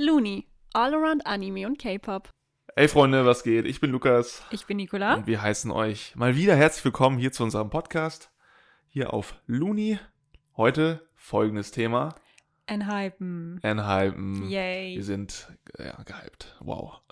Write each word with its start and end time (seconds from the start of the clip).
Looney, 0.00 0.46
All 0.72 0.94
Around 0.94 1.26
Anime 1.26 1.66
und 1.66 1.78
K-Pop. 1.78 2.30
Hey 2.74 2.88
Freunde, 2.88 3.26
was 3.26 3.42
geht? 3.42 3.66
Ich 3.66 3.82
bin 3.82 3.90
Lukas 3.90 4.42
Ich 4.50 4.64
bin 4.64 4.78
Nicola. 4.78 5.12
und 5.12 5.26
wir 5.26 5.42
heißen 5.42 5.70
euch 5.70 6.16
mal 6.16 6.36
wieder 6.36 6.56
herzlich 6.56 6.86
willkommen 6.86 7.18
hier 7.18 7.32
zu 7.32 7.42
unserem 7.44 7.68
Podcast 7.68 8.30
hier 8.88 9.12
auf 9.12 9.34
Looney. 9.46 9.98
Heute 10.56 11.06
folgendes 11.16 11.70
Thema: 11.70 12.14
Enhypen. 12.64 13.60
Enhypen. 13.62 14.48
Yay. 14.48 14.96
Wir 14.96 15.04
sind 15.04 15.48
ja, 15.78 16.02
gehypt. 16.04 16.56
Wow. 16.60 17.02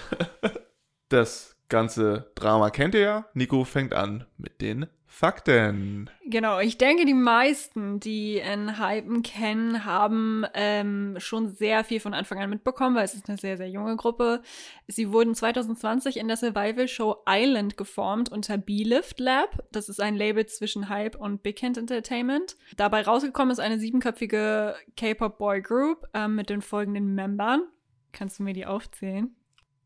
das 1.10 1.58
ganze 1.68 2.32
Drama 2.34 2.70
kennt 2.70 2.94
ihr 2.94 3.00
ja. 3.02 3.26
Nico 3.34 3.64
fängt 3.64 3.92
an 3.92 4.24
mit 4.38 4.62
den 4.62 4.86
Fakten. 5.12 6.08
Genau, 6.24 6.58
ich 6.58 6.78
denke, 6.78 7.04
die 7.04 7.12
meisten, 7.12 8.00
die 8.00 8.38
Enhypen 8.38 9.22
kennen, 9.22 9.84
haben 9.84 10.46
ähm, 10.54 11.16
schon 11.18 11.48
sehr 11.48 11.84
viel 11.84 12.00
von 12.00 12.14
Anfang 12.14 12.38
an 12.40 12.48
mitbekommen, 12.48 12.96
weil 12.96 13.04
es 13.04 13.12
ist 13.12 13.28
eine 13.28 13.36
sehr, 13.36 13.58
sehr 13.58 13.68
junge 13.68 13.94
Gruppe. 13.96 14.40
Sie 14.88 15.12
wurden 15.12 15.34
2020 15.34 16.16
in 16.16 16.28
der 16.28 16.38
Survival-Show 16.38 17.24
Island 17.28 17.76
geformt 17.76 18.32
unter 18.32 18.56
B-Lift 18.56 19.20
Lab. 19.20 19.62
Das 19.70 19.90
ist 19.90 20.00
ein 20.00 20.16
Label 20.16 20.46
zwischen 20.46 20.88
Hype 20.88 21.14
und 21.14 21.42
Big 21.42 21.62
Hand 21.62 21.76
Entertainment. 21.76 22.56
Dabei 22.78 23.02
rausgekommen 23.02 23.52
ist 23.52 23.60
eine 23.60 23.78
siebenköpfige 23.78 24.74
K-Pop-Boy-Group 24.96 26.08
ähm, 26.14 26.36
mit 26.36 26.48
den 26.48 26.62
folgenden 26.62 27.14
Membern. 27.14 27.68
Kannst 28.12 28.38
du 28.38 28.44
mir 28.44 28.54
die 28.54 28.64
aufzählen? 28.64 29.36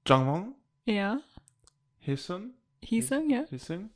Jangwon, 0.06 0.54
Ja. 0.84 1.18
Hisun, 1.98 2.54
Hieße, 2.84 3.24
ja? 3.26 3.44
Hisun, 3.50 3.90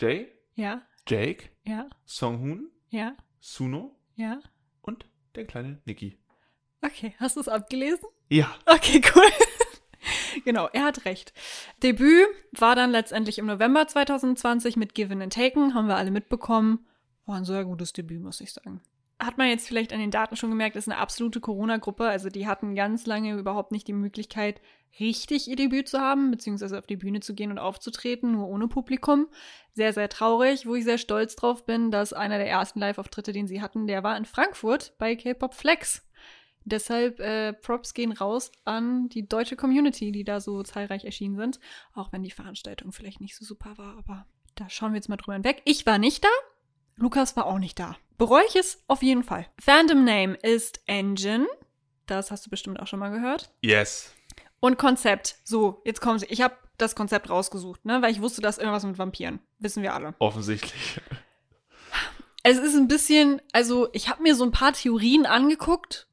Jay, 0.00 0.26
Ja, 0.54 0.82
Jake, 1.08 1.50
ja, 1.64 1.88
Songhoon, 2.04 2.70
ja, 2.90 3.16
Suno 3.40 3.96
ja. 4.16 4.40
und 4.82 5.06
der 5.34 5.46
kleine 5.46 5.80
Nikki. 5.84 6.18
Okay, 6.82 7.14
hast 7.18 7.36
du 7.36 7.40
es 7.40 7.48
abgelesen? 7.48 8.06
Ja, 8.28 8.54
Okay, 8.66 9.00
cool. 9.14 9.30
genau, 10.44 10.68
er 10.72 10.84
hat 10.84 11.04
recht. 11.04 11.32
Debüt 11.82 12.26
war 12.52 12.74
dann 12.74 12.90
letztendlich 12.90 13.38
im 13.38 13.46
November 13.46 13.86
2020 13.86 14.76
mit 14.76 14.94
Given 14.94 15.22
and 15.22 15.32
Taken, 15.32 15.74
haben 15.74 15.86
wir 15.86 15.96
alle 15.96 16.10
mitbekommen. 16.10 16.86
War 17.24 17.36
ein 17.36 17.44
sehr 17.44 17.64
gutes 17.64 17.92
Debüt, 17.92 18.20
muss 18.20 18.40
ich 18.40 18.52
sagen. 18.52 18.82
Hat 19.22 19.38
man 19.38 19.48
jetzt 19.48 19.68
vielleicht 19.68 19.92
an 19.92 20.00
den 20.00 20.10
Daten 20.10 20.34
schon 20.34 20.50
gemerkt, 20.50 20.74
ist 20.74 20.88
eine 20.88 20.98
absolute 20.98 21.40
Corona-Gruppe. 21.40 22.08
Also 22.08 22.28
die 22.28 22.48
hatten 22.48 22.74
ganz 22.74 23.06
lange 23.06 23.34
überhaupt 23.34 23.70
nicht 23.70 23.86
die 23.86 23.92
Möglichkeit, 23.92 24.60
richtig 24.98 25.48
ihr 25.48 25.54
Debüt 25.54 25.88
zu 25.88 26.00
haben, 26.00 26.32
beziehungsweise 26.32 26.76
auf 26.76 26.86
die 26.86 26.96
Bühne 26.96 27.20
zu 27.20 27.32
gehen 27.32 27.52
und 27.52 27.58
aufzutreten, 27.58 28.32
nur 28.32 28.48
ohne 28.48 28.66
Publikum. 28.66 29.28
Sehr, 29.74 29.92
sehr 29.92 30.08
traurig, 30.08 30.66
wo 30.66 30.74
ich 30.74 30.84
sehr 30.84 30.98
stolz 30.98 31.36
drauf 31.36 31.64
bin, 31.64 31.92
dass 31.92 32.12
einer 32.12 32.38
der 32.38 32.48
ersten 32.48 32.80
Live-Auftritte, 32.80 33.32
den 33.32 33.46
sie 33.46 33.62
hatten, 33.62 33.86
der 33.86 34.02
war 34.02 34.16
in 34.16 34.24
Frankfurt 34.24 34.94
bei 34.98 35.14
K-Pop 35.14 35.54
Flex. 35.54 36.02
Deshalb 36.64 37.20
äh, 37.20 37.52
Props 37.52 37.94
gehen 37.94 38.12
raus 38.12 38.52
an 38.64 39.08
die 39.08 39.28
deutsche 39.28 39.56
Community, 39.56 40.12
die 40.12 40.24
da 40.24 40.40
so 40.40 40.62
zahlreich 40.62 41.04
erschienen 41.04 41.36
sind. 41.36 41.60
Auch 41.94 42.12
wenn 42.12 42.22
die 42.22 42.30
Veranstaltung 42.30 42.92
vielleicht 42.92 43.20
nicht 43.20 43.36
so 43.36 43.44
super 43.44 43.78
war, 43.78 43.98
aber 43.98 44.26
da 44.54 44.68
schauen 44.68 44.92
wir 44.92 44.96
jetzt 44.96 45.08
mal 45.08 45.16
drüber 45.16 45.34
hinweg. 45.34 45.62
Ich 45.64 45.86
war 45.86 45.98
nicht 45.98 46.24
da. 46.24 46.28
Lukas 46.96 47.36
war 47.36 47.46
auch 47.46 47.58
nicht 47.58 47.78
da. 47.78 47.96
Bereue 48.22 48.44
ich 48.46 48.54
es 48.54 48.78
auf 48.86 49.02
jeden 49.02 49.24
Fall. 49.24 49.46
Fandom 49.60 50.04
Name 50.04 50.34
ist 50.44 50.80
Engine. 50.86 51.48
Das 52.06 52.30
hast 52.30 52.46
du 52.46 52.50
bestimmt 52.50 52.78
auch 52.78 52.86
schon 52.86 53.00
mal 53.00 53.10
gehört. 53.10 53.50
yes. 53.62 54.12
Und 54.60 54.78
Konzept. 54.78 55.34
So, 55.42 55.82
jetzt 55.84 56.00
kommen 56.00 56.20
sie. 56.20 56.26
Ich 56.26 56.40
habe 56.40 56.54
das 56.78 56.94
Konzept 56.94 57.30
rausgesucht, 57.30 57.84
ne? 57.84 58.00
Weil 58.00 58.12
ich 58.12 58.22
wusste, 58.22 58.40
dass 58.40 58.58
irgendwas 58.58 58.84
mit 58.84 58.96
Vampiren. 58.96 59.40
Wissen 59.58 59.82
wir 59.82 59.92
alle. 59.92 60.14
Offensichtlich. 60.20 61.00
Es 62.44 62.58
ist 62.58 62.76
ein 62.76 62.86
bisschen, 62.86 63.42
also 63.52 63.88
ich 63.92 64.08
habe 64.08 64.22
mir 64.22 64.36
so 64.36 64.44
ein 64.44 64.52
paar 64.52 64.72
Theorien 64.72 65.26
angeguckt. 65.26 66.06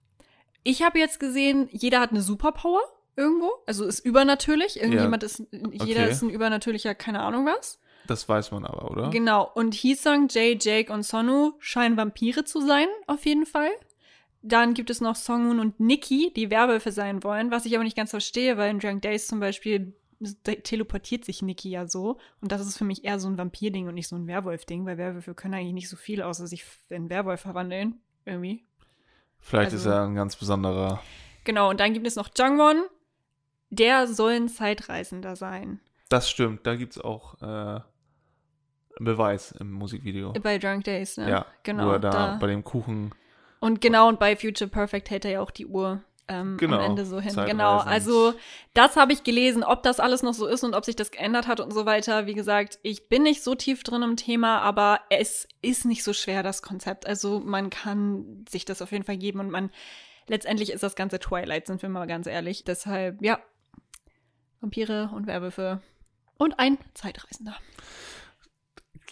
Ich 0.64 0.82
habe 0.82 0.98
jetzt 0.98 1.20
gesehen, 1.20 1.70
jeder 1.72 2.00
hat 2.00 2.10
eine 2.10 2.24
Superpower 2.24 2.82
irgendwo, 3.16 3.52
also 3.68 3.86
ist 3.86 4.00
übernatürlich. 4.00 4.80
Irgendjemand 4.80 5.22
ist, 5.22 5.44
jeder 5.52 6.02
Okay. 6.04 6.12
ist 6.12 6.24
ein 6.24 6.32
übernatürlicher, 6.32 6.96
keine 6.96 7.20
Ahnung 7.22 7.46
was. 7.46 7.80
Das 8.10 8.28
weiß 8.28 8.50
man 8.50 8.66
aber, 8.66 8.90
oder? 8.90 9.12
Genau. 9.12 9.48
Und 9.54 9.76
Hisang, 9.76 10.30
Jay, 10.32 10.58
Jake 10.60 10.92
und 10.92 11.04
Sonu 11.04 11.52
scheinen 11.60 11.96
Vampire 11.96 12.44
zu 12.44 12.60
sein, 12.60 12.88
auf 13.06 13.24
jeden 13.28 13.46
Fall. 13.46 13.70
Dann 14.42 14.74
gibt 14.74 14.90
es 14.90 15.00
noch 15.00 15.16
Songun 15.16 15.60
und 15.60 15.80
Nikki, 15.80 16.34
die 16.36 16.50
Werwölfe 16.50 16.92
sein 16.92 17.24
wollen, 17.24 17.52
was 17.52 17.66
ich 17.68 17.76
aber 17.76 17.84
nicht 17.84 17.96
ganz 17.96 18.10
verstehe, 18.10 18.58
weil 18.58 18.72
in 18.72 18.80
Drunk 18.80 19.04
Days 19.04 19.28
zum 19.28 19.40
Beispiel 19.40 19.94
teleportiert 20.64 21.24
sich 21.24 21.44
Nikki 21.44 21.70
ja 21.70 21.88
so. 21.88 22.18
Und 22.42 22.52
das 22.52 22.62
ist 22.62 22.78
für 22.80 22.84
mich 22.84 23.06
eher 23.06 23.20
so 23.20 23.28
ein 23.28 23.38
Vampir-Ding 23.38 23.88
und 23.88 23.94
nicht 23.94 24.08
so 24.08 24.16
ein 24.16 24.26
Werwolf-Ding, 24.26 24.88
weil 24.88 24.98
Werwölfe 24.98 25.36
können 25.36 25.54
eigentlich 25.54 25.74
nicht 25.74 25.90
so 25.90 25.96
viel, 25.96 26.24
außer 26.24 26.48
sich 26.48 26.66
in 26.90 27.12
Werwolf 27.12 27.42
verwandeln. 27.42 28.02
Irgendwie. 28.26 28.66
Vielleicht 29.40 29.72
Also- 29.74 29.88
ist 29.90 29.96
er 29.96 30.04
ein 30.04 30.16
ganz 30.16 30.36
besonderer. 30.36 31.00
Genau, 31.44 31.70
und 31.70 31.80
dann 31.80 31.94
gibt 31.94 32.08
es 32.08 32.16
noch 32.16 32.30
Jungwon. 32.36 32.82
Der 33.70 34.08
soll 34.08 34.32
ein 34.34 34.50
Zeitreisender 34.50 35.36
sein. 35.36 35.80
Das 36.10 36.28
stimmt, 36.28 36.66
da 36.66 36.76
gibt 36.76 36.94
es 36.94 37.02
auch 37.02 37.40
äh, 37.42 37.82
Beweis 39.00 39.52
im 39.54 39.72
Musikvideo. 39.72 40.34
Bei 40.34 40.58
Drunk 40.58 40.84
Days, 40.84 41.18
ne? 41.18 41.30
Ja, 41.30 41.46
genau. 41.64 41.88
wo 41.88 41.92
er 41.92 42.00
da, 42.00 42.10
da. 42.10 42.38
bei 42.40 42.48
dem 42.48 42.64
Kuchen. 42.64 43.14
Und 43.60 43.82
genau, 43.82 44.08
und 44.08 44.20
bei 44.20 44.36
Future 44.36 44.70
Perfect 44.70 45.10
hält 45.10 45.26
er 45.26 45.32
ja 45.32 45.42
auch 45.42 45.52
die 45.52 45.66
Uhr 45.66 46.02
ähm, 46.30 46.58
Genau, 46.58 46.78
am 46.78 46.92
Ende 46.92 47.06
so 47.06 47.20
hin. 47.20 47.32
Zeitreisend. 47.32 47.60
Genau, 47.60 47.78
also 47.80 48.34
das 48.74 48.96
habe 48.96 49.12
ich 49.12 49.24
gelesen, 49.24 49.64
ob 49.64 49.84
das 49.84 50.00
alles 50.00 50.24
noch 50.24 50.34
so 50.34 50.46
ist 50.46 50.64
und 50.64 50.76
ob 50.76 50.86
sich 50.86 50.96
das 50.96 51.12
geändert 51.12 51.48
hat 51.48 51.60
und 51.60 51.74
so 51.74 51.86
weiter. 51.86 52.28
Wie 52.28 52.36
gesagt, 52.36 52.80
ich 52.84 53.10
bin 53.10 53.24
nicht 53.24 53.44
so 53.44 53.56
tief 53.56 53.84
drin 53.84 54.04
im 54.04 54.16
Thema, 54.16 54.60
aber 54.60 55.02
es 55.10 55.48
ist 55.62 55.86
nicht 55.86 56.04
so 56.04 56.14
schwer, 56.14 56.44
das 56.44 56.62
Konzept. 56.62 57.08
Also 57.08 57.40
man 57.40 57.70
kann 57.70 58.46
sich 58.48 58.64
das 58.64 58.82
auf 58.82 58.92
jeden 58.92 59.04
Fall 59.04 59.18
geben 59.18 59.40
und 59.40 59.50
man, 59.50 59.72
letztendlich 60.28 60.72
ist 60.72 60.84
das 60.84 60.96
ganze 60.96 61.20
Twilight, 61.20 61.66
sind 61.66 61.82
wir 61.82 61.90
mal 61.90 62.06
ganz 62.06 62.28
ehrlich. 62.28 62.64
Deshalb, 62.64 63.22
ja, 63.22 63.40
Vampire 64.62 65.10
und 65.16 65.26
Werwölfe 65.26 65.82
und 66.38 66.60
ein 66.60 66.78
Zeitreisender. 66.94 67.56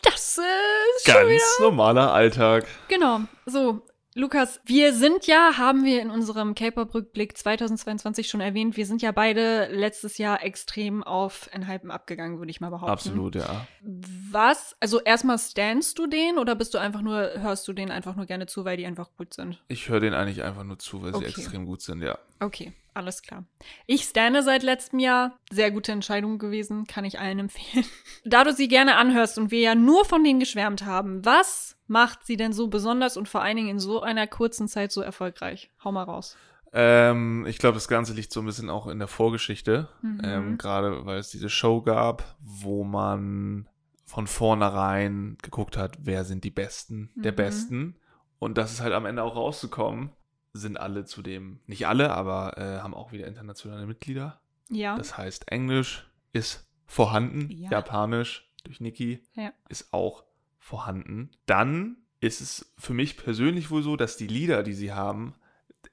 Das 0.03 0.37
ist 0.37 1.05
Ganz 1.05 1.41
normaler 1.59 2.13
Alltag. 2.13 2.65
Genau. 2.87 3.21
So, 3.45 3.81
Lukas, 4.17 4.59
wir 4.65 4.93
sind 4.93 5.27
ja, 5.27 5.57
haben 5.57 5.83
wir 5.85 6.01
in 6.01 6.09
unserem 6.09 6.55
K-Pop-Rückblick 6.55 7.37
2022 7.37 8.27
schon 8.27 8.41
erwähnt, 8.41 8.75
wir 8.75 8.87
sind 8.87 9.03
ja 9.03 9.11
beide 9.11 9.67
letztes 9.67 10.17
Jahr 10.17 10.43
extrem 10.43 11.03
auf 11.03 11.49
Enhypen 11.51 11.91
abgegangen, 11.91 12.39
würde 12.39 12.49
ich 12.49 12.59
mal 12.59 12.69
behaupten. 12.71 12.91
Absolut, 12.91 13.35
ja. 13.35 13.67
Was? 13.83 14.75
Also 14.79 14.99
erstmal 15.01 15.37
standst 15.37 15.99
du 15.99 16.07
den 16.07 16.39
oder 16.39 16.55
bist 16.55 16.73
du 16.73 16.79
einfach 16.79 17.01
nur, 17.01 17.29
hörst 17.35 17.67
du 17.67 17.73
den 17.73 17.91
einfach 17.91 18.15
nur 18.15 18.25
gerne 18.25 18.47
zu, 18.47 18.65
weil 18.65 18.77
die 18.77 18.87
einfach 18.87 19.09
gut 19.17 19.35
sind? 19.35 19.61
Ich 19.67 19.87
höre 19.87 19.99
den 19.99 20.15
eigentlich 20.15 20.43
einfach 20.43 20.63
nur 20.63 20.79
zu, 20.79 21.03
weil 21.03 21.13
Okay. 21.13 21.29
sie 21.29 21.41
extrem 21.41 21.65
gut 21.67 21.81
sind, 21.81 22.01
ja. 22.01 22.17
Okay, 22.39 22.73
alles 22.97 23.21
klar. 23.21 23.45
Ich 23.85 24.03
stande 24.03 24.43
seit 24.43 24.63
letztem 24.63 24.99
Jahr. 24.99 25.39
Sehr 25.51 25.71
gute 25.71 25.91
Entscheidung 25.91 26.37
gewesen, 26.39 26.85
kann 26.87 27.05
ich 27.05 27.19
allen 27.19 27.39
empfehlen. 27.39 27.85
Da 28.25 28.43
du 28.43 28.51
sie 28.51 28.67
gerne 28.67 28.97
anhörst 28.97 29.37
und 29.37 29.51
wir 29.51 29.61
ja 29.61 29.75
nur 29.75 30.03
von 30.03 30.23
denen 30.23 30.39
geschwärmt 30.41 30.83
haben, 30.85 31.23
was 31.23 31.77
macht 31.87 32.25
sie 32.25 32.35
denn 32.35 32.51
so 32.51 32.67
besonders 32.67 33.15
und 33.15 33.29
vor 33.29 33.41
allen 33.41 33.55
Dingen 33.55 33.69
in 33.69 33.79
so 33.79 34.01
einer 34.01 34.27
kurzen 34.27 34.67
Zeit 34.67 34.91
so 34.91 35.01
erfolgreich? 35.01 35.71
Hau 35.83 35.91
mal 35.93 36.03
raus. 36.03 36.35
Ähm, 36.73 37.45
ich 37.47 37.59
glaube, 37.59 37.75
das 37.75 37.87
Ganze 37.87 38.13
liegt 38.13 38.33
so 38.33 38.41
ein 38.41 38.45
bisschen 38.45 38.69
auch 38.69 38.87
in 38.87 38.99
der 38.99 39.07
Vorgeschichte. 39.07 39.87
Mhm. 40.01 40.21
Ähm, 40.23 40.57
Gerade 40.57 41.05
weil 41.05 41.19
es 41.19 41.29
diese 41.29 41.49
Show 41.49 41.81
gab, 41.81 42.35
wo 42.41 42.83
man 42.83 43.69
von 44.05 44.27
vornherein 44.27 45.37
geguckt 45.41 45.77
hat, 45.77 45.97
wer 46.01 46.25
sind 46.25 46.43
die 46.43 46.51
Besten 46.51 47.11
der 47.15 47.31
Mhm. 47.31 47.35
Besten. 47.37 47.95
Und 48.39 48.57
das 48.57 48.71
ist 48.73 48.81
halt 48.81 48.93
am 48.93 49.05
Ende 49.05 49.23
auch 49.23 49.35
rauszukommen, 49.35 50.11
sind 50.57 50.77
alle 50.79 51.05
zudem, 51.05 51.59
nicht 51.67 51.87
alle, 51.87 52.11
aber 52.11 52.57
äh, 52.57 52.79
haben 52.81 52.93
auch 52.93 53.11
wieder 53.11 53.27
internationale 53.27 53.85
Mitglieder. 53.85 54.39
Ja. 54.69 54.95
Das 54.97 55.17
heißt, 55.17 55.51
Englisch 55.51 56.07
ist 56.33 56.67
vorhanden, 56.85 57.49
Ja. 57.51 57.71
Japanisch 57.71 58.49
durch 58.63 58.79
Niki 58.81 59.23
Ja. 59.33 59.51
ist 59.69 59.93
auch 59.93 60.23
vorhanden. 60.59 61.31
Dann 61.45 61.97
ist 62.19 62.41
es 62.41 62.73
für 62.77 62.93
mich 62.93 63.17
persönlich 63.17 63.69
wohl 63.69 63.83
so, 63.83 63.95
dass 63.95 64.17
die 64.17 64.27
Lieder, 64.27 64.63
die 64.63 64.73
sie 64.73 64.91
haben, 64.93 65.35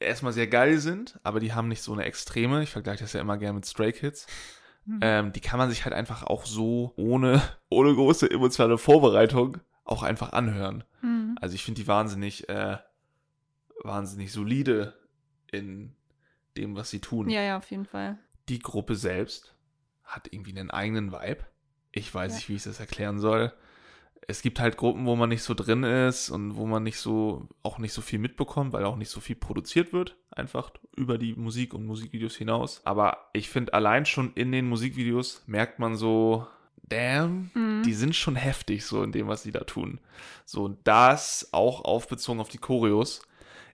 erstmal 0.00 0.32
sehr 0.32 0.46
geil 0.48 0.78
sind, 0.78 1.20
aber 1.22 1.38
die 1.40 1.52
haben 1.52 1.68
nicht 1.68 1.82
so 1.82 1.92
eine 1.92 2.04
extreme. 2.04 2.62
Ich 2.62 2.70
vergleiche 2.70 3.04
das 3.04 3.12
ja 3.12 3.20
immer 3.20 3.36
gerne 3.38 3.54
mit 3.54 3.66
Stray 3.66 3.92
Kids. 3.92 4.26
Mhm. 4.86 4.98
Ähm, 5.02 5.32
die 5.32 5.40
kann 5.40 5.58
man 5.58 5.70
sich 5.70 5.84
halt 5.84 5.94
einfach 5.94 6.24
auch 6.24 6.44
so 6.46 6.92
ohne, 6.96 7.40
ohne 7.70 7.94
große 7.94 8.30
emotionale 8.30 8.78
Vorbereitung 8.78 9.58
auch 9.84 10.02
einfach 10.02 10.32
anhören. 10.32 10.82
Mhm. 11.02 11.36
Also 11.40 11.54
ich 11.54 11.62
finde 11.64 11.80
die 11.82 11.86
wahnsinnig, 11.88 12.48
äh, 12.48 12.78
wahnsinnig 13.82 14.32
solide 14.32 14.94
in 15.50 15.94
dem, 16.56 16.76
was 16.76 16.90
sie 16.90 17.00
tun. 17.00 17.28
Ja, 17.28 17.42
ja, 17.42 17.56
auf 17.56 17.70
jeden 17.70 17.86
Fall. 17.86 18.18
Die 18.48 18.58
Gruppe 18.58 18.94
selbst 18.96 19.54
hat 20.04 20.28
irgendwie 20.32 20.56
einen 20.58 20.70
eigenen 20.70 21.12
Vibe. 21.12 21.44
Ich 21.92 22.12
weiß 22.14 22.32
Ja. 22.32 22.36
nicht, 22.36 22.48
wie 22.48 22.54
ich 22.56 22.62
das 22.64 22.80
erklären 22.80 23.18
soll. 23.18 23.52
Es 24.26 24.40
gibt 24.40 24.58
halt 24.58 24.76
Gruppen, 24.78 25.04
wo 25.04 25.16
man 25.16 25.28
nicht 25.28 25.42
so 25.42 25.52
drin 25.52 25.82
ist 25.82 26.30
und 26.30 26.56
wo 26.56 26.64
man 26.66 26.82
nicht 26.82 26.98
so, 26.98 27.46
auch 27.62 27.78
nicht 27.78 27.92
so 27.92 28.00
viel 28.00 28.18
mitbekommt, 28.18 28.72
weil 28.72 28.84
auch 28.84 28.96
nicht 28.96 29.10
so 29.10 29.20
viel 29.20 29.36
produziert 29.36 29.92
wird, 29.92 30.16
einfach 30.30 30.70
über 30.96 31.18
die 31.18 31.34
Musik 31.34 31.74
und 31.74 31.84
Musikvideos 31.84 32.34
hinaus. 32.36 32.80
Aber 32.84 33.28
ich 33.34 33.50
finde, 33.50 33.74
allein 33.74 34.06
schon 34.06 34.32
in 34.34 34.50
den 34.50 34.66
Musikvideos 34.68 35.42
merkt 35.46 35.78
man 35.78 35.96
so, 35.96 36.46
damn, 36.88 37.50
Mhm. 37.54 37.82
die 37.84 37.92
sind 37.92 38.16
schon 38.16 38.36
heftig 38.36 38.84
so 38.86 39.02
in 39.02 39.12
dem, 39.12 39.26
was 39.28 39.42
sie 39.42 39.52
da 39.52 39.60
tun. 39.64 40.00
So, 40.46 40.64
und 40.64 40.78
das 40.86 41.50
auch 41.52 41.84
aufbezogen 41.84 42.40
auf 42.40 42.48
die 42.48 42.58
Choreos 42.58 43.22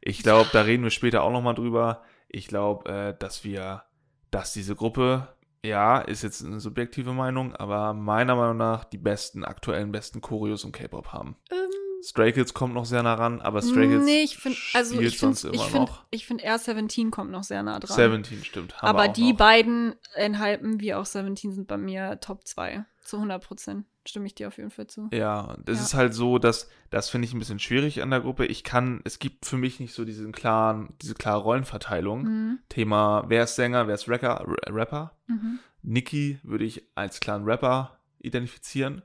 Ich 0.00 0.23
glaube, 0.23 0.49
da 0.52 0.62
reden 0.62 0.82
wir 0.82 0.91
später 0.91 1.23
auch 1.23 1.32
nochmal 1.32 1.55
drüber. 1.55 2.02
Ich 2.29 2.47
glaube, 2.47 2.91
äh, 2.91 3.14
dass 3.19 3.44
wir, 3.44 3.85
dass 4.31 4.52
diese 4.52 4.75
Gruppe, 4.75 5.29
ja, 5.64 5.99
ist 5.99 6.23
jetzt 6.23 6.44
eine 6.44 6.61
subjektive 6.61 7.12
Meinung, 7.12 7.55
aber 7.55 7.93
meiner 7.93 8.35
Meinung 8.37 8.56
nach 8.56 8.85
die 8.85 8.99
besten, 8.99 9.44
aktuellen 9.44 9.93
besten 9.93 10.20
Choreos 10.20 10.64
im 10.64 10.73
K-Pop 10.73 11.12
haben. 11.12 11.37
Ähm, 11.50 11.70
Stray 12.02 12.32
Kids 12.32 12.55
kommt 12.55 12.75
noch 12.75 12.87
sehr 12.87 13.02
nah 13.02 13.14
ran, 13.14 13.41
aber 13.41 13.61
Stray 13.61 13.88
Kids 13.88 14.05
nee, 14.05 14.23
ich 14.23 14.38
finde, 14.38 14.58
also 14.73 14.94
spielt 14.94 15.12
ich 15.12 15.19
finde, 15.19 15.37
sonst 15.37 15.55
ich 15.55 15.61
immer 15.61 15.70
finde, 15.70 15.93
noch. 15.93 16.05
ich 16.11 16.26
finde, 16.26 16.44
eher 16.44 16.58
Seventeen 16.58 17.11
kommt 17.11 17.31
noch 17.31 17.44
sehr 17.44 17.62
nah 17.62 17.79
dran. 17.79 17.97
17 18.23 18.44
stimmt. 18.44 18.75
Aber 18.82 19.08
die 19.08 19.32
noch. 19.32 19.38
beiden 19.38 19.97
Enhypen 20.14 20.81
wie 20.81 20.94
auch 20.94 21.05
Seventeen 21.05 21.52
sind 21.52 21.69
bei 21.69 21.76
mir 21.76 22.19
Top 22.20 22.47
2. 22.47 22.85
Zu 23.05 23.17
100 23.17 23.44
Prozent. 23.44 23.87
Stimme 24.11 24.27
ich 24.27 24.35
dir 24.35 24.49
auf 24.49 24.57
jeden 24.57 24.71
Fall 24.71 24.89
zu. 24.89 25.09
Ja, 25.12 25.57
das 25.65 25.79
Ja. 25.79 25.85
ist 25.85 25.95
halt 25.95 26.15
so, 26.15 26.39
dass 26.39 26.69
das 26.91 27.09
finde 27.11 27.27
ich 27.29 27.33
ein 27.33 27.39
bisschen 27.39 27.61
schwierig 27.61 28.03
an 28.03 28.11
der 28.11 28.21
Gruppe. 28.21 28.45
Ich 28.45 28.65
kann, 28.65 29.01
es 29.05 29.21
gibt 29.21 29.47
für 29.47 29.57
mich 29.57 29.79
nicht 29.79 29.95
so 29.95 30.05
diesen 30.05 30.33
klaren, 30.33 30.95
diese 31.01 31.15
klare 31.15 31.41
Rollenverteilung. 31.43 32.23
Mhm. 32.25 32.59
Thema, 32.69 33.25
wer 33.29 33.45
ist 33.45 33.55
Sänger, 33.55 33.87
wer 33.87 33.95
ist 33.95 34.09
Rapper, 34.09 34.45
Rapper. 34.69 35.12
Mhm. 35.29 35.61
Niki 35.83 36.41
würde 36.43 36.65
ich 36.65 36.83
als 36.97 37.21
klaren 37.21 37.45
Rapper 37.45 37.99
identifizieren. 38.19 39.03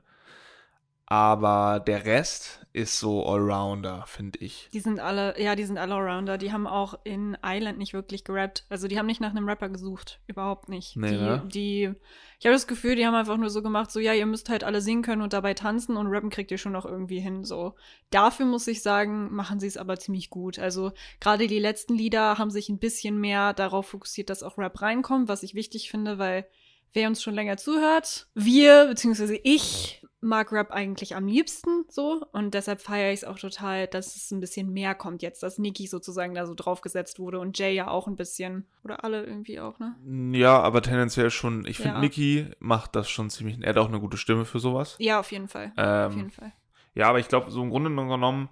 Aber 1.08 1.80
der 1.86 2.04
Rest 2.04 2.66
ist 2.72 2.98
so 2.98 3.24
Allrounder, 3.24 4.04
finde 4.08 4.40
ich. 4.40 4.68
Die 4.72 4.80
sind 4.80 4.98
alle, 4.98 5.40
ja, 5.40 5.54
die 5.54 5.64
sind 5.64 5.78
alle 5.78 5.94
Allrounder. 5.94 6.36
Die 6.36 6.52
haben 6.52 6.66
auch 6.66 6.98
in 7.04 7.38
Island 7.44 7.78
nicht 7.78 7.94
wirklich 7.94 8.24
gerappt. 8.24 8.64
Also 8.68 8.88
die 8.88 8.98
haben 8.98 9.06
nicht 9.06 9.20
nach 9.20 9.30
einem 9.30 9.48
Rapper 9.48 9.68
gesucht. 9.68 10.20
Überhaupt 10.26 10.68
nicht. 10.68 10.96
Nee, 10.96 11.10
die, 11.10 11.16
ne? 11.16 11.42
die, 11.46 11.94
ich 12.40 12.44
habe 12.44 12.54
das 12.54 12.66
Gefühl, 12.66 12.96
die 12.96 13.06
haben 13.06 13.14
einfach 13.14 13.36
nur 13.36 13.50
so 13.50 13.62
gemacht, 13.62 13.92
so, 13.92 14.00
ja, 14.00 14.12
ihr 14.14 14.26
müsst 14.26 14.48
halt 14.48 14.64
alle 14.64 14.80
singen 14.80 15.02
können 15.02 15.22
und 15.22 15.32
dabei 15.32 15.54
tanzen 15.54 15.96
und 15.96 16.08
rappen 16.08 16.28
kriegt 16.28 16.50
ihr 16.50 16.58
schon 16.58 16.72
noch 16.72 16.84
irgendwie 16.84 17.20
hin. 17.20 17.44
So. 17.44 17.76
Dafür 18.10 18.44
muss 18.44 18.66
ich 18.66 18.82
sagen, 18.82 19.32
machen 19.32 19.60
sie 19.60 19.68
es 19.68 19.76
aber 19.76 19.98
ziemlich 19.98 20.28
gut. 20.28 20.58
Also 20.58 20.92
gerade 21.20 21.46
die 21.46 21.60
letzten 21.60 21.94
Lieder 21.94 22.36
haben 22.36 22.50
sich 22.50 22.68
ein 22.68 22.80
bisschen 22.80 23.20
mehr 23.20 23.54
darauf 23.54 23.86
fokussiert, 23.86 24.28
dass 24.28 24.42
auch 24.42 24.58
Rap 24.58 24.82
reinkommt, 24.82 25.28
was 25.28 25.44
ich 25.44 25.54
wichtig 25.54 25.88
finde, 25.88 26.18
weil 26.18 26.46
wer 26.92 27.08
uns 27.08 27.22
schon 27.22 27.34
länger 27.34 27.58
zuhört, 27.58 28.26
wir, 28.34 28.86
beziehungsweise 28.86 29.36
ich, 29.36 30.02
mag 30.20 30.50
Rap 30.50 30.70
eigentlich 30.70 31.14
am 31.14 31.26
liebsten 31.26 31.84
so 31.88 32.26
und 32.32 32.54
deshalb 32.54 32.80
feiere 32.80 33.12
ich 33.12 33.20
es 33.20 33.24
auch 33.24 33.38
total, 33.38 33.86
dass 33.86 34.16
es 34.16 34.30
ein 34.30 34.40
bisschen 34.40 34.72
mehr 34.72 34.94
kommt 34.94 35.22
jetzt, 35.22 35.42
dass 35.42 35.58
Nicki 35.58 35.86
sozusagen 35.86 36.34
da 36.34 36.46
so 36.46 36.54
draufgesetzt 36.54 37.18
wurde 37.18 37.38
und 37.38 37.58
Jay 37.58 37.74
ja 37.74 37.88
auch 37.88 38.06
ein 38.08 38.16
bisschen 38.16 38.66
oder 38.82 39.04
alle 39.04 39.24
irgendwie 39.24 39.60
auch, 39.60 39.78
ne? 39.78 39.94
Ja, 40.36 40.60
aber 40.60 40.82
tendenziell 40.82 41.30
schon, 41.30 41.66
ich 41.66 41.76
finde, 41.76 41.94
Ja. 41.96 42.00
Niki 42.00 42.46
macht 42.58 42.96
das 42.96 43.08
schon 43.10 43.30
ziemlich, 43.30 43.58
er 43.62 43.68
hat 43.70 43.78
auch 43.78 43.88
eine 43.88 44.00
gute 44.00 44.16
Stimme 44.16 44.44
für 44.46 44.58
sowas. 44.58 44.96
Ja, 44.98 45.20
auf 45.20 45.30
jeden 45.32 45.48
Fall. 45.48 45.72
auf 45.76 46.12
jeden 46.14 46.26
Ähm, 46.26 46.30
Fall. 46.30 46.52
ja, 46.94 47.08
aber 47.08 47.18
ich 47.18 47.28
glaube, 47.28 47.50
so 47.50 47.62
im 47.62 47.70
Grunde 47.70 47.90
genommen, 47.90 48.48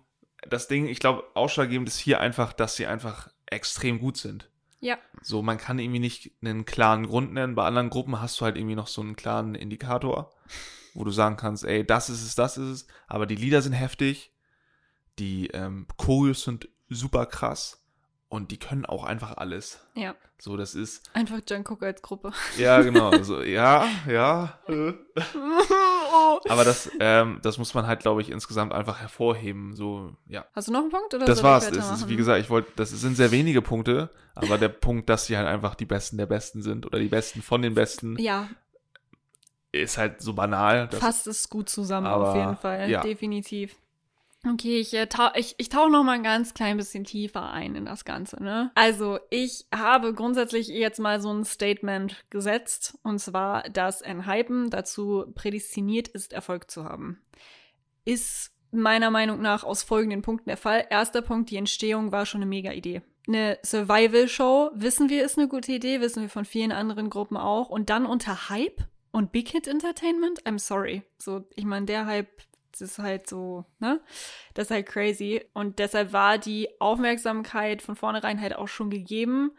das 0.49 0.69
Ding, 0.69 0.87
ich 0.87 1.01
glaube, 1.01 1.25
ausschlaggebend 1.35 1.89
ist 1.89 1.99
hier 1.99 2.21
einfach, 2.21 2.53
dass 2.53 2.77
sie 2.77 2.87
einfach 2.87 3.29
extrem 3.47 3.99
gut 3.99 4.19
sind. 4.19 4.51
Ja. 4.81 4.99
So, 5.23 5.41
man 5.41 5.57
kann 5.57 5.79
irgendwie 5.79 5.99
nicht 6.01 6.33
einen 6.45 6.67
klaren 6.67 7.07
Grund 7.07 7.33
nennen. 7.33 7.55
Bei 7.55 7.65
anderen 7.65 7.89
Gruppen 7.89 8.21
hast 8.21 8.39
du 8.39 8.45
halt 8.45 8.59
irgendwie 8.59 8.75
noch 8.75 8.87
so 8.87 9.01
einen 9.01 9.17
klaren 9.17 9.55
Indikator, 9.55 10.31
wo 10.95 11.05
du 11.05 11.11
sagen 11.11 11.37
kannst, 11.37 11.65
ey, 11.65 11.85
das 11.85 12.09
ist 12.09 12.23
es, 12.23 12.35
das 12.35 12.57
ist 12.57 12.69
es. 12.69 12.87
Aber 13.07 13.27
die 13.27 13.37
Lieder 13.37 13.61
sind 13.61 13.73
heftig, 13.73 14.33
die 15.19 15.49
ähm, 15.49 15.87
Choreos 15.97 16.43
sind 16.43 16.69
super 16.89 17.27
krass 17.27 17.85
und 18.29 18.51
die 18.51 18.59
können 18.59 18.85
auch 18.85 19.05
einfach 19.05 19.37
alles. 19.37 19.81
Ja. 19.95 20.15
So, 20.39 20.57
das 20.57 20.75
ist, 20.75 21.09
Einfach 21.15 21.39
Jungkook 21.49 21.83
als 21.83 22.03
Gruppe. 22.03 22.33
ja, 22.59 22.83
genau, 22.83 23.11
also, 23.11 23.43
ja, 23.43 23.87
ja. 24.09 24.59
Äh. 24.67 24.93
oh. 26.13 26.41
Aber 26.49 26.65
das, 26.65 26.91
ähm, 26.99 27.39
das 27.43 27.59
muss 27.59 27.73
man 27.75 27.87
halt, 27.87 28.01
glaube 28.01 28.21
ich, 28.21 28.31
insgesamt 28.31 28.73
einfach 28.73 29.01
hervorheben. 29.01 29.77
So, 29.77 30.17
ja. 30.27 30.45
Hast 30.53 30.69
du 30.69 30.73
noch 30.73 30.81
einen 30.81 30.91
Punkt 30.91 31.15
oder 31.15 31.25
Das 31.27 31.43
war's. 31.43 31.71
Das 31.71 31.91
ist, 31.93 32.09
wie 32.09 32.17
gesagt, 32.17 32.41
ich 32.41 32.51
wollte, 32.51 32.73
das 32.77 32.91
sind 32.91 33.17
sehr 33.17 33.31
wenige 33.31 33.63
Punkte, 33.63 34.11
aber 34.35 34.59
der 34.59 34.69
Punkt, 34.69 35.09
dass 35.09 35.27
sie 35.27 35.37
halt 35.37 35.47
einfach 35.47 35.77
die 35.77 35.87
Besten 35.87 36.19
der 36.19 36.27
Besten 36.27 36.63
sind 36.63 36.87
oder 36.87 36.99
die 36.99 37.09
Besten 37.09 37.41
von 37.41 37.63
den 37.63 37.75
Besten, 37.75 38.19
Ja, 38.19 38.49
ist 39.83 39.99
halt 39.99 40.21
so 40.21 40.35
banal. 40.35 40.89
fasst 40.91 41.27
es 41.27 41.49
gut 41.49 41.69
zusammen 41.69 42.07
aber, 42.07 42.31
auf 42.31 42.37
jeden 42.37 42.57
Fall. 42.57 42.91
ja. 42.91 43.03
Definitiv. 43.03 43.77
Okay, 44.47 44.79
ich, 44.79 44.93
äh, 44.93 45.07
tau 45.07 45.29
ich, 45.35 45.55
ich 45.57 45.71
tauche 45.71 45.91
noch 45.91 46.05
mal 46.05 46.13
ein 46.13 46.23
ganz 46.23 46.53
klein 46.53 46.77
bisschen 46.77 47.05
tiefer 47.05 47.51
ein 47.51 47.75
in 47.75 47.87
das 47.87 48.05
Ganze. 48.05 48.43
Ne? 48.43 48.71
Also 48.75 49.19
ich 49.31 49.67
habe 49.75 50.13
grundsätzlich 50.13 50.69
jetzt 50.69 51.01
mal 51.01 51.21
so 51.21 51.33
ein 51.33 51.45
Statement 51.45 52.25
gesetzt 52.29 52.99
und 53.03 53.21
zwar, 53.21 53.63
dass 53.71 54.03
ein 54.03 54.27
Hypen 54.27 54.69
dazu 54.69 55.25
prädestiniert 55.35 56.09
ist, 56.09 56.35
Erfolg 56.35 56.71
zu 56.71 56.85
haben. 56.85 57.23
Ist 58.05 58.53
meiner 58.71 59.11
Meinung 59.11 59.41
nach 59.41 59.65
aus 59.65 59.83
folgenden 59.83 60.21
Punkten 60.21 60.51
der 60.51 60.57
Fall. 60.59 60.85
Erster 60.91 61.23
Punkt, 61.23 61.51
die 61.51 61.57
Entstehung 61.57 62.13
war 62.13 62.27
schon 62.27 62.43
eine 62.43 62.51
mega 62.51 62.73
Idee. 62.73 63.03
Eine 63.27 63.59
Survival-Show, 63.65 64.73
wissen 64.75 65.09
wir, 65.09 65.25
ist 65.25 65.39
eine 65.39 65.49
gute 65.49 65.73
Idee, 65.73 66.03
wissen 66.03 66.21
wir 66.21 66.29
von 66.29 66.45
vielen 66.45 66.73
anderen 66.73 67.09
Gruppen 67.09 67.39
auch. 67.39 67.71
Und 67.71 67.89
dann 67.89 68.05
unter 68.05 68.51
Hype 68.51 68.83
und 69.15 69.31
Big 69.31 69.51
Hit 69.51 69.69
Entertainment, 69.69 70.43
I'm 70.45 70.59
sorry. 70.59 71.03
So, 71.19 71.45
ich 71.55 71.65
meine, 71.65 71.87
der 71.87 72.05
Hype, 72.05 72.43
das 72.73 72.81
ist 72.81 72.99
halt 72.99 73.29
so, 73.29 73.65
ne? 73.79 74.01
Das 74.55 74.67
ist 74.67 74.71
halt 74.73 74.87
crazy. 74.87 75.41
Und 75.53 75.79
deshalb 75.79 76.13
war 76.13 76.37
die 76.37 76.69
Aufmerksamkeit 76.81 77.81
von 77.81 77.95
vornherein 77.95 78.41
halt 78.41 78.57
auch 78.57 78.67
schon 78.67 78.91
gegeben. 78.91 79.53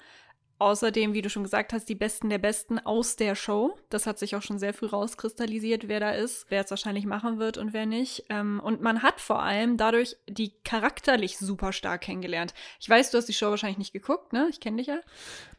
Außerdem, 0.59 1.13
wie 1.13 1.21
du 1.21 1.29
schon 1.29 1.43
gesagt 1.43 1.71
hast, 1.71 1.87
die 1.87 1.95
Besten 1.95 2.29
der 2.29 2.37
Besten 2.37 2.79
aus 2.79 3.15
der 3.15 3.33
Show. 3.35 3.77
Das 3.89 4.05
hat 4.07 4.19
sich 4.19 4.35
auch 4.35 4.41
schon 4.41 4.59
sehr 4.59 4.73
früh 4.73 4.87
rauskristallisiert, 4.87 5.87
wer 5.87 6.01
da 6.01 6.11
ist, 6.11 6.47
wer 6.49 6.65
es 6.65 6.69
wahrscheinlich 6.69 7.05
machen 7.05 7.39
wird 7.39 7.57
und 7.57 7.71
wer 7.71 7.85
nicht. 7.85 8.25
Ähm, 8.29 8.59
und 8.61 8.81
man 8.81 9.03
hat 9.03 9.21
vor 9.21 9.41
allem 9.41 9.77
dadurch 9.77 10.17
die 10.27 10.51
charakterlich 10.65 11.37
super 11.37 11.71
stark 11.71 12.01
kennengelernt. 12.01 12.53
Ich 12.81 12.89
weiß, 12.89 13.11
du 13.11 13.17
hast 13.17 13.29
die 13.29 13.33
Show 13.33 13.51
wahrscheinlich 13.51 13.77
nicht 13.77 13.93
geguckt, 13.93 14.33
ne? 14.33 14.47
Ich 14.49 14.59
kenne 14.59 14.77
dich 14.77 14.87
ja. 14.87 14.99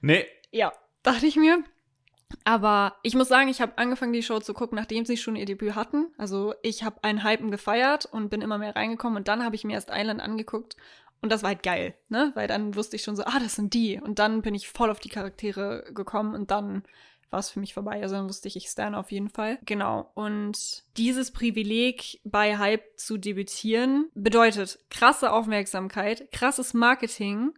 Nee, 0.03 0.27
Ja, 0.51 0.75
dachte 1.03 1.27
ich 1.27 1.37
mir. 1.37 1.65
Aber 2.45 2.97
ich 3.03 3.15
muss 3.15 3.29
sagen, 3.29 3.49
ich 3.49 3.61
habe 3.61 3.79
angefangen, 3.79 4.13
die 4.13 4.23
Show 4.23 4.41
zu 4.41 4.55
gucken, 4.55 4.77
nachdem 4.77 5.05
sie 5.05 5.17
schon 5.17 5.37
ihr 5.37 5.47
Debüt 5.47 5.75
hatten. 5.75 6.07
Also 6.19 6.55
ich 6.63 6.83
habe 6.83 7.03
einen 7.03 7.25
Hypen 7.25 7.51
gefeiert 7.51 8.07
und 8.07 8.31
bin 8.31 8.43
immer 8.43 8.59
mehr 8.59 8.77
reingekommen 8.77 9.19
und 9.19 9.29
dann 9.29 9.45
habe 9.45 9.55
ich 9.55 9.65
mir 9.65 9.75
erst 9.75 9.91
Island 9.93 10.21
angeguckt 10.21 10.77
und 11.23 11.33
das 11.33 11.43
war 11.43 11.49
halt 11.49 11.63
geil, 11.63 11.95
ne? 12.09 12.33
Weil 12.35 12.47
dann 12.47 12.75
wusste 12.75 12.97
ich 12.97 13.03
schon 13.03 13.17
so, 13.17 13.25
ah, 13.25 13.39
das 13.41 13.55
sind 13.55 13.75
die. 13.75 14.01
Und 14.01 14.19
dann 14.19 14.43
bin 14.43 14.55
ich 14.55 14.69
voll 14.69 14.91
auf 14.91 15.01
die 15.01 15.09
Charaktere 15.09 15.85
gekommen 15.93 16.35
und 16.35 16.51
dann 16.51 16.83
war 17.31 17.41
es 17.41 17.51
für 17.51 17.61
mich 17.61 17.75
vorbei. 17.75 18.03
Also 18.03 18.15
dann 18.17 18.29
wusste 18.29 18.49
ich, 18.49 18.57
ich 18.57 18.69
stan 18.69 18.95
auf 18.95 19.11
jeden 19.11 19.29
Fall. 19.29 19.59
Genau. 19.65 20.11
Und 20.15 20.85
dieses 20.97 21.33
Privileg 21.33 22.21
bei 22.25 22.59
Hype 22.59 22.85
zu 22.97 23.19
debütieren 23.19 24.09
bedeutet 24.15 24.79
krasse 24.91 25.33
Aufmerksamkeit, 25.33 26.31
krasses 26.31 26.75
Marketing, 26.75 27.53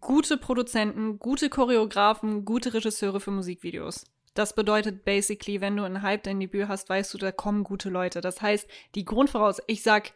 gute 0.00 0.36
Produzenten, 0.36 1.18
gute 1.18 1.50
Choreografen, 1.50 2.44
gute 2.44 2.74
Regisseure 2.74 3.20
für 3.20 3.30
Musikvideos. 3.30 4.04
Das 4.34 4.54
bedeutet 4.54 5.04
basically, 5.04 5.60
wenn 5.60 5.76
du 5.76 5.82
einen 5.82 6.02
Hype 6.02 6.22
dein 6.22 6.38
Debüt 6.38 6.68
hast, 6.68 6.88
weißt 6.88 7.12
du, 7.12 7.18
da 7.18 7.32
kommen 7.32 7.64
gute 7.64 7.90
Leute. 7.90 8.20
Das 8.20 8.40
heißt, 8.40 8.68
die 8.94 9.04
Grundvoraus, 9.04 9.60
ich 9.66 9.82
sag 9.82 10.12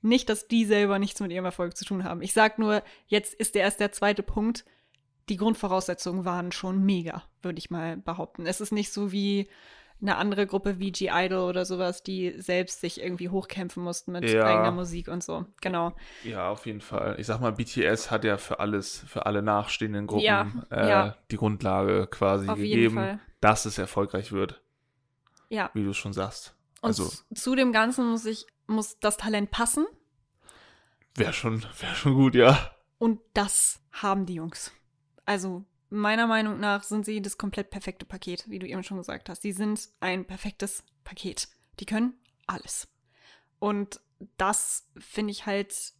nicht, 0.00 0.28
dass 0.28 0.48
die 0.48 0.64
selber 0.64 0.98
nichts 0.98 1.20
mit 1.20 1.30
ihrem 1.30 1.44
Erfolg 1.44 1.76
zu 1.76 1.84
tun 1.84 2.04
haben. 2.04 2.22
Ich 2.22 2.32
sag 2.32 2.58
nur, 2.58 2.82
jetzt 3.06 3.34
ist 3.34 3.54
der 3.54 3.62
erst 3.62 3.78
der 3.78 3.92
zweite 3.92 4.22
Punkt. 4.22 4.64
Die 5.28 5.36
Grundvoraussetzungen 5.36 6.24
waren 6.24 6.50
schon 6.50 6.82
mega, 6.82 7.22
würde 7.40 7.60
ich 7.60 7.70
mal 7.70 7.96
behaupten. 7.96 8.46
Es 8.46 8.60
ist 8.60 8.72
nicht 8.72 8.92
so 8.92 9.12
wie 9.12 9.48
eine 10.02 10.16
andere 10.16 10.46
Gruppe 10.46 10.78
wie 10.80 10.92
G-Idol 10.92 11.48
oder 11.48 11.64
sowas, 11.64 12.02
die 12.02 12.34
selbst 12.40 12.80
sich 12.80 13.00
irgendwie 13.00 13.28
hochkämpfen 13.28 13.82
mussten 13.82 14.12
mit 14.12 14.28
Ja. 14.28 14.44
eigener 14.44 14.72
Musik 14.72 15.08
und 15.08 15.22
so. 15.22 15.46
Genau. 15.60 15.94
ja, 16.24 16.50
auf 16.50 16.66
jeden 16.66 16.80
Fall. 16.80 17.14
Ich 17.18 17.26
sag 17.28 17.40
mal, 17.40 17.52
BTS 17.52 18.10
hat 18.10 18.24
ja 18.24 18.36
für 18.36 18.58
alles, 18.60 19.04
für 19.06 19.24
alle 19.26 19.42
nachstehenden 19.42 20.06
Gruppen 20.08 20.24
Ja, 20.24 20.50
äh, 20.70 20.88
ja. 20.88 21.16
die 21.30 21.36
Grundlage 21.36 22.08
quasi 22.08 22.48
Auf 22.48 22.56
gegeben, 22.58 23.20
dass 23.40 23.64
es 23.64 23.78
erfolgreich 23.78 24.32
wird, 24.32 24.60
Ja. 25.48 25.70
wie 25.74 25.84
du 25.84 25.92
schon 25.94 26.12
sagst. 26.12 26.56
Und 26.80 26.88
Also, 26.88 27.06
z- 27.06 27.24
zu 27.38 27.54
dem 27.54 27.72
Ganzen 27.72 28.10
muss 28.10 28.26
ich, 28.26 28.44
muss 28.66 28.98
das 28.98 29.16
Talent 29.16 29.50
passen. 29.52 29.86
wäre 31.14 31.32
schon, 31.32 31.62
wär 31.62 31.94
schon 31.94 32.14
gut, 32.14 32.34
ja. 32.34 32.72
Und 32.98 33.20
das 33.34 33.80
haben 33.92 34.26
die 34.26 34.34
Jungs. 34.34 34.72
Also, 35.26 35.64
meiner 35.92 36.26
Meinung 36.26 36.58
nach 36.58 36.82
sind 36.82 37.04
sie 37.04 37.20
das 37.22 37.38
komplett 37.38 37.70
perfekte 37.70 38.06
Paket, 38.06 38.44
wie 38.48 38.58
du 38.58 38.66
eben 38.66 38.82
schon 38.82 38.96
gesagt 38.96 39.28
hast. 39.28 39.42
Sie 39.42 39.52
sind 39.52 39.88
ein 40.00 40.24
perfektes 40.24 40.84
Paket. 41.04 41.48
Die 41.78 41.86
können 41.86 42.14
alles. 42.46 42.88
Und 43.58 44.00
das 44.36 44.88
finde 44.98 45.30
ich 45.32 45.46
halt. 45.46 45.92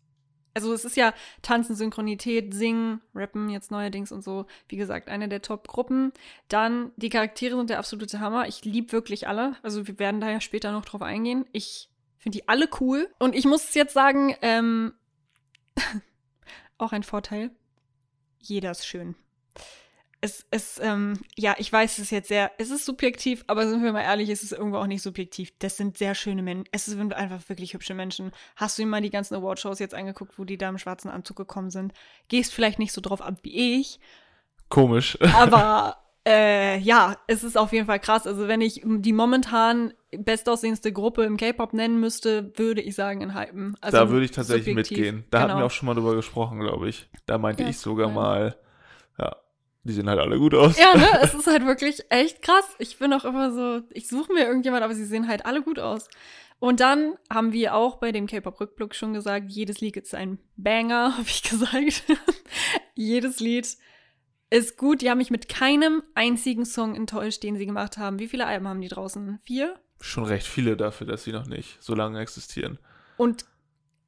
Also, 0.55 0.75
es 0.75 0.85
ist 0.85 0.97
ja 0.97 1.15
Tanzen, 1.41 1.75
Synchronität, 1.75 2.53
Singen, 2.53 3.01
Rappen 3.15 3.49
jetzt 3.49 3.71
neuerdings 3.71 4.13
und 4.13 4.23
so. 4.23 4.47
Wie 4.69 4.77
gesagt, 4.77 5.09
eine 5.09 5.29
der 5.29 5.41
Top-Gruppen. 5.41 6.13
Dann, 6.49 6.93
die 6.97 7.09
Charaktere 7.09 7.57
sind 7.57 7.71
der 7.71 7.79
absolute 7.79 8.21
Hammer. 8.21 8.49
Ich 8.49 8.65
liebe 8.65 8.93
wirklich 8.93 9.29
alle. 9.29 9.57
Also, 9.63 9.87
wir 9.87 9.99
werden 9.99 10.21
da 10.21 10.31
ja 10.31 10.41
später 10.41 10.73
noch 10.73 10.85
drauf 10.85 11.01
eingehen. 11.01 11.47
Ich 11.53 11.91
finde 12.19 12.39
die 12.39 12.49
alle 12.49 12.69
cool. 12.81 13.09
Und 13.19 13.35
ich 13.35 13.47
muss 13.47 13.73
jetzt 13.75 13.95
sagen, 13.95 14.37
ähm, 14.43 14.93
auch 16.79 16.93
ein 16.93 17.03
Vorteil. 17.03 17.51
Jeder 18.41 18.73
ist 18.73 18.87
schön. 18.87 19.15
Es, 20.25 20.47
es, 20.53 20.79
ähm, 20.81 21.19
ja, 21.37 21.55
ich 21.59 21.71
weiß, 21.73 21.95
es 21.95 22.05
ist 22.05 22.11
jetzt 22.11 22.29
sehr, 22.29 22.53
es 22.57 22.71
ist 22.71 22.85
subjektiv, 22.87 23.43
aber 23.49 23.67
sind 23.69 23.83
wir 23.83 23.93
mal 23.93 24.03
ehrlich, 24.03 24.29
es 24.31 24.43
ist 24.45 24.53
irgendwo 24.53 24.79
auch 24.79 24.87
nicht 24.87 25.03
subjektiv. 25.03 25.53
Das 25.59 25.77
sind 25.77 25.99
sehr 25.99 26.15
schöne 26.15 26.43
Menschen. 26.43 26.65
Es 26.71 26.85
sind 26.87 27.13
einfach 27.13 27.49
wirklich 27.49 27.75
hübsche 27.75 27.93
Menschen. 27.95 28.31
Hast 28.57 28.79
du 28.79 28.83
dir 28.83 28.89
mal 28.89 29.03
die 29.03 29.11
ganzen 29.11 29.35
Awardshows 29.35 29.81
jetzt 29.81 29.95
angeguckt, 29.95 30.39
wo 30.39 30.45
die 30.45 30.57
da 30.57 30.69
im 30.69 30.79
schwarzen 30.79 31.11
Anzug 31.11 31.37
gekommen 31.37 31.71
sind? 31.71 31.93
Gehst 32.29 32.55
vielleicht 32.55 32.79
nicht 32.79 32.93
so 32.93 33.01
drauf 33.01 33.21
ab 33.21 33.35
wie 33.43 33.81
ich. 33.81 33.99
Komisch. 34.69 35.19
Aber 35.35 35.97
äh, 36.25 36.79
ja, 36.79 37.17
es 37.27 37.43
ist 37.43 37.59
auf 37.59 37.73
jeden 37.73 37.87
Fall 37.87 37.99
krass. 37.99 38.25
Also 38.27 38.47
wenn 38.47 38.61
ich 38.61 38.81
die 38.85 39.13
momentan 39.13 39.93
bestaussehendste 40.17 40.93
Gruppe 40.93 41.25
im 41.25 41.37
K-Pop 41.37 41.73
nennen 41.73 41.99
müsste, 41.99 42.53
würde 42.57 42.81
ich 42.81 42.95
sagen 42.95 43.23
in 43.23 43.35
Hypen. 43.35 43.77
Also 43.81 43.97
da 43.97 44.09
würde 44.09 44.25
ich 44.25 44.31
tatsächlich 44.31 44.67
subjektiv. 44.67 44.99
mitgehen. 44.99 45.25
Da 45.31 45.41
hatten 45.41 45.49
Genau. 45.49 45.63
wir 45.63 45.67
auch 45.67 45.71
schon 45.73 45.87
mal 45.87 45.95
drüber 45.95 46.15
gesprochen, 46.15 46.61
glaube 46.61 46.89
ich. 46.89 47.09
Da 47.27 47.39
meinte 47.39 47.65
Ja, 47.65 47.69
ich 47.71 47.79
sogar 47.79 48.07
cool. 48.07 48.15
mal, 48.15 48.57
ja, 49.19 49.37
die 49.85 49.93
sehen 49.93 50.09
halt 50.09 50.21
alle 50.21 50.39
gut 50.39 50.55
aus. 50.55 50.79
Ja, 50.79 50.97
ne? 50.97 51.09
Es 51.23 51.35
ist 51.35 51.47
halt 51.47 51.67
wirklich 51.67 52.05
echt 52.09 52.43
krass. 52.43 52.65
Ich 52.79 52.99
bin 52.99 53.13
auch 53.13 53.25
immer 53.25 53.53
so, 53.53 53.83
ich 53.91 54.09
suche 54.09 54.33
mir 54.33 54.47
irgendjemand, 54.47 54.83
aber 54.83 54.95
sie 54.95 55.05
sehen 55.05 55.29
halt 55.29 55.45
alle 55.45 55.63
gut 55.63 55.79
aus. 55.79 56.09
Und 56.61 56.79
dann 56.79 57.17
haben 57.29 57.53
wir 57.53 57.75
auch 57.75 57.97
bei 57.97 58.13
dem 58.13 58.29
K-Pop-Rückblick 58.29 58.95
schon 58.95 59.15
gesagt, 59.15 59.51
jedes 59.51 59.81
Lied 59.81 59.97
ist 59.97 60.15
ein 60.15 60.39
Banger, 60.57 61.15
habe 61.19 61.27
ich 61.27 61.43
gesagt. 61.43 62.05
jedes 62.95 63.41
Lied 63.41 63.77
ist 64.51 64.77
gut. 64.77 65.03
Die 65.03 65.11
haben 65.11 65.19
mich 65.19 65.31
mit 65.31 65.49
keinem 65.49 66.03
einzigen 66.15 66.65
Song 66.65 66.95
enttäuscht, 66.95 67.43
den 67.43 67.57
sie 67.57 67.67
gemacht 67.67 67.99
haben. 67.99 68.21
Wie 68.21 68.29
viele 68.29 68.47
Alben 68.47 68.69
haben 68.69 68.81
die 68.81 68.89
draußen? 68.89 69.41
Vier? 69.43 69.81
Schon 70.01 70.25
recht 70.25 70.47
viele 70.47 70.77
dafür, 70.77 71.07
dass 71.07 71.25
sie 71.25 71.33
noch 71.33 71.47
nicht 71.47 71.83
so 71.83 71.95
lange 71.95 72.21
existieren. 72.21 72.79
Und 73.17 73.45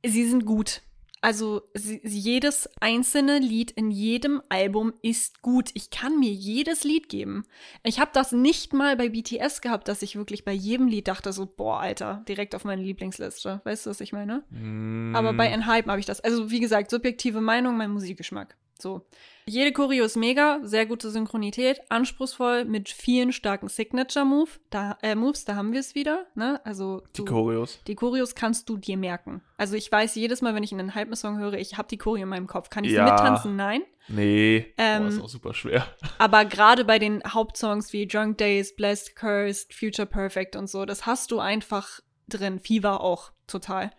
sie 0.05 0.29
sind 0.29 0.45
gut. 0.45 0.83
Also 1.25 1.63
sie, 1.73 2.03
jedes 2.05 2.69
einzelne 2.83 3.39
Lied 3.39 3.71
in 3.71 3.91
jedem 3.91 4.43
Album 4.51 4.93
ist 5.01 5.41
gut. 5.41 5.71
Ich 5.73 5.89
kann 5.89 6.21
mir 6.21 6.31
jedes 6.31 6.85
Lied 6.85 7.09
geben. 7.09 7.45
Ich 7.83 7.99
habe 7.99 8.11
das 8.13 8.33
nicht 8.33 8.75
mal 8.75 8.95
bei 8.99 9.09
BTS 9.09 9.63
gehabt, 9.63 9.89
dass 9.89 10.03
ich 10.03 10.17
wirklich 10.17 10.45
bei 10.45 10.53
jedem 10.53 10.87
Lied 10.87 11.09
dachte 11.09 11.33
so, 11.33 11.47
boah, 11.47 11.81
Alter, 11.81 12.23
direkt 12.29 12.55
auf 12.55 12.67
meine 12.67 12.83
Lieblingsliste. 12.83 13.63
Weißt 13.65 13.87
du, 13.87 13.91
was 13.91 14.03
ich 14.03 14.13
meine? 14.13 14.45
Mm, 14.51 15.17
Aber 15.17 15.33
bei 15.33 15.47
Enhypen 15.47 15.91
habe 15.91 15.99
ich 15.99 16.05
das. 16.05 16.21
Also 16.21 16.51
wie 16.51 16.61
gesagt, 16.61 16.91
subjektive 16.91 17.41
Meinung, 17.41 17.79
mein 17.79 17.93
Musikgeschmack. 17.93 18.59
So. 18.79 19.07
Jede 19.47 19.73
Choreo 19.73 20.05
ist 20.05 20.17
mega, 20.17 20.59
sehr 20.63 20.87
gute 20.87 21.11
Synchronität, 21.11 21.81
anspruchsvoll 21.91 22.65
mit 22.65 22.89
vielen 22.89 23.33
starken 23.33 23.69
Signature-Move, 23.69 24.51
da, 24.71 24.99
äh, 25.03 25.15
Moves, 25.15 25.45
da 25.45 25.55
haben 25.55 25.73
wir 25.73 25.81
es 25.81 25.95
wieder. 25.95 26.27
Ne? 26.35 26.61
Also 26.65 27.03
die 27.15 27.19
du- 27.19 27.25
Choreos. 27.27 27.79
die 27.87 27.95
Choreos 27.95 28.35
kannst 28.35 28.69
du 28.69 28.77
dir 28.79 28.97
merken. 28.97 29.43
Also 29.59 29.77
ich 29.77 29.91
weiß 29.93 30.15
jedes 30.17 30.41
Mal, 30.43 30.55
wenn 30.55 30.63
ich 30.63 30.73
einen 30.73 30.95
Hype-Song 30.95 31.39
höre, 31.39 31.55
ich 31.55 31.77
habe 31.79 31.89
die 31.89 31.99
Choreo 31.99 32.23
in 32.25 32.29
meinem 32.31 32.47
Kopf. 32.47 32.71
Kann 32.71 32.85
ich 32.85 32.93
Ja. 32.93 33.07
sie 33.07 33.13
mittanzen? 33.13 33.57
Nein. 33.57 33.83
Nee, 34.09 34.75
Ähm, 34.77 35.03
Boah, 35.03 35.09
ist 35.09 35.21
auch 35.23 35.29
super 35.29 35.55
schwer. 35.55 35.87
Aber 36.19 36.45
gerade 36.45 36.85
bei 36.85 36.99
den 36.99 37.23
Hauptsongs 37.27 37.93
wie 37.93 38.07
Drunk 38.07 38.39
Days, 38.39 38.75
Blessed, 38.75 39.15
Cursed, 39.15 39.73
Future 39.73 40.07
Perfect 40.07 40.57
und 40.57 40.69
so, 40.69 40.85
das 40.85 41.07
hast 41.07 41.31
du 41.31 41.39
einfach 41.39 42.01
drin. 42.29 42.59
Fever 42.59 43.01
auch, 43.03 43.31
total. 43.47 43.91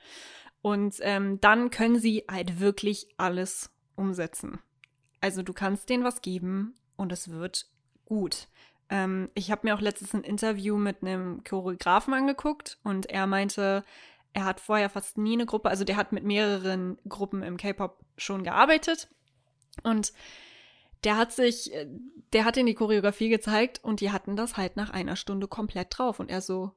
Und 0.62 0.96
ähm, 1.02 1.40
dann 1.42 1.70
können 1.70 2.00
sie 2.00 2.24
halt 2.30 2.60
wirklich 2.60 3.08
alles 3.18 3.72
umsetzen. 3.96 4.60
Also 5.26 5.42
du 5.42 5.54
kannst 5.54 5.90
denen 5.90 6.04
was 6.04 6.22
geben 6.22 6.76
und 6.98 7.12
es 7.12 7.32
wird 7.32 7.66
gut. 8.06 8.48
Ähm, 8.90 9.32
ich 9.34 9.50
habe 9.50 9.62
mir 9.64 9.74
auch 9.74 9.82
letztens 9.82 10.14
ein 10.14 10.24
Interview 10.24 10.78
mit 10.78 11.02
einem 11.02 11.44
Choreografen 11.44 12.14
angeguckt 12.14 12.78
und 12.84 13.08
er 13.08 13.26
meinte, 13.26 13.84
er 14.34 14.46
hat 14.46 14.60
vorher 14.60 14.88
fast 14.88 15.18
nie 15.18 15.34
eine 15.34 15.48
Gruppe, 15.48 15.70
also 15.70 15.84
der 15.84 15.98
hat 15.98 16.12
mit 16.12 16.26
mehreren 16.26 17.00
Gruppen 17.10 17.42
im 17.42 17.58
K-Pop 17.58 18.06
schon 18.18 18.44
gearbeitet 18.44 19.08
und 19.82 20.14
der 21.04 21.18
hat 21.18 21.32
sich, 21.32 21.74
äh, 21.74 21.88
der 22.32 22.46
hat 22.46 22.58
in 22.58 22.68
die 22.68 22.76
Choreografie 22.76 23.30
gezeigt 23.30 23.84
und 23.84 24.02
die 24.02 24.12
hatten 24.12 24.36
das 24.36 24.58
halt 24.58 24.76
nach 24.76 24.92
einer 24.92 25.16
Stunde 25.16 25.48
komplett 25.48 25.88
drauf 25.98 26.20
und 26.20 26.30
er 26.30 26.42
so, 26.42 26.72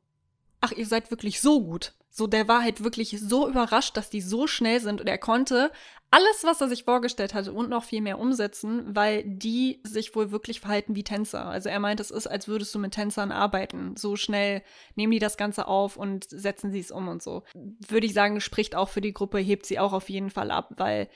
ach, 0.61 0.73
ihr 0.73 0.87
seid 0.87 1.11
wirklich 1.11 1.41
so 1.41 1.63
gut. 1.63 1.95
So, 2.11 2.27
der 2.27 2.49
war 2.49 2.63
halt 2.63 2.83
wirklich 2.83 3.17
so 3.21 3.49
überrascht, 3.49 3.97
dass 3.97 4.11
die 4.11 4.21
so 4.21 4.47
schnell 4.47 4.81
sind 4.81 5.01
und 5.01 5.07
er 5.07 5.19
konnte 5.19 5.71
alles, 6.11 6.43
was 6.43 6.61
er 6.61 6.69
sich 6.69 6.85
vorgestellt 6.85 7.35
hatte 7.35 7.53
und 7.53 7.69
noch 7.69 7.85
viel 7.85 8.01
mehr 8.01 8.19
umsetzen, 8.19 8.97
weil 8.97 9.23
die 9.25 9.81
sich 9.85 10.17
wohl 10.17 10.31
wirklich 10.31 10.61
verhalten 10.61 10.97
wie 10.97 11.05
Tänzer. 11.05 11.45
Also 11.45 11.69
er 11.69 11.81
meint, 11.81 12.01
es 12.01 12.11
ist, 12.11 12.27
als 12.27 12.49
würdest 12.49 12.75
du 12.75 12.79
mit 12.79 12.93
Tänzern 12.93 13.31
arbeiten. 13.31 13.95
So 13.97 14.17
schnell 14.17 14.63
nehmen 14.95 15.13
die 15.13 15.19
das 15.19 15.37
Ganze 15.37 15.69
auf 15.69 15.97
und 15.97 16.27
setzen 16.29 16.73
sie 16.73 16.81
es 16.81 16.91
um 16.91 17.09
und 17.09 17.23
so. 17.23 17.45
Würde 17.55 18.07
ich 18.07 18.15
sagen, 18.15 18.41
spricht 18.41 18.75
auch 18.75 18.89
für 18.89 19.03
die 19.03 19.13
Gruppe, 19.13 19.39
hebt 19.39 19.67
sie 19.67 19.79
auch 19.79 19.93
auf 19.93 20.09
jeden 20.09 20.31
Fall 20.31 20.51
ab, 20.51 20.73
weil 20.77 21.09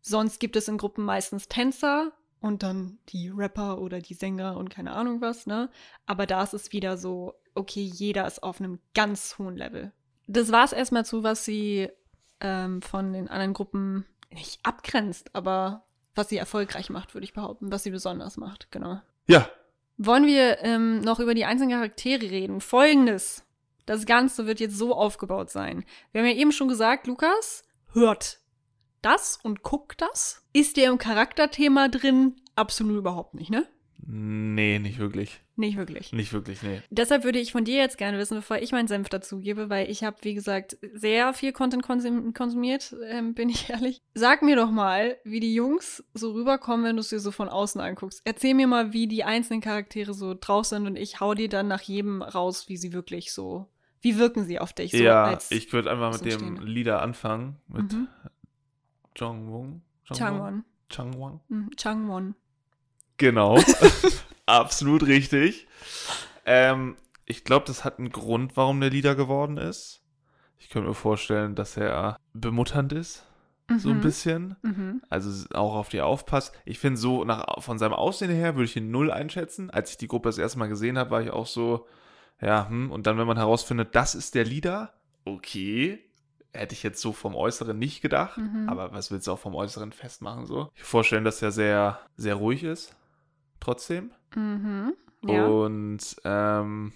sonst 0.00 0.38
gibt 0.38 0.54
es 0.54 0.68
in 0.68 0.78
Gruppen 0.78 1.04
meistens 1.04 1.48
Tänzer 1.48 2.12
und 2.40 2.62
dann 2.62 2.98
die 3.08 3.28
Rapper 3.28 3.80
oder 3.80 4.00
die 4.00 4.14
Sänger 4.14 4.56
und 4.56 4.70
keine 4.70 4.92
Ahnung 4.92 5.20
was, 5.20 5.46
ne? 5.46 5.70
Aber 6.06 6.26
da 6.26 6.44
ist 6.44 6.54
es 6.54 6.72
wieder 6.72 6.96
so, 6.96 7.34
okay, 7.56 7.82
jeder 7.82 8.26
ist 8.26 8.42
auf 8.42 8.60
einem 8.60 8.78
ganz 8.94 9.36
hohen 9.38 9.56
Level. 9.56 9.92
Das 10.26 10.52
war 10.52 10.64
es 10.64 10.72
erstmal 10.72 11.04
zu, 11.04 11.22
was 11.22 11.44
sie 11.44 11.88
ähm, 12.40 12.82
von 12.82 13.12
den 13.12 13.28
anderen 13.28 13.54
Gruppen 13.54 14.04
nicht 14.30 14.60
abgrenzt, 14.64 15.34
aber 15.34 15.84
was 16.14 16.28
sie 16.28 16.36
erfolgreich 16.36 16.90
macht, 16.90 17.14
würde 17.14 17.24
ich 17.24 17.32
behaupten, 17.32 17.70
was 17.70 17.82
sie 17.82 17.90
besonders 17.90 18.36
macht, 18.36 18.70
genau. 18.70 19.00
Ja, 19.28 19.48
Wollen 19.98 20.26
wir 20.26 20.62
ähm, 20.62 21.00
noch 21.00 21.20
über 21.20 21.34
die 21.34 21.46
einzelnen 21.46 21.72
Charaktere 21.72 22.30
reden? 22.30 22.60
Folgendes. 22.60 23.44
Das 23.86 24.04
Ganze 24.04 24.46
wird 24.46 24.60
jetzt 24.60 24.76
so 24.76 24.94
aufgebaut 24.94 25.50
sein. 25.50 25.84
Wir 26.12 26.20
haben 26.20 26.28
ja 26.28 26.34
eben 26.34 26.52
schon 26.52 26.68
gesagt, 26.68 27.06
Lukas 27.06 27.62
hört 27.92 28.40
das 29.00 29.38
und 29.42 29.62
guckt 29.62 30.02
das. 30.02 30.44
Ist 30.52 30.76
der 30.76 30.90
im 30.90 30.98
Charakterthema 30.98 31.88
drin? 31.88 32.36
Absolut 32.56 32.98
überhaupt 32.98 33.34
nicht, 33.34 33.50
ne? 33.50 33.66
nee, 33.98 34.78
nicht 34.78 34.98
wirklich. 34.98 35.40
Nicht 35.58 35.76
wirklich. 35.78 36.12
Nicht 36.12 36.32
wirklich, 36.34 36.62
nee. 36.62 36.82
Deshalb 36.90 37.24
würde 37.24 37.38
ich 37.38 37.52
von 37.52 37.64
dir 37.64 37.76
jetzt 37.76 37.96
gerne 37.96 38.18
wissen, 38.18 38.36
bevor 38.36 38.58
ich 38.58 38.72
meinen 38.72 38.88
Senf 38.88 39.08
dazugebe, 39.08 39.70
weil 39.70 39.90
ich 39.90 40.04
habe, 40.04 40.16
wie 40.20 40.34
gesagt, 40.34 40.76
sehr 40.92 41.32
viel 41.32 41.52
Content 41.52 41.82
konsum 41.82 42.34
konsumiert, 42.34 42.94
ähm, 43.08 43.32
bin 43.34 43.48
ich 43.48 43.70
ehrlich. 43.70 44.02
Sag 44.14 44.42
mir 44.42 44.56
doch 44.56 44.70
mal, 44.70 45.16
wie 45.24 45.40
die 45.40 45.54
Jungs 45.54 46.04
so 46.12 46.32
rüberkommen, 46.32 46.84
wenn 46.84 46.96
du 46.96 47.00
es 47.00 47.08
dir 47.08 47.20
so 47.20 47.30
von 47.30 47.48
außen 47.48 47.80
anguckst. 47.80 48.20
Erzähl 48.24 48.52
mir 48.54 48.66
mal, 48.66 48.92
wie 48.92 49.08
die 49.08 49.24
einzelnen 49.24 49.62
Charaktere 49.62 50.12
so 50.12 50.34
drauf 50.38 50.66
sind 50.66 50.86
und 50.86 50.96
ich 50.96 51.20
hau 51.20 51.32
dir 51.34 51.48
dann 51.48 51.68
nach 51.68 51.82
jedem 51.82 52.20
raus, 52.22 52.68
wie 52.68 52.76
sie 52.76 52.92
wirklich 52.92 53.32
so, 53.32 53.66
wie 54.02 54.18
wirken 54.18 54.44
sie 54.44 54.58
auf 54.58 54.74
dich 54.74 54.92
so 54.92 54.98
ja, 54.98 55.24
als 55.24 55.50
ich 55.50 55.72
würde 55.72 55.90
einfach 55.90 56.12
mit 56.12 56.30
dem. 56.30 56.56
Lieder 56.58 57.00
anfangen. 57.00 57.56
Mit 57.66 57.92
Mhm. 57.92 58.08
Jongwon. 59.16 59.82
Changwon. 60.04 60.64
Changwon. 60.88 61.40
Mhm, 61.48 61.70
Changwon. 61.76 62.34
Genau. 63.16 63.58
Absolut 64.46 65.06
richtig. 65.06 65.66
Ähm, 66.44 66.96
ich 67.24 67.44
glaube, 67.44 67.66
das 67.66 67.84
hat 67.84 67.98
einen 67.98 68.10
Grund, 68.10 68.56
warum 68.56 68.80
der 68.80 68.90
Leader 68.90 69.14
geworden 69.14 69.56
ist. 69.56 70.02
Ich 70.58 70.68
könnte 70.70 70.88
mir 70.88 70.94
vorstellen, 70.94 71.54
dass 71.54 71.76
er 71.76 72.18
bemutternd 72.32 72.92
ist, 72.92 73.24
so 73.78 73.90
ein 73.90 73.96
Mhm. 73.98 74.00
bisschen. 74.00 74.56
Mhm. 74.62 75.02
Also 75.10 75.48
auch 75.54 75.74
auf 75.74 75.88
die 75.88 76.00
aufpasst. 76.00 76.54
Ich 76.64 76.78
finde 76.78 76.98
so, 76.98 77.24
nach, 77.24 77.60
von 77.62 77.78
seinem 77.78 77.94
Aussehen 77.94 78.30
her 78.30 78.54
würde 78.54 78.64
ich 78.66 78.76
ihn 78.76 78.90
null 78.90 79.10
einschätzen. 79.10 79.70
Als 79.70 79.90
ich 79.90 79.96
die 79.96 80.08
Gruppe 80.08 80.28
das 80.28 80.38
erste 80.38 80.58
Mal 80.58 80.68
gesehen 80.68 80.98
habe, 80.98 81.10
war 81.10 81.22
ich 81.22 81.30
auch 81.30 81.46
so, 81.46 81.86
ja, 82.40 82.68
hm. 82.68 82.90
Und 82.92 83.06
dann, 83.06 83.18
wenn 83.18 83.26
man 83.26 83.36
herausfindet, 83.38 83.94
das 83.94 84.14
ist 84.14 84.34
der 84.34 84.44
Leader, 84.44 84.92
okay. 85.24 85.98
Hätte 86.52 86.74
ich 86.74 86.82
jetzt 86.82 87.02
so 87.02 87.12
vom 87.12 87.34
Äußeren 87.34 87.78
nicht 87.78 88.00
gedacht. 88.00 88.38
Mhm. 88.38 88.68
Aber 88.68 88.92
was 88.92 89.10
willst 89.10 89.26
du 89.26 89.32
auch 89.32 89.38
vom 89.38 89.54
Äußeren 89.54 89.92
festmachen 89.92 90.46
so? 90.46 90.70
Ich 90.74 90.84
vorstellen, 90.84 91.24
dass 91.24 91.42
er 91.42 91.50
sehr, 91.52 91.98
sehr 92.16 92.36
ruhig 92.36 92.62
ist. 92.64 92.94
Trotzdem. 93.60 94.10
Mhm. 94.34 94.94
Ja. 95.22 95.46
Und 95.46 96.16
ähm, 96.24 96.92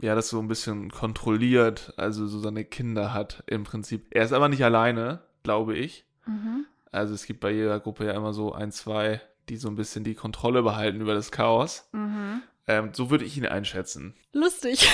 ja, 0.00 0.14
das 0.14 0.28
so 0.28 0.38
ein 0.38 0.48
bisschen 0.48 0.90
kontrolliert, 0.90 1.92
also 1.96 2.26
so 2.26 2.38
seine 2.38 2.64
Kinder 2.64 3.12
hat 3.12 3.42
im 3.46 3.64
Prinzip. 3.64 4.06
Er 4.10 4.24
ist 4.24 4.32
aber 4.32 4.48
nicht 4.48 4.64
alleine, 4.64 5.22
glaube 5.42 5.76
ich. 5.76 6.04
Mhm. 6.26 6.66
Also 6.92 7.14
es 7.14 7.26
gibt 7.26 7.40
bei 7.40 7.50
jeder 7.50 7.80
Gruppe 7.80 8.06
ja 8.06 8.12
immer 8.12 8.32
so 8.32 8.52
ein, 8.52 8.70
zwei, 8.70 9.20
die 9.48 9.56
so 9.56 9.68
ein 9.68 9.76
bisschen 9.76 10.04
die 10.04 10.14
Kontrolle 10.14 10.62
behalten 10.62 11.00
über 11.00 11.14
das 11.14 11.32
Chaos. 11.32 11.88
Mhm. 11.92 12.42
Ähm, 12.66 12.90
so 12.92 13.10
würde 13.10 13.24
ich 13.24 13.36
ihn 13.36 13.46
einschätzen. 13.46 14.14
Lustig. 14.32 14.88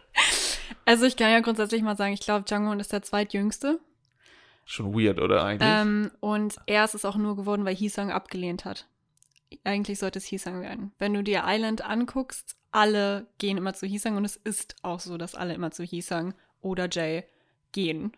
also 0.84 1.06
ich 1.06 1.16
kann 1.16 1.30
ja 1.30 1.40
grundsätzlich 1.40 1.82
mal 1.82 1.96
sagen, 1.96 2.12
ich 2.12 2.20
glaube, 2.20 2.44
Jungwon 2.48 2.80
ist 2.80 2.92
der 2.92 3.02
zweitjüngste. 3.02 3.80
Schon 4.64 4.94
weird, 4.94 5.20
oder 5.20 5.44
eigentlich? 5.44 5.68
Ähm, 5.70 6.10
und 6.20 6.56
er 6.66 6.84
ist 6.84 6.94
es 6.94 7.04
auch 7.04 7.16
nur 7.16 7.36
geworden, 7.36 7.64
weil 7.64 7.74
Hisang 7.74 8.10
abgelehnt 8.10 8.64
hat. 8.64 8.86
Eigentlich 9.64 9.98
sollte 9.98 10.18
es 10.18 10.26
Hisang 10.26 10.60
werden. 10.60 10.92
Wenn 10.98 11.14
du 11.14 11.22
dir 11.22 11.42
Island 11.46 11.84
anguckst, 11.84 12.56
alle 12.72 13.26
gehen 13.38 13.56
immer 13.56 13.74
zu 13.74 13.86
Hisang 13.86 14.16
und 14.16 14.24
es 14.24 14.36
ist 14.36 14.76
auch 14.82 15.00
so, 15.00 15.16
dass 15.16 15.34
alle 15.34 15.54
immer 15.54 15.70
zu 15.70 15.82
Hisang 15.82 16.34
oder 16.60 16.88
Jay 16.90 17.24
gehen 17.72 18.12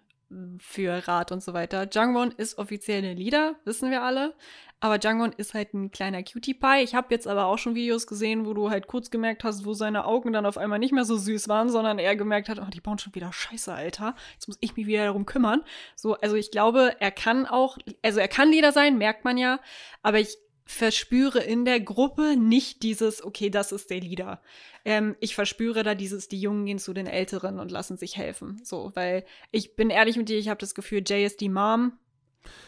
für 0.58 1.06
Rat 1.06 1.32
und 1.32 1.42
so 1.42 1.52
weiter. 1.52 1.88
Jungwon 1.90 2.32
ist 2.32 2.58
offiziell 2.58 3.02
der 3.02 3.14
Leader, 3.14 3.56
wissen 3.64 3.90
wir 3.90 4.02
alle. 4.02 4.34
Aber 4.80 4.98
Jungwon 4.98 5.32
ist 5.36 5.54
halt 5.54 5.74
ein 5.74 5.92
kleiner 5.92 6.24
Cutie 6.24 6.54
Pie. 6.54 6.82
Ich 6.82 6.96
habe 6.96 7.08
jetzt 7.10 7.28
aber 7.28 7.46
auch 7.46 7.58
schon 7.58 7.76
Videos 7.76 8.08
gesehen, 8.08 8.46
wo 8.46 8.52
du 8.52 8.68
halt 8.68 8.88
kurz 8.88 9.10
gemerkt 9.10 9.44
hast, 9.44 9.64
wo 9.64 9.74
seine 9.74 10.06
Augen 10.06 10.32
dann 10.32 10.44
auf 10.44 10.58
einmal 10.58 10.80
nicht 10.80 10.92
mehr 10.92 11.04
so 11.04 11.16
süß 11.16 11.48
waren, 11.48 11.68
sondern 11.68 12.00
er 12.00 12.16
gemerkt 12.16 12.48
hat, 12.48 12.58
oh, 12.58 12.68
die 12.68 12.80
bauen 12.80 12.98
schon 12.98 13.14
wieder 13.14 13.32
Scheiße, 13.32 13.72
Alter. 13.72 14.16
Jetzt 14.32 14.48
muss 14.48 14.58
ich 14.60 14.74
mich 14.74 14.86
wieder 14.86 15.04
darum 15.04 15.24
kümmern. 15.24 15.62
So, 15.94 16.14
also 16.14 16.34
ich 16.34 16.50
glaube, 16.50 16.96
er 16.98 17.12
kann 17.12 17.46
auch, 17.46 17.78
also 18.02 18.18
er 18.18 18.26
kann 18.26 18.50
Leader 18.50 18.72
sein, 18.72 18.98
merkt 18.98 19.24
man 19.24 19.36
ja. 19.36 19.60
Aber 20.02 20.18
ich 20.18 20.36
verspüre 20.64 21.40
in 21.40 21.64
der 21.64 21.80
Gruppe 21.80 22.36
nicht 22.36 22.82
dieses, 22.82 23.22
okay, 23.24 23.50
das 23.50 23.72
ist 23.72 23.90
der 23.90 24.00
Leader. 24.00 24.40
Ähm, 24.84 25.16
ich 25.20 25.34
verspüre 25.34 25.82
da 25.82 25.94
dieses, 25.94 26.28
die 26.28 26.40
Jungen 26.40 26.66
gehen 26.66 26.78
zu 26.78 26.92
den 26.92 27.06
Älteren 27.06 27.58
und 27.58 27.70
lassen 27.70 27.96
sich 27.96 28.16
helfen. 28.16 28.60
So, 28.64 28.92
weil 28.94 29.24
ich 29.50 29.76
bin 29.76 29.90
ehrlich 29.90 30.16
mit 30.16 30.28
dir, 30.28 30.38
ich 30.38 30.48
habe 30.48 30.58
das 30.58 30.74
Gefühl, 30.74 31.02
Jay 31.06 31.24
ist 31.24 31.40
die 31.40 31.48
Mom 31.48 31.92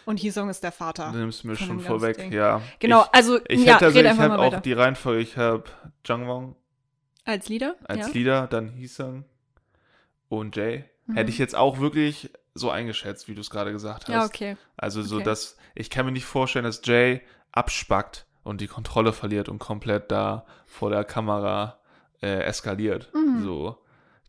und 0.04 0.18
Hisong 0.20 0.50
ist 0.50 0.62
der 0.62 0.72
Vater. 0.72 1.10
Du 1.12 1.18
nimmst 1.18 1.44
mir 1.44 1.56
schon 1.56 1.80
vorweg, 1.80 2.16
Ding. 2.16 2.32
ja. 2.32 2.60
Genau, 2.78 3.02
Ich, 3.02 3.08
also 3.14 3.38
ich 3.48 3.64
ja, 3.64 3.74
hätte 3.74 3.86
also, 3.86 4.00
ich 4.00 4.08
habe 4.18 4.38
auch 4.38 4.60
die 4.60 4.72
Reihenfolge, 4.72 5.20
ich 5.22 5.36
habe 5.36 5.64
Jangwon 6.04 6.54
Als 7.24 7.48
Leader? 7.48 7.76
als 7.84 8.08
ja. 8.08 8.12
Leader, 8.12 8.46
dann 8.48 8.70
Hisung 8.70 9.24
und 10.28 10.56
Jay. 10.56 10.84
Mhm. 11.06 11.14
Hätte 11.14 11.30
ich 11.30 11.38
jetzt 11.38 11.54
auch 11.56 11.78
wirklich 11.80 12.30
so 12.54 12.70
eingeschätzt, 12.70 13.26
wie 13.28 13.34
du 13.34 13.40
es 13.40 13.50
gerade 13.50 13.72
gesagt 13.72 14.04
hast. 14.08 14.14
Ja, 14.14 14.24
okay. 14.24 14.56
Also 14.76 15.02
so, 15.02 15.16
Okay. 15.16 15.24
dass 15.24 15.56
ich 15.74 15.90
kann 15.90 16.06
mir 16.06 16.12
nicht 16.12 16.24
vorstellen, 16.24 16.64
dass 16.64 16.80
Jay 16.84 17.20
abspackt 17.54 18.26
und 18.42 18.60
die 18.60 18.66
Kontrolle 18.66 19.12
verliert 19.12 19.48
und 19.48 19.58
komplett 19.58 20.10
da 20.10 20.44
vor 20.66 20.90
der 20.90 21.04
Kamera 21.04 21.78
äh, 22.22 22.40
eskaliert. 22.42 23.10
Mhm. 23.14 23.42
So 23.42 23.78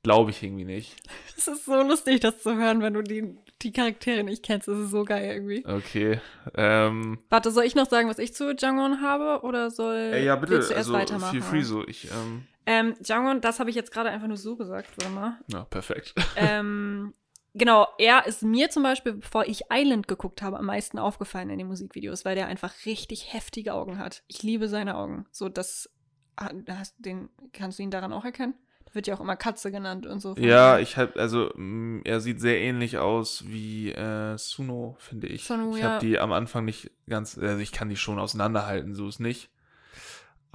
glaube 0.03 0.31
ich 0.31 0.43
irgendwie 0.43 0.65
nicht. 0.65 0.95
Es 1.37 1.47
ist 1.49 1.65
so 1.65 1.81
lustig, 1.81 2.21
das 2.21 2.41
zu 2.41 2.55
hören, 2.55 2.81
wenn 2.81 2.93
du 2.93 3.01
die, 3.01 3.35
die 3.61 3.73
Charaktere 3.73 4.23
nicht 4.23 4.41
kennst. 4.43 4.67
Das 4.69 4.77
ist 4.77 4.91
so 4.91 5.03
geil 5.03 5.25
irgendwie. 5.35 5.65
Okay. 5.65 6.21
Ähm, 6.55 7.19
Warte, 7.29 7.51
soll 7.51 7.65
ich 7.65 7.75
noch 7.75 7.89
sagen, 7.89 8.07
was 8.07 8.19
ich 8.19 8.33
zu 8.33 8.55
Jangwon 8.55 9.01
habe? 9.01 9.43
Oder 9.45 9.69
soll 9.69 9.95
äh, 9.95 10.23
ja, 10.23 10.35
bitte. 10.37 10.53
willst 10.53 10.69
du 10.69 10.73
erst 10.75 10.87
Also 10.87 10.93
weitermachen? 10.93 11.31
feel 11.31 11.41
free 11.41 11.61
so. 11.61 11.85
Ich, 11.87 12.05
ähm, 12.09 12.45
Ähm, 12.65 12.93
Jangwon, 13.03 13.41
das 13.41 13.59
habe 13.59 13.69
ich 13.69 13.75
jetzt 13.75 13.91
gerade 13.91 14.09
einfach 14.11 14.27
nur 14.29 14.37
so 14.37 14.55
gesagt, 14.55 14.89
warte 14.97 15.11
mal. 15.13 15.37
ja, 15.47 15.65
perfekt. 15.65 16.13
ähm, 16.37 17.13
genau, 17.55 17.87
er 17.97 18.27
ist 18.27 18.43
mir 18.43 18.69
zum 18.69 18.83
Beispiel, 18.83 19.13
bevor 19.13 19.45
ich 19.45 19.63
Island 19.71 20.07
geguckt 20.07 20.41
habe, 20.41 20.59
am 20.59 20.65
meisten 20.65 20.99
aufgefallen 20.99 21.49
in 21.49 21.57
den 21.57 21.67
Musikvideos, 21.67 22.25
weil 22.25 22.35
der 22.35 22.47
einfach 22.47 22.73
richtig 22.85 23.33
heftige 23.33 23.73
Augen 23.73 23.97
hat. 23.97 24.23
Ich 24.27 24.43
liebe 24.43 24.67
seine 24.67 24.95
Augen. 24.95 25.25
So, 25.31 25.49
das 25.49 25.89
hast 26.37 26.95
den, 26.99 27.29
kannst 27.53 27.79
du 27.79 27.83
ihn 27.83 27.91
daran 27.91 28.13
auch 28.13 28.25
erkennen? 28.25 28.55
Da 28.85 28.93
wird 28.93 29.07
ja 29.07 29.15
auch 29.15 29.21
immer 29.21 29.35
Katze 29.35 29.71
genannt 29.71 30.05
und 30.05 30.19
so. 30.19 30.35
Ja, 30.37 30.79
ich 30.79 30.97
habe, 30.97 31.19
also, 31.19 31.51
mh, 31.55 32.01
er 32.03 32.19
sieht 32.19 32.39
sehr 32.39 32.59
ähnlich 32.59 32.97
aus 32.97 33.45
wie 33.47 33.91
äh, 33.91 34.37
Suno, 34.37 34.95
finde 34.99 35.27
ich. 35.27 35.45
Sunu, 35.45 35.75
ich 35.75 35.81
ja. 35.81 35.91
habe 35.91 36.05
die 36.05 36.19
am 36.19 36.31
Anfang 36.31 36.65
nicht 36.65 36.91
ganz, 37.07 37.37
also 37.37 37.59
ich 37.59 37.71
kann 37.71 37.89
die 37.89 37.95
schon 37.95 38.19
auseinanderhalten, 38.19 38.93
so 38.93 39.07
ist 39.07 39.19
nicht. 39.19 39.49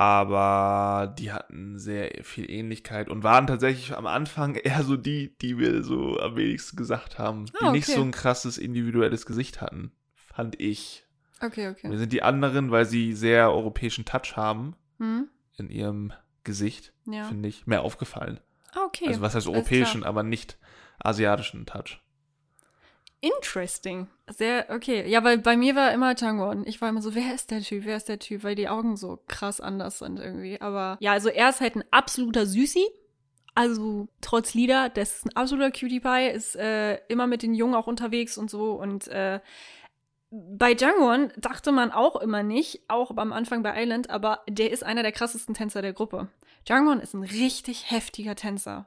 Aber 0.00 1.14
die 1.18 1.30
hatten 1.30 1.78
sehr 1.78 2.10
viel 2.22 2.50
Ähnlichkeit 2.50 3.10
und 3.10 3.22
waren 3.22 3.46
tatsächlich 3.46 3.94
am 3.94 4.06
Anfang 4.06 4.54
eher 4.56 4.82
so 4.82 4.96
die, 4.96 5.36
die 5.42 5.58
wir 5.58 5.82
so 5.84 6.18
am 6.18 6.36
wenigsten 6.36 6.76
gesagt 6.78 7.18
haben, 7.18 7.44
die 7.60 7.64
Ah, 7.66 7.70
nicht 7.70 7.86
okay. 7.86 7.96
so 7.98 8.02
ein 8.02 8.10
krasses 8.10 8.56
individuelles 8.56 9.26
Gesicht 9.26 9.60
hatten, 9.60 9.92
fand 10.14 10.58
ich. 10.58 11.04
Okay, 11.42 11.68
okay. 11.68 11.90
Wir 11.90 11.98
sind 11.98 12.14
die 12.14 12.22
anderen, 12.22 12.70
weil 12.70 12.86
sie 12.86 13.12
sehr 13.12 13.50
europäischen 13.52 14.06
Touch 14.06 14.36
haben 14.36 14.74
Hm? 14.98 15.28
in 15.58 15.68
ihrem 15.68 16.14
Gesicht, 16.44 16.94
Ja. 17.04 17.24
finde 17.24 17.50
ich, 17.50 17.66
mehr 17.66 17.82
aufgefallen. 17.82 18.40
Ah, 18.74 18.84
okay. 18.86 19.08
Also 19.08 19.20
was 19.20 19.34
heißt 19.34 19.48
europäischen, 19.48 20.02
aber 20.04 20.22
nicht 20.22 20.56
asiatischen 20.98 21.66
Touch. 21.66 22.00
Interesting. 23.20 24.08
Sehr, 24.28 24.66
okay. 24.70 25.08
Ja, 25.08 25.22
weil 25.24 25.38
bei 25.38 25.56
mir 25.56 25.76
war 25.76 25.92
immer 25.92 26.14
Jangwon. 26.16 26.66
Ich 26.66 26.80
war 26.80 26.88
immer 26.88 27.02
so, 27.02 27.14
wer 27.14 27.34
ist 27.34 27.50
der 27.50 27.60
Typ? 27.60 27.84
Wer 27.84 27.96
ist 27.96 28.08
der 28.08 28.18
Typ? 28.18 28.44
Weil 28.44 28.54
die 28.54 28.68
Augen 28.68 28.96
so 28.96 29.18
krass 29.28 29.60
anders 29.60 29.98
sind 29.98 30.18
irgendwie. 30.18 30.60
Aber 30.60 30.96
ja, 31.00 31.12
also 31.12 31.28
er 31.28 31.50
ist 31.50 31.60
halt 31.60 31.76
ein 31.76 31.84
absoluter 31.90 32.46
Süßi. 32.46 32.86
Also 33.54 34.08
trotz 34.20 34.54
Lieder, 34.54 34.88
das 34.88 35.16
ist 35.16 35.26
ein 35.26 35.36
absoluter 35.36 35.70
Cutie 35.70 36.00
Pie, 36.00 36.30
ist 36.32 36.56
äh, 36.56 36.96
immer 37.08 37.26
mit 37.26 37.42
den 37.42 37.54
Jungen 37.54 37.74
auch 37.74 37.88
unterwegs 37.88 38.38
und 38.38 38.48
so. 38.48 38.72
Und 38.72 39.08
äh, 39.08 39.40
bei 40.30 40.74
Jangwon 40.74 41.32
dachte 41.36 41.72
man 41.72 41.90
auch 41.90 42.16
immer 42.16 42.42
nicht, 42.42 42.82
auch 42.88 43.10
am 43.16 43.32
Anfang 43.32 43.62
bei 43.62 43.82
Island, 43.82 44.08
aber 44.08 44.40
der 44.48 44.70
ist 44.70 44.84
einer 44.84 45.02
der 45.02 45.12
krassesten 45.12 45.54
Tänzer 45.54 45.82
der 45.82 45.92
Gruppe. 45.92 46.28
Jangwon 46.66 47.00
ist 47.00 47.14
ein 47.14 47.24
richtig 47.24 47.90
heftiger 47.90 48.36
Tänzer. 48.36 48.86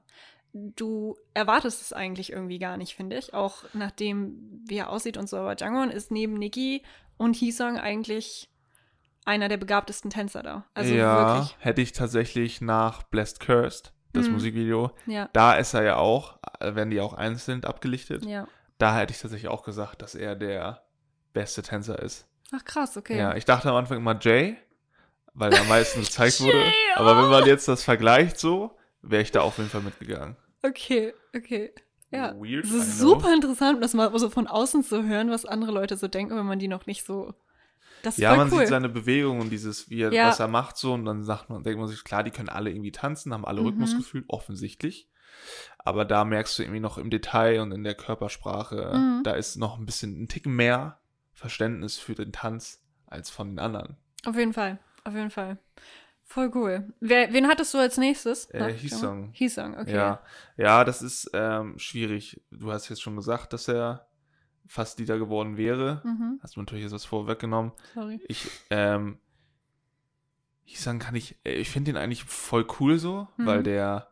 Du 0.54 1.18
erwartest 1.34 1.82
es 1.82 1.94
eigentlich 1.94 2.32
irgendwie 2.32 2.60
gar 2.60 2.78
nicht, 2.78 2.96
finde 2.96 3.18
ich. 3.18 3.34
Auch 3.34 3.64
nachdem, 3.74 4.62
wie 4.66 4.78
er 4.78 4.90
aussieht 4.90 5.18
und 5.18 5.28
so. 5.28 5.38
Aber 5.38 5.56
Jangwon 5.58 5.90
ist 5.90 6.12
neben 6.12 6.36
Nikki 6.36 6.84
und 7.18 7.36
Hisong 7.36 7.78
eigentlich 7.80 8.50
einer 9.26 9.50
der 9.50 9.58
begabtesten 9.58 10.12
Tänzer 10.12 10.44
da. 10.44 10.66
Also 10.74 10.94
ja, 10.94 11.36
wirklich. 11.36 11.56
hätte 11.60 11.82
ich 11.82 11.92
tatsächlich 11.94 12.62
nach 12.62 13.04
Blessed 13.04 13.40
Cursed, 13.40 13.94
das 14.12 14.28
Mhm. 14.28 14.34
Musikvideo, 14.34 14.92
Ja. 15.08 15.30
da 15.34 15.56
ist 15.56 15.74
er 15.74 15.84
ja 15.84 15.96
auch, 15.96 16.38
äh, 16.60 16.76
werden 16.76 16.92
die 16.92 17.00
auch 17.02 17.14
einzeln 17.14 17.64
abgelichtet. 17.64 18.26
Ja. 18.26 18.48
Da 18.78 18.96
hätte 18.98 19.14
ich 19.14 19.22
tatsächlich 19.22 19.50
auch 19.50 19.64
gesagt, 19.64 20.02
dass 20.02 20.14
er 20.14 20.36
der 20.36 20.84
beste 21.34 21.62
Tänzer 21.64 22.00
ist. 22.00 22.28
Ach 22.52 22.64
krass, 22.64 22.96
okay. 22.98 23.18
Ja, 23.18 23.36
ich 23.36 23.46
dachte 23.46 23.70
am 23.70 23.76
Anfang 23.76 23.98
immer 23.98 24.20
Jay, 24.20 24.58
weil 25.34 25.52
er 25.54 25.62
am 25.62 25.70
meisten 25.70 26.00
gezeigt 26.02 26.42
wurde. 26.42 26.62
Aber 26.96 27.18
wenn 27.18 27.26
oh. 27.26 27.30
man 27.30 27.46
jetzt 27.46 27.68
das 27.68 27.84
vergleicht 27.84 28.38
so, 28.38 28.78
wäre 29.02 29.22
ich 29.24 29.32
da 29.32 29.42
auf 29.42 29.58
jeden 29.58 29.70
Fall 29.70 29.82
mitgegangen. 29.82 30.36
Okay, 30.64 31.14
okay. 31.36 31.72
Ja. 32.12 32.34
Weird, 32.36 32.66
Es 32.66 32.72
I 32.72 32.78
ist 32.78 33.00
super 33.00 33.34
interessant, 33.34 33.84
das 33.84 33.94
mal 33.94 34.18
so 34.20 34.30
von 34.30 34.48
außen 34.48 34.84
zu 34.84 35.04
hören, 35.04 35.30
was 35.32 35.46
andere 35.46 35.72
Leute 35.72 35.98
so 35.98 36.08
denken, 36.08 36.36
wenn 36.36 36.46
man 36.46 36.60
die 36.60 36.68
noch 36.68 36.86
nicht 36.86 37.06
so. 37.06 37.34
Das 38.04 38.16
ist 38.18 38.22
Ja, 38.22 38.36
man 38.36 38.52
cool. 38.52 38.60
sieht 38.60 38.68
seine 38.68 38.90
Bewegung 38.90 39.40
und 39.40 39.50
dieses, 39.50 39.90
wie 39.90 40.02
er, 40.02 40.14
Ja. 40.14 40.28
was 40.28 40.40
er 40.40 40.48
macht 40.48 40.78
so 40.78 40.94
und 40.94 41.06
dann 41.06 41.24
sagt 41.24 41.50
man, 41.50 41.64
denkt 41.64 41.80
man 41.80 41.88
sich, 41.88 42.04
klar, 42.04 42.24
die 42.24 42.32
können 42.32 42.50
alle 42.50 42.70
irgendwie 42.70 42.92
tanzen, 42.92 43.34
haben 43.34 43.46
alle 43.46 43.62
Mhm. 43.62 43.68
Rhythmusgefühl, 43.68 44.26
offensichtlich. 44.28 45.10
Aber 45.80 46.06
da 46.06 46.24
merkst 46.24 46.58
du 46.60 46.64
irgendwie 46.64 46.80
noch 46.80 46.98
im 46.98 47.10
Detail 47.10 47.62
und 47.62 47.72
in 47.72 47.84
der 47.84 47.96
Körpersprache, 47.96 48.94
Mhm. 48.96 49.24
da 49.24 49.32
ist 49.32 49.56
noch 49.56 49.80
ein 49.80 49.86
bisschen 49.86 50.22
ein 50.22 50.28
Tick 50.28 50.46
mehr 50.46 51.00
Verständnis 51.34 51.98
für 51.98 52.14
den 52.14 52.32
Tanz 52.32 52.84
als 53.08 53.30
von 53.32 53.50
den 53.50 53.60
anderen. 53.60 53.98
Auf 54.26 54.36
jeden 54.38 54.54
Fall, 54.54 54.80
auf 55.04 55.14
jeden 55.16 55.32
Fall. 55.32 55.58
Voll 56.34 56.50
cool. 56.56 56.92
Wer, 57.00 57.32
wen 57.32 57.48
hattest 57.48 57.74
du 57.74 57.78
als 57.78 57.98
nächstes? 57.98 58.46
Äh, 58.50 58.74
Hisong. 58.74 59.30
Hisong, 59.34 59.78
okay. 59.78 59.94
Ja, 59.94 60.20
ja, 60.58 60.84
das 60.84 61.02
ist 61.04 61.30
ähm, 61.34 61.78
schwierig. 61.78 62.42
Du 62.50 62.72
hast 62.72 62.90
jetzt 62.90 63.04
schon 63.04 63.16
gesagt, 63.16 63.54
dass 63.54 63.68
er 63.68 64.08
fast 64.66 64.98
Leader 65.00 65.20
geworden 65.20 65.58
wäre. 65.58 66.02
Mhm, 66.04 66.40
Hast 66.42 66.56
du 66.56 66.60
natürlich 66.62 66.84
jetzt 66.86 66.94
was 66.94 67.06
vorweggenommen. 67.06 67.72
sorry. 67.94 68.20
Ich, 68.28 68.50
ähm, 68.72 69.20
Hisan 70.66 70.98
kann 71.00 71.14
ich, 71.16 71.38
äh, 71.46 71.52
ich 71.54 71.70
finde 71.70 71.92
ihn 71.92 71.98
eigentlich 71.98 72.24
voll 72.24 72.66
cool 72.80 72.98
so, 72.98 73.28
Mhm. 73.38 73.46
weil 73.46 73.62
der, 73.64 74.08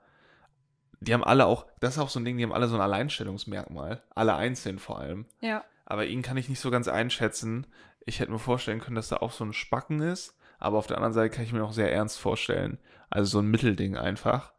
die 1.00 1.14
haben 1.16 1.24
alle 1.24 1.46
auch, 1.48 1.66
das 1.80 1.96
ist 1.96 2.00
auch 2.00 2.10
so 2.10 2.20
ein 2.20 2.26
Ding, 2.26 2.38
die 2.38 2.44
haben 2.44 2.54
alle 2.54 2.68
so 2.68 2.76
ein 2.76 2.82
Alleinstellungsmerkmal. 2.82 4.04
Alle 4.14 4.36
einzeln 4.36 4.78
vor 4.78 5.00
allem. 5.00 5.26
Ja. 5.40 5.64
Aber 5.86 6.06
ihn 6.06 6.22
kann 6.22 6.38
ich 6.38 6.50
nicht 6.50 6.60
so 6.60 6.70
ganz 6.70 6.88
einschätzen. 6.88 7.66
Ich 8.06 8.20
hätte 8.20 8.32
mir 8.32 8.38
vorstellen 8.40 8.80
können, 8.80 8.96
dass 8.96 9.12
er 9.12 9.24
auch 9.24 9.32
so 9.32 9.44
ein 9.44 9.54
Spacken 9.54 10.02
ist, 10.02 10.38
aber 10.62 10.78
auf 10.78 10.88
der 10.88 10.98
anderen 10.98 11.14
Seite 11.14 11.36
kann 11.36 11.44
ich 11.44 11.54
mir 11.54 11.64
auch 11.64 11.74
sehr 11.74 11.92
ernst 11.92 12.20
vorstellen. 12.20 12.78
Also 13.10 13.32
so 13.32 13.40
ein 13.40 13.52
Mittelding 13.52 13.98
einfach. 13.98 14.54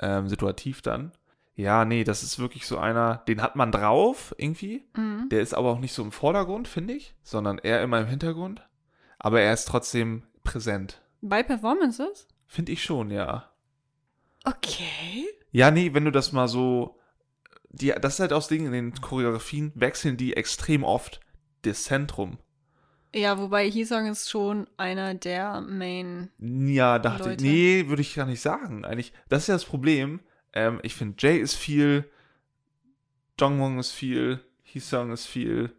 Ähm, 0.00 0.28
situativ 0.28 0.82
dann. 0.82 1.12
Ja, 1.54 1.84
nee, 1.84 2.02
das 2.02 2.24
ist 2.24 2.40
wirklich 2.40 2.66
so 2.66 2.78
einer, 2.78 3.18
den 3.28 3.40
hat 3.40 3.54
man 3.54 3.70
drauf 3.70 4.34
irgendwie. 4.38 4.84
Mhm. 4.96 5.28
Der 5.30 5.40
ist 5.40 5.54
aber 5.54 5.70
auch 5.70 5.78
nicht 5.78 5.92
so 5.92 6.02
im 6.02 6.10
Vordergrund, 6.10 6.66
finde 6.66 6.94
ich, 6.94 7.14
sondern 7.22 7.58
eher 7.58 7.82
immer 7.82 8.00
im 8.00 8.08
Hintergrund. 8.08 8.66
Aber 9.18 9.40
er 9.40 9.52
ist 9.52 9.66
trotzdem 9.66 10.24
präsent. 10.42 11.00
Bei 11.20 11.42
Performances? 11.42 12.26
Finde 12.46 12.72
ich 12.72 12.82
schon, 12.82 13.10
ja. 13.10 13.50
Okay. 14.44 15.26
Ja, 15.52 15.70
nee, 15.70 15.94
wenn 15.94 16.04
du 16.04 16.10
das 16.10 16.32
mal 16.32 16.48
so. 16.48 16.98
Die, 17.68 17.92
das 18.00 18.14
ist 18.14 18.20
halt 18.20 18.32
aus 18.32 18.48
Dingen, 18.48 18.66
in 18.66 18.72
den 18.72 19.00
Choreografien 19.00 19.72
wechseln 19.74 20.16
die 20.16 20.36
extrem 20.36 20.84
oft 20.84 21.20
das 21.62 21.84
Zentrum. 21.84 22.38
Ja, 23.14 23.38
wobei 23.38 23.70
Hisong 23.70 24.06
ist 24.06 24.28
schon 24.28 24.66
einer 24.76 25.14
der 25.14 25.60
Main. 25.60 26.30
Ja, 26.38 26.98
dachte 26.98 27.32
ich. 27.34 27.40
Nee, 27.40 27.84
würde 27.88 28.02
ich 28.02 28.14
gar 28.14 28.26
nicht 28.26 28.40
sagen. 28.40 28.84
Eigentlich, 28.84 29.12
das 29.28 29.42
ist 29.42 29.46
ja 29.48 29.54
das 29.54 29.64
Problem. 29.64 30.20
Ähm, 30.52 30.80
ich 30.82 30.94
finde, 30.94 31.14
Jay 31.18 31.38
ist 31.38 31.54
viel, 31.54 32.04
Jongwon 33.38 33.78
ist 33.78 33.92
viel, 33.92 34.40
Hisong 34.62 35.12
ist 35.12 35.26
viel. 35.26 35.72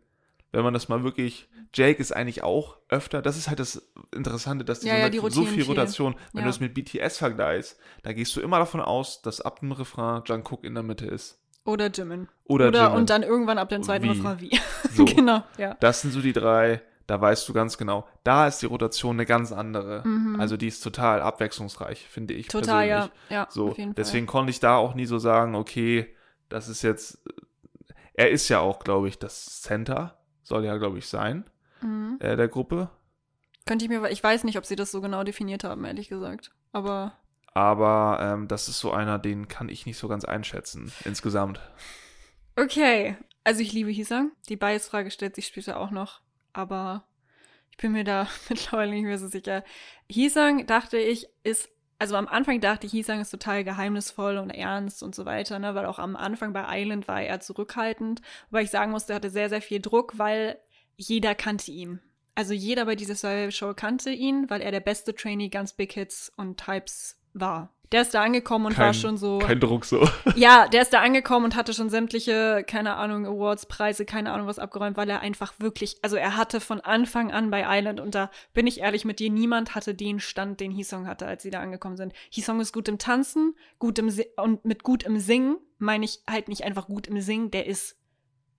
Wenn 0.51 0.63
man 0.63 0.73
das 0.73 0.87
mal 0.89 1.03
wirklich. 1.03 1.49
Jake 1.73 1.99
ist 1.99 2.15
eigentlich 2.15 2.41
auch 2.41 2.77
öfter. 2.87 3.21
Das 3.21 3.35
ist 3.35 3.49
halt 3.49 3.59
das 3.59 3.91
Interessante, 4.13 4.63
dass 4.63 4.79
die, 4.79 4.87
Ja, 4.87 4.93
so, 4.95 4.99
ja, 5.01 5.09
die 5.09 5.19
so 5.29 5.43
viel. 5.43 5.63
Rotation. 5.65 6.15
Wenn 6.31 6.39
Ja. 6.39 6.43
du 6.45 6.49
es 6.51 6.61
mit 6.61 6.73
BTS 6.73 7.17
vergleichst, 7.17 7.77
da 8.03 8.13
gehst 8.13 8.33
du 8.37 8.39
immer 8.39 8.59
davon 8.59 8.79
aus, 8.79 9.21
dass 9.21 9.41
ab 9.41 9.59
dem 9.59 9.73
Refrain 9.73 10.21
Jungkook 10.25 10.63
in 10.63 10.73
der 10.73 10.83
Mitte 10.83 11.05
ist. 11.05 11.37
Oder 11.65 11.89
Jimin. 11.91 12.29
Oder, 12.45 12.69
Oder 12.69 12.83
Jimin. 12.83 12.97
und 12.97 13.09
dann 13.09 13.23
irgendwann 13.23 13.57
ab 13.57 13.67
dem 13.67 13.83
zweiten 13.83 14.05
Wie? 14.05 14.09
Refrain 14.11 14.39
wie. 14.39 14.57
So. 14.93 15.03
genau, 15.15 15.43
ja. 15.57 15.73
Das 15.81 15.99
sind 16.01 16.11
so 16.11 16.21
die 16.21 16.31
drei, 16.31 16.81
da 17.07 17.19
weißt 17.21 17.47
du 17.47 17.53
ganz 17.53 17.77
genau. 17.77 18.07
Da 18.23 18.47
ist 18.47 18.61
die 18.61 18.65
Rotation 18.65 19.15
eine 19.15 19.25
ganz 19.25 19.51
andere. 19.51 20.07
Mhm. 20.07 20.39
Also 20.39 20.57
die 20.57 20.67
ist 20.67 20.81
total 20.81 21.21
abwechslungsreich, 21.21 22.07
finde 22.07 22.33
ich. 22.33 22.47
Total, 22.47 22.87
ja. 22.87 22.95
persönlich. 22.97 23.21
Ja, 23.29 23.47
So, 23.49 23.69
auf 23.69 23.77
jeden 23.77 23.95
deswegen 23.95 24.25
konnte 24.25 24.49
ich 24.51 24.59
da 24.59 24.77
auch 24.77 24.95
nie 24.95 25.05
so 25.05 25.19
sagen, 25.19 25.55
okay, 25.55 26.15
das 26.49 26.67
ist 26.67 26.81
jetzt. 26.81 27.19
Er 28.13 28.31
ist 28.31 28.47
ja 28.49 28.59
auch, 28.59 28.79
glaube 28.79 29.07
ich, 29.09 29.19
das 29.19 29.61
Center, 29.61 30.17
soll 30.41 30.63
ja, 30.65 30.77
glaube 30.77 30.97
ich, 30.97 31.07
sein. 31.07 31.49
Mhm. 31.81 32.17
äh, 32.19 32.35
der 32.35 32.47
Gruppe. 32.47 32.89
Könnte 33.65 33.85
ich 33.85 33.89
mir, 33.89 34.09
ich 34.09 34.23
weiß 34.23 34.43
nicht, 34.45 34.57
ob 34.57 34.65
sie 34.65 34.75
das 34.75 34.91
so 34.91 35.01
genau 35.01 35.23
definiert 35.23 35.63
haben, 35.63 35.83
ehrlich 35.85 36.07
gesagt. 36.07 36.51
Aber 36.71 37.13
Aber 37.53 38.19
ähm, 38.21 38.47
das 38.47 38.69
ist 38.69 38.79
so 38.79 38.91
einer, 38.91 39.19
den 39.19 39.47
kann 39.47 39.69
ich 39.69 39.85
nicht 39.85 39.97
so 39.97 40.07
ganz 40.07 40.23
einschätzen, 40.23 40.91
insgesamt. 41.03 41.59
okay. 42.55 43.17
Also 43.43 43.61
ich 43.61 43.73
liebe 43.73 43.91
Hisang. 43.91 44.31
Die 44.49 44.55
Bias-Frage 44.55 45.11
stellt 45.11 45.35
sich 45.35 45.45
später 45.47 45.77
auch 45.79 45.91
noch. 45.91 46.21
Aber 46.55 47.05
Ich 47.71 47.77
bin 47.77 47.91
mir 47.91 48.05
da 48.05 48.27
mittlerweile 48.49 48.91
nicht 48.91 49.03
mehr 49.03 49.17
so 49.17 49.27
sicher. 49.27 49.63
Hisang, 50.09 50.65
dachte 50.65 50.97
ich, 50.97 51.27
ist, 51.43 51.69
also 51.99 52.15
am 52.15 52.27
Anfang 52.27 52.61
dachte 52.61 52.87
ich, 52.87 52.93
Hisang 52.93 53.19
ist 53.19 53.31
total 53.31 53.65
geheimnisvoll 53.65 54.37
und 54.37 54.49
ernst 54.49 55.03
und 55.03 55.13
so 55.13 55.25
weiter, 55.25 55.59
ne? 55.59 55.75
Weil 55.75 55.85
auch 55.85 55.99
am 55.99 56.15
Anfang 56.15 56.53
bei 56.53 56.65
Island 56.81 57.09
war 57.09 57.21
er 57.21 57.41
zurückhaltend. 57.41 58.21
Wobei 58.49 58.63
ich 58.63 58.69
sagen 58.69 58.91
musste, 58.91 59.11
er 59.13 59.17
hatte 59.17 59.29
sehr, 59.29 59.49
sehr 59.49 59.61
viel 59.61 59.81
Druck, 59.81 60.17
weil 60.17 60.57
jeder 60.95 61.35
kannte 61.35 61.71
ihn. 61.71 61.99
Also 62.35 62.53
jeder 62.53 62.85
bei 62.85 62.95
dieser 62.95 63.15
Survival 63.15 63.51
Show 63.51 63.73
kannte 63.73 64.11
ihn, 64.11 64.49
weil 64.49 64.61
er 64.61 64.71
der 64.71 64.79
beste 64.79 65.13
Trainee 65.13 65.49
ganz 65.49 65.73
Big 65.73 65.91
Hits 65.93 66.31
und 66.37 66.57
Types 66.57 67.19
war. 67.35 67.71
Der 67.91 68.01
ist 68.01 68.13
da 68.13 68.23
angekommen 68.23 68.65
und 68.65 68.73
kein, 68.73 68.87
war 68.87 68.93
schon 68.93 69.15
so. 69.15 69.37
Kein 69.37 69.59
Druck 69.59 69.85
so. 69.85 70.09
Ja, 70.35 70.67
der 70.67 70.81
ist 70.81 70.91
da 70.91 71.01
angekommen 71.01 71.45
und 71.45 71.55
hatte 71.55 71.73
schon 71.73 71.89
sämtliche, 71.89 72.63
keine 72.67 72.95
Ahnung, 72.95 73.25
Awards, 73.25 73.67
Preise, 73.67 74.05
keine 74.05 74.31
Ahnung 74.31 74.47
was 74.47 74.59
abgeräumt, 74.59 74.97
weil 74.97 75.09
er 75.09 75.21
einfach 75.21 75.53
wirklich, 75.59 75.97
also 76.01 76.15
er 76.15 76.35
hatte 76.35 76.59
von 76.59 76.81
Anfang 76.81 77.31
an 77.31 77.51
bei 77.51 77.63
Island 77.67 77.99
und 77.99 78.15
da 78.15 78.31
bin 78.53 78.65
ich 78.65 78.79
ehrlich 78.79 79.05
mit 79.05 79.19
dir, 79.19 79.29
niemand 79.29 79.75
hatte 79.75 79.93
den 79.93 80.19
Stand, 80.19 80.59
den 80.59 80.71
Hisong 80.71 81.07
hatte, 81.07 81.27
als 81.27 81.43
sie 81.43 81.51
da 81.51 81.61
angekommen 81.61 81.95
sind. 81.95 82.13
Hisong 82.31 82.59
ist 82.59 82.73
gut 82.73 82.87
im 82.87 82.97
Tanzen, 82.97 83.55
gut 83.77 83.99
im 83.99 84.09
Si- 84.09 84.27
und 84.37 84.65
mit 84.65 84.83
gut 84.83 85.03
im 85.03 85.19
Singen 85.19 85.57
meine 85.77 86.05
ich 86.05 86.21
halt 86.29 86.47
nicht 86.47 86.63
einfach 86.63 86.87
gut 86.87 87.07
im 87.07 87.21
Singen, 87.21 87.51
der 87.51 87.67
ist 87.67 87.97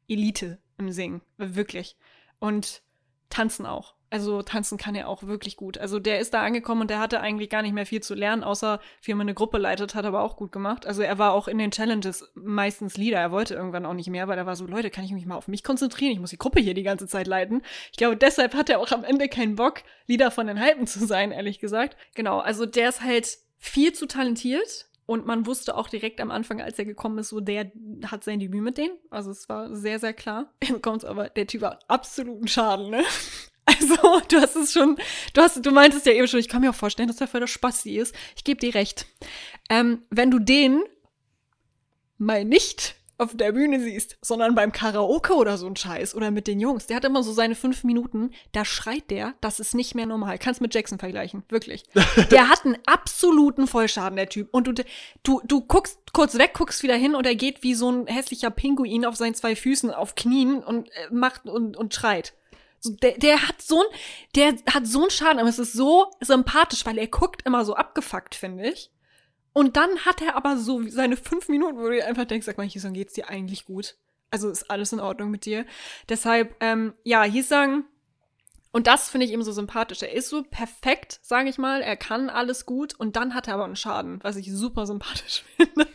Elite 0.08 0.58
im 0.78 0.92
Singen, 0.92 1.22
wirklich. 1.36 1.96
Und 2.38 2.82
tanzen 3.28 3.66
auch. 3.66 3.94
Also 4.16 4.40
tanzen 4.40 4.78
kann 4.78 4.94
er 4.94 5.08
auch 5.08 5.24
wirklich 5.24 5.58
gut. 5.58 5.76
Also 5.76 5.98
der 5.98 6.20
ist 6.20 6.32
da 6.32 6.42
angekommen 6.42 6.80
und 6.80 6.88
der 6.88 7.00
hatte 7.00 7.20
eigentlich 7.20 7.50
gar 7.50 7.60
nicht 7.60 7.74
mehr 7.74 7.84
viel 7.84 8.02
zu 8.02 8.14
lernen, 8.14 8.44
außer 8.44 8.80
wie 9.02 9.12
man 9.12 9.26
eine 9.26 9.34
Gruppe 9.34 9.58
leitet, 9.58 9.94
hat 9.94 10.06
aber 10.06 10.22
auch 10.22 10.36
gut 10.36 10.52
gemacht. 10.52 10.86
Also 10.86 11.02
er 11.02 11.18
war 11.18 11.34
auch 11.34 11.48
in 11.48 11.58
den 11.58 11.70
Challenges 11.70 12.32
meistens 12.34 12.96
Leader. 12.96 13.18
Er 13.18 13.30
wollte 13.30 13.52
irgendwann 13.52 13.84
auch 13.84 13.92
nicht 13.92 14.08
mehr, 14.08 14.26
weil 14.26 14.38
er 14.38 14.46
war 14.46 14.56
so, 14.56 14.64
Leute, 14.64 14.88
kann 14.88 15.04
ich 15.04 15.12
mich 15.12 15.26
mal 15.26 15.36
auf 15.36 15.48
mich 15.48 15.62
konzentrieren? 15.62 16.12
Ich 16.12 16.18
muss 16.18 16.30
die 16.30 16.38
Gruppe 16.38 16.60
hier 16.60 16.72
die 16.72 16.82
ganze 16.82 17.06
Zeit 17.06 17.26
leiten. 17.26 17.60
Ich 17.90 17.98
glaube, 17.98 18.16
deshalb 18.16 18.54
hat 18.54 18.70
er 18.70 18.80
auch 18.80 18.90
am 18.90 19.04
Ende 19.04 19.28
keinen 19.28 19.54
Bock, 19.54 19.82
Leader 20.06 20.30
von 20.30 20.46
den 20.46 20.60
Halben 20.60 20.86
zu 20.86 21.04
sein, 21.04 21.30
ehrlich 21.30 21.58
gesagt. 21.58 21.98
Genau, 22.14 22.38
also 22.38 22.64
der 22.64 22.88
ist 22.88 23.02
halt 23.02 23.36
viel 23.58 23.92
zu 23.92 24.06
talentiert. 24.06 24.86
Und 25.04 25.26
man 25.26 25.46
wusste 25.46 25.76
auch 25.76 25.88
direkt 25.88 26.20
am 26.22 26.30
Anfang, 26.30 26.62
als 26.62 26.78
er 26.78 26.86
gekommen 26.86 27.18
ist, 27.18 27.28
so 27.28 27.40
der 27.40 27.70
hat 28.06 28.24
sein 28.24 28.40
Debüt 28.40 28.62
mit 28.62 28.78
denen. 28.78 28.96
Also 29.10 29.30
es 29.30 29.48
war 29.48 29.74
sehr, 29.76 29.98
sehr 29.98 30.14
klar. 30.14 30.54
Jetzt 30.64 30.82
kommt's 30.82 31.04
aber, 31.04 31.28
der 31.28 31.46
Typ 31.46 31.62
hat 31.62 31.84
absoluten 31.88 32.48
Schaden, 32.48 32.90
ne? 32.90 33.04
Also, 33.66 33.96
du 34.28 34.40
hast 34.40 34.56
es 34.56 34.72
schon, 34.72 34.96
du 35.34 35.42
hast, 35.42 35.64
du 35.64 35.70
meintest 35.70 36.06
ja 36.06 36.12
eben 36.12 36.28
schon, 36.28 36.40
ich 36.40 36.48
kann 36.48 36.62
mir 36.62 36.70
auch 36.70 36.74
vorstellen, 36.74 37.08
dass 37.08 37.16
der 37.16 37.28
voll 37.28 37.40
der 37.40 37.46
Spasti 37.46 37.98
ist. 37.98 38.14
Ich 38.36 38.44
gebe 38.44 38.60
dir 38.60 38.74
recht. 38.74 39.06
Ähm, 39.68 40.02
wenn 40.10 40.30
du 40.30 40.38
den 40.38 40.82
mal 42.18 42.44
nicht 42.44 42.94
auf 43.18 43.34
der 43.34 43.52
Bühne 43.52 43.80
siehst, 43.80 44.18
sondern 44.20 44.54
beim 44.54 44.72
Karaoke 44.72 45.34
oder 45.34 45.56
so 45.56 45.66
ein 45.66 45.76
Scheiß 45.76 46.14
oder 46.14 46.30
mit 46.30 46.46
den 46.46 46.60
Jungs, 46.60 46.86
der 46.86 46.96
hat 46.96 47.04
immer 47.04 47.22
so 47.22 47.32
seine 47.32 47.54
fünf 47.54 47.82
Minuten, 47.82 48.30
da 48.52 48.64
schreit 48.64 49.10
der, 49.10 49.34
das 49.40 49.58
ist 49.58 49.74
nicht 49.74 49.94
mehr 49.94 50.06
normal. 50.06 50.38
Kannst 50.38 50.60
mit 50.60 50.74
Jackson 50.74 50.98
vergleichen, 50.98 51.42
wirklich. 51.48 51.84
Der 52.30 52.50
hat 52.50 52.64
einen 52.64 52.76
absoluten 52.84 53.66
Vollschaden, 53.66 54.16
der 54.16 54.28
Typ. 54.28 54.48
Und 54.52 54.66
du, 54.66 54.74
du, 55.22 55.40
du 55.44 55.60
guckst 55.62 55.98
kurz 56.12 56.36
weg, 56.36 56.52
guckst 56.54 56.82
wieder 56.82 56.94
hin 56.94 57.14
und 57.14 57.26
er 57.26 57.34
geht 57.34 57.62
wie 57.62 57.74
so 57.74 57.90
ein 57.90 58.06
hässlicher 58.06 58.50
Pinguin 58.50 59.06
auf 59.06 59.16
seinen 59.16 59.34
zwei 59.34 59.56
Füßen 59.56 59.90
auf 59.90 60.14
Knien 60.14 60.62
und 60.62 60.88
äh, 60.90 61.08
macht 61.10 61.46
und, 61.46 61.76
und 61.76 61.94
schreit. 61.94 62.34
Der, 62.84 63.18
der 63.18 63.48
hat 63.48 63.60
so 63.60 63.80
ein, 63.80 63.86
der 64.34 64.54
hat 64.72 64.86
so 64.86 65.02
einen 65.02 65.10
Schaden, 65.10 65.38
aber 65.38 65.48
es 65.48 65.58
ist 65.58 65.72
so 65.72 66.10
sympathisch, 66.20 66.86
weil 66.86 66.98
er 66.98 67.08
guckt 67.08 67.42
immer 67.44 67.64
so 67.64 67.74
abgefuckt, 67.74 68.34
finde 68.34 68.68
ich. 68.68 68.90
Und 69.52 69.76
dann 69.76 70.00
hat 70.00 70.20
er 70.20 70.36
aber 70.36 70.58
so 70.58 70.86
seine 70.88 71.16
fünf 71.16 71.48
Minuten, 71.48 71.78
wo 71.78 71.88
du 71.88 72.04
einfach 72.04 72.26
denkst, 72.26 72.46
sag 72.46 72.58
mal, 72.58 72.68
Hisang, 72.68 72.92
geht's 72.92 73.14
dir 73.14 73.28
eigentlich 73.28 73.64
gut? 73.64 73.96
Also 74.30 74.50
ist 74.50 74.70
alles 74.70 74.92
in 74.92 75.00
Ordnung 75.00 75.30
mit 75.30 75.46
dir. 75.46 75.64
Deshalb, 76.08 76.54
ähm, 76.60 76.92
ja, 77.04 77.22
Hisang, 77.22 77.84
und 78.76 78.86
das 78.86 79.08
finde 79.08 79.24
ich 79.24 79.32
eben 79.32 79.42
so 79.42 79.52
sympathisch. 79.52 80.02
Er 80.02 80.12
ist 80.12 80.28
so 80.28 80.42
perfekt, 80.42 81.20
sage 81.22 81.48
ich 81.48 81.56
mal. 81.56 81.80
Er 81.80 81.96
kann 81.96 82.28
alles 82.28 82.66
gut 82.66 82.92
und 82.92 83.16
dann 83.16 83.34
hat 83.34 83.48
er 83.48 83.54
aber 83.54 83.64
einen 83.64 83.74
Schaden, 83.74 84.22
was 84.22 84.36
ich 84.36 84.52
super 84.52 84.84
sympathisch 84.84 85.44
finde. 85.56 85.86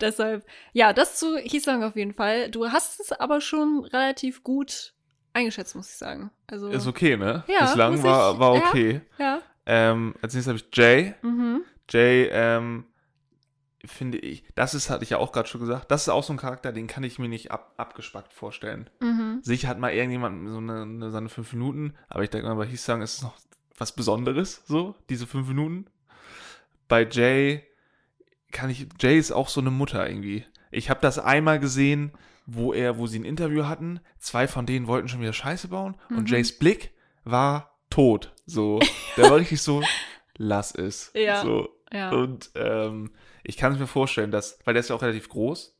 Deshalb, 0.00 0.46
ja, 0.72 0.92
das 0.92 1.18
zu 1.18 1.36
Hisang 1.36 1.82
auf 1.82 1.96
jeden 1.96 2.14
Fall. 2.14 2.48
Du 2.48 2.70
hast 2.70 3.00
es 3.00 3.10
aber 3.10 3.40
schon 3.40 3.84
relativ 3.86 4.44
gut 4.44 4.94
eingeschätzt, 5.32 5.74
muss 5.74 5.90
ich 5.90 5.96
sagen. 5.96 6.30
Also, 6.46 6.68
Ist 6.68 6.86
okay, 6.86 7.16
ne? 7.16 7.44
Ja, 7.48 7.60
Bislang 7.60 8.02
war, 8.02 8.32
ich- 8.34 8.38
war 8.38 8.54
ja. 8.56 8.68
okay. 8.68 9.00
ja. 9.18 9.40
Ähm, 9.64 10.14
als 10.22 10.34
nächstes 10.34 10.48
habe 10.48 10.58
ich 10.58 10.76
Jay. 10.76 11.14
Mhm. 11.22 11.62
Jay, 11.88 12.28
ähm, 12.32 12.84
finde 13.84 14.18
ich, 14.18 14.44
das 14.54 14.74
ist, 14.74 14.90
hatte 14.90 15.02
ich 15.04 15.10
ja 15.10 15.18
auch 15.18 15.32
gerade 15.32 15.48
schon 15.48 15.60
gesagt, 15.60 15.90
das 15.90 16.02
ist 16.02 16.08
auch 16.08 16.22
so 16.22 16.32
ein 16.32 16.36
Charakter, 16.36 16.72
den 16.72 16.86
kann 16.86 17.02
ich 17.04 17.18
mir 17.18 17.28
nicht 17.28 17.50
ab, 17.50 17.74
abgespackt 17.76 18.32
vorstellen. 18.32 18.88
Mhm. 19.00 19.40
Sicher 19.42 19.68
hat 19.68 19.78
mal 19.78 19.92
irgendjemand 19.92 20.48
so 20.48 20.58
eine, 20.58 20.82
eine, 20.82 21.10
seine 21.10 21.28
fünf 21.28 21.52
Minuten, 21.52 21.94
aber 22.08 22.22
ich 22.22 22.30
denke 22.30 22.48
mal, 22.48 22.54
bei 22.54 22.66
Hisang 22.66 23.02
ist 23.02 23.16
es 23.16 23.22
noch 23.22 23.34
was 23.78 23.92
Besonderes, 23.94 24.62
so, 24.66 24.94
diese 25.10 25.26
fünf 25.26 25.48
Minuten. 25.48 25.86
Bei 26.88 27.04
Jay 27.08 27.62
kann 28.52 28.70
ich, 28.70 28.86
Jay 29.00 29.18
ist 29.18 29.32
auch 29.32 29.48
so 29.48 29.60
eine 29.60 29.70
Mutter 29.70 30.08
irgendwie. 30.08 30.44
Ich 30.70 30.88
habe 30.90 31.00
das 31.00 31.18
einmal 31.18 31.58
gesehen, 31.58 32.12
wo 32.46 32.72
er, 32.72 32.98
wo 32.98 33.06
sie 33.06 33.18
ein 33.18 33.24
Interview 33.24 33.64
hatten, 33.66 34.00
zwei 34.18 34.48
von 34.48 34.66
denen 34.66 34.86
wollten 34.86 35.08
schon 35.08 35.20
wieder 35.20 35.32
Scheiße 35.32 35.68
bauen 35.68 35.96
Mhm. 36.08 36.18
und 36.18 36.30
Jays 36.30 36.58
Blick 36.58 36.92
war 37.24 37.78
tot. 37.90 38.32
So, 38.46 38.80
der 39.16 39.30
war 39.30 39.36
richtig 39.38 39.62
so, 39.62 39.82
lass 40.36 40.74
es. 40.74 41.10
Ja. 41.14 41.42
So. 41.42 41.68
Ja. 41.92 42.10
Und 42.10 42.50
ähm, 42.54 43.12
ich 43.44 43.56
kann 43.56 43.72
es 43.72 43.78
mir 43.78 43.86
vorstellen, 43.86 44.30
dass, 44.30 44.58
weil 44.64 44.74
der 44.74 44.80
ist 44.80 44.88
ja 44.88 44.96
auch 44.96 45.02
relativ 45.02 45.28
groß, 45.28 45.76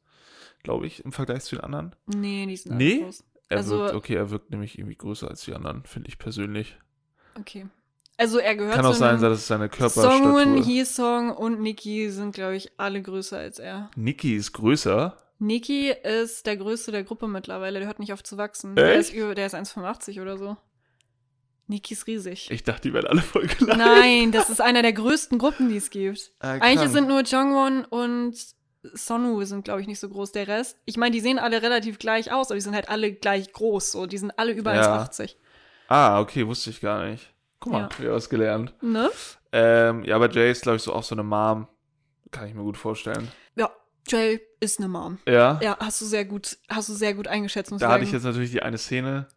glaube 0.62 0.86
ich, 0.86 1.04
im 1.04 1.12
Vergleich 1.12 1.42
zu 1.44 1.56
den 1.56 1.64
anderen. 1.64 1.96
Nee, 2.06 2.46
die 2.46 2.56
sind 2.56 2.76
Nee? 2.76 2.98
groß. 3.00 3.24
Er 3.48 3.56
Also- 3.58 3.78
wirkt, 3.78 3.94
okay, 3.94 4.14
er 4.14 4.30
wirkt 4.30 4.50
nämlich 4.50 4.78
irgendwie 4.78 4.96
größer 4.96 5.28
als 5.28 5.42
die 5.44 5.54
anderen, 5.54 5.84
finde 5.84 6.08
ich 6.08 6.18
persönlich. 6.18 6.76
Okay. 7.38 7.66
Also 8.18 8.38
er 8.38 8.54
gehört 8.56 8.76
Kann 8.76 8.86
auch 8.86 8.94
sein, 8.94 9.20
dass 9.20 9.38
es 9.38 9.46
seine 9.46 9.68
Songwon, 9.72 9.78
Körperstatur. 9.78 10.64
Hee-Song 10.64 11.30
und 11.30 11.60
Nicki 11.60 12.10
sind, 12.10 12.34
glaube 12.34 12.56
ich, 12.56 12.70
alle 12.78 13.00
größer 13.02 13.38
als 13.38 13.58
er. 13.58 13.90
Niki 13.96 14.36
ist 14.36 14.52
größer. 14.52 15.16
Nicki 15.42 15.90
ist 15.90 16.46
der 16.46 16.56
größte 16.56 16.92
der 16.92 17.02
Gruppe 17.02 17.26
mittlerweile. 17.26 17.78
Der 17.80 17.88
hört 17.88 17.98
nicht 17.98 18.12
auf 18.12 18.22
zu 18.22 18.36
wachsen. 18.38 18.76
Der 18.76 18.94
ist, 18.94 19.08
Echt? 19.08 19.16
über, 19.16 19.34
der 19.34 19.46
ist 19.46 19.54
1,85 19.54 20.22
oder 20.22 20.38
so. 20.38 20.56
Nicki 21.66 21.94
ist 21.94 22.06
riesig. 22.06 22.50
Ich 22.50 22.62
dachte, 22.64 22.82
die 22.82 22.92
werden 22.94 23.06
alle 23.06 23.22
voll 23.22 23.46
gleich. 23.46 23.76
Nein, 23.76 24.30
das 24.32 24.50
ist 24.50 24.60
einer 24.60 24.82
der 24.82 24.92
größten 24.92 25.38
Gruppen, 25.38 25.68
die 25.68 25.76
es 25.76 25.90
gibt. 25.90 26.32
Ah, 26.40 26.52
Eigentlich 26.60 26.90
sind 26.90 27.08
nur 27.08 27.22
Jongwon 27.22 27.84
und 27.84 28.36
Sonu 28.94 29.42
sind, 29.44 29.64
glaube 29.64 29.80
ich, 29.80 29.86
nicht 29.86 30.00
so 30.00 30.08
groß. 30.08 30.32
Der 30.32 30.48
Rest, 30.48 30.78
ich 30.84 30.96
meine, 30.96 31.12
die 31.12 31.20
sehen 31.20 31.38
alle 31.38 31.62
relativ 31.62 31.98
gleich 31.98 32.32
aus, 32.32 32.48
aber 32.48 32.56
die 32.56 32.60
sind 32.62 32.74
halt 32.74 32.88
alle 32.88 33.12
gleich 33.12 33.52
groß. 33.52 33.92
So, 33.92 34.06
die 34.06 34.18
sind 34.18 34.38
alle 34.38 34.52
über 34.52 34.74
Ja. 34.74 35.02
1,80. 35.04 35.36
Ah, 35.88 36.20
okay, 36.20 36.46
wusste 36.46 36.70
ich 36.70 36.80
gar 36.80 37.04
nicht. 37.04 37.32
Guck 37.60 37.72
mal, 37.72 37.88
Ja. 37.90 37.98
wieder 37.98 38.12
was 38.12 38.28
gelernt. 38.28 38.74
Ne? 38.82 39.10
Ähm, 39.52 40.04
ja, 40.04 40.16
aber 40.16 40.30
Jay 40.30 40.50
ist, 40.50 40.62
glaube 40.62 40.76
ich, 40.76 40.82
so 40.82 40.92
auch 40.92 41.04
so 41.04 41.14
eine 41.14 41.22
Mom. 41.22 41.68
Kann 42.32 42.48
ich 42.48 42.54
mir 42.54 42.62
gut 42.62 42.76
vorstellen. 42.76 43.28
Ja, 44.08 44.18
Jay 44.18 44.40
ist 44.60 44.78
eine 44.78 44.88
Mom. 44.88 45.18
Ja. 45.26 45.58
Ja, 45.62 45.76
hast 45.80 46.00
du 46.00 46.04
sehr 46.04 46.24
gut, 46.24 46.58
hast 46.68 46.88
du 46.88 46.92
sehr 46.94 47.14
gut 47.14 47.28
eingeschätzt, 47.28 47.70
Da 47.72 47.76
ich 47.76 47.82
hatte 47.82 47.92
sagen. 47.92 48.02
ich 48.04 48.12
jetzt 48.12 48.24
natürlich 48.24 48.50
die 48.50 48.62
eine 48.62 48.78
Szene 48.78 49.28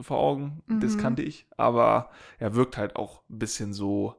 vor 0.00 0.18
Augen, 0.18 0.62
das 0.66 0.94
Mhm. 0.94 0.98
kannte 1.00 1.22
ich, 1.22 1.46
aber 1.56 2.10
er 2.38 2.54
wirkt 2.54 2.76
halt 2.76 2.96
auch 2.96 3.22
ein 3.30 3.38
bisschen 3.38 3.72
so, 3.72 4.16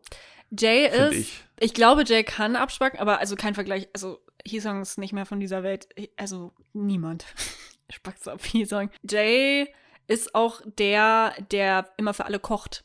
Jay 0.58 0.88
ist, 0.88 1.14
ich. 1.14 1.44
ich. 1.60 1.74
glaube, 1.74 2.04
Jay 2.06 2.24
kann 2.24 2.56
abspacken, 2.56 3.00
aber 3.00 3.20
also 3.20 3.36
kein 3.36 3.56
Vergleich, 3.56 3.90
also 3.94 4.20
Hisong 4.46 4.82
ist 4.82 4.98
nicht 4.98 5.12
mehr 5.12 5.26
von 5.26 5.40
dieser 5.40 5.64
Welt, 5.64 5.88
also 6.18 6.54
niemand 6.74 7.26
spackt 7.92 8.24
so 8.24 8.32
ab 8.32 8.44
Hisong. 8.46 8.90
Jay 9.10 9.68
ist 10.08 10.34
auch 10.36 10.62
der, 10.78 11.34
der 11.52 11.90
immer 11.98 12.14
für 12.14 12.26
alle 12.26 12.40
kocht. 12.40 12.84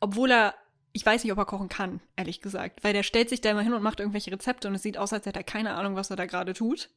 Obwohl 0.00 0.30
er, 0.32 0.54
ich 0.92 1.04
weiß 1.06 1.24
nicht, 1.24 1.32
ob 1.32 1.38
er 1.38 1.46
kochen 1.46 1.68
kann, 1.68 2.00
ehrlich 2.16 2.40
gesagt, 2.40 2.84
weil 2.84 2.92
der 2.92 3.02
stellt 3.02 3.28
sich 3.28 3.40
da 3.40 3.50
immer 3.50 3.62
hin 3.62 3.72
und 3.72 3.82
macht 3.82 4.00
irgendwelche 4.00 4.32
Rezepte 4.32 4.68
und 4.68 4.74
es 4.74 4.82
sieht 4.82 4.98
aus, 4.98 5.12
als 5.12 5.26
hätte 5.26 5.40
er 5.40 5.44
keine 5.44 5.74
Ahnung, 5.74 5.96
was 5.96 6.10
er 6.10 6.16
da 6.16 6.26
gerade 6.26 6.52
tut. 6.52 6.90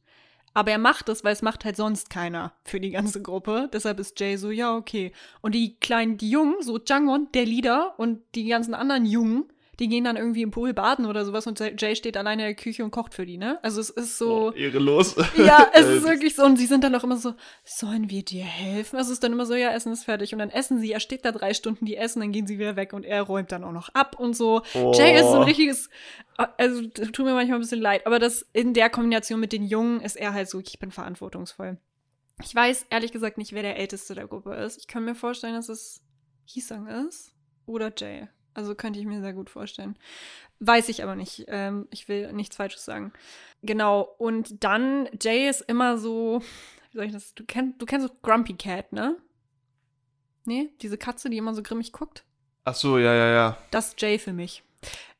Aber 0.54 0.70
er 0.70 0.78
macht 0.78 1.10
es, 1.10 1.22
weil 1.22 1.34
es 1.34 1.42
macht 1.42 1.66
halt 1.66 1.76
sonst 1.76 2.08
keiner 2.08 2.54
für 2.64 2.80
die 2.80 2.90
ganze 2.90 3.20
Gruppe. 3.20 3.68
Deshalb 3.72 4.00
ist 4.00 4.18
Jay 4.18 4.36
so, 4.36 4.50
ja, 4.50 4.74
okay. 4.74 5.12
Und 5.42 5.54
die 5.54 5.76
kleinen, 5.76 6.16
die 6.16 6.30
Jungen, 6.30 6.62
so 6.62 6.78
Jangwon, 6.78 7.28
der 7.34 7.44
Leader 7.44 7.94
und 7.98 8.22
die 8.34 8.46
ganzen 8.46 8.72
anderen 8.72 9.04
Jungen, 9.04 9.44
die 9.78 9.88
gehen 9.88 10.04
dann 10.04 10.16
irgendwie 10.16 10.42
im 10.42 10.50
Pool 10.50 10.72
baden 10.72 11.06
oder 11.06 11.24
sowas 11.24 11.46
und 11.46 11.60
Jay 11.60 11.94
steht 11.96 12.16
alleine 12.16 12.42
in 12.42 12.48
der 12.48 12.54
Küche 12.54 12.82
und 12.82 12.90
kocht 12.90 13.12
für 13.14 13.26
die, 13.26 13.36
ne? 13.36 13.58
Also 13.62 13.80
es 13.80 13.90
ist 13.90 14.16
so. 14.18 14.48
Oh, 14.48 14.50
ehrelos. 14.52 15.16
Ja, 15.36 15.68
es 15.74 15.86
ist 15.86 16.04
Äh, 16.04 16.08
wirklich 16.08 16.34
so. 16.34 16.44
Und 16.44 16.56
sie 16.56 16.66
sind 16.66 16.82
dann 16.82 16.94
auch 16.94 17.04
immer 17.04 17.16
so, 17.16 17.34
sollen 17.64 18.08
wir 18.08 18.22
dir 18.24 18.44
helfen? 18.44 18.96
Also 18.96 19.08
es 19.08 19.14
ist 19.14 19.22
dann 19.22 19.32
immer 19.32 19.44
so, 19.46 19.54
ja, 19.54 19.70
Essen 19.70 19.92
ist 19.92 20.04
fertig. 20.04 20.32
Und 20.32 20.38
dann 20.38 20.50
essen 20.50 20.80
sie, 20.80 20.92
er 20.92 21.00
steht 21.00 21.24
da 21.24 21.32
drei 21.32 21.52
Stunden, 21.54 21.84
die 21.84 21.96
essen, 21.96 22.20
dann 22.20 22.32
gehen 22.32 22.46
sie 22.46 22.58
wieder 22.58 22.76
weg 22.76 22.92
und 22.92 23.04
er 23.04 23.22
räumt 23.22 23.52
dann 23.52 23.64
auch 23.64 23.72
noch 23.72 23.90
ab 23.90 24.18
und 24.18 24.34
so. 24.34 24.62
Oh. 24.74 24.92
Jay 24.96 25.14
ist 25.16 25.26
so 25.30 25.36
ein 25.36 25.42
richtiges, 25.42 25.90
also 26.36 26.82
tut 26.88 27.26
mir 27.26 27.34
manchmal 27.34 27.58
ein 27.58 27.62
bisschen 27.62 27.80
leid, 27.80 28.06
aber 28.06 28.18
das 28.18 28.46
in 28.52 28.72
der 28.74 28.88
Kombination 28.90 29.40
mit 29.40 29.52
den 29.52 29.64
Jungen 29.64 30.00
ist 30.00 30.16
er 30.16 30.32
halt 30.32 30.48
so, 30.48 30.60
ich 30.60 30.78
bin 30.78 30.90
verantwortungsvoll. 30.90 31.78
Ich 32.42 32.54
weiß 32.54 32.86
ehrlich 32.90 33.12
gesagt 33.12 33.38
nicht, 33.38 33.52
wer 33.52 33.62
der 33.62 33.76
Älteste 33.78 34.14
der 34.14 34.26
Gruppe 34.26 34.54
ist. 34.54 34.78
Ich 34.78 34.86
kann 34.86 35.04
mir 35.04 35.14
vorstellen, 35.14 35.54
dass 35.54 35.68
es 35.68 36.02
Hisang 36.44 36.86
ist 36.86 37.32
oder 37.64 37.92
Jay. 37.96 38.28
Also 38.56 38.74
könnte 38.74 38.98
ich 38.98 39.04
mir 39.04 39.20
sehr 39.20 39.34
gut 39.34 39.50
vorstellen. 39.50 39.98
Weiß 40.60 40.88
ich 40.88 41.02
aber 41.02 41.14
nicht. 41.14 41.44
Ähm, 41.48 41.86
ich 41.90 42.08
will 42.08 42.32
nichts 42.32 42.56
Falsches 42.56 42.86
sagen. 42.86 43.12
Genau. 43.62 44.14
Und 44.16 44.64
dann, 44.64 45.10
Jay 45.20 45.46
ist 45.46 45.60
immer 45.60 45.98
so, 45.98 46.40
wie 46.90 46.96
soll 46.96 47.04
ich 47.04 47.12
das? 47.12 47.34
Du 47.34 47.44
kennst, 47.44 47.82
du 47.82 47.84
kennst 47.84 48.08
so 48.08 48.14
Grumpy 48.22 48.54
Cat, 48.54 48.94
ne? 48.94 49.16
Nee? 50.46 50.70
Diese 50.80 50.96
Katze, 50.96 51.28
die 51.28 51.36
immer 51.36 51.54
so 51.54 51.62
grimmig 51.62 51.92
guckt? 51.92 52.24
Ach 52.64 52.74
so, 52.74 52.96
ja, 52.96 53.14
ja, 53.14 53.30
ja. 53.30 53.58
Das 53.70 53.88
ist 53.88 54.00
Jay 54.00 54.18
für 54.18 54.32
mich. 54.32 54.62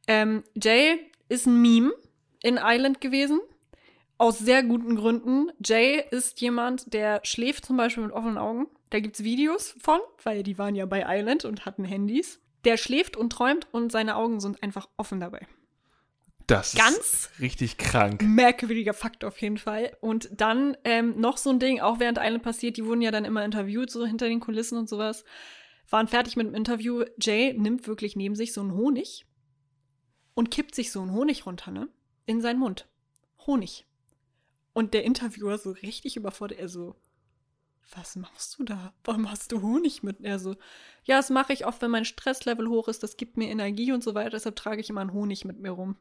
Ähm, 0.07 0.43
Jay 0.55 0.99
ist 1.29 1.47
ein 1.47 1.61
Meme 1.61 1.93
in 2.43 2.59
Island 2.59 3.03
gewesen. 3.03 3.41
Aus 4.17 4.39
sehr 4.39 4.63
guten 4.63 4.97
Gründen. 4.97 5.53
Jay 5.63 6.03
ist 6.11 6.41
jemand, 6.41 6.95
der 6.95 7.21
schläft 7.23 7.67
zum 7.67 7.77
Beispiel 7.77 8.05
mit 8.05 8.13
offenen 8.13 8.39
Augen. 8.39 8.67
Da 8.89 9.01
gibt's 9.01 9.23
Videos 9.23 9.77
von, 9.79 10.01
weil 10.23 10.43
die 10.43 10.57
waren 10.57 10.75
ja 10.75 10.87
bei 10.87 11.05
Island 11.07 11.45
und 11.45 11.67
hatten 11.67 11.85
Handys. 11.85 12.41
Der 12.67 12.77
schläft 12.77 13.17
und 13.17 13.31
träumt 13.31 13.67
und 13.73 13.91
seine 13.91 14.17
Augen 14.17 14.41
sind 14.41 14.63
einfach 14.63 14.89
offen 14.97 15.21
dabei. 15.21 15.47
Das 16.47 16.75
Ganz 16.75 16.97
ist 16.97 17.41
richtig 17.41 17.79
krank. 17.79 18.23
Merkwürdiger 18.23 18.93
Fakt 18.93 19.25
auf 19.25 19.41
jeden 19.41 19.59
Fall. 19.59 19.97
Und 20.01 20.29
dann 20.33 20.77
ähm, 20.85 21.19
noch 21.19 21.39
so 21.39 21.51
ein 21.51 21.59
Ding, 21.59 21.81
auch 21.81 21.99
während 21.99 22.19
Island 22.21 22.43
passiert, 22.43 22.77
die 22.77 22.85
wurden 22.85 23.03
ja 23.03 23.11
dann 23.11 23.25
immer 23.25 23.45
interviewt, 23.45 23.91
so 23.91 24.05
hinter 24.05 24.29
den 24.29 24.41
Kulissen 24.41 24.79
und 24.79 24.89
sowas. 24.89 25.25
Waren 25.89 26.09
fertig 26.09 26.37
mit 26.37 26.47
dem 26.47 26.55
Interview. 26.55 27.05
Jay 27.21 27.53
nimmt 27.53 27.87
wirklich 27.87 28.15
neben 28.15 28.35
sich 28.37 28.53
so 28.53 28.61
einen 28.61 28.75
Honig 28.75 29.27
und 30.35 30.51
kippt 30.51 30.75
sich 30.75 30.93
so 30.93 31.01
einen 31.03 31.13
Honig 31.13 31.47
runter, 31.47 31.71
ne? 31.71 31.89
In 32.27 32.41
seinen 32.41 32.61
Mund. 32.61 32.89
Honig. 33.47 33.87
Und 34.73 34.93
der 34.93 35.05
Interviewer 35.05 35.59
so 35.59 35.71
richtig 35.71 36.17
überfordert, 36.17 36.59
er 36.59 36.69
so, 36.69 36.97
was 37.95 38.17
machst 38.17 38.59
du 38.59 38.65
da? 38.65 38.93
Warum 39.05 39.31
hast 39.31 39.53
du 39.53 39.63
Honig 39.63 40.03
mit? 40.03 40.21
Er 40.21 40.39
so, 40.39 40.57
ja, 41.05 41.17
das 41.17 41.31
mache 41.31 41.53
ich 41.53 41.67
oft, 41.67 41.81
wenn 41.83 41.91
mein 41.91 42.05
Stresslevel 42.05 42.69
hoch 42.69 42.89
ist, 42.89 43.03
das 43.03 43.17
gibt 43.17 43.37
mir 43.37 43.49
Energie 43.49 43.93
und 43.93 44.03
so 44.03 44.15
weiter, 44.15 44.31
deshalb 44.31 44.57
trage 44.57 44.81
ich 44.81 44.91
immer 44.91 45.01
einen 45.01 45.13
Honig 45.13 45.45
mit 45.45 45.59
mir 45.61 45.71
rum. 45.71 45.97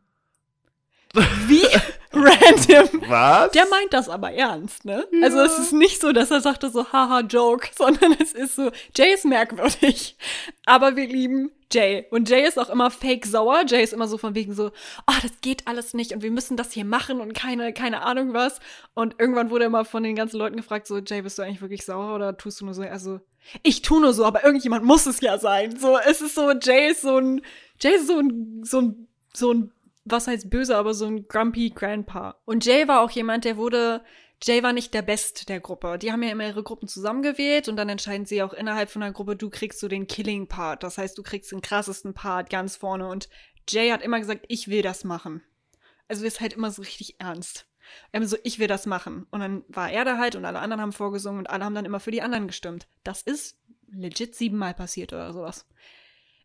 Wie 1.48 1.66
random. 2.14 3.02
Was? 3.10 3.52
Der 3.52 3.68
meint 3.68 3.94
das 3.94 4.10
aber 4.10 4.32
ernst, 4.32 4.86
ne? 4.86 5.08
Also 5.22 5.40
es 5.40 5.58
ist 5.58 5.74
nicht 5.74 6.02
so, 6.02 6.12
dass 6.12 6.32
er 6.32 6.42
sagte 6.42 6.70
so, 6.70 6.92
haha, 6.92 7.22
Joke, 7.22 7.70
sondern 7.78 8.16
es 8.20 8.34
ist 8.34 8.56
so, 8.56 8.72
Jay 8.96 9.14
ist 9.14 9.26
merkwürdig. 9.26 10.18
Aber 10.66 10.96
wir 10.96 11.08
lieben 11.08 11.52
Jay. 11.72 12.06
Und 12.12 12.30
Jay 12.30 12.48
ist 12.48 12.60
auch 12.60 12.70
immer 12.70 12.92
fake 12.92 13.26
sauer. 13.26 13.64
Jay 13.68 13.84
ist 13.84 13.94
immer 13.94 14.08
so 14.08 14.18
von 14.18 14.36
wegen 14.36 14.54
so, 14.54 14.72
ah, 15.06 15.20
das 15.22 15.32
geht 15.42 15.68
alles 15.68 15.94
nicht 15.94 16.14
und 16.14 16.22
wir 16.22 16.32
müssen 16.32 16.58
das 16.58 16.72
hier 16.72 16.86
machen 16.86 17.20
und 17.20 17.34
keine, 17.34 17.74
keine 17.74 18.02
Ahnung 18.02 18.34
was. 18.34 18.60
Und 18.94 19.16
irgendwann 19.20 19.50
wurde 19.50 19.66
er 19.66 19.70
mal 19.70 19.86
von 19.86 20.04
den 20.04 20.16
ganzen 20.16 20.38
Leuten 20.38 20.58
gefragt, 20.58 20.88
so, 20.88 21.00
Jay, 21.00 21.22
bist 21.22 21.38
du 21.38 21.42
eigentlich 21.42 21.62
wirklich 21.62 21.86
sauer 21.86 22.16
oder 22.16 22.38
tust 22.38 22.62
du 22.62 22.66
nur 22.66 22.74
so? 22.74 22.84
Also, 22.84 23.20
ich 23.64 23.82
tu 23.82 24.00
nur 24.00 24.14
so, 24.14 24.26
aber 24.26 24.44
irgendjemand 24.44 24.86
muss 24.86 25.06
es 25.06 25.22
ja 25.22 25.38
sein. 25.38 25.78
So, 25.78 25.98
es 25.98 26.22
ist 26.22 26.36
so, 26.36 26.52
Jay 26.52 26.92
ist 26.92 27.02
so 27.02 27.18
ein, 27.18 27.42
Jay 27.80 27.96
ist 27.96 28.08
so 28.08 28.20
ein, 28.20 28.62
so 28.64 28.82
ein, 28.82 29.08
so 29.34 29.52
ein 29.54 29.72
was 30.06 30.28
heißt 30.28 30.50
böse, 30.50 30.78
aber 30.78 30.94
so 30.94 31.06
ein 31.06 31.28
grumpy 31.28 31.72
Grandpa. 31.72 32.40
Und 32.46 32.66
Jay 32.66 32.88
war 32.88 33.02
auch 33.02 33.12
jemand, 33.12 33.44
der 33.44 33.58
wurde, 33.58 34.04
Jay 34.42 34.62
war 34.64 34.72
nicht 34.72 34.94
der 34.94 35.02
Best 35.02 35.50
der 35.50 35.60
Gruppe. 35.60 35.98
Die 35.98 36.12
haben 36.12 36.24
ja 36.24 36.30
immer 36.30 36.46
ihre 36.46 36.64
Gruppen 36.64 36.88
zusammengewählt 36.88 37.68
und 37.68 37.76
dann 37.76 37.90
entscheiden 37.90 38.26
sie 38.26 38.44
auch 38.44 38.54
innerhalb 38.54 38.90
von 38.90 39.02
der 39.02 39.12
Gruppe, 39.12 39.36
du 39.36 39.50
kriegst 39.50 39.80
so 39.80 39.88
den 39.88 40.08
Killing 40.08 40.48
Part. 40.48 40.84
Das 40.84 40.98
heißt, 40.98 41.18
du 41.18 41.24
kriegst 41.24 41.52
den 41.52 41.62
krassesten 41.62 42.14
Part 42.14 42.50
ganz 42.50 42.76
vorne 42.76 43.08
und 43.08 43.30
Jay 43.68 43.90
hat 43.90 44.04
immer 44.04 44.20
gesagt, 44.20 44.46
ich 44.48 44.68
will 44.68 44.84
das 44.84 45.04
machen. 45.04 45.42
Also 46.08 46.24
ist 46.24 46.40
halt 46.40 46.54
immer 46.54 46.70
so 46.70 46.84
richtig 46.84 47.20
ernst. 47.20 47.68
Er 48.12 48.26
so, 48.28 48.38
ich 48.44 48.60
will 48.60 48.68
das 48.68 48.86
machen. 48.86 49.26
Und 49.32 49.40
dann 49.40 49.64
war 49.68 49.92
er 49.92 50.06
da 50.06 50.18
halt 50.18 50.36
und 50.36 50.46
alle 50.46 50.60
anderen 50.60 50.82
haben 50.82 50.94
vorgesungen 50.94 51.40
und 51.40 51.50
alle 51.50 51.66
haben 51.66 51.76
dann 51.76 51.86
immer 51.86 52.00
für 52.00 52.12
die 52.12 52.22
anderen 52.22 52.48
gestimmt. 52.48 52.88
Das 53.04 53.22
ist 53.22 53.60
legit 53.92 54.36
siebenmal 54.36 54.74
passiert 54.74 55.14
oder 55.14 55.34
sowas. 55.34 55.68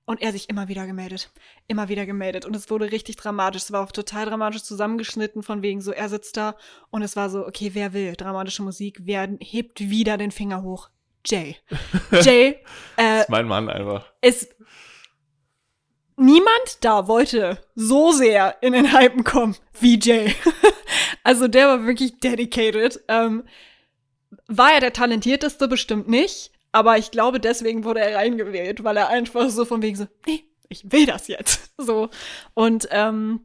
Und 0.06 0.20
er 0.22 0.32
sich 0.32 0.48
immer 0.48 0.66
wieder 0.68 0.86
gemeldet. 0.86 1.30
Immer 1.68 1.88
wieder 1.88 2.04
gemeldet. 2.04 2.44
Und 2.44 2.56
es 2.56 2.68
wurde 2.68 2.90
richtig 2.90 3.16
dramatisch. 3.16 3.62
Es 3.62 3.72
war 3.72 3.84
auch 3.84 3.92
total 3.92 4.26
dramatisch 4.26 4.64
zusammengeschnitten, 4.64 5.42
von 5.42 5.62
wegen 5.62 5.80
so, 5.80 5.92
er 5.92 6.08
sitzt 6.08 6.36
da 6.36 6.56
und 6.90 7.02
es 7.02 7.14
war 7.14 7.30
so, 7.30 7.46
okay, 7.46 7.70
wer 7.74 7.92
will 7.92 8.14
dramatische 8.16 8.62
Musik? 8.62 8.98
Wer 9.02 9.28
hebt 9.40 9.78
wieder 9.78 10.18
den 10.18 10.32
Finger 10.32 10.62
hoch? 10.62 10.90
Jay. 11.24 11.56
Jay, 12.22 12.58
äh, 12.96 13.20
ist 13.20 13.28
mein 13.28 13.46
Mann 13.46 13.68
einfach. 13.68 14.06
ist. 14.20 14.54
Niemand 16.16 16.84
da 16.84 17.08
wollte 17.08 17.58
so 17.74 18.12
sehr 18.12 18.56
in 18.60 18.74
den 18.74 18.92
Hypen 18.92 19.24
kommen 19.24 19.56
wie 19.80 19.98
Jay. 19.98 20.34
also 21.22 21.48
der 21.48 21.66
war 21.66 21.86
wirklich 21.86 22.20
dedicated. 22.20 23.02
Ähm, 23.08 23.44
war 24.46 24.72
er 24.72 24.80
der 24.80 24.92
talentierteste? 24.92 25.66
Bestimmt 25.66 26.08
nicht. 26.08 26.52
Aber 26.72 26.98
ich 26.98 27.10
glaube, 27.10 27.40
deswegen 27.40 27.84
wurde 27.84 28.00
er 28.00 28.16
reingewählt, 28.16 28.84
weil 28.84 28.96
er 28.96 29.08
einfach 29.08 29.48
so 29.50 29.64
von 29.64 29.82
wegen 29.82 29.96
so, 29.96 30.06
nee, 30.26 30.44
ich 30.68 30.90
will 30.90 31.06
das 31.06 31.28
jetzt. 31.28 31.68
So. 31.82 32.10
Und 32.52 32.88
ähm, 32.90 33.40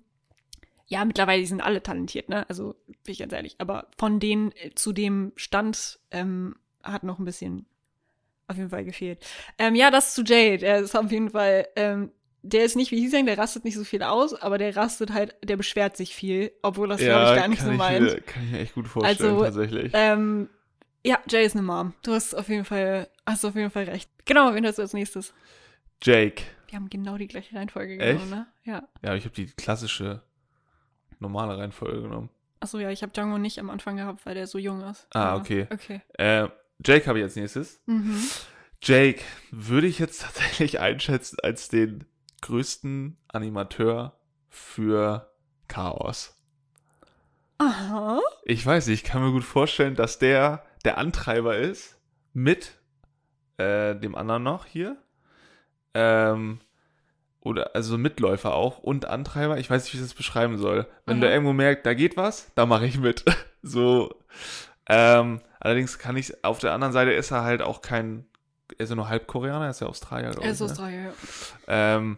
ja, 0.87 1.05
mittlerweile 1.05 1.45
sind 1.45 1.61
alle 1.61 1.81
talentiert, 1.81 2.27
ne? 2.27 2.47
Also, 2.49 2.75
bin 2.85 3.13
ich 3.13 3.19
ganz 3.19 3.31
ehrlich. 3.31 3.55
Aber 3.59 3.87
von 3.97 4.19
denen 4.19 4.51
äh, 4.51 4.71
zu 4.75 4.91
dem 4.91 5.31
Stand 5.37 5.99
ähm, 6.11 6.57
hat 6.83 7.03
noch 7.03 7.17
ein 7.17 7.23
bisschen 7.23 7.65
auf 8.47 8.57
jeden 8.57 8.69
Fall 8.69 8.83
gefehlt. 8.83 9.25
Ähm, 9.57 9.73
ja, 9.73 9.89
das 9.89 10.13
zu 10.13 10.23
Jay. 10.23 10.57
Der 10.57 10.79
ist 10.79 10.95
auf 10.95 11.11
jeden 11.11 11.29
Fall, 11.29 11.67
ähm, 11.77 12.11
der 12.43 12.65
ist 12.65 12.75
nicht 12.75 12.91
wie 12.91 12.99
Hisang, 13.01 13.25
der 13.25 13.37
rastet 13.37 13.63
nicht 13.63 13.75
so 13.75 13.83
viel 13.83 14.03
aus, 14.03 14.33
aber 14.35 14.57
der 14.57 14.75
rastet 14.75 15.13
halt, 15.13 15.35
der 15.43 15.57
beschwert 15.57 15.97
sich 15.97 16.13
viel, 16.13 16.51
obwohl 16.61 16.89
das, 16.89 16.99
glaube 16.99 17.31
ich, 17.31 17.39
gar 17.39 17.47
nicht 17.47 17.61
so 17.61 17.71
meint. 17.71 18.03
Mir, 18.03 18.21
kann 18.21 18.43
ich 18.43 18.51
mir 18.51 18.59
echt 18.59 18.75
gut 18.75 18.87
vorstellen, 18.87 19.31
Also, 19.31 19.43
tatsächlich. 19.45 19.91
Ähm, 19.95 20.49
ja, 21.05 21.19
Jay 21.29 21.45
ist 21.45 21.55
eine 21.55 21.61
Mom. 21.63 21.93
Du 22.03 22.13
hast 22.13 22.33
auf 22.33 22.49
jeden 22.49 22.65
Fall, 22.65 23.07
hast 23.25 23.45
auf 23.45 23.55
jeden 23.55 23.71
Fall 23.71 23.83
recht. 23.85 24.09
Genau, 24.25 24.53
wen 24.53 24.65
hast 24.65 24.77
du 24.77 24.81
als 24.81 24.93
nächstes? 24.93 25.33
Jake. 26.01 26.43
Wir 26.67 26.75
haben 26.77 26.89
genau 26.89 27.17
die 27.17 27.27
gleiche 27.27 27.55
Reihenfolge 27.55 27.97
Echt? 27.99 28.19
genommen, 28.19 28.29
ne? 28.31 28.47
Ja. 28.63 28.87
Ja, 29.01 29.15
ich 29.15 29.23
habe 29.25 29.35
die 29.35 29.45
klassische, 29.47 30.23
normale 31.19 31.57
Reihenfolge 31.57 32.01
genommen. 32.01 32.29
Achso, 32.59 32.79
ja, 32.79 32.89
ich 32.89 33.01
habe 33.03 33.13
Django 33.13 33.37
nicht 33.37 33.59
am 33.59 33.69
Anfang 33.69 33.97
gehabt, 33.97 34.25
weil 34.25 34.33
der 34.35 34.47
so 34.47 34.57
jung 34.57 34.81
ist. 34.81 35.07
Ah, 35.13 35.29
Aber- 35.29 35.41
okay. 35.41 35.67
Okay. 35.71 36.01
Äh, 36.17 36.47
Jake 36.83 37.07
habe 37.07 37.19
ich 37.19 37.23
als 37.23 37.35
nächstes. 37.35 37.79
Mhm. 37.85 38.19
Jake 38.81 39.21
würde 39.51 39.87
ich 39.87 39.99
jetzt 39.99 40.21
tatsächlich 40.23 40.79
einschätzen 40.79 41.37
als 41.43 41.69
den 41.69 42.05
größten 42.41 43.17
Animateur 43.27 44.17
für 44.49 45.31
Chaos. 45.67 46.35
Aha. 47.57 48.19
Ich 48.43 48.65
weiß 48.65 48.87
nicht, 48.87 49.03
ich 49.05 49.09
kann 49.09 49.23
mir 49.23 49.31
gut 49.31 49.43
vorstellen, 49.43 49.95
dass 49.95 50.19
der 50.19 50.65
der 50.85 50.97
Antreiber 50.97 51.57
ist 51.57 51.99
mit 52.33 52.79
äh, 53.57 53.95
dem 53.95 54.15
anderen 54.15 54.43
noch 54.43 54.65
hier. 54.65 54.97
Ähm, 55.93 56.59
oder 57.39 57.75
also 57.75 57.97
Mitläufer 57.97 58.53
auch 58.53 58.79
und 58.79 59.05
Antreiber. 59.05 59.59
Ich 59.59 59.69
weiß 59.69 59.83
nicht, 59.83 59.93
wie 59.93 59.97
ich 59.97 60.03
das 60.03 60.13
beschreiben 60.13 60.57
soll. 60.57 60.87
Wenn 61.05 61.21
du 61.21 61.27
Aha. 61.27 61.33
irgendwo 61.33 61.53
merkst, 61.53 61.85
da 61.85 61.93
geht 61.93 62.17
was, 62.17 62.51
da 62.55 62.65
mache 62.65 62.85
ich 62.85 62.97
mit. 62.97 63.23
so. 63.61 64.13
Ähm, 64.87 65.41
allerdings 65.59 65.99
kann 65.99 66.17
ich, 66.17 66.43
auf 66.43 66.59
der 66.59 66.73
anderen 66.73 66.91
Seite 66.91 67.11
ist 67.11 67.31
er 67.31 67.43
halt 67.43 67.61
auch 67.61 67.81
kein, 67.81 68.25
er 68.77 68.83
ist 68.83 68.89
ja 68.89 68.95
nur 68.95 69.09
Halbkoreaner, 69.09 69.65
er 69.65 69.71
ist 69.71 69.81
ja 69.81 69.87
Australier, 69.87 70.31
glaube 70.31 70.45
Er 70.45 70.51
ist 70.51 70.59
ne? 70.59 70.65
Australier, 70.65 71.01
ja. 71.01 71.13
Ähm, 71.67 72.17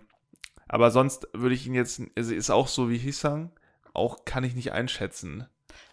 aber 0.67 0.91
sonst 0.91 1.27
würde 1.33 1.55
ich 1.55 1.67
ihn 1.67 1.73
jetzt, 1.73 2.01
also 2.17 2.33
ist 2.33 2.49
auch 2.49 2.67
so 2.67 2.89
wie 2.89 2.97
Hisang, 2.97 3.51
auch 3.93 4.25
kann 4.25 4.43
ich 4.43 4.55
nicht 4.55 4.71
einschätzen. 4.71 5.47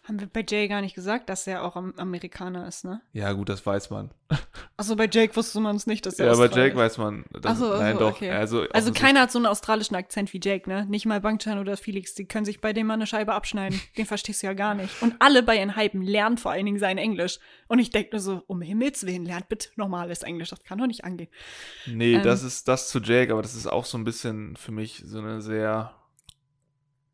Haben 0.06 0.20
wir 0.20 0.26
bei 0.26 0.44
Jay 0.46 0.68
gar 0.68 0.82
nicht 0.82 0.94
gesagt, 0.94 1.30
dass 1.30 1.46
er 1.46 1.64
auch 1.64 1.76
am 1.76 1.94
Amerikaner 1.96 2.68
ist, 2.68 2.84
ne? 2.84 3.00
Ja, 3.14 3.32
gut, 3.32 3.48
das 3.48 3.64
weiß 3.64 3.88
man. 3.88 4.10
Achso, 4.76 4.96
bei 4.96 5.08
Jake 5.10 5.34
wusste 5.34 5.60
man 5.60 5.76
es 5.76 5.86
nicht, 5.86 6.04
dass 6.04 6.18
er 6.18 6.26
Ja, 6.26 6.34
bei 6.36 6.44
Jake 6.46 6.72
ist. 6.72 6.76
weiß 6.76 6.98
man. 6.98 7.24
Das, 7.32 7.52
Ach 7.52 7.56
so, 7.56 7.72
nein, 7.78 7.94
so, 7.94 8.00
doch. 8.00 8.10
okay. 8.12 8.30
Also, 8.30 8.66
Also 8.74 8.92
keiner 8.92 9.20
hat 9.22 9.32
so 9.32 9.38
einen 9.38 9.46
australischen 9.46 9.96
Akzent 9.96 10.30
wie 10.34 10.40
Jake, 10.42 10.68
ne? 10.68 10.84
Nicht 10.84 11.06
mal 11.06 11.22
Bangchan 11.22 11.58
oder 11.58 11.78
Felix, 11.78 12.14
die 12.14 12.26
können 12.26 12.44
sich 12.44 12.60
bei 12.60 12.74
dem 12.74 12.86
mal 12.86 12.94
eine 12.94 13.06
Scheibe 13.06 13.32
abschneiden. 13.32 13.80
Den 13.96 14.04
verstehst 14.04 14.42
du 14.42 14.46
ja 14.46 14.52
gar 14.52 14.74
nicht. 14.74 15.00
Und 15.00 15.14
alle 15.20 15.42
bei 15.42 15.56
ihren 15.56 15.74
Hypen 15.74 16.02
lernen 16.02 16.36
vor 16.36 16.50
allen 16.52 16.66
Dingen 16.66 16.78
sein 16.78 16.98
Englisch. 16.98 17.38
Und 17.68 17.78
ich 17.78 17.88
denke 17.90 18.10
nur 18.12 18.20
so, 18.20 18.42
um 18.46 18.60
Himmels 18.60 19.06
Willen, 19.06 19.24
lernt 19.24 19.48
bitte 19.48 19.70
normales 19.76 20.22
Englisch. 20.22 20.50
Das 20.50 20.62
kann 20.64 20.76
doch 20.78 20.86
nicht 20.86 21.04
angehen. 21.04 21.30
Nee, 21.86 22.16
ähm, 22.16 22.22
das 22.22 22.42
ist 22.42 22.68
das 22.68 22.90
zu 22.90 23.00
Jake, 23.00 23.32
aber 23.32 23.40
das 23.40 23.54
ist 23.54 23.66
auch 23.66 23.86
so 23.86 23.96
ein 23.96 24.04
bisschen 24.04 24.54
für 24.56 24.72
mich 24.72 25.02
so 25.06 25.18
eine 25.20 25.40
sehr. 25.40 25.94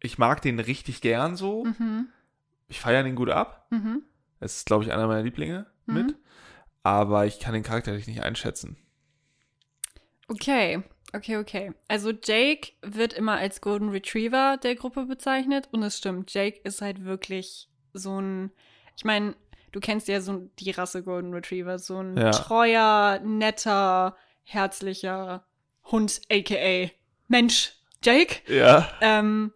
Ich 0.01 0.19
mag 0.19 0.43
den 0.43 0.59
richtig 0.59 1.03
gern 1.03 1.37
so. 1.37 1.65
Mhm. 1.65 2.09
Ich 2.71 2.81
feiere 2.81 3.03
den 3.03 3.17
gut 3.17 3.29
ab. 3.31 3.67
Mhm. 3.71 4.03
Es 4.39 4.57
ist, 4.59 4.67
glaube 4.67 4.85
ich, 4.85 4.93
einer 4.93 5.07
meiner 5.07 5.23
Lieblinge 5.23 5.67
Mhm. 5.87 5.95
mit. 5.95 6.17
Aber 6.83 7.27
ich 7.27 7.39
kann 7.41 7.53
den 7.53 7.63
charakterlich 7.63 8.07
nicht 8.07 8.23
einschätzen. 8.23 8.79
Okay, 10.29 10.83
okay, 11.13 11.37
okay. 11.37 11.73
Also 11.89 12.11
Jake 12.13 12.73
wird 12.83 13.13
immer 13.13 13.37
als 13.37 13.61
Golden 13.61 13.91
Retriever 13.91 14.57
der 14.63 14.77
Gruppe 14.77 15.05
bezeichnet 15.07 15.69
und 15.73 15.83
es 15.83 15.99
stimmt, 15.99 16.33
Jake 16.33 16.61
ist 16.65 16.81
halt 16.81 17.05
wirklich 17.05 17.69
so 17.93 18.21
ein, 18.21 18.53
ich 18.97 19.05
meine, 19.05 19.35
du 19.73 19.81
kennst 19.81 20.07
ja 20.09 20.21
so 20.21 20.49
die 20.61 20.71
Rasse 20.71 21.03
Golden 21.03 21.35
Retriever, 21.35 21.79
so 21.79 21.99
ein 22.01 22.17
Ja. 22.17 22.31
treuer, 22.31 23.19
netter, 23.25 24.17
herzlicher 24.45 25.45
Hund, 25.91 26.21
aka 26.31 26.91
Mensch, 27.27 27.75
Jake. 28.03 28.37
Ja. 28.47 28.89
Ähm, 29.01 29.53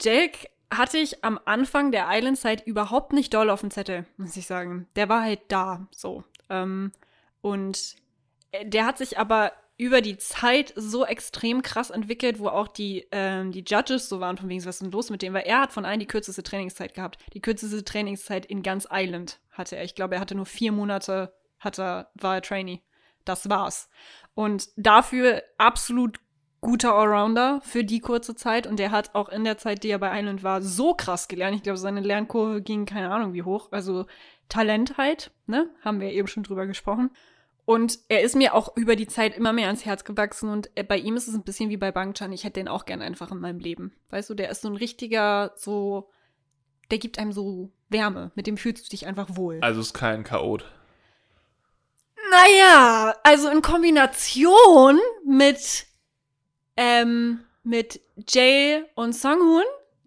Jake 0.00 0.48
hatte 0.72 0.98
ich 0.98 1.24
am 1.24 1.38
Anfang 1.44 1.92
der 1.92 2.06
Island-Zeit 2.08 2.66
überhaupt 2.66 3.12
nicht 3.12 3.32
doll 3.34 3.50
auf 3.50 3.60
dem 3.60 3.70
Zettel, 3.70 4.06
muss 4.16 4.36
ich 4.36 4.46
sagen. 4.46 4.88
Der 4.96 5.08
war 5.08 5.22
halt 5.22 5.40
da, 5.48 5.86
so. 5.90 6.24
Ähm, 6.48 6.92
und 7.40 7.96
äh, 8.52 8.66
der 8.66 8.86
hat 8.86 8.98
sich 8.98 9.18
aber 9.18 9.52
über 9.76 10.00
die 10.00 10.18
Zeit 10.18 10.72
so 10.76 11.04
extrem 11.04 11.62
krass 11.62 11.90
entwickelt, 11.90 12.38
wo 12.38 12.48
auch 12.48 12.68
die, 12.68 13.06
ähm, 13.10 13.52
die 13.52 13.64
Judges 13.66 14.08
so 14.08 14.20
waren, 14.20 14.36
von 14.36 14.48
wegen, 14.48 14.60
was 14.60 14.76
ist 14.76 14.82
denn 14.82 14.92
los 14.92 15.10
mit 15.10 15.22
dem? 15.22 15.34
Weil 15.34 15.44
er 15.44 15.60
hat 15.60 15.72
von 15.72 15.84
allen 15.84 16.00
die 16.00 16.06
kürzeste 16.06 16.42
Trainingszeit 16.42 16.94
gehabt. 16.94 17.18
Die 17.32 17.40
kürzeste 17.40 17.84
Trainingszeit 17.84 18.46
in 18.46 18.62
ganz 18.62 18.86
Island 18.90 19.40
hatte 19.50 19.76
er. 19.76 19.84
Ich 19.84 19.94
glaube, 19.94 20.14
er 20.14 20.20
hatte 20.20 20.34
nur 20.34 20.46
vier 20.46 20.72
Monate, 20.72 21.34
hat 21.58 21.78
er, 21.78 22.10
war 22.14 22.36
er 22.36 22.42
Trainee. 22.42 22.82
Das 23.24 23.48
war's. 23.48 23.88
Und 24.34 24.68
dafür 24.76 25.42
absolut 25.58 26.18
guter 26.62 26.94
Allrounder 26.94 27.60
für 27.62 27.84
die 27.84 28.00
kurze 28.00 28.34
Zeit. 28.34 28.66
Und 28.66 28.78
der 28.78 28.90
hat 28.90 29.14
auch 29.14 29.28
in 29.28 29.44
der 29.44 29.58
Zeit, 29.58 29.82
die 29.82 29.90
er 29.90 29.98
bei 29.98 30.18
Island 30.18 30.42
war, 30.42 30.62
so 30.62 30.94
krass 30.94 31.28
gelernt. 31.28 31.56
Ich 31.56 31.62
glaube, 31.62 31.76
seine 31.76 32.00
Lernkurve 32.00 32.62
ging 32.62 32.86
keine 32.86 33.10
Ahnung 33.10 33.34
wie 33.34 33.42
hoch. 33.42 33.68
Also 33.72 34.06
Talent 34.48 34.96
halt, 34.96 35.32
ne? 35.46 35.68
Haben 35.82 36.00
wir 36.00 36.10
eben 36.10 36.28
schon 36.28 36.44
drüber 36.44 36.66
gesprochen. 36.66 37.10
Und 37.64 37.98
er 38.08 38.22
ist 38.22 38.34
mir 38.34 38.54
auch 38.54 38.76
über 38.76 38.96
die 38.96 39.06
Zeit 39.06 39.36
immer 39.36 39.52
mehr 39.52 39.66
ans 39.66 39.84
Herz 39.84 40.04
gewachsen 40.04 40.50
und 40.50 40.70
äh, 40.74 40.82
bei 40.82 40.98
ihm 40.98 41.16
ist 41.16 41.28
es 41.28 41.34
ein 41.34 41.44
bisschen 41.44 41.70
wie 41.70 41.76
bei 41.76 41.92
Bangchan. 41.92 42.32
Ich 42.32 42.42
hätte 42.42 42.58
den 42.58 42.66
auch 42.66 42.86
gern 42.86 43.02
einfach 43.02 43.30
in 43.30 43.38
meinem 43.38 43.60
Leben. 43.60 43.92
Weißt 44.10 44.28
du, 44.30 44.34
der 44.34 44.50
ist 44.50 44.62
so 44.62 44.68
ein 44.68 44.76
richtiger, 44.76 45.52
so, 45.54 46.10
der 46.90 46.98
gibt 46.98 47.18
einem 47.18 47.32
so 47.32 47.70
Wärme. 47.88 48.32
Mit 48.34 48.48
dem 48.48 48.56
fühlst 48.56 48.86
du 48.86 48.90
dich 48.90 49.06
einfach 49.06 49.36
wohl. 49.36 49.58
Also 49.60 49.80
ist 49.80 49.94
kein 49.94 50.24
Chaot. 50.24 50.64
Naja, 52.30 53.14
also 53.22 53.48
in 53.48 53.62
Kombination 53.62 54.98
mit, 55.24 55.86
ähm, 56.82 57.40
mit 57.62 58.00
Jay 58.28 58.82
und 58.94 59.12
Songhoon, 59.14 59.62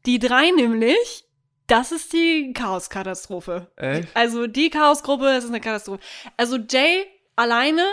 die 0.05 0.19
drei 0.19 0.51
nämlich, 0.51 1.23
das 1.67 1.91
ist 1.91 2.11
die 2.13 2.51
Chaoskatastrophe. 2.53 3.71
Echt? 3.77 4.09
Also 4.13 4.47
die 4.47 4.69
Chaosgruppe, 4.69 5.23
das 5.25 5.45
ist 5.45 5.49
eine 5.49 5.61
Katastrophe. 5.61 6.01
Also 6.38 6.57
Jay 6.57 7.05
alleine, 7.35 7.85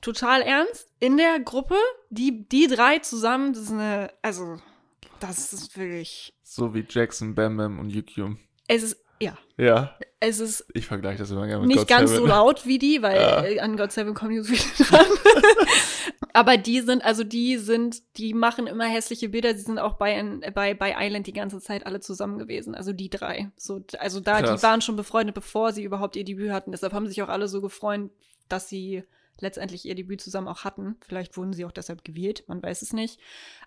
total 0.00 0.42
ernst, 0.42 0.88
in 1.00 1.16
der 1.16 1.38
Gruppe, 1.40 1.76
die, 2.10 2.48
die 2.48 2.66
drei 2.66 2.98
zusammen, 3.00 3.52
das 3.52 3.64
ist 3.64 3.72
eine, 3.72 4.10
also, 4.22 4.58
das 5.20 5.52
ist 5.52 5.76
wirklich, 5.76 6.34
So 6.42 6.74
wie 6.74 6.84
Jackson, 6.88 7.34
Bam 7.34 7.56
Bam 7.56 7.78
und 7.78 7.90
Yukyum. 7.90 8.38
es 8.68 8.82
ist, 8.82 9.04
ja, 9.22 9.38
Ja, 9.56 9.94
es 10.20 10.40
ist 10.40 10.66
ich 10.74 10.86
vergleiche 10.86 11.18
das 11.18 11.30
immer 11.30 11.46
gerne 11.46 11.60
mit 11.60 11.68
nicht 11.68 11.78
God 11.78 11.88
ganz 11.88 12.10
so 12.10 12.16
Seven. 12.16 12.28
laut 12.28 12.66
wie 12.66 12.78
die, 12.78 13.02
weil 13.02 13.16
Ja. 13.20 13.44
äh, 13.44 13.60
an 13.60 13.76
God 13.76 13.92
Seven 13.92 14.14
kommen 14.14 14.30
nicht 14.36 14.44
so 14.46 14.54
viele 14.54 14.88
dran. 14.88 15.06
Aber 16.34 16.56
die 16.56 16.80
sind, 16.80 17.04
also 17.04 17.24
die 17.24 17.58
sind, 17.58 18.02
die 18.16 18.32
machen 18.32 18.66
immer 18.66 18.86
hässliche 18.86 19.28
Bilder. 19.28 19.54
Sie 19.54 19.62
sind 19.62 19.78
auch 19.78 19.94
bei, 19.94 20.40
bei, 20.54 20.72
bei 20.74 20.94
Island 20.98 21.26
die 21.26 21.32
ganze 21.34 21.60
Zeit 21.60 21.84
alle 21.86 22.00
zusammen 22.00 22.38
gewesen. 22.38 22.74
Also 22.74 22.92
die 22.94 23.10
drei. 23.10 23.50
So, 23.56 23.84
also 23.98 24.20
da, 24.20 24.40
Krass. 24.40 24.58
die 24.60 24.62
waren 24.66 24.80
schon 24.80 24.96
befreundet, 24.96 25.34
bevor 25.34 25.72
sie 25.72 25.84
überhaupt 25.84 26.16
ihr 26.16 26.24
Debüt 26.24 26.50
hatten. 26.50 26.72
Deshalb 26.72 26.94
haben 26.94 27.06
sich 27.06 27.22
auch 27.22 27.28
alle 27.28 27.48
so 27.48 27.60
gefreut, 27.60 28.10
dass 28.48 28.68
sie 28.68 29.02
letztendlich 29.40 29.84
ihr 29.84 29.94
Debüt 29.94 30.22
zusammen 30.22 30.48
auch 30.48 30.64
hatten. 30.64 30.96
Vielleicht 31.06 31.36
wurden 31.36 31.52
sie 31.52 31.64
auch 31.66 31.72
deshalb 31.72 32.02
gewählt, 32.04 32.44
man 32.46 32.62
weiß 32.62 32.80
es 32.80 32.92
nicht. 32.94 33.20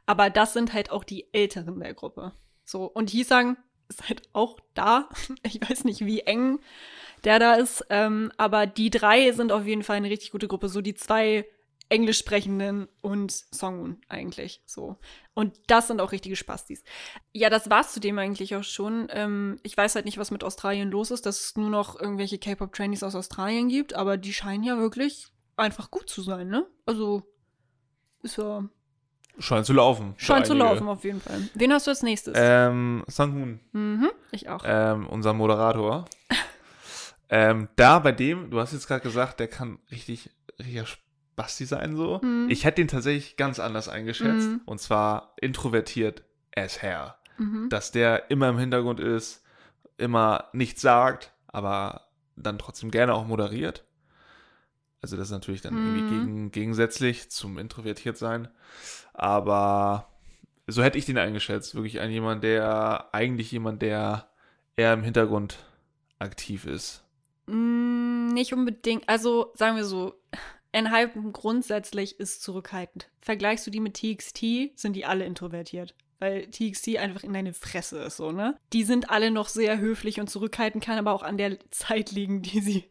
Aber 0.07 0.29
das 0.31 0.53
sind 0.53 0.73
halt 0.73 0.89
auch 0.91 1.03
die 1.03 1.27
Älteren 1.33 1.79
der 1.79 1.93
Gruppe. 1.93 2.31
So, 2.63 2.85
und 2.85 3.11
Hisang 3.11 3.57
ist 3.89 4.07
halt 4.07 4.23
auch 4.33 4.59
da. 4.73 5.09
Ich 5.43 5.61
weiß 5.61 5.83
nicht, 5.83 6.05
wie 6.05 6.21
eng 6.21 6.59
der 7.23 7.39
da 7.39 7.55
ist. 7.55 7.85
Ähm, 7.89 8.31
aber 8.37 8.67
die 8.67 8.89
drei 8.89 9.31
sind 9.31 9.51
auf 9.51 9.65
jeden 9.65 9.83
Fall 9.83 9.97
eine 9.97 10.09
richtig 10.09 10.31
gute 10.31 10.47
Gruppe. 10.47 10.69
So 10.69 10.81
die 10.81 10.95
zwei 10.95 11.45
Englisch 11.89 12.17
sprechenden 12.17 12.87
und 13.01 13.31
Songun 13.31 14.01
eigentlich. 14.09 14.61
So. 14.65 14.97
Und 15.33 15.59
das 15.67 15.87
sind 15.87 16.01
auch 16.01 16.11
richtige 16.11 16.35
Spastis. 16.35 16.83
Ja, 17.31 17.49
das 17.49 17.69
war's 17.69 17.93
zudem 17.93 18.17
eigentlich 18.17 18.55
auch 18.55 18.63
schon. 18.63 19.07
Ähm, 19.11 19.59
ich 19.63 19.77
weiß 19.77 19.95
halt 19.95 20.05
nicht, 20.05 20.17
was 20.17 20.31
mit 20.31 20.43
Australien 20.43 20.89
los 20.89 21.11
ist, 21.11 21.25
dass 21.25 21.41
es 21.41 21.55
nur 21.55 21.69
noch 21.69 21.99
irgendwelche 21.99 22.39
K-Pop-Trainees 22.39 23.03
aus 23.03 23.15
Australien 23.15 23.69
gibt, 23.69 23.93
aber 23.93 24.17
die 24.17 24.33
scheinen 24.33 24.63
ja 24.63 24.77
wirklich 24.77 25.27
einfach 25.57 25.91
gut 25.91 26.09
zu 26.09 26.21
sein, 26.21 26.47
ne? 26.47 26.65
Also 26.85 27.23
ist 28.23 28.37
ja. 28.37 28.67
Scheint 29.39 29.65
zu 29.65 29.73
laufen. 29.73 30.13
Scheint 30.17 30.45
zu 30.45 30.53
laufen 30.53 30.87
auf 30.87 31.03
jeden 31.03 31.21
Fall. 31.21 31.49
Wen 31.53 31.73
hast 31.73 31.87
du 31.87 31.91
als 31.91 32.03
nächstes? 32.03 32.33
Ähm, 32.37 33.03
Sanghoon, 33.07 33.59
mhm, 33.73 34.09
ich 34.31 34.49
auch. 34.49 34.63
ähm, 34.65 35.07
unser 35.07 35.33
Moderator. 35.33 36.05
ähm, 37.29 37.67
da 37.75 37.99
bei 37.99 38.11
dem, 38.11 38.49
du 38.49 38.59
hast 38.59 38.73
jetzt 38.73 38.87
gerade 38.87 39.01
gesagt, 39.01 39.39
der 39.39 39.47
kann 39.47 39.79
richtig, 39.91 40.29
richtiger 40.59 40.85
Spasti 40.85 41.65
sein 41.65 41.95
so. 41.95 42.19
Mhm. 42.23 42.47
Ich 42.49 42.63
hätte 42.63 42.81
den 42.81 42.87
tatsächlich 42.87 43.35
ganz 43.35 43.59
anders 43.59 43.89
eingeschätzt. 43.89 44.47
Mhm. 44.49 44.61
Und 44.65 44.79
zwar 44.79 45.33
introvertiert 45.41 46.23
as 46.55 46.81
hair. 46.81 47.17
mhm. 47.37 47.67
Dass 47.69 47.91
der 47.91 48.31
immer 48.31 48.49
im 48.49 48.57
Hintergrund 48.57 48.99
ist, 48.99 49.43
immer 49.97 50.45
nichts 50.53 50.81
sagt, 50.81 51.33
aber 51.47 52.07
dann 52.35 52.57
trotzdem 52.57 52.91
gerne 52.91 53.13
auch 53.13 53.25
moderiert. 53.25 53.85
Also 55.01 55.17
das 55.17 55.27
ist 55.27 55.31
natürlich 55.31 55.61
dann 55.61 55.77
irgendwie 55.77 56.01
Mhm. 56.01 56.07
gegen, 56.07 56.51
gegensätzlich 56.51 57.29
zum 57.29 57.57
introvertiert 57.57 58.17
sein. 58.17 58.47
Aber 59.13 60.09
so 60.67 60.83
hätte 60.83 60.97
ich 60.97 61.05
den 61.05 61.17
eingeschätzt. 61.17 61.75
Wirklich 61.75 61.99
ein 61.99 62.11
jemand, 62.11 62.43
der 62.43 63.09
eigentlich 63.13 63.51
jemand, 63.51 63.81
der 63.81 64.29
eher 64.75 64.93
im 64.93 65.03
Hintergrund 65.03 65.59
aktiv 66.19 66.65
ist. 66.65 67.03
Mm, 67.47 68.27
nicht 68.27 68.53
unbedingt. 68.53 69.07
Also 69.07 69.51
sagen 69.55 69.75
wir 69.77 69.85
so, 69.85 70.15
Enhypen 70.71 71.31
grundsätzlich 71.31 72.19
ist 72.19 72.41
zurückhaltend. 72.43 73.09
Vergleichst 73.21 73.65
du 73.65 73.71
die 73.71 73.79
mit 73.79 73.93
TXT, 73.93 74.71
sind 74.75 74.93
die 74.95 75.05
alle 75.05 75.25
introvertiert. 75.25 75.95
Weil 76.19 76.47
TXT 76.47 76.97
einfach 76.97 77.23
in 77.23 77.33
deine 77.33 77.53
Fresse 77.53 77.99
ist, 77.99 78.17
so, 78.17 78.31
ne? 78.31 78.57
Die 78.73 78.83
sind 78.83 79.09
alle 79.09 79.31
noch 79.31 79.49
sehr 79.49 79.77
höflich 79.79 80.19
und 80.19 80.29
zurückhaltend, 80.29 80.83
kann 80.83 80.97
aber 80.97 81.11
auch 81.13 81.23
an 81.23 81.37
der 81.37 81.59
Zeit 81.71 82.11
liegen, 82.11 82.41
die 82.41 82.61
sie 82.61 82.85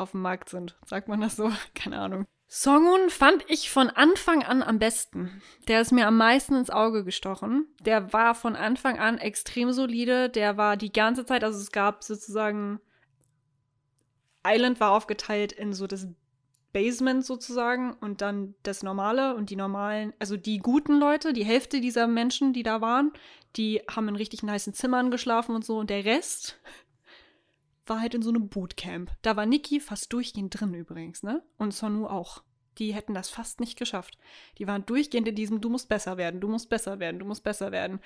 auf 0.00 0.12
dem 0.12 0.22
Markt 0.22 0.48
sind. 0.48 0.78
Sagt 0.84 1.08
man 1.08 1.20
das 1.20 1.36
so? 1.36 1.50
Keine 1.74 1.98
Ahnung. 1.98 2.26
Songun 2.52 3.10
fand 3.10 3.44
ich 3.48 3.70
von 3.70 3.90
Anfang 3.90 4.42
an 4.42 4.64
am 4.64 4.80
besten. 4.80 5.40
Der 5.68 5.80
ist 5.80 5.92
mir 5.92 6.08
am 6.08 6.16
meisten 6.16 6.56
ins 6.56 6.70
Auge 6.70 7.04
gestochen. 7.04 7.68
Der 7.80 8.12
war 8.12 8.34
von 8.34 8.56
Anfang 8.56 8.98
an 8.98 9.18
extrem 9.18 9.72
solide. 9.72 10.28
Der 10.28 10.56
war 10.56 10.76
die 10.76 10.92
ganze 10.92 11.24
Zeit, 11.24 11.44
also 11.44 11.60
es 11.60 11.70
gab 11.70 12.02
sozusagen 12.02 12.80
Island 14.44 14.80
war 14.80 14.92
aufgeteilt 14.92 15.52
in 15.52 15.72
so 15.72 15.86
das 15.86 16.08
Basement 16.72 17.24
sozusagen 17.24 17.94
und 17.94 18.20
dann 18.20 18.54
das 18.62 18.82
Normale 18.82 19.34
und 19.34 19.50
die 19.50 19.56
normalen, 19.56 20.12
also 20.18 20.36
die 20.36 20.58
guten 20.58 20.98
Leute, 20.98 21.32
die 21.32 21.44
Hälfte 21.44 21.80
dieser 21.80 22.06
Menschen, 22.06 22.52
die 22.52 22.62
da 22.62 22.80
waren, 22.80 23.12
die 23.56 23.82
haben 23.90 24.08
in 24.08 24.16
richtig 24.16 24.42
niceen 24.42 24.72
Zimmern 24.72 25.10
geschlafen 25.10 25.54
und 25.54 25.64
so 25.64 25.78
und 25.78 25.90
der 25.90 26.04
Rest 26.04 26.60
war 27.90 28.00
halt 28.00 28.14
in 28.14 28.22
so 28.22 28.30
einem 28.30 28.48
Bootcamp. 28.48 29.10
Da 29.20 29.36
war 29.36 29.44
Niki 29.44 29.80
fast 29.80 30.12
durchgehend 30.12 30.58
drin 30.58 30.72
übrigens, 30.72 31.22
ne? 31.22 31.42
Und 31.58 31.74
Sonu 31.74 32.06
auch. 32.06 32.42
Die 32.78 32.94
hätten 32.94 33.12
das 33.12 33.28
fast 33.28 33.60
nicht 33.60 33.78
geschafft. 33.78 34.16
Die 34.56 34.66
waren 34.66 34.86
durchgehend 34.86 35.28
in 35.28 35.34
diesem, 35.34 35.60
du 35.60 35.68
musst 35.68 35.88
besser 35.88 36.16
werden, 36.16 36.40
du 36.40 36.48
musst 36.48 36.70
besser 36.70 37.00
werden, 37.00 37.18
du 37.18 37.26
musst 37.26 37.44
besser 37.44 37.72
werden. 37.72 38.00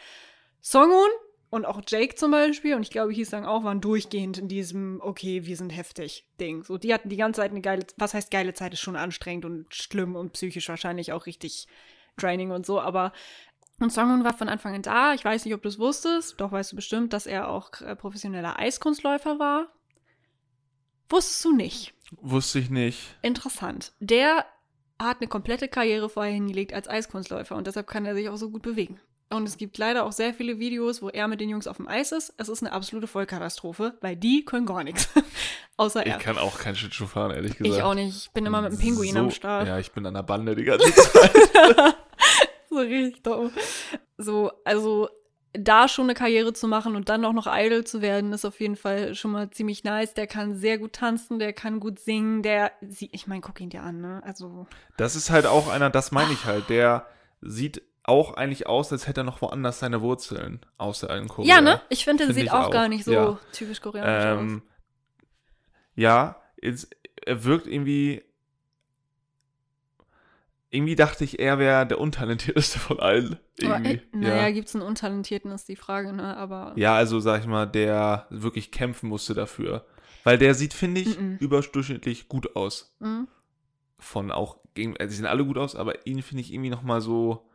Songun 0.61 1.11
und 1.51 1.67
auch 1.67 1.83
Jake 1.87 2.17
zum 2.17 2.33
Beispiel, 2.33 2.75
und 2.75 2.83
ich 2.83 2.91
glaube, 2.91 3.13
hieß 3.13 3.31
dann 3.31 3.45
auch, 3.45 3.63
waren 3.63 3.81
durchgehend 3.81 4.39
in 4.39 4.49
diesem, 4.49 5.01
okay, 5.03 5.47
wir 5.47 5.57
sind 5.57 5.71
heftig 5.71 6.27
Ding. 6.41 6.65
So, 6.65 6.79
die 6.79 6.93
hatten 6.93 7.11
die 7.11 7.17
ganze 7.17 7.43
Zeit 7.43 7.53
eine 7.53 7.61
geile, 7.61 7.87
was 7.97 8.15
heißt 8.15 8.31
geile 8.31 8.55
Zeit, 8.55 8.73
ist 8.73 8.81
schon 8.81 8.97
anstrengend 8.97 9.45
und 9.45 9.73
schlimm 9.73 10.17
und 10.17 10.33
psychisch 10.33 10.69
wahrscheinlich 10.69 11.13
auch 11.13 11.27
richtig 11.27 11.69
draining 12.17 12.51
und 12.51 12.65
so, 12.67 12.81
aber 12.81 13.13
und 13.81 13.93
Songun 13.93 14.25
war 14.25 14.35
von 14.35 14.49
Anfang 14.49 14.75
an 14.75 14.83
da. 14.83 15.15
Ich 15.15 15.25
weiß 15.25 15.45
nicht, 15.45 15.55
ob 15.55 15.63
du 15.63 15.69
es 15.69 15.79
wusstest, 15.79 16.41
doch 16.41 16.53
weißt 16.53 16.73
du 16.73 16.77
bestimmt, 16.77 17.13
dass 17.13 17.27
er 17.27 17.49
auch 17.49 17.81
äh, 17.81 17.97
professioneller 17.97 18.59
Eiskunstläufer 18.59 19.39
war. 19.39 19.74
Wusstest 21.09 21.45
du 21.45 21.53
nicht? 21.55 21.95
Wusste 22.21 22.59
ich 22.59 22.71
nicht. 22.71 23.17
Interessant. 23.23 23.93
Der 24.01 24.47
hat 25.01 25.19
eine 25.21 25.29
komplette 25.29 25.69
Karriere 25.69 26.09
vorher 26.09 26.33
hingelegt 26.33 26.73
als 26.73 26.89
Eiskunstläufer 26.89 27.57
und 27.57 27.67
deshalb 27.67 27.87
kann 27.87 28.07
er 28.07 28.15
sich 28.15 28.29
auch 28.29 28.37
so 28.37 28.51
gut 28.51 28.63
bewegen. 28.63 29.01
Und 29.31 29.49
es 29.49 29.57
gibt 29.57 29.79
leider 29.79 30.05
auch 30.05 30.13
sehr 30.13 30.33
viele 30.35 30.59
Videos, 30.61 31.03
wo 31.03 31.09
er 31.09 31.27
mit 31.27 31.41
den 31.41 31.49
Jungs 31.49 31.67
auf 31.67 31.79
dem 31.79 31.89
Eis 31.89 32.13
ist. 32.13 32.33
Es 32.37 32.49
ist 32.49 32.63
eine 32.63 32.73
absolute 32.73 33.07
Vollkatastrophe, 33.09 33.95
weil 34.01 34.15
die 34.17 34.45
können 34.45 34.67
gar 34.67 34.85
nichts. 34.85 35.09
Außer 35.77 36.07
Ich 36.07 36.13
er. 36.13 36.19
kann 36.19 36.39
auch 36.39 36.59
kein 36.59 36.77
Schlittschuh 36.77 37.07
fahren, 37.07 37.33
ehrlich 37.33 37.57
gesagt. 37.57 37.75
Ich 37.77 37.83
auch 37.83 37.95
nicht. 37.95 38.17
Ich 38.27 38.31
bin 38.31 38.47
immer 38.47 38.63
mit 38.63 38.73
einem 38.73 38.81
Pinguin 38.81 39.15
so, 39.15 39.19
am 39.19 39.31
Start. 39.33 39.67
Ja, 39.67 39.79
ich 39.79 39.91
bin 39.91 40.07
an 40.07 40.15
der 40.15 40.23
Bande 40.23 40.55
die 40.55 40.65
ganze 40.65 40.93
Zeit. 40.95 41.33
So 42.71 42.81
richtig 42.81 43.23
doof. 43.23 43.53
So, 44.19 44.51
also 44.65 45.09
da 45.57 45.89
schon 45.89 46.07
eine 46.07 46.15
Karriere 46.15 46.53
zu 46.53 46.67
machen 46.69 46.97
und 46.97 47.09
dann 47.09 47.25
auch 47.25 47.33
noch 47.33 47.47
Idol 47.49 47.85
zu 47.85 48.03
werden, 48.03 48.33
ist 48.33 48.45
auf 48.45 48.61
jeden 48.61 48.77
Fall 48.77 49.15
schon 49.15 49.31
mal 49.31 49.51
ziemlich 49.51 49.85
nice. 49.85 50.13
Der 50.15 50.27
kann 50.27 50.57
sehr 50.57 50.79
gut 50.79 50.95
tanzen, 50.95 51.39
der 51.39 51.53
kann 51.53 51.81
gut 51.81 51.99
singen, 52.01 52.43
der, 52.43 52.73
sie- 52.81 53.11
ich 53.13 53.27
meine, 53.27 53.41
guck 53.41 53.61
ihn 53.61 53.71
dir 53.71 53.83
an, 53.83 54.01
ne? 54.01 54.21
Also, 54.25 54.67
Das 54.97 55.15
ist 55.17 55.31
halt 55.31 55.47
auch 55.47 55.69
einer, 55.69 55.91
das 55.91 56.11
meine 56.13 56.33
ich 56.33 56.45
halt, 56.45 56.69
der 56.69 57.07
sieht 57.41 57.83
auch 58.03 58.35
eigentlich 58.35 58.67
aus, 58.67 58.93
als 58.93 59.07
hätte 59.07 59.21
er 59.23 59.25
noch 59.25 59.41
woanders 59.41 59.79
seine 59.79 60.03
Wurzeln, 60.03 60.61
außer 60.77 61.17
in 61.17 61.29
Korea. 61.29 61.57
ja, 61.57 61.61
ne? 61.63 61.81
Ich 61.89 62.05
finde, 62.05 62.27
der 62.27 62.35
Finde 62.35 62.43
sieht 62.43 62.53
auch, 62.53 62.67
auch, 62.67 62.71
gar 62.71 62.89
nicht 62.89 63.05
so 63.05 63.13
ja. 63.13 63.39
typisch 63.53 63.81
koreanisch 63.81 64.25
aus. 64.27 64.41
Ähm, 64.41 64.63
ja, 65.95 66.43
es, 66.61 66.89
er 67.25 67.45
wirkt 67.45 67.67
irgendwie. 67.67 68.23
Irgendwie 70.75 70.97
dachte 70.97 71.23
ich, 71.25 71.39
er 71.39 71.59
wäre 71.59 71.87
der 71.87 72.01
untalentierteste 72.01 72.79
von 72.81 72.99
allen. 73.01 73.39
Aber, 73.63 73.75
Irgendwie. 73.77 73.91
äh, 73.93 74.01
naja, 74.13 74.43
ja. 74.43 74.51
gibt's 74.51 74.75
einen 74.75 74.83
Untalentierten, 74.85 75.51
ist 75.53 75.69
die 75.69 75.77
Frage, 75.77 76.13
ne? 76.13 76.37
Aber. 76.37 76.73
ja, 76.77 76.95
also 76.97 77.21
sag 77.21 77.41
ich 77.43 77.47
mal, 77.47 77.67
der 77.67 78.27
wirklich 78.31 78.71
kämpfen 78.73 79.09
musste 79.09 79.35
dafür. 79.35 79.87
Weil 80.25 80.39
der 80.39 80.55
sieht, 80.55 80.75
finde 80.75 81.03
ich, 81.03 81.19
Mhm. 81.19 81.37
überdurchschnittlich 81.39 82.29
gut 82.29 82.57
aus. 82.57 82.97
Mhm. 82.99 83.29
Von 83.99 84.31
auch 84.31 84.59
gegen, 84.75 84.97
also 84.97 85.11
sie 85.11 85.17
sehen 85.19 85.27
alle 85.27 85.45
gut 85.45 85.59
aus, 85.59 85.77
aber 85.77 86.07
ihn 86.07 86.23
finde 86.23 86.41
ich 86.43 86.53
irgendwie 86.53 86.71
nochmal 86.71 87.01
so 87.01 87.47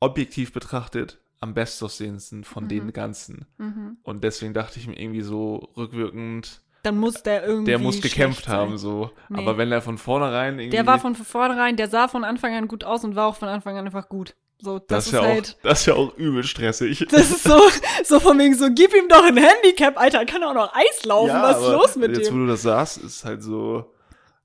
objektiv 0.00 0.52
betrachtet 0.52 1.18
am 1.40 1.54
bestaussehendsten 1.54 2.44
von 2.44 2.64
Mhm. 2.64 2.68
den 2.68 2.92
ganzen. 2.92 3.46
Mhm. 3.58 3.96
Und 4.04 4.22
deswegen 4.24 4.54
dachte 4.54 4.78
ich 4.78 4.86
mir 4.86 4.98
irgendwie 4.98 5.22
so 5.22 5.56
rückwirkend, 5.76 6.62
dann 6.82 6.98
muss 6.98 7.22
der 7.22 7.44
irgendwie. 7.44 7.70
Der 7.70 7.78
muss 7.78 8.00
gekämpft 8.00 8.46
sein. 8.46 8.54
haben, 8.54 8.78
so. 8.78 9.10
Nee. 9.28 9.38
Aber 9.38 9.56
wenn 9.58 9.70
er 9.70 9.82
von 9.82 9.98
vornherein 9.98 10.58
irgendwie. 10.58 10.76
Der 10.76 10.86
war 10.86 10.98
von 10.98 11.14
vornherein, 11.14 11.76
der 11.76 11.88
sah 11.88 12.08
von 12.08 12.24
Anfang 12.24 12.54
an 12.54 12.68
gut 12.68 12.84
aus 12.84 13.04
und 13.04 13.14
war 13.14 13.28
auch 13.28 13.36
von 13.36 13.48
Anfang 13.48 13.78
an 13.78 13.86
einfach 13.86 14.08
gut. 14.08 14.34
So, 14.58 14.78
das, 14.78 14.86
das, 14.86 15.06
ist 15.06 15.12
ja 15.12 15.22
halt. 15.22 15.56
auch, 15.58 15.62
das 15.68 15.80
ist 15.80 15.86
ja 15.86 15.94
auch 15.94 16.16
übel 16.16 16.44
stressig. 16.44 17.06
Das 17.10 17.30
ist 17.30 17.42
so, 17.42 17.60
so 18.04 18.20
von 18.20 18.38
wegen 18.38 18.54
so, 18.54 18.68
gib 18.72 18.94
ihm 18.94 19.08
doch 19.08 19.24
ein 19.24 19.36
Handicap, 19.36 19.98
Alter, 19.98 20.24
kann 20.24 20.44
auch 20.44 20.54
noch 20.54 20.72
Eis 20.72 21.04
laufen, 21.04 21.28
Ja, 21.28 21.42
was 21.42 21.60
ist 21.60 21.68
los 21.68 21.96
mit 21.96 22.16
jetzt, 22.16 22.28
dem? 22.28 22.34
wo 22.34 22.38
du 22.40 22.46
das 22.46 22.62
sagst, 22.62 22.98
ist 22.98 23.24
halt 23.24 23.42
so. 23.42 23.92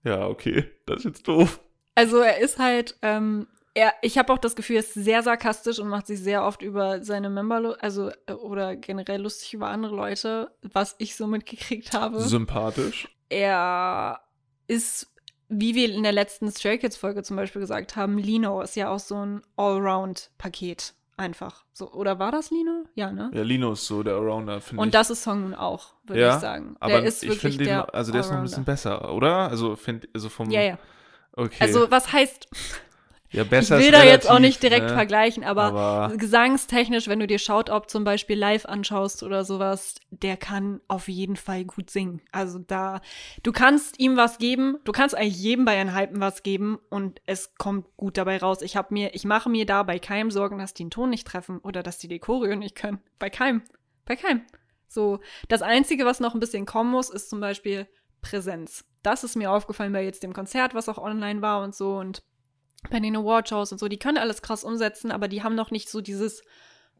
Ja, 0.03 0.25
okay, 0.27 0.65
das 0.85 0.99
ist 0.99 1.03
jetzt 1.05 1.27
doof. 1.27 1.59
Also 1.93 2.17
er 2.17 2.39
ist 2.39 2.57
halt, 2.57 2.95
ähm, 3.01 3.47
er, 3.77 3.93
ich 4.01 4.17
habe 4.17 4.33
auch 4.33 4.39
das 4.39 4.55
Gefühl, 4.55 4.77
er 4.77 4.79
ist 4.79 4.95
sehr 4.95 5.21
sarkastisch 5.21 5.77
und 5.77 5.87
macht 5.87 6.07
sich 6.07 6.19
sehr 6.19 6.43
oft 6.43 6.63
über 6.63 7.03
seine 7.03 7.29
Member, 7.29 7.77
also 7.79 8.09
äh, 8.25 8.33
oder 8.33 8.75
generell 8.75 9.21
lustig 9.21 9.53
über 9.53 9.67
andere 9.67 9.95
Leute, 9.95 10.49
was 10.63 10.95
ich 10.97 11.15
so 11.15 11.27
mitgekriegt 11.27 11.93
habe. 11.93 12.19
Sympathisch. 12.21 13.07
er 13.29 14.21
ist, 14.65 15.13
wie 15.47 15.75
wir 15.75 15.93
in 15.93 16.01
der 16.01 16.11
letzten 16.11 16.51
Stray 16.51 16.79
Kids 16.79 16.97
Folge 16.97 17.21
zum 17.21 17.35
Beispiel 17.37 17.61
gesagt 17.61 17.95
haben, 17.95 18.17
Lino 18.17 18.61
ist 18.61 18.75
ja 18.75 18.89
auch 18.89 18.99
so 18.99 19.23
ein 19.23 19.41
Allround-Paket 19.57 20.95
einfach. 21.15 21.63
So, 21.71 21.91
oder 21.91 22.17
war 22.17 22.31
das 22.31 22.49
Lino? 22.49 22.85
Ja, 22.95 23.11
ne? 23.11 23.29
Ja, 23.31 23.43
Lino 23.43 23.73
ist 23.73 23.85
so 23.85 24.01
der 24.01 24.15
Allrounder, 24.15 24.59
finde 24.59 24.81
ich. 24.81 24.85
Und 24.87 24.95
das 24.95 25.11
ist 25.11 25.21
Song 25.21 25.53
auch, 25.53 25.93
würde 26.07 26.21
ja, 26.21 26.35
ich 26.35 26.41
sagen. 26.41 26.75
aber 26.79 26.93
der 26.93 27.03
ist 27.03 27.21
ich 27.21 27.29
wirklich 27.29 27.53
finde 27.53 27.57
den, 27.57 27.67
der 27.67 27.93
also 27.93 28.11
der 28.11 28.21
ist 28.21 28.31
noch 28.31 28.37
ein 28.37 28.43
bisschen 28.43 28.65
besser, 28.65 29.13
oder? 29.13 29.49
Also 29.49 29.75
find, 29.75 30.09
also 30.15 30.29
vom 30.29 30.49
Ja, 30.49 30.61
ja. 30.61 30.79
Okay. 31.33 31.57
Also 31.59 31.91
was 31.91 32.11
heißt, 32.11 32.47
ja, 33.37 33.43
ich 33.43 33.49
besser 33.49 33.77
will 33.77 33.85
ist 33.85 33.93
da 33.93 34.03
jetzt 34.03 34.25
auch 34.25 34.35
relativ, 34.35 34.47
nicht 34.47 34.63
direkt 34.63 34.87
ne? 34.87 34.93
vergleichen, 34.93 35.43
aber, 35.43 35.63
Aber 35.63 36.17
gesangstechnisch, 36.17 37.07
wenn 37.07 37.19
du 37.19 37.27
dir 37.27 37.39
Shoutout 37.39 37.87
zum 37.87 38.03
Beispiel 38.03 38.37
live 38.37 38.65
anschaust 38.65 39.21
oder 39.21 39.45
sowas, 39.45 39.95
der 40.09 40.37
kann 40.37 40.81
auf 40.87 41.07
jeden 41.07 41.35
Fall 41.35 41.65
gut 41.65 41.89
singen. 41.91 42.21
Also 42.31 42.57
da, 42.57 43.01
du 43.43 43.51
kannst 43.51 43.99
ihm 43.99 44.17
was 44.17 44.39
geben, 44.39 44.77
du 44.83 44.91
kannst 44.91 45.15
eigentlich 45.15 45.37
jedem 45.37 45.65
bei 45.65 45.79
einem 45.79 45.95
Hypen 45.95 46.19
was 46.19 46.41
geben 46.41 46.79
und 46.89 47.21
es 47.27 47.53
kommt 47.57 47.85
gut 47.97 48.17
dabei 48.17 48.37
raus. 48.37 48.61
Ich 48.61 48.75
habe 48.75 48.93
mir, 48.93 49.13
ich 49.13 49.25
mache 49.25 49.49
mir 49.49 49.67
da 49.67 49.83
bei 49.83 49.99
keinem 49.99 50.31
Sorgen, 50.31 50.57
dass 50.57 50.73
die 50.73 50.87
den 50.87 50.91
Ton 50.91 51.09
nicht 51.09 51.27
treffen 51.27 51.59
oder 51.59 51.83
dass 51.83 51.97
die 51.97 52.07
die 52.07 52.19
Choreo 52.19 52.55
nicht 52.55 52.75
können. 52.75 52.99
Bei 53.19 53.29
keinem. 53.29 53.61
Bei 54.05 54.15
keinem. 54.15 54.41
So, 54.87 55.19
das 55.49 55.61
Einzige, 55.61 56.05
was 56.05 56.19
noch 56.19 56.33
ein 56.33 56.39
bisschen 56.39 56.65
kommen 56.65 56.91
muss, 56.91 57.09
ist 57.09 57.29
zum 57.29 57.41
Beispiel 57.41 57.87
Präsenz. 58.21 58.85
Das 59.03 59.23
ist 59.23 59.35
mir 59.35 59.51
aufgefallen 59.51 59.93
bei 59.93 60.03
jetzt 60.03 60.23
dem 60.23 60.33
Konzert, 60.33 60.73
was 60.73 60.89
auch 60.89 60.97
online 60.97 61.41
war 61.41 61.61
und 61.61 61.75
so 61.75 61.97
und 61.97 62.23
bei 62.89 62.99
den 62.99 63.15
Awardshows 63.15 63.71
und 63.71 63.77
so. 63.79 63.87
Die 63.87 63.99
können 63.99 64.17
alles 64.17 64.41
krass 64.41 64.63
umsetzen, 64.63 65.11
aber 65.11 65.27
die 65.27 65.43
haben 65.43 65.55
noch 65.55 65.71
nicht 65.71 65.89
so 65.89 66.01
dieses 66.01 66.41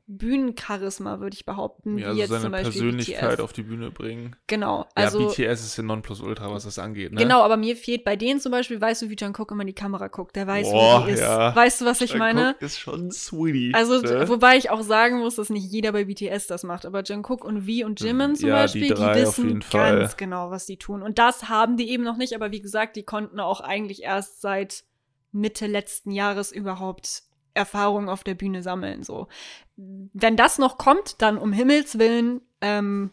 Bühnencharisma, 0.10 1.20
würde 1.20 1.36
ich 1.36 1.46
behaupten, 1.46 1.98
ja, 1.98 2.06
wie 2.06 2.10
also 2.10 2.20
jetzt 2.20 2.30
seine 2.30 2.42
zum 2.44 2.52
Beispiel 2.54 2.72
Persönlichkeit 2.72 3.30
BTS. 3.32 3.40
auf 3.42 3.52
die 3.52 3.64
Bühne 3.64 3.92
bringen. 3.92 4.38
Genau, 4.48 4.86
also 4.96 5.20
ja, 5.20 5.28
BTS 5.28 5.66
ist 5.66 5.78
ja 5.78 5.84
Nonplusultra, 5.84 6.50
was 6.50 6.64
das 6.64 6.80
angeht, 6.80 7.12
ne? 7.12 7.20
genau, 7.20 7.42
aber 7.42 7.58
mir 7.58 7.76
fehlt 7.76 8.06
bei 8.06 8.16
denen 8.16 8.40
zum 8.40 8.54
Beispiel, 8.54 8.80
weißt 8.80 9.02
du, 9.02 9.10
wie 9.10 9.18
Jungkook 9.20 9.52
immer 9.52 9.62
in 9.62 9.68
die 9.68 9.74
Kamera 9.74 10.08
guckt, 10.08 10.38
der 10.38 10.48
weiß, 10.48 10.72
Boah, 10.72 11.02
wie 11.02 11.08
die 11.08 11.14
ist. 11.16 11.20
ja. 11.20 11.54
Weißt 11.54 11.82
du, 11.82 11.86
was 11.86 12.00
ich 12.00 12.16
meine? 12.16 12.42
Jungkook 12.42 12.62
ist 12.62 12.80
schon 12.80 13.12
sweetie. 13.12 13.74
Also, 13.74 14.00
ne? 14.00 14.30
wobei 14.30 14.56
ich 14.56 14.70
auch 14.70 14.82
sagen 14.82 15.20
muss, 15.20 15.36
dass 15.36 15.50
nicht 15.50 15.70
jeder 15.70 15.92
bei 15.92 16.06
BTS 16.06 16.48
das 16.48 16.64
macht, 16.64 16.86
aber 16.86 17.04
Jungkook 17.04 17.44
und 17.44 17.64
V 17.64 17.86
und 17.86 18.00
Jimin 18.00 18.36
zum 18.38 18.48
Ja, 18.48 18.66
die 18.66 18.80
Beispiel, 18.80 18.96
die, 18.96 19.04
auf 19.04 19.16
wissen 19.16 19.60
ganz 19.70 20.16
genau, 20.16 20.52
was 20.52 20.66
die 20.66 20.78
tun. 20.78 21.04
Und 21.04 21.20
das 21.20 21.50
haben 21.50 21.76
die 21.76 21.90
eben 21.90 22.06
noch 22.06 22.16
nicht, 22.16 22.34
aber 22.34 22.52
wie 22.54 22.62
gesagt, 22.62 22.96
die 22.96 23.04
konnten 23.04 23.42
auch 23.42 23.60
eigentlich 23.60 24.04
erst 24.04 24.40
seit 24.40 24.86
Mitte 25.38 25.68
letzten 25.68 26.12
Jahres 26.12 26.52
überhaupt 26.52 27.24
Erfahrung 27.54 28.10
auf 28.10 28.24
der 28.24 28.36
Bühne 28.36 28.62
sammeln. 28.62 29.04
So, 29.04 29.28
wenn 29.76 30.36
das 30.36 30.58
noch 30.58 30.78
kommt, 30.78 31.22
dann 31.22 31.38
um 31.38 31.52
Himmels 31.52 31.98
willen 32.00 32.42
ähm, 32.62 33.12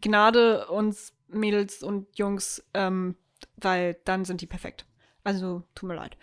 Gnade 0.00 0.68
uns 0.68 1.12
Mädels 1.28 1.82
und 1.82 2.16
Jungs, 2.16 2.64
ähm, 2.74 3.16
weil 3.56 3.96
dann 4.04 4.24
sind 4.24 4.40
die 4.40 4.46
perfekt. 4.46 4.86
Also 5.24 5.62
tut 5.74 5.88
mir 5.88 5.96
leid. 5.96 6.16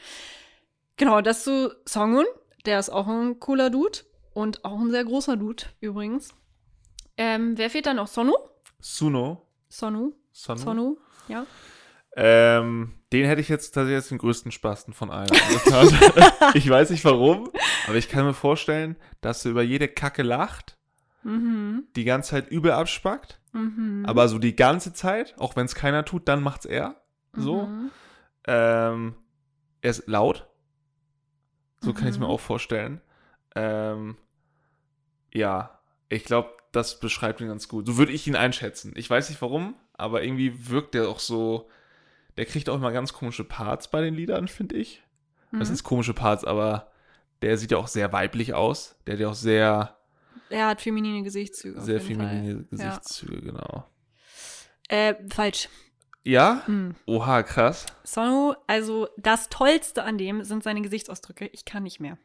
Genau, 0.98 1.22
das 1.22 1.44
zu 1.44 1.76
Songun. 1.86 2.26
Der 2.66 2.80
ist 2.80 2.90
auch 2.90 3.08
ein 3.08 3.40
cooler 3.40 3.70
Dude 3.70 4.00
und 4.34 4.66
auch 4.66 4.80
ein 4.80 4.90
sehr 4.90 5.06
großer 5.06 5.38
Dude 5.38 5.66
übrigens. 5.82 6.34
Ähm, 7.18 7.58
wer 7.58 7.70
fehlt 7.70 7.86
da 7.86 7.94
noch? 7.94 8.08
Sonu? 8.08 8.34
Suno. 8.80 9.48
Sonu? 9.70 10.14
Sonu. 10.32 10.60
Sonu? 10.60 10.98
Ja. 11.28 11.46
Ähm, 12.18 12.94
den 13.12 13.26
hätte 13.26 13.42
ich 13.42 13.50
jetzt 13.50 13.72
tatsächlich 13.72 13.98
als 13.98 14.08
den 14.10 14.18
größten 14.20 14.52
Spasten 14.52 14.94
von 14.94 15.12
allen 15.12 15.30
ich 16.54 16.70
weiß 16.70 16.90
nicht 16.92 17.04
warum, 17.04 17.52
aber 17.88 17.96
ich 17.96 18.08
kann 18.08 18.26
mir 18.26 18.34
vorstellen, 18.34 18.96
dass 19.22 19.44
er 19.46 19.52
über 19.52 19.64
jede 19.64 19.88
Kacke 19.88 20.24
lacht, 20.24 20.78
Mhm. 21.24 21.84
die 21.96 22.04
ganze 22.04 22.32
Zeit 22.32 22.50
übel 22.52 22.72
abspackt, 22.72 23.40
Mhm. 23.52 24.06
aber 24.06 24.28
so 24.30 24.38
die 24.40 24.56
ganze 24.56 24.94
Zeit, 24.94 25.36
auch 25.40 25.56
wenn 25.56 25.66
es 25.66 25.74
keiner 25.76 26.06
tut, 26.06 26.28
dann 26.28 26.42
macht's 26.44 26.66
er. 26.66 27.02
So. 27.34 27.64
Mhm. 27.66 27.92
Ähm, 28.48 29.16
er 29.82 29.90
ist 29.92 30.08
laut. 30.08 30.48
So 31.82 31.94
kann 31.94 32.04
ich 32.06 32.12
es 32.12 32.20
mir 32.20 32.26
Mhm. 32.26 32.32
auch 32.32 32.40
vorstellen. 32.40 33.02
Ähm, 33.56 34.18
ja, 35.34 35.80
ich 36.10 36.24
glaube, 36.26 36.52
das 36.72 37.00
beschreibt 37.00 37.42
ihn 37.42 37.48
ganz 37.48 37.68
gut. 37.68 37.88
So 37.88 37.98
würde 37.98 38.12
ich 38.12 38.28
ihn 38.28 38.36
einschätzen. 38.36 38.94
Ich 38.96 39.10
weiß 39.10 39.30
nicht 39.30 39.42
warum, 39.42 39.76
aber 39.94 40.24
irgendwie 40.24 40.70
wirkt 40.70 40.96
er 40.96 41.10
auch 41.10 41.20
so. 41.20 41.70
Der 42.38 42.46
kriegt 42.46 42.70
auch 42.70 42.76
immer 42.76 42.92
ganz 42.92 43.14
komische 43.14 43.44
Parts 43.44 43.88
bei 43.90 44.02
den 44.02 44.14
Liedern, 44.16 44.48
finde 44.48 44.76
ich. 44.76 45.02
Das 45.52 45.70
Mhm. 45.70 45.74
ist 45.76 45.84
komische 45.84 46.14
Parts, 46.14 46.44
aber 46.44 46.92
der 47.42 47.58
sieht 47.58 47.72
ja 47.72 47.78
auch 47.78 47.88
sehr 47.88 48.12
weiblich 48.12 48.54
aus. 48.54 48.96
Der 49.08 49.14
hat 49.14 49.22
ja 49.22 49.30
auch 49.30 49.34
sehr, 49.36 49.98
Er 50.50 50.68
hat 50.68 50.82
feminine 50.82 51.24
Gesichtszüge. 51.24 51.80
sehr 51.82 52.00
jeden 52.00 52.16
Fall. 52.22 52.28
feminine 52.30 52.60
Ja. 52.60 52.66
Gesichtszüge, 52.70 53.42
genau. 53.42 53.86
Äh, 54.90 55.16
falsch. 55.34 55.70
Ja? 56.24 56.64
Mhm. 56.68 56.96
Oha, 57.06 57.44
krass. 57.44 57.86
Sonu, 58.04 58.56
also 58.68 59.08
das 59.18 59.50
Tollste 59.50 60.04
an 60.04 60.18
dem 60.18 60.44
sind 60.44 60.64
seine 60.64 60.82
Gesichtsausdrücke. 60.82 61.48
Ich 61.54 61.66
kann 61.66 61.84
nicht 61.84 62.00
mehr. 62.00 62.18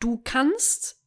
Du 0.00 0.20
kannst 0.22 1.02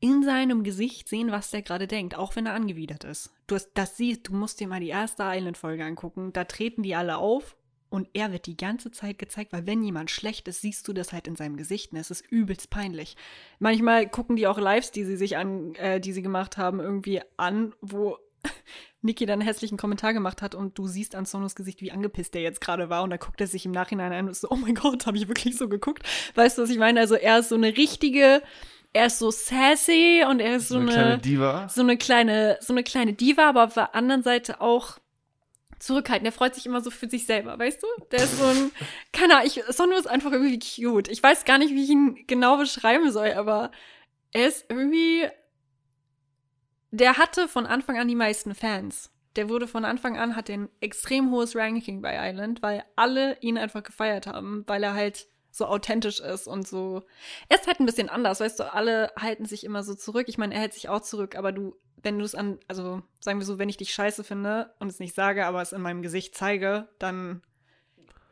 in 0.00 0.22
seinem 0.22 0.62
Gesicht 0.64 1.08
sehen, 1.08 1.30
was 1.32 1.50
der 1.50 1.62
gerade 1.62 1.86
denkt, 1.86 2.14
auch 2.14 2.36
wenn 2.36 2.44
er 2.46 2.52
angewidert 2.52 3.04
ist. 3.04 3.30
Du 3.46 3.54
hast, 3.54 3.70
das 3.74 3.96
siehst, 3.96 4.28
du 4.28 4.34
musst 4.34 4.60
dir 4.60 4.68
mal 4.68 4.80
die 4.80 4.88
erste 4.88 5.22
Island-Folge 5.24 5.84
angucken. 5.84 6.32
Da 6.34 6.44
treten 6.44 6.82
die 6.82 6.94
alle 6.94 7.16
auf 7.16 7.56
und 7.94 8.08
er 8.12 8.32
wird 8.32 8.46
die 8.46 8.56
ganze 8.56 8.90
Zeit 8.90 9.20
gezeigt, 9.20 9.52
weil 9.52 9.68
wenn 9.68 9.80
jemand 9.80 10.10
schlecht 10.10 10.48
ist, 10.48 10.62
siehst 10.62 10.88
du 10.88 10.92
das 10.92 11.12
halt 11.12 11.28
in 11.28 11.36
seinem 11.36 11.56
Gesicht 11.56 11.92
und 11.92 11.98
es 11.98 12.10
ist 12.10 12.26
übelst 12.28 12.68
peinlich. 12.68 13.16
Manchmal 13.60 14.08
gucken 14.08 14.34
die 14.34 14.48
auch 14.48 14.58
Lives, 14.58 14.90
die 14.90 15.04
sie 15.04 15.16
sich 15.16 15.36
an, 15.36 15.76
äh, 15.76 16.00
die 16.00 16.12
sie 16.12 16.20
gemacht 16.20 16.56
haben, 16.56 16.80
irgendwie 16.80 17.20
an, 17.36 17.72
wo 17.80 18.18
Niki 19.02 19.26
dann 19.26 19.34
einen 19.40 19.48
hässlichen 19.48 19.78
Kommentar 19.78 20.12
gemacht 20.12 20.42
hat 20.42 20.56
und 20.56 20.76
du 20.76 20.88
siehst 20.88 21.14
an 21.14 21.24
Sonos 21.24 21.54
Gesicht, 21.54 21.82
wie 21.82 21.92
angepisst 21.92 22.34
der 22.34 22.42
jetzt 22.42 22.60
gerade 22.60 22.90
war 22.90 23.04
und 23.04 23.10
dann 23.10 23.20
guckt 23.20 23.40
er 23.40 23.46
sich 23.46 23.64
im 23.64 23.70
Nachhinein 23.70 24.12
an 24.12 24.24
und 24.24 24.32
ist 24.32 24.40
so, 24.40 24.50
oh 24.50 24.56
mein 24.56 24.74
Gott, 24.74 25.06
habe 25.06 25.16
ich 25.16 25.28
wirklich 25.28 25.56
so 25.56 25.68
geguckt? 25.68 26.02
Weißt 26.34 26.58
du, 26.58 26.62
was 26.62 26.70
ich 26.70 26.78
meine? 26.78 26.98
Also 26.98 27.14
er 27.14 27.38
ist 27.38 27.50
so 27.50 27.54
eine 27.54 27.76
richtige, 27.76 28.42
er 28.92 29.06
ist 29.06 29.20
so 29.20 29.30
sassy 29.30 30.24
und 30.28 30.40
er 30.40 30.56
ist 30.56 30.66
so 30.66 30.78
eine 30.78 30.90
eine, 30.90 30.92
kleine 30.92 31.18
Diva. 31.18 31.68
so 31.68 31.82
eine 31.82 31.96
kleine, 31.96 32.58
so 32.60 32.72
eine 32.72 32.82
kleine 32.82 33.12
Diva, 33.12 33.50
aber 33.50 33.62
auf 33.62 33.74
der 33.74 33.94
anderen 33.94 34.24
Seite 34.24 34.60
auch 34.60 34.98
zurückhaltend. 35.84 36.26
Der 36.26 36.32
freut 36.32 36.54
sich 36.54 36.66
immer 36.66 36.80
so 36.80 36.90
für 36.90 37.08
sich 37.08 37.26
selber, 37.26 37.58
weißt 37.58 37.82
du? 37.82 37.86
Der 38.10 38.24
ist 38.24 38.38
so 38.38 38.44
ein, 38.44 38.70
keine 39.12 39.36
Ahnung, 39.36 39.46
ich, 39.46 39.62
Sonno 39.68 39.96
ist 39.96 40.06
einfach 40.06 40.32
irgendwie 40.32 40.58
cute. 40.58 41.08
Ich 41.08 41.22
weiß 41.22 41.44
gar 41.44 41.58
nicht, 41.58 41.74
wie 41.74 41.84
ich 41.84 41.90
ihn 41.90 42.24
genau 42.26 42.56
beschreiben 42.56 43.10
soll, 43.10 43.32
aber 43.32 43.70
er 44.32 44.48
ist 44.48 44.66
irgendwie, 44.68 45.28
der 46.90 47.18
hatte 47.18 47.48
von 47.48 47.66
Anfang 47.66 47.98
an 47.98 48.08
die 48.08 48.14
meisten 48.14 48.54
Fans. 48.54 49.10
Der 49.36 49.48
wurde 49.48 49.66
von 49.66 49.84
Anfang 49.84 50.16
an, 50.16 50.36
hat 50.36 50.48
ein 50.48 50.68
extrem 50.80 51.30
hohes 51.30 51.56
Ranking 51.56 52.00
bei 52.02 52.30
Island, 52.30 52.62
weil 52.62 52.84
alle 52.94 53.36
ihn 53.40 53.58
einfach 53.58 53.82
gefeiert 53.82 54.26
haben, 54.26 54.64
weil 54.66 54.82
er 54.82 54.94
halt 54.94 55.26
so 55.50 55.66
authentisch 55.66 56.20
ist 56.20 56.48
und 56.48 56.66
so. 56.66 57.02
Er 57.48 57.58
ist 57.58 57.66
halt 57.66 57.78
ein 57.78 57.86
bisschen 57.86 58.08
anders, 58.08 58.40
weißt 58.40 58.58
du, 58.58 58.72
alle 58.72 59.12
halten 59.18 59.46
sich 59.46 59.64
immer 59.64 59.82
so 59.84 59.94
zurück. 59.94 60.26
Ich 60.28 60.38
meine, 60.38 60.54
er 60.54 60.60
hält 60.60 60.74
sich 60.74 60.88
auch 60.88 61.00
zurück, 61.00 61.36
aber 61.36 61.52
du, 61.52 61.76
wenn 62.04 62.18
du 62.18 62.24
es 62.24 62.34
an, 62.34 62.58
also 62.68 63.02
sagen 63.20 63.38
wir 63.38 63.46
so, 63.46 63.58
wenn 63.58 63.68
ich 63.68 63.76
dich 63.76 63.92
scheiße 63.92 64.24
finde 64.24 64.72
und 64.78 64.88
es 64.88 65.00
nicht 65.00 65.14
sage, 65.14 65.46
aber 65.46 65.62
es 65.62 65.72
in 65.72 65.80
meinem 65.80 66.02
Gesicht 66.02 66.34
zeige, 66.36 66.88
dann 66.98 67.42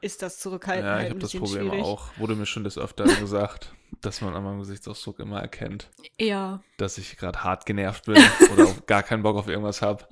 ist 0.01 0.23
das 0.23 0.39
Zurückhalten 0.39 0.85
Ja, 0.85 1.01
ich 1.01 1.11
habe 1.11 1.20
das 1.20 1.33
Problem 1.33 1.68
schwierig. 1.68 1.83
auch. 1.83 2.11
Wurde 2.18 2.35
mir 2.35 2.47
schon 2.47 2.64
des 2.64 2.77
Öfteren 2.79 3.16
gesagt, 3.20 3.75
dass 4.03 4.20
man 4.20 4.34
an 4.34 4.44
meinem 4.44 4.59
Gesichtsausdruck 4.59 5.20
immer 5.20 5.40
erkennt, 5.40 5.88
Ja, 6.18 6.61
dass 6.76 6.98
ich 6.98 7.16
gerade 7.16 7.42
hart 7.44 7.66
genervt 7.66 8.05
bin 8.05 8.16
oder 8.53 8.66
gar 8.86 9.03
keinen 9.03 9.22
Bock 9.22 9.36
auf 9.36 9.48
irgendwas 9.48 9.80
habe. 9.80 10.07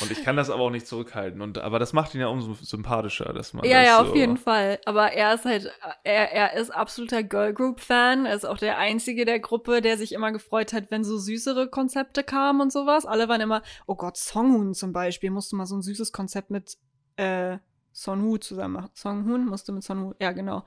Und 0.00 0.10
ich 0.10 0.22
kann 0.24 0.36
das 0.36 0.50
aber 0.50 0.62
auch 0.62 0.70
nicht 0.70 0.86
zurückhalten. 0.86 1.40
Und, 1.40 1.58
aber 1.58 1.78
das 1.78 1.92
macht 1.92 2.14
ihn 2.14 2.20
ja 2.20 2.28
umso 2.28 2.54
sympathischer, 2.54 3.32
dass 3.32 3.52
man 3.52 3.64
ja, 3.64 3.80
das 3.80 3.86
ja, 3.86 3.98
so, 3.98 4.10
auf 4.10 4.16
jeden 4.16 4.36
Fall. 4.36 4.78
Aber 4.84 5.12
er 5.12 5.34
ist 5.34 5.44
halt, 5.44 5.72
er, 6.04 6.32
er 6.32 6.54
ist 6.54 6.70
absoluter 6.70 7.22
Girl 7.22 7.52
Group 7.52 7.80
Fan. 7.80 8.26
Er 8.26 8.34
ist 8.34 8.44
auch 8.44 8.58
der 8.58 8.78
einzige 8.78 9.24
der 9.24 9.40
Gruppe, 9.40 9.80
der 9.80 9.96
sich 9.96 10.12
immer 10.12 10.32
gefreut 10.32 10.72
hat, 10.72 10.90
wenn 10.90 11.02
so 11.02 11.18
süßere 11.18 11.68
Konzepte 11.68 12.22
kamen 12.22 12.60
und 12.60 12.72
sowas. 12.72 13.06
Alle 13.06 13.28
waren 13.28 13.40
immer, 13.40 13.62
oh 13.86 13.96
Gott, 13.96 14.16
Songhun 14.16 14.74
zum 14.74 14.92
Beispiel 14.92 15.30
musste 15.30 15.56
mal 15.56 15.66
so 15.66 15.76
ein 15.76 15.82
süßes 15.82 16.12
Konzept 16.12 16.50
mit 16.50 16.76
äh, 17.16 17.58
Sonhu 17.92 18.36
zusammen 18.36 18.74
machen. 18.74 18.90
Songhun 18.92 19.46
musste 19.46 19.72
mit 19.72 19.82
Sonhu, 19.82 20.12
ja 20.20 20.32
genau. 20.32 20.64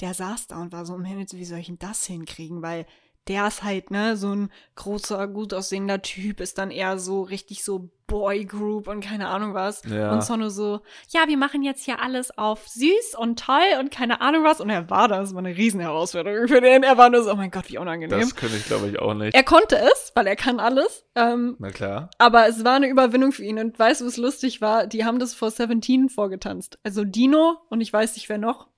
Der 0.00 0.14
saß 0.14 0.46
da 0.46 0.60
und 0.60 0.72
war 0.72 0.86
so 0.86 0.94
im 0.94 1.04
Himmel, 1.04 1.26
wie 1.32 1.44
soll 1.44 1.58
ich 1.58 1.66
denn 1.66 1.78
das 1.78 2.04
hinkriegen? 2.06 2.62
Weil 2.62 2.86
der 3.28 3.46
ist 3.46 3.62
halt, 3.62 3.90
ne, 3.90 4.16
so 4.16 4.34
ein 4.34 4.50
großer, 4.76 5.28
gut 5.28 5.54
aussehender 5.54 6.02
Typ, 6.02 6.40
ist 6.40 6.58
dann 6.58 6.70
eher 6.70 6.98
so 6.98 7.22
richtig 7.22 7.62
so 7.62 7.90
Boy 8.06 8.44
Group 8.44 8.88
und 8.88 9.04
keine 9.04 9.28
Ahnung 9.28 9.54
was. 9.54 9.82
Ja. 9.84 10.10
Und 10.12 10.24
Sono 10.24 10.48
so, 10.48 10.80
ja, 11.10 11.28
wir 11.28 11.36
machen 11.36 11.62
jetzt 11.62 11.84
hier 11.84 12.02
alles 12.02 12.36
auf 12.36 12.66
süß 12.66 13.14
und 13.16 13.38
toll 13.38 13.78
und 13.78 13.92
keine 13.92 14.20
Ahnung 14.20 14.42
was. 14.42 14.60
Und 14.60 14.68
er 14.68 14.90
war 14.90 15.06
das, 15.06 15.32
war 15.32 15.38
eine 15.38 15.56
Riesenherausforderung 15.56 16.48
für 16.48 16.60
den. 16.60 16.82
Er 16.82 16.98
war 16.98 17.08
nur 17.08 17.22
so, 17.22 17.30
oh 17.30 17.36
mein 17.36 17.52
Gott, 17.52 17.68
wie 17.68 17.78
unangenehm. 17.78 18.18
Das 18.18 18.34
könnte 18.34 18.56
ich, 18.56 18.64
glaube 18.64 18.88
ich, 18.88 18.98
auch 18.98 19.14
nicht. 19.14 19.32
er 19.32 19.44
konnte 19.44 19.78
es, 19.78 20.10
weil 20.16 20.26
er 20.26 20.34
kann 20.34 20.58
alles. 20.58 21.04
Ähm, 21.14 21.54
Na 21.60 21.70
klar. 21.70 22.10
aber 22.18 22.48
es 22.48 22.64
war 22.64 22.74
eine 22.74 22.88
Überwindung 22.88 23.30
für 23.30 23.44
ihn. 23.44 23.60
Und 23.60 23.78
weißt 23.78 24.00
du, 24.00 24.06
was 24.06 24.16
lustig 24.16 24.60
war? 24.60 24.88
Die 24.88 25.04
haben 25.04 25.20
das 25.20 25.34
vor 25.34 25.52
17 25.52 26.08
vorgetanzt. 26.08 26.80
Also 26.82 27.04
Dino 27.04 27.58
und 27.68 27.80
ich 27.80 27.92
weiß 27.92 28.16
nicht 28.16 28.28
wer 28.28 28.38
noch, 28.38 28.69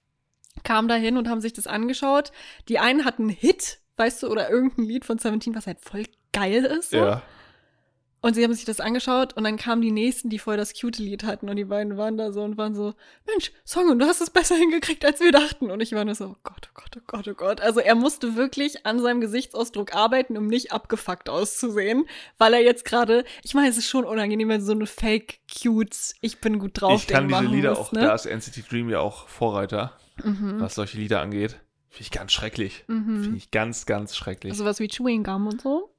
kamen 0.65 0.89
da 0.89 0.95
hin 0.95 1.17
und 1.17 1.29
haben 1.29 1.41
sich 1.41 1.53
das 1.53 1.67
angeschaut. 1.67 2.33
Die 2.69 2.79
einen 2.79 3.05
hatten 3.05 3.23
einen 3.23 3.31
Hit, 3.31 3.81
weißt 3.97 4.23
du, 4.23 4.29
oder 4.29 4.51
irgendein 4.51 4.85
Lied 4.85 5.05
von 5.05 5.19
17, 5.19 5.55
was 5.55 5.67
halt 5.67 5.81
voll 5.81 6.05
geil 6.33 6.65
ist. 6.65 6.91
So. 6.91 6.99
Ja. 6.99 7.23
Und 8.25 8.35
sie 8.35 8.45
haben 8.45 8.55
sich 8.55 8.65
das 8.65 8.79
angeschaut 8.79 9.33
und 9.37 9.43
dann 9.43 9.57
kamen 9.57 9.83
die 9.83 9.91
nächsten, 9.91 10.31
die 10.31 10.39
voll 10.39 10.57
das 10.57 10.81
cute 10.81 10.99
Lied 10.99 11.25
hatten 11.25 11.49
und 11.49 11.57
die 11.57 11.65
beiden 11.65 11.97
waren 11.97 12.17
da 12.17 12.31
so 12.31 12.43
und 12.43 12.57
waren 12.57 12.73
so, 12.73 12.95
Mensch, 13.27 13.51
Song, 13.65 13.99
du 13.99 14.07
hast 14.07 14.21
es 14.21 14.31
besser 14.31 14.55
hingekriegt, 14.55 15.05
als 15.05 15.19
wir 15.19 15.33
dachten. 15.33 15.73
Und 15.73 15.81
ich 15.81 15.93
war 15.93 16.05
nur 16.05 16.15
so, 16.15 16.27
oh 16.27 16.37
Gott, 16.45 16.69
oh 16.71 16.75
Gott, 16.75 16.97
oh 16.97 17.03
Gott, 17.05 17.29
oh 17.29 17.35
Gott. 17.35 17.61
Also 17.61 17.81
er 17.81 17.97
musste 17.97 18.37
wirklich 18.37 18.87
an 18.87 19.01
seinem 19.01 19.21
Gesichtsausdruck 19.21 19.97
arbeiten, 19.97 20.37
um 20.37 20.47
nicht 20.47 20.71
abgefuckt 20.71 21.29
auszusehen, 21.29 22.05
weil 22.39 22.55
er 22.55 22.63
jetzt 22.63 22.85
gerade, 22.85 23.25
ich 23.43 23.55
meine, 23.55 23.69
es 23.69 23.77
ist 23.77 23.89
schon 23.89 24.05
unangenehm, 24.05 24.49
wenn 24.49 24.63
so 24.63 24.71
eine 24.71 24.87
fake 24.87 25.41
cute, 25.61 26.15
ich 26.21 26.41
bin 26.41 26.61
gut 26.61 26.81
drauf 26.81 27.03
ich 27.03 27.09
kann 27.09 27.27
diese 27.27 27.43
Lieder 27.43 27.71
musst, 27.71 27.81
auch, 27.81 27.93
ne? 27.93 28.03
da 28.03 28.15
ist 28.15 28.27
NCT 28.27 28.71
Dream 28.71 28.89
ja 28.89 29.01
auch 29.01 29.27
Vorreiter, 29.27 29.99
Mhm. 30.25 30.61
was 30.61 30.75
solche 30.75 30.99
Lieder 30.99 31.20
angeht. 31.20 31.61
Finde 31.89 32.03
ich 32.03 32.11
ganz 32.11 32.33
schrecklich. 32.33 32.85
Mhm. 32.89 33.23
Finde 33.23 33.37
ich 33.37 33.51
ganz, 33.51 33.87
ganz 33.87 34.16
schrecklich. 34.16 34.55
Sowas 34.55 34.81
wie 34.81 34.89
Chewing 34.89 35.25
Gum 35.25 35.47
und 35.47 35.61
so. 35.61 35.93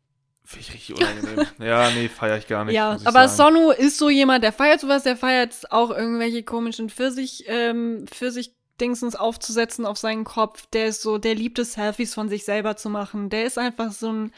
Finde 0.45 0.65
ich 0.67 0.73
richtig 0.73 0.97
unangenehm. 0.97 1.47
ja, 1.59 1.89
nee, 1.91 2.09
feiere 2.09 2.37
ich 2.37 2.47
gar 2.47 2.65
nicht. 2.65 2.75
ja, 2.75 2.97
aber 3.05 3.27
sagen. 3.29 3.55
Sonu 3.55 3.71
ist 3.71 3.97
so 3.97 4.09
jemand, 4.09 4.43
der 4.43 4.51
feiert 4.51 4.81
sowas, 4.81 5.03
der 5.03 5.15
feiert 5.15 5.71
auch 5.71 5.91
irgendwelche 5.91 6.43
komischen 6.43 6.89
Pfirsich, 6.89 7.45
ähm, 7.47 8.05
Pfirsich-Dingsens 8.07 9.15
aufzusetzen 9.15 9.85
auf 9.85 9.97
seinen 9.97 10.25
Kopf. 10.25 10.65
Der 10.73 10.87
ist 10.87 11.01
so, 11.01 11.17
der 11.17 11.35
liebt 11.35 11.59
es, 11.59 11.73
Selfies 11.73 12.13
von 12.13 12.27
sich 12.27 12.43
selber 12.43 12.75
zu 12.75 12.89
machen. 12.89 13.29
Der 13.29 13.45
ist 13.45 13.57
einfach 13.57 13.91
so 13.93 14.11
ein, 14.11 14.33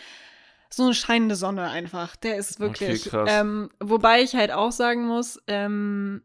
so 0.69 0.83
eine 0.83 0.93
scheinende 0.93 1.35
Sonne 1.35 1.69
einfach. 1.69 2.15
Der 2.17 2.35
ist 2.35 2.59
wirklich. 2.59 3.07
Okay, 3.07 3.09
krass. 3.09 3.29
ähm, 3.31 3.69
wobei 3.79 4.21
ich 4.21 4.35
halt 4.35 4.51
auch 4.51 4.73
sagen 4.73 5.07
muss, 5.07 5.41
ähm, 5.47 6.21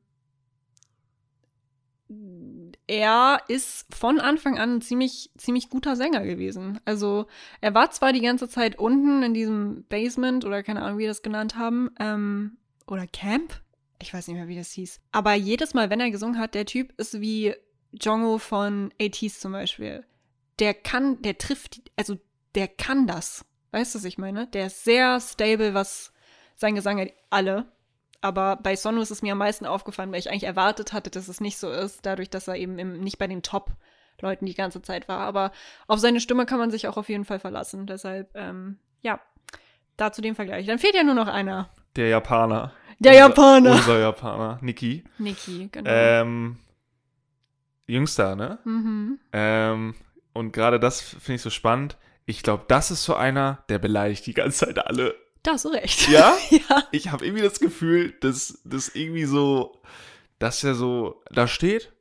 er 2.91 3.43
ist 3.47 3.87
von 3.95 4.19
Anfang 4.19 4.59
an 4.59 4.77
ein 4.77 4.83
ziemlich, 4.83 5.31
ziemlich 5.39 5.71
guter 5.71 5.95
Sänger 5.95 6.25
gewesen. 6.25 6.81
Also 6.85 7.27
er 7.61 7.73
war 7.73 7.93
zwar 7.93 8.13
die 8.13 8.21
ganze 8.21 8.49
Zeit 8.49 8.81
unten 8.81 9.23
in 9.23 9.33
diesem 9.33 9.85
Basement 9.85 10.45
oder 10.45 10.65
keine 10.65 10.83
Ahnung, 10.83 10.99
wie 10.99 11.03
wir 11.03 11.09
das 11.09 11.23
genannt 11.23 11.57
haben, 11.57 11.91
ähm, 12.01 12.59
oder 12.89 13.07
Camp. 13.07 13.61
Ich 14.03 14.13
weiß 14.13 14.27
nicht 14.27 14.37
mehr, 14.37 14.49
wie 14.49 14.57
das 14.57 14.73
hieß. 14.73 14.99
Aber 15.13 15.35
jedes 15.35 15.73
Mal, 15.73 15.89
wenn 15.89 16.01
er 16.01 16.11
gesungen 16.11 16.37
hat, 16.37 16.57
der 16.57 16.67
Typ 16.67 16.93
ist 16.99 17.21
wie 17.21 17.55
Jongo 17.93 18.39
von 18.39 18.93
ATs 19.01 19.39
zum 19.39 19.53
Beispiel. 19.53 20.05
Der 20.59 20.75
kann, 20.75 21.23
der 21.23 21.39
trifft, 21.39 21.81
also 21.95 22.19
der 22.57 22.67
kann 22.67 23.07
das. 23.07 23.45
Weißt 23.71 23.95
du, 23.95 24.01
was 24.01 24.05
ich 24.05 24.19
meine? 24.19 24.49
Der 24.49 24.67
ist 24.67 24.83
sehr 24.83 25.21
stable, 25.21 25.75
was 25.75 26.13
sein 26.57 26.75
Gesang 26.75 26.99
hat. 26.99 27.13
Alle. 27.31 27.71
Aber 28.21 28.57
bei 28.57 28.77
Sonu 28.77 29.01
ist 29.01 29.11
es 29.11 29.23
mir 29.23 29.33
am 29.33 29.39
meisten 29.39 29.65
aufgefallen, 29.67 30.13
weil 30.13 30.19
ich 30.19 30.31
eigentlich 30.31 30.45
erwartet 30.45 30.93
hatte, 30.93 31.11
dass 31.11 31.29
es 31.29 31.41
nicht 31.41 31.59
so 31.59 31.71
ist, 31.71 32.05
dadurch, 32.05 32.29
dass 32.31 32.49
er 32.49 32.57
eben 32.57 32.79
im, 32.79 33.01
nicht 33.01 33.19
bei 33.19 33.27
den 33.27 33.43
Top-Leuten 33.43 34.45
die 34.47 34.55
ganze 34.55 34.83
Zeit 34.83 35.09
war. 35.09 35.21
Aber 35.21 35.53
auf 35.87 35.99
seine 36.01 36.21
Stimme 36.21 36.45
kann 36.47 36.59
man 36.59 36.71
sich 36.71 36.87
auch 36.89 36.97
auf 36.99 37.09
jeden 37.09 37.25
Fall 37.25 37.39
verlassen. 37.39 37.87
Deshalb, 37.87 38.31
ähm, 38.35 38.79
ja, 39.01 39.21
dazu 39.97 40.21
den 40.21 40.35
Vergleich. 40.35 40.67
Dann 40.67 40.79
fehlt 40.79 40.95
ja 40.95 41.03
nur 41.03 41.15
noch 41.15 41.29
einer. 41.29 41.71
Der 41.97 42.09
Japaner. 42.09 42.73
Der 42.99 43.13
Unser- 43.13 43.21
Japaner. 43.29 43.73
Unser 43.73 43.99
Japaner, 43.99 44.59
Niki. 44.61 45.05
Niki, 45.19 45.69
genau. 45.73 45.91
Ähm, 45.91 46.59
jüngster, 47.87 48.37
ne? 48.37 48.59
mhm. 48.65 49.19
Ähm, 49.33 49.95
und 50.33 50.53
gerade 50.53 50.79
das 50.79 51.01
finde 51.01 51.35
ich 51.37 51.43
so 51.43 51.51
spannend. 51.51 51.97
Ich 52.27 52.43
glaube, 52.43 52.65
das 52.69 52.91
ist 52.91 53.05
so 53.05 53.15
einer, 53.15 53.65
der 53.69 53.79
beleidigt 53.79 54.27
die 54.27 54.35
ganze 54.35 54.67
Zeit 54.67 54.87
alle. 54.87 55.15
Da 55.43 55.53
hast 55.53 55.65
du 55.65 55.69
recht. 55.71 56.09
Ja? 56.09 56.37
ja. 56.51 56.85
Ich 56.93 57.11
habe 57.11 57.25
irgendwie 57.25 57.43
das 57.43 57.61
Gefühl, 57.61 58.13
dass 58.21 58.61
das 58.65 58.89
irgendwie 58.95 59.25
so, 59.25 59.81
dass 60.39 60.63
er 60.65 60.75
so 60.75 61.23
da 61.31 61.47
steht, 61.47 61.93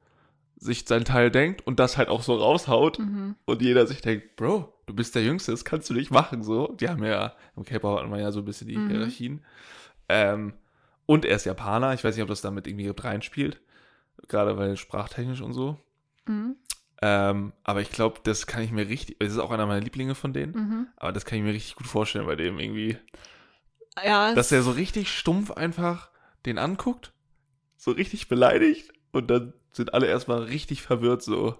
sich 0.58 0.86
sein 0.88 1.06
Teil 1.06 1.32
denkt 1.32 1.66
und 1.66 1.80
das 1.80 1.98
halt 1.98 2.10
auch 2.10 2.22
so 2.22 2.36
raushaut 2.36 3.00
Mhm. 3.00 3.36
und 3.46 3.62
jeder 3.62 3.88
sich 3.88 4.02
denkt, 4.02 4.36
Bro, 4.36 4.74
du 4.88 4.94
bist 4.94 5.16
der 5.16 5.24
Jüngste, 5.24 5.52
das 5.52 5.64
kannst 5.64 5.90
du 5.90 5.94
nicht 5.94 6.12
machen, 6.12 6.44
so. 6.44 6.68
Die 6.80 6.90
haben 6.90 7.04
ja, 7.04 7.34
im 7.56 7.64
K-Pop 7.64 8.00
hat 8.02 8.10
man 8.10 8.20
ja 8.20 8.32
so 8.34 8.40
ein 8.40 8.46
bisschen 8.46 8.68
die 8.68 8.78
Mhm. 8.78 8.90
Hierarchien. 8.90 9.46
Ähm, 10.10 10.54
und 11.06 11.24
er 11.26 11.38
ist 11.38 11.46
Japaner, 11.46 11.94
ich 11.94 12.04
weiß 12.04 12.16
nicht, 12.16 12.24
ob 12.24 12.30
das 12.30 12.42
damit 12.42 12.68
irgendwie 12.68 12.90
reinspielt, 12.90 13.62
gerade 14.28 14.58
weil 14.58 14.76
sprachtechnisch 14.76 15.42
und 15.42 15.54
so. 15.54 15.78
Mhm. 16.28 16.58
Ähm, 17.02 17.54
aber 17.64 17.82
ich 17.82 17.92
glaube, 17.92 18.20
das 18.24 18.46
kann 18.46 18.62
ich 18.62 18.72
mir 18.72 18.90
richtig, 18.90 19.16
es 19.20 19.32
ist 19.34 19.38
auch 19.40 19.52
einer 19.52 19.66
meiner 19.66 19.80
Lieblinge 19.82 20.16
von 20.16 20.34
denen, 20.34 20.52
Mhm. 20.54 20.88
aber 20.98 21.14
das 21.14 21.24
kann 21.26 21.38
ich 21.38 21.44
mir 21.46 21.54
richtig 21.54 21.76
gut 21.76 21.88
vorstellen 21.88 22.26
bei 22.26 22.36
dem 22.36 22.60
irgendwie. 22.60 22.98
Ja, 24.04 24.34
Dass 24.34 24.52
er 24.52 24.62
so 24.64 24.72
richtig 24.72 25.10
stumpf 25.10 25.52
einfach 25.52 26.10
den 26.46 26.58
anguckt, 26.58 27.14
so 27.78 27.92
richtig 27.92 28.28
beleidigt 28.28 28.92
und 29.12 29.30
dann 29.30 29.54
sind 29.72 29.94
alle 29.94 30.08
erstmal 30.08 30.44
richtig 30.44 30.82
verwirrt 30.82 31.22
so. 31.22 31.56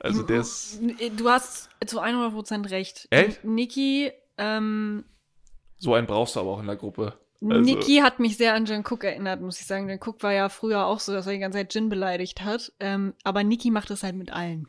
Also 0.00 0.22
der 0.22 0.40
ist, 0.40 0.80
Du 1.16 1.28
hast 1.28 1.70
zu 1.86 2.00
100% 2.00 2.70
recht. 2.70 3.06
Echt? 3.10 3.44
Niki, 3.44 4.12
ähm, 4.38 5.04
so 5.78 5.94
einen 5.94 6.06
brauchst 6.06 6.36
du 6.36 6.40
aber 6.40 6.50
auch 6.50 6.60
in 6.60 6.66
der 6.66 6.76
Gruppe. 6.76 7.18
Also- 7.42 7.60
Niki 7.60 7.96
hat 7.98 8.20
mich 8.20 8.36
sehr 8.36 8.54
an 8.54 8.64
Jin 8.64 8.84
Cook 8.88 9.04
erinnert, 9.04 9.40
muss 9.40 9.60
ich 9.60 9.66
sagen. 9.66 9.88
Jin 9.88 9.98
Cook 10.02 10.22
war 10.22 10.32
ja 10.32 10.48
früher 10.48 10.86
auch 10.86 11.00
so, 11.00 11.12
dass 11.12 11.26
er 11.26 11.32
die 11.32 11.38
ganze 11.40 11.58
Zeit 11.58 11.74
Jin 11.74 11.88
beleidigt 11.88 12.42
hat. 12.42 12.72
Ähm, 12.80 13.14
aber 13.24 13.42
Niki 13.44 13.70
macht 13.70 13.90
das 13.90 14.02
halt 14.02 14.14
mit 14.16 14.30
allen. 14.32 14.68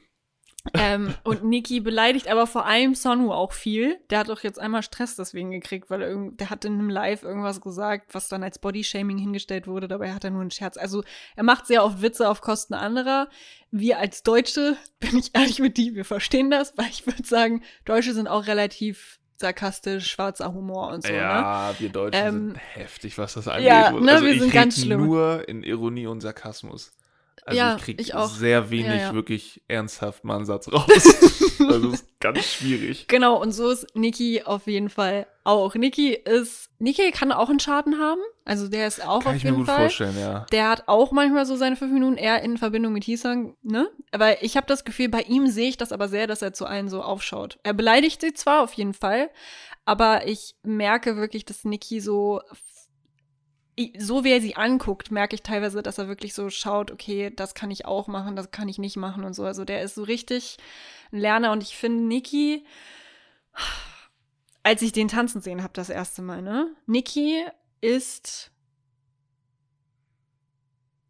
Ähm, 0.73 1.13
und 1.23 1.43
Niki 1.43 1.79
beleidigt 1.79 2.27
aber 2.27 2.47
vor 2.47 2.65
allem 2.65 2.95
Sonu 2.95 3.31
auch 3.31 3.53
viel. 3.53 3.99
Der 4.09 4.19
hat 4.19 4.29
doch 4.29 4.41
jetzt 4.43 4.59
einmal 4.59 4.81
Stress 4.83 5.15
deswegen 5.15 5.51
gekriegt, 5.51 5.89
weil 5.89 6.01
er 6.01 6.15
der 6.31 6.49
hat 6.49 6.65
in 6.65 6.73
einem 6.73 6.89
Live 6.89 7.23
irgendwas 7.23 7.61
gesagt, 7.61 8.13
was 8.13 8.27
dann 8.29 8.43
als 8.43 8.59
Bodyshaming 8.59 9.17
hingestellt 9.17 9.67
wurde. 9.67 9.87
Dabei 9.87 10.13
hat 10.13 10.23
er 10.23 10.31
nur 10.31 10.41
einen 10.41 10.51
Scherz. 10.51 10.77
Also 10.77 11.03
er 11.35 11.43
macht 11.43 11.67
sehr 11.67 11.83
oft 11.85 12.01
Witze 12.01 12.27
auf 12.29 12.41
Kosten 12.41 12.73
anderer. 12.73 13.29
Wir 13.71 13.99
als 13.99 14.23
Deutsche, 14.23 14.75
bin 14.99 15.17
ich 15.17 15.31
ehrlich 15.35 15.59
mit 15.59 15.77
dir, 15.77 15.93
wir 15.95 16.05
verstehen 16.05 16.49
das, 16.49 16.77
weil 16.77 16.87
ich 16.89 17.05
würde 17.05 17.23
sagen, 17.23 17.61
Deutsche 17.85 18.13
sind 18.13 18.27
auch 18.27 18.47
relativ 18.47 19.19
sarkastisch, 19.37 20.09
schwarzer 20.09 20.53
Humor 20.53 20.93
und 20.93 21.03
so. 21.03 21.11
Ne? 21.11 21.17
ja, 21.17 21.75
wir 21.77 21.89
Deutschen 21.89 22.25
Ähm, 22.25 22.47
sind 22.51 22.57
heftig, 22.73 23.17
was 23.17 23.33
das 23.33 23.47
angeht. 23.49 23.67
ja, 23.67 23.87
Also 23.87 23.99
ne, 23.99 24.21
wir 24.21 24.31
ich 24.33 24.39
sind 24.41 24.53
ganz 24.53 24.81
schlimm. 24.81 25.05
nur 25.05 25.47
in 25.49 25.61
Ironie 25.61 26.07
und 26.07 26.21
Sarkasmus. 26.21 26.93
Also 27.47 27.57
Ja, 27.59 27.75
ich 27.75 27.81
krieg 27.83 28.01
ich 28.01 28.15
auch. 28.15 28.27
sehr 28.27 28.71
wenig 28.71 28.87
Ja, 28.87 28.95
ja. 28.95 29.13
wirklich 29.13 29.61
ernsthaft 29.67 30.23
mal 30.23 30.37
einen 30.37 30.45
Satz 30.45 30.67
raus. 30.71 30.87
also 31.59 31.91
ist 31.91 32.19
ganz 32.19 32.43
schwierig. 32.43 33.07
Genau, 33.07 33.39
und 33.39 33.51
so 33.51 33.69
ist 33.69 33.85
Niki 33.95 34.41
auf 34.43 34.65
jeden 34.65 34.89
Fall 34.89 35.27
auch. 35.43 35.75
Niki 35.75 36.13
ist, 36.13 36.69
Niki 36.79 37.11
kann 37.11 37.31
auch 37.31 37.49
einen 37.49 37.59
Schaden 37.59 37.99
haben. 37.99 38.19
Also 38.45 38.67
der 38.67 38.87
ist 38.87 39.05
auch 39.05 39.21
Kann 39.23 39.31
auf 39.33 39.37
ich 39.37 39.43
mir 39.43 39.51
jeden 39.51 39.57
gut 39.59 39.67
Fall. 39.67 39.81
vorstellen, 39.81 40.19
ja. 40.19 40.47
Der 40.51 40.69
hat 40.69 40.87
auch 40.87 41.11
manchmal 41.11 41.45
so 41.45 41.55
seine 41.55 41.75
fünf 41.75 41.93
Minuten 41.93 42.17
eher 42.17 42.41
in 42.41 42.57
Verbindung 42.57 42.93
mit 42.93 43.03
Hisang, 43.03 43.55
ne? 43.61 43.89
Aber 44.11 44.41
ich 44.41 44.57
habe 44.57 44.65
das 44.65 44.83
Gefühl, 44.83 45.09
bei 45.09 45.21
ihm 45.21 45.45
sehe 45.47 45.69
ich 45.69 45.77
das 45.77 45.91
aber 45.91 46.07
sehr, 46.07 46.25
dass 46.25 46.41
er 46.41 46.53
zu 46.53 46.65
allen 46.65 46.89
so 46.89 47.03
aufschaut. 47.03 47.59
Er 47.61 47.73
beleidigt 47.73 48.21
sie 48.21 48.33
zwar 48.33 48.63
auf 48.63 48.73
jeden 48.73 48.95
Fall, 48.95 49.29
aber 49.85 50.25
ich 50.27 50.55
merke 50.63 51.15
wirklich, 51.15 51.45
dass 51.45 51.63
Niki 51.63 52.01
so 52.01 52.41
so 53.97 54.23
wie 54.23 54.31
er 54.31 54.41
sie 54.41 54.55
anguckt, 54.55 55.11
merke 55.11 55.35
ich 55.35 55.43
teilweise, 55.43 55.83
dass 55.83 55.97
er 55.97 56.07
wirklich 56.07 56.33
so 56.33 56.49
schaut, 56.49 56.91
okay, 56.91 57.31
das 57.35 57.55
kann 57.55 57.71
ich 57.71 57.85
auch 57.85 58.07
machen, 58.07 58.35
das 58.35 58.51
kann 58.51 58.69
ich 58.69 58.77
nicht 58.77 58.95
machen 58.95 59.23
und 59.23 59.33
so. 59.33 59.43
Also 59.43 59.65
der 59.65 59.81
ist 59.81 59.95
so 59.95 60.03
richtig 60.03 60.57
ein 61.11 61.19
Lerner 61.19 61.51
und 61.51 61.61
ich 61.61 61.75
finde 61.75 62.03
Niki, 62.03 62.65
als 64.63 64.81
ich 64.81 64.91
den 64.91 65.07
tanzen 65.07 65.41
sehen 65.41 65.61
habe 65.61 65.73
das 65.73 65.89
erste 65.89 66.21
Mal, 66.21 66.41
ne? 66.41 66.73
Niki 66.85 67.43
ist 67.81 68.51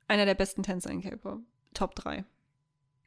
einer 0.07 0.25
der 0.25 0.35
besten 0.35 0.63
Tänzer 0.63 0.91
in 0.91 1.01
K-Pop. 1.01 1.39
Top 1.73 1.95
3. 1.95 2.25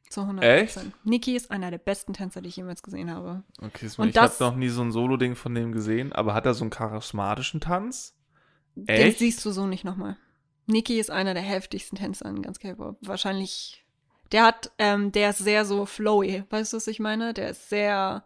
Zu 0.09 0.21
100 0.21 0.43
Echt? 0.43 0.79
Niki 1.03 1.35
ist 1.35 1.51
einer 1.51 1.69
der 1.69 1.77
besten 1.77 2.13
Tänzer, 2.13 2.41
die 2.41 2.49
ich 2.49 2.55
jemals 2.55 2.81
gesehen 2.81 3.13
habe. 3.13 3.43
Okay, 3.61 3.89
Und 3.97 4.09
ich 4.09 4.17
habe 4.17 4.33
noch 4.39 4.55
nie 4.55 4.69
so 4.69 4.81
ein 4.81 4.91
Solo-Ding 4.91 5.35
von 5.35 5.53
dem 5.53 5.71
gesehen, 5.71 6.13
aber 6.13 6.33
hat 6.33 6.45
er 6.45 6.53
so 6.53 6.63
einen 6.63 6.71
charismatischen 6.71 7.61
Tanz? 7.61 8.18
Den 8.85 9.13
siehst 9.13 9.43
du 9.45 9.51
so 9.51 9.65
nicht 9.67 9.83
nochmal. 9.83 10.17
Niki 10.67 10.99
ist 10.99 11.09
einer 11.11 11.33
der 11.33 11.43
heftigsten 11.43 11.97
Tänzer 11.97 12.25
in 12.29 12.41
ganz 12.41 12.59
K-Pop. 12.59 12.97
Wahrscheinlich. 13.01 13.83
Der 14.31 14.43
hat, 14.43 14.71
ähm, 14.77 15.11
der 15.11 15.31
ist 15.31 15.39
sehr 15.39 15.65
so 15.65 15.85
flowy. 15.87 16.43
Weißt 16.51 16.73
du, 16.73 16.77
was 16.77 16.87
ich 16.87 16.99
meine? 16.99 17.33
Der 17.33 17.49
ist 17.49 17.69
sehr. 17.69 18.23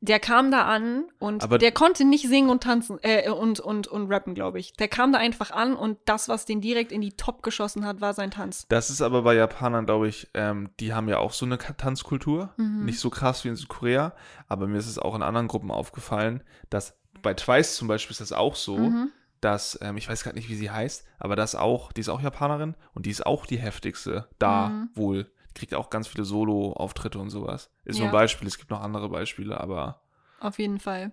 der 0.00 0.20
kam 0.20 0.50
da 0.50 0.64
an 0.66 1.04
und 1.18 1.42
Aber- 1.42 1.56
der 1.56 1.72
konnte 1.72 2.04
nicht 2.04 2.28
singen 2.28 2.50
und 2.50 2.62
tanzen 2.62 2.98
äh, 3.02 3.30
und, 3.30 3.58
und, 3.60 3.86
und 3.86 4.10
rappen, 4.12 4.34
glaube 4.34 4.58
ich. 4.58 4.74
Der 4.74 4.88
kam 4.88 5.12
da 5.12 5.18
einfach 5.18 5.50
an 5.50 5.74
und 5.74 5.98
das, 6.04 6.28
was 6.28 6.44
den 6.44 6.60
direkt 6.60 6.92
in 6.92 7.00
die 7.00 7.12
Top 7.12 7.42
geschossen 7.42 7.86
hat, 7.86 8.02
war 8.02 8.12
sein 8.12 8.30
Tanz. 8.30 8.66
Das 8.68 8.90
ist 8.90 9.00
aber 9.00 9.22
bei 9.22 9.34
Japanern, 9.34 9.86
glaube 9.86 10.08
ich, 10.08 10.28
ähm, 10.34 10.68
die 10.80 10.92
haben 10.92 11.08
ja 11.08 11.18
auch 11.20 11.32
so 11.32 11.46
eine 11.46 11.56
Tanzkultur. 11.56 12.52
Mhm. 12.58 12.84
Nicht 12.84 12.98
so 13.00 13.08
krass 13.08 13.44
wie 13.44 13.48
in 13.48 13.56
Südkorea, 13.56 14.14
aber 14.48 14.66
mir 14.66 14.76
ist 14.78 14.88
es 14.88 14.98
auch 14.98 15.14
in 15.14 15.22
anderen 15.22 15.48
Gruppen 15.48 15.70
aufgefallen, 15.70 16.42
dass 16.68 16.94
bei 17.22 17.32
Twice 17.32 17.76
zum 17.76 17.88
Beispiel 17.88 18.12
ist 18.12 18.20
das 18.20 18.32
auch 18.32 18.56
so, 18.56 18.76
Mhm. 18.76 19.10
Dass, 19.44 19.78
ähm, 19.82 19.96
ich 19.96 20.08
weiß 20.08 20.22
gerade 20.24 20.36
nicht, 20.36 20.48
wie 20.48 20.54
sie 20.54 20.70
heißt, 20.70 21.06
aber 21.18 21.36
das 21.36 21.54
auch, 21.54 21.92
die 21.92 22.00
ist 22.00 22.08
auch 22.08 22.20
Japanerin 22.22 22.74
und 22.94 23.06
die 23.06 23.10
ist 23.10 23.24
auch 23.26 23.46
die 23.46 23.58
heftigste 23.58 24.28
da 24.38 24.68
Mhm. 24.68 24.90
wohl. 24.94 25.32
Kriegt 25.54 25.74
auch 25.74 25.90
ganz 25.90 26.08
viele 26.08 26.24
Solo-Auftritte 26.24 27.18
und 27.18 27.30
sowas. 27.30 27.70
Ist 27.84 27.98
nur 27.98 28.06
Ja. 28.06 28.10
ein 28.10 28.12
Beispiel, 28.12 28.48
es 28.48 28.58
gibt 28.58 28.70
noch 28.70 28.80
andere 28.80 29.08
Beispiele, 29.08 29.60
aber 29.60 30.00
Auf 30.40 30.58
jeden 30.58 30.80
Fall. 30.80 31.12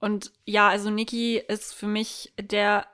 Und 0.00 0.32
ja, 0.44 0.68
also 0.68 0.90
Niki 0.90 1.36
ist 1.38 1.74
für 1.74 1.86
mich 1.86 2.32
der, 2.40 2.86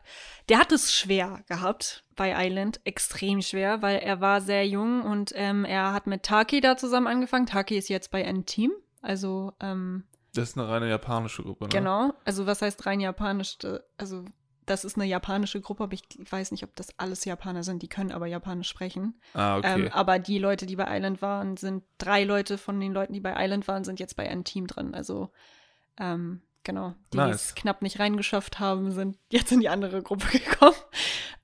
der 0.49 0.59
hat 0.59 0.73
es 0.73 0.93
schwer 0.93 1.43
gehabt 1.49 2.05
bei 2.17 2.35
Island, 2.47 2.81
extrem 2.85 3.41
schwer, 3.41 3.81
weil 3.83 3.99
er 3.99 4.21
war 4.21 4.41
sehr 4.41 4.67
jung 4.67 5.03
und 5.03 5.33
ähm, 5.35 5.65
er 5.65 5.93
hat 5.93 6.07
mit 6.07 6.23
Taki 6.25 6.61
da 6.61 6.77
zusammen 6.77 7.07
angefangen. 7.07 7.47
Taki 7.47 7.77
ist 7.79 7.89
jetzt 7.89 8.11
bei 8.11 8.23
N-Team, 8.23 8.73
also 9.01 9.53
ähm, 9.61 10.05
das 10.35 10.51
ist 10.51 10.59
eine 10.59 10.69
reine 10.69 10.89
japanische 10.89 11.43
Gruppe, 11.43 11.65
ne? 11.65 11.71
genau. 11.71 12.13
Also 12.25 12.47
was 12.47 12.63
heißt 12.63 12.85
rein 12.87 13.01
japanisch? 13.01 13.57
Also 13.97 14.25
das 14.71 14.85
ist 14.85 14.97
eine 14.97 15.05
japanische 15.05 15.61
Gruppe, 15.61 15.83
aber 15.83 15.95
ich 15.95 16.05
weiß 16.31 16.53
nicht, 16.53 16.63
ob 16.63 16.77
das 16.77 16.97
alles 16.97 17.25
Japaner 17.25 17.65
sind. 17.65 17.83
Die 17.83 17.89
können 17.89 18.13
aber 18.13 18.27
Japanisch 18.27 18.69
sprechen. 18.69 19.21
Ah, 19.35 19.59
okay. 19.59 19.87
Ähm, 19.87 19.91
aber 19.93 20.21
die 20.21 20.39
Leute, 20.39 20.65
die 20.65 20.77
bei 20.77 20.87
Island 20.97 21.21
waren, 21.23 21.57
sind 21.57 21.83
drei 21.99 22.23
Leute 22.23 22.57
von 22.57 22.79
den 22.79 22.93
Leuten, 22.93 23.13
die 23.13 23.21
bei 23.21 23.35
Island 23.37 23.67
waren, 23.67 23.83
sind 23.83 23.99
jetzt 23.99 24.17
bei 24.17 24.29
einem 24.31 24.45
Team 24.45 24.69
drin. 24.69 24.95
Also 24.95 25.33
ähm, 25.99 26.43
genau, 26.63 26.91
die 27.13 27.17
die 27.17 27.17
Nice. 27.17 27.47
es 27.47 27.55
knapp 27.57 27.83
nicht 27.83 27.99
reingeschafft 27.99 28.61
haben, 28.61 28.93
sind 28.93 29.19
jetzt 29.31 29.51
in 29.51 29.61
die 29.61 29.69
andere 29.69 30.03
Gruppe 30.03 30.39
gekommen. 30.39 30.77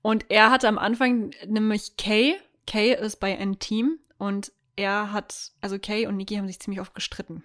Und 0.02 0.26
er 0.28 0.52
hatte 0.52 0.68
am 0.68 0.78
Anfang 0.78 1.32
nämlich 1.46 1.96
Kay. 1.96 2.36
Kay 2.68 2.94
ist 2.94 3.18
bei 3.18 3.36
einem 3.36 3.58
Team 3.58 3.98
und 4.18 4.52
er 4.76 5.12
hat, 5.12 5.50
also 5.60 5.80
Kay 5.80 6.06
und 6.06 6.16
Niki 6.16 6.36
haben 6.36 6.46
sich 6.46 6.60
ziemlich 6.60 6.80
oft 6.80 6.94
gestritten. 6.94 7.42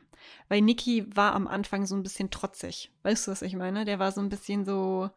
Weil 0.47 0.61
Niki 0.61 1.05
war 1.15 1.33
am 1.33 1.47
Anfang 1.47 1.87
so 1.87 1.95
ein 1.95 2.03
bisschen 2.03 2.29
trotzig. 2.29 2.91
Weißt 3.01 3.25
du, 3.25 3.31
was 3.31 3.41
ich 3.41 3.55
meine? 3.55 3.85
Der 3.85 3.97
war 3.97 4.11
so 4.11 4.21
ein 4.21 4.29
bisschen 4.29 4.63
so, 4.63 5.09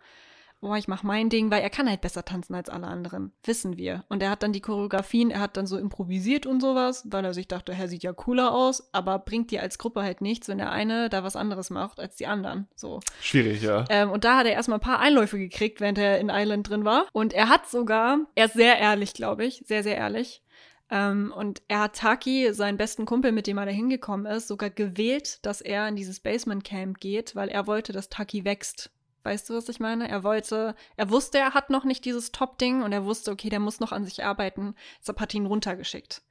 boah, 0.65 0.79
ich 0.79 0.89
mach 0.89 1.03
mein 1.03 1.29
Ding, 1.29 1.51
weil 1.51 1.63
er 1.63 1.69
kann 1.69 1.91
halt 1.91 2.01
besser 2.01 2.25
tanzen 2.25 2.55
als 2.55 2.71
alle 2.71 2.87
anderen. 2.87 3.33
Wissen 3.45 3.77
wir. 3.77 4.05
Und 4.09 4.23
er 4.23 4.31
hat 4.31 4.43
dann 4.43 4.55
die 4.55 4.63
Choreografien, 4.63 5.31
er 5.31 5.41
hat 5.41 5.59
dann 5.59 5.67
so 5.67 5.77
improvisiert 5.77 6.47
und 6.47 6.61
sowas, 6.61 7.05
weil 7.11 7.23
er 7.23 7.35
sich 7.35 7.49
dachte, 7.49 7.73
er 7.73 7.87
sieht 7.87 8.03
ja 8.03 8.15
cooler 8.15 8.51
aus, 8.55 8.89
aber 8.93 9.19
bringt 9.19 9.51
dir 9.51 9.61
als 9.61 9.77
Gruppe 9.77 10.03
halt 10.03 10.23
nichts, 10.23 10.49
wenn 10.49 10.57
der 10.57 10.73
eine 10.73 11.11
da 11.11 11.23
was 11.23 11.37
anderes 11.37 11.69
macht 11.69 12.01
als 12.01 12.17
die 12.17 12.27
anderen. 12.27 12.67
So. 12.75 13.01
Schwierig, 13.21 13.61
ja. 13.61 13.85
Ähm, 13.91 14.11
und 14.11 14.25
da 14.25 14.39
hat 14.39 14.47
er 14.47 14.55
erstmal 14.55 14.79
ein 14.79 14.83
paar 14.83 15.01
Einläufe 15.01 15.39
gekriegt, 15.39 15.83
während 15.83 15.99
er 15.99 16.19
in 16.19 16.31
Island 16.33 16.71
drin 16.71 16.87
war. 16.87 17.09
Und 17.13 17.35
er 17.35 17.51
hat 17.51 17.69
sogar, 17.69 18.21
er 18.35 18.47
ist 18.47 18.55
sehr 18.55 18.79
ehrlich, 18.79 19.13
glaube 19.13 19.45
ich, 19.45 19.63
sehr, 19.67 19.83
sehr 19.83 19.99
ehrlich. 19.99 20.43
Ähm, 20.91 21.31
und 21.37 21.61
er 21.69 21.81
hat 21.81 21.97
Taki, 21.97 22.55
seinen 22.55 22.79
besten 22.79 23.05
Kumpel, 23.05 23.33
mit 23.33 23.47
dem 23.47 23.59
er 23.59 23.67
da 23.67 23.71
hingekommen 23.71 24.25
ist, 24.25 24.49
sogar 24.49 24.71
gewählt, 24.71 25.45
dass 25.45 25.61
er 25.61 25.87
in 25.89 25.97
dieses 25.97 26.21
Basement 26.21 26.65
Camp 26.65 27.01
geht, 27.01 27.37
weil 27.37 27.51
er 27.51 27.67
wollte, 27.67 27.93
dass 27.93 28.09
Taki 28.09 28.47
wächst. 28.47 28.91
Weißt 29.25 29.49
du, 29.49 29.55
was 29.55 29.69
ich 29.69 29.81
meine? 29.81 30.09
Er 30.09 30.23
wollte, 30.23 30.75
er 30.97 31.11
wusste, 31.11 31.39
er 31.39 31.55
hat 31.55 31.71
noch 31.71 31.85
nicht 31.85 32.05
dieses 32.05 32.31
Top-Ding 32.31 32.83
und 32.83 32.93
er 32.93 33.05
wusste, 33.05 33.33
okay, 33.33 33.49
der 33.49 33.61
muss 33.61 33.81
noch 33.81 33.91
an 33.91 34.05
sich 34.05 34.23
arbeiten. 34.23 34.75
Deshalb 35.01 35.21
hat 35.21 35.35
er 35.35 35.39
ihn 35.41 35.47
runtergeschickt. 35.47 36.23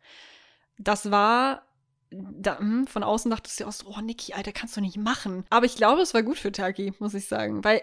Das 0.77 1.11
war 1.11 1.63
da, 2.11 2.59
hm, 2.59 2.87
von 2.87 3.03
außen 3.03 3.31
dachtest 3.31 3.59
du 3.59 3.65
auch 3.65 3.71
so, 3.71 3.87
oh 3.87 4.01
Niki, 4.01 4.33
Alter, 4.33 4.51
kannst 4.51 4.77
du 4.77 4.81
nicht 4.81 4.97
machen. 4.97 5.45
Aber 5.49 5.65
ich 5.65 5.75
glaube, 5.75 6.01
es 6.01 6.13
war 6.13 6.23
gut 6.23 6.37
für 6.37 6.51
Taki, 6.51 6.93
muss 6.99 7.13
ich 7.13 7.27
sagen. 7.27 7.63
Weil 7.63 7.81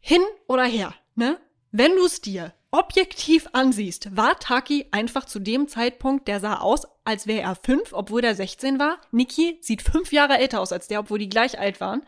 hin 0.00 0.22
oder 0.46 0.64
her, 0.64 0.94
ne? 1.14 1.38
Wenn 1.72 1.94
du 1.96 2.06
es 2.06 2.22
dir 2.22 2.54
objektiv 2.70 3.48
ansiehst, 3.52 4.16
war 4.16 4.38
Taki 4.38 4.86
einfach 4.92 5.26
zu 5.26 5.38
dem 5.38 5.68
Zeitpunkt, 5.68 6.28
der 6.28 6.40
sah 6.40 6.60
aus, 6.60 6.86
als 7.04 7.26
wäre 7.26 7.42
er 7.42 7.56
fünf, 7.56 7.92
obwohl 7.92 8.22
der 8.22 8.34
16 8.34 8.78
war. 8.78 8.98
Niki 9.10 9.58
sieht 9.60 9.82
fünf 9.82 10.12
Jahre 10.12 10.38
älter 10.38 10.60
aus 10.60 10.72
als 10.72 10.88
der, 10.88 11.00
obwohl 11.00 11.18
die 11.18 11.28
gleich 11.28 11.58
alt 11.58 11.80
waren. 11.80 12.02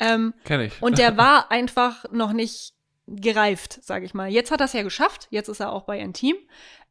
Ähm, 0.00 0.34
Kenne 0.44 0.66
ich. 0.66 0.82
und 0.82 0.98
der 0.98 1.16
war 1.18 1.50
einfach 1.50 2.04
noch 2.10 2.32
nicht 2.32 2.74
gereift, 3.06 3.82
sage 3.82 4.04
ich 4.06 4.14
mal. 4.14 4.30
Jetzt 4.30 4.50
hat 4.50 4.60
er 4.60 4.66
es 4.66 4.72
ja 4.72 4.82
geschafft. 4.82 5.28
Jetzt 5.30 5.48
ist 5.48 5.60
er 5.60 5.72
auch 5.72 5.82
bei 5.82 6.00
ein 6.00 6.12
Team. 6.14 6.36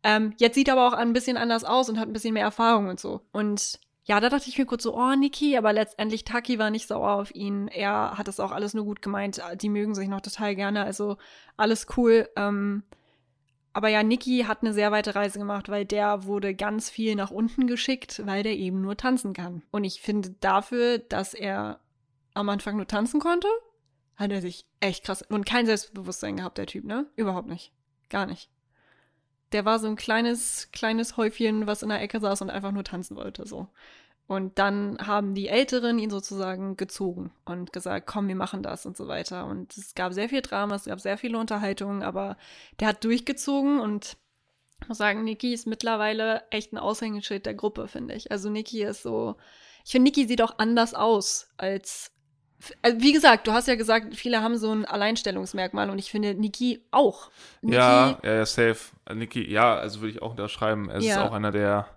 Ähm, 0.03 0.33
jetzt 0.37 0.55
sieht 0.55 0.67
er 0.67 0.75
aber 0.75 0.87
auch 0.87 0.93
ein 0.93 1.13
bisschen 1.13 1.37
anders 1.37 1.63
aus 1.63 1.89
und 1.89 1.99
hat 1.99 2.07
ein 2.07 2.13
bisschen 2.13 2.33
mehr 2.33 2.43
Erfahrung 2.43 2.87
und 2.89 2.99
so. 2.99 3.21
Und 3.31 3.79
ja, 4.05 4.19
da 4.19 4.29
dachte 4.29 4.49
ich 4.49 4.57
mir 4.57 4.65
kurz 4.65 4.83
so, 4.83 4.95
oh, 4.95 5.15
Niki, 5.15 5.57
aber 5.57 5.71
letztendlich 5.71 6.25
Taki 6.25 6.59
war 6.59 6.69
nicht 6.69 6.87
sauer 6.87 7.13
auf 7.13 7.33
ihn. 7.33 7.69
Er 7.69 8.17
hat 8.17 8.27
es 8.27 8.39
auch 8.39 8.51
alles 8.51 8.73
nur 8.73 8.83
gut 8.83 9.01
gemeint. 9.01 9.41
Die 9.61 9.69
mögen 9.69 9.95
sich 9.95 10.09
noch 10.09 10.21
total 10.21 10.55
gerne. 10.55 10.83
Also 10.83 11.17
alles 11.55 11.87
cool. 11.95 12.29
Ähm, 12.35 12.83
aber 13.71 13.87
ja, 13.87 14.03
Niki 14.03 14.43
hat 14.47 14.61
eine 14.61 14.73
sehr 14.73 14.91
weite 14.91 15.15
Reise 15.15 15.39
gemacht, 15.39 15.69
weil 15.69 15.85
der 15.85 16.25
wurde 16.25 16.53
ganz 16.53 16.89
viel 16.89 17.15
nach 17.15 17.31
unten 17.31 17.65
geschickt, 17.65 18.21
weil 18.25 18.43
der 18.43 18.55
eben 18.57 18.81
nur 18.81 18.97
tanzen 18.97 19.33
kann. 19.33 19.63
Und 19.71 19.85
ich 19.85 20.01
finde 20.01 20.35
dafür, 20.41 20.99
dass 20.99 21.33
er 21.33 21.79
am 22.33 22.49
Anfang 22.49 22.77
nur 22.77 22.87
tanzen 22.87 23.19
konnte, 23.19 23.47
hat 24.15 24.31
er 24.31 24.41
sich 24.41 24.65
echt 24.79 25.05
krass 25.05 25.23
und 25.23 25.45
kein 25.45 25.65
Selbstbewusstsein 25.65 26.37
gehabt, 26.37 26.57
der 26.57 26.67
Typ, 26.67 26.85
ne? 26.85 27.07
Überhaupt 27.15 27.47
nicht. 27.47 27.71
Gar 28.09 28.25
nicht. 28.25 28.49
Der 29.51 29.65
war 29.65 29.79
so 29.79 29.87
ein 29.87 29.95
kleines, 29.95 30.69
kleines 30.71 31.17
Häufchen, 31.17 31.67
was 31.67 31.83
in 31.83 31.89
der 31.89 32.01
Ecke 32.01 32.19
saß 32.19 32.41
und 32.41 32.49
einfach 32.49 32.71
nur 32.71 32.83
tanzen 32.83 33.15
wollte, 33.15 33.45
so. 33.47 33.67
Und 34.25 34.57
dann 34.57 34.97
haben 34.99 35.35
die 35.35 35.49
Älteren 35.49 35.99
ihn 35.99 36.09
sozusagen 36.09 36.77
gezogen 36.77 37.31
und 37.45 37.73
gesagt, 37.73 38.07
komm, 38.07 38.27
wir 38.29 38.35
machen 38.35 38.63
das 38.63 38.85
und 38.85 38.95
so 38.95 39.07
weiter. 39.07 39.45
Und 39.45 39.75
es 39.75 39.95
gab 39.95 40.13
sehr 40.13 40.29
viel 40.29 40.41
Drama, 40.41 40.75
es 40.75 40.85
gab 40.85 41.01
sehr 41.01 41.17
viele 41.17 41.37
Unterhaltungen, 41.37 42.03
aber 42.03 42.37
der 42.79 42.87
hat 42.87 43.03
durchgezogen 43.03 43.79
und 43.79 44.17
ich 44.81 44.87
muss 44.87 44.97
sagen, 44.97 45.23
Niki 45.23 45.53
ist 45.53 45.67
mittlerweile 45.67 46.43
echt 46.51 46.73
ein 46.73 46.77
Aushängeschild 46.77 47.45
der 47.45 47.53
Gruppe, 47.53 47.87
finde 47.87 48.15
ich. 48.15 48.31
Also 48.31 48.49
Niki 48.49 48.83
ist 48.83 49.03
so, 49.03 49.35
ich 49.85 49.91
finde, 49.91 50.09
Niki 50.09 50.27
sieht 50.27 50.41
auch 50.41 50.57
anders 50.57 50.93
aus 50.93 51.49
als, 51.57 52.11
also 52.81 52.99
wie 53.01 53.11
gesagt, 53.13 53.47
du 53.47 53.51
hast 53.51 53.67
ja 53.67 53.75
gesagt, 53.75 54.15
viele 54.15 54.41
haben 54.41 54.57
so 54.57 54.71
ein 54.71 54.85
Alleinstellungsmerkmal 54.85 55.89
und 55.89 55.99
ich 55.99 56.09
finde 56.11 56.33
Niki 56.35 56.81
auch. 56.91 57.29
Niki, 57.61 57.75
ja, 57.75 58.19
ja, 58.23 58.33
ja, 58.33 58.45
safe. 58.45 58.77
Niki, 59.13 59.49
ja, 59.51 59.75
also 59.75 60.01
würde 60.01 60.11
ich 60.11 60.21
auch 60.21 60.31
unterschreiben. 60.31 60.89
Er 60.89 60.97
ist 60.97 61.05
Ja. 61.05 61.23
auch 61.27 61.33
einer 61.33 61.51
der, 61.51 61.87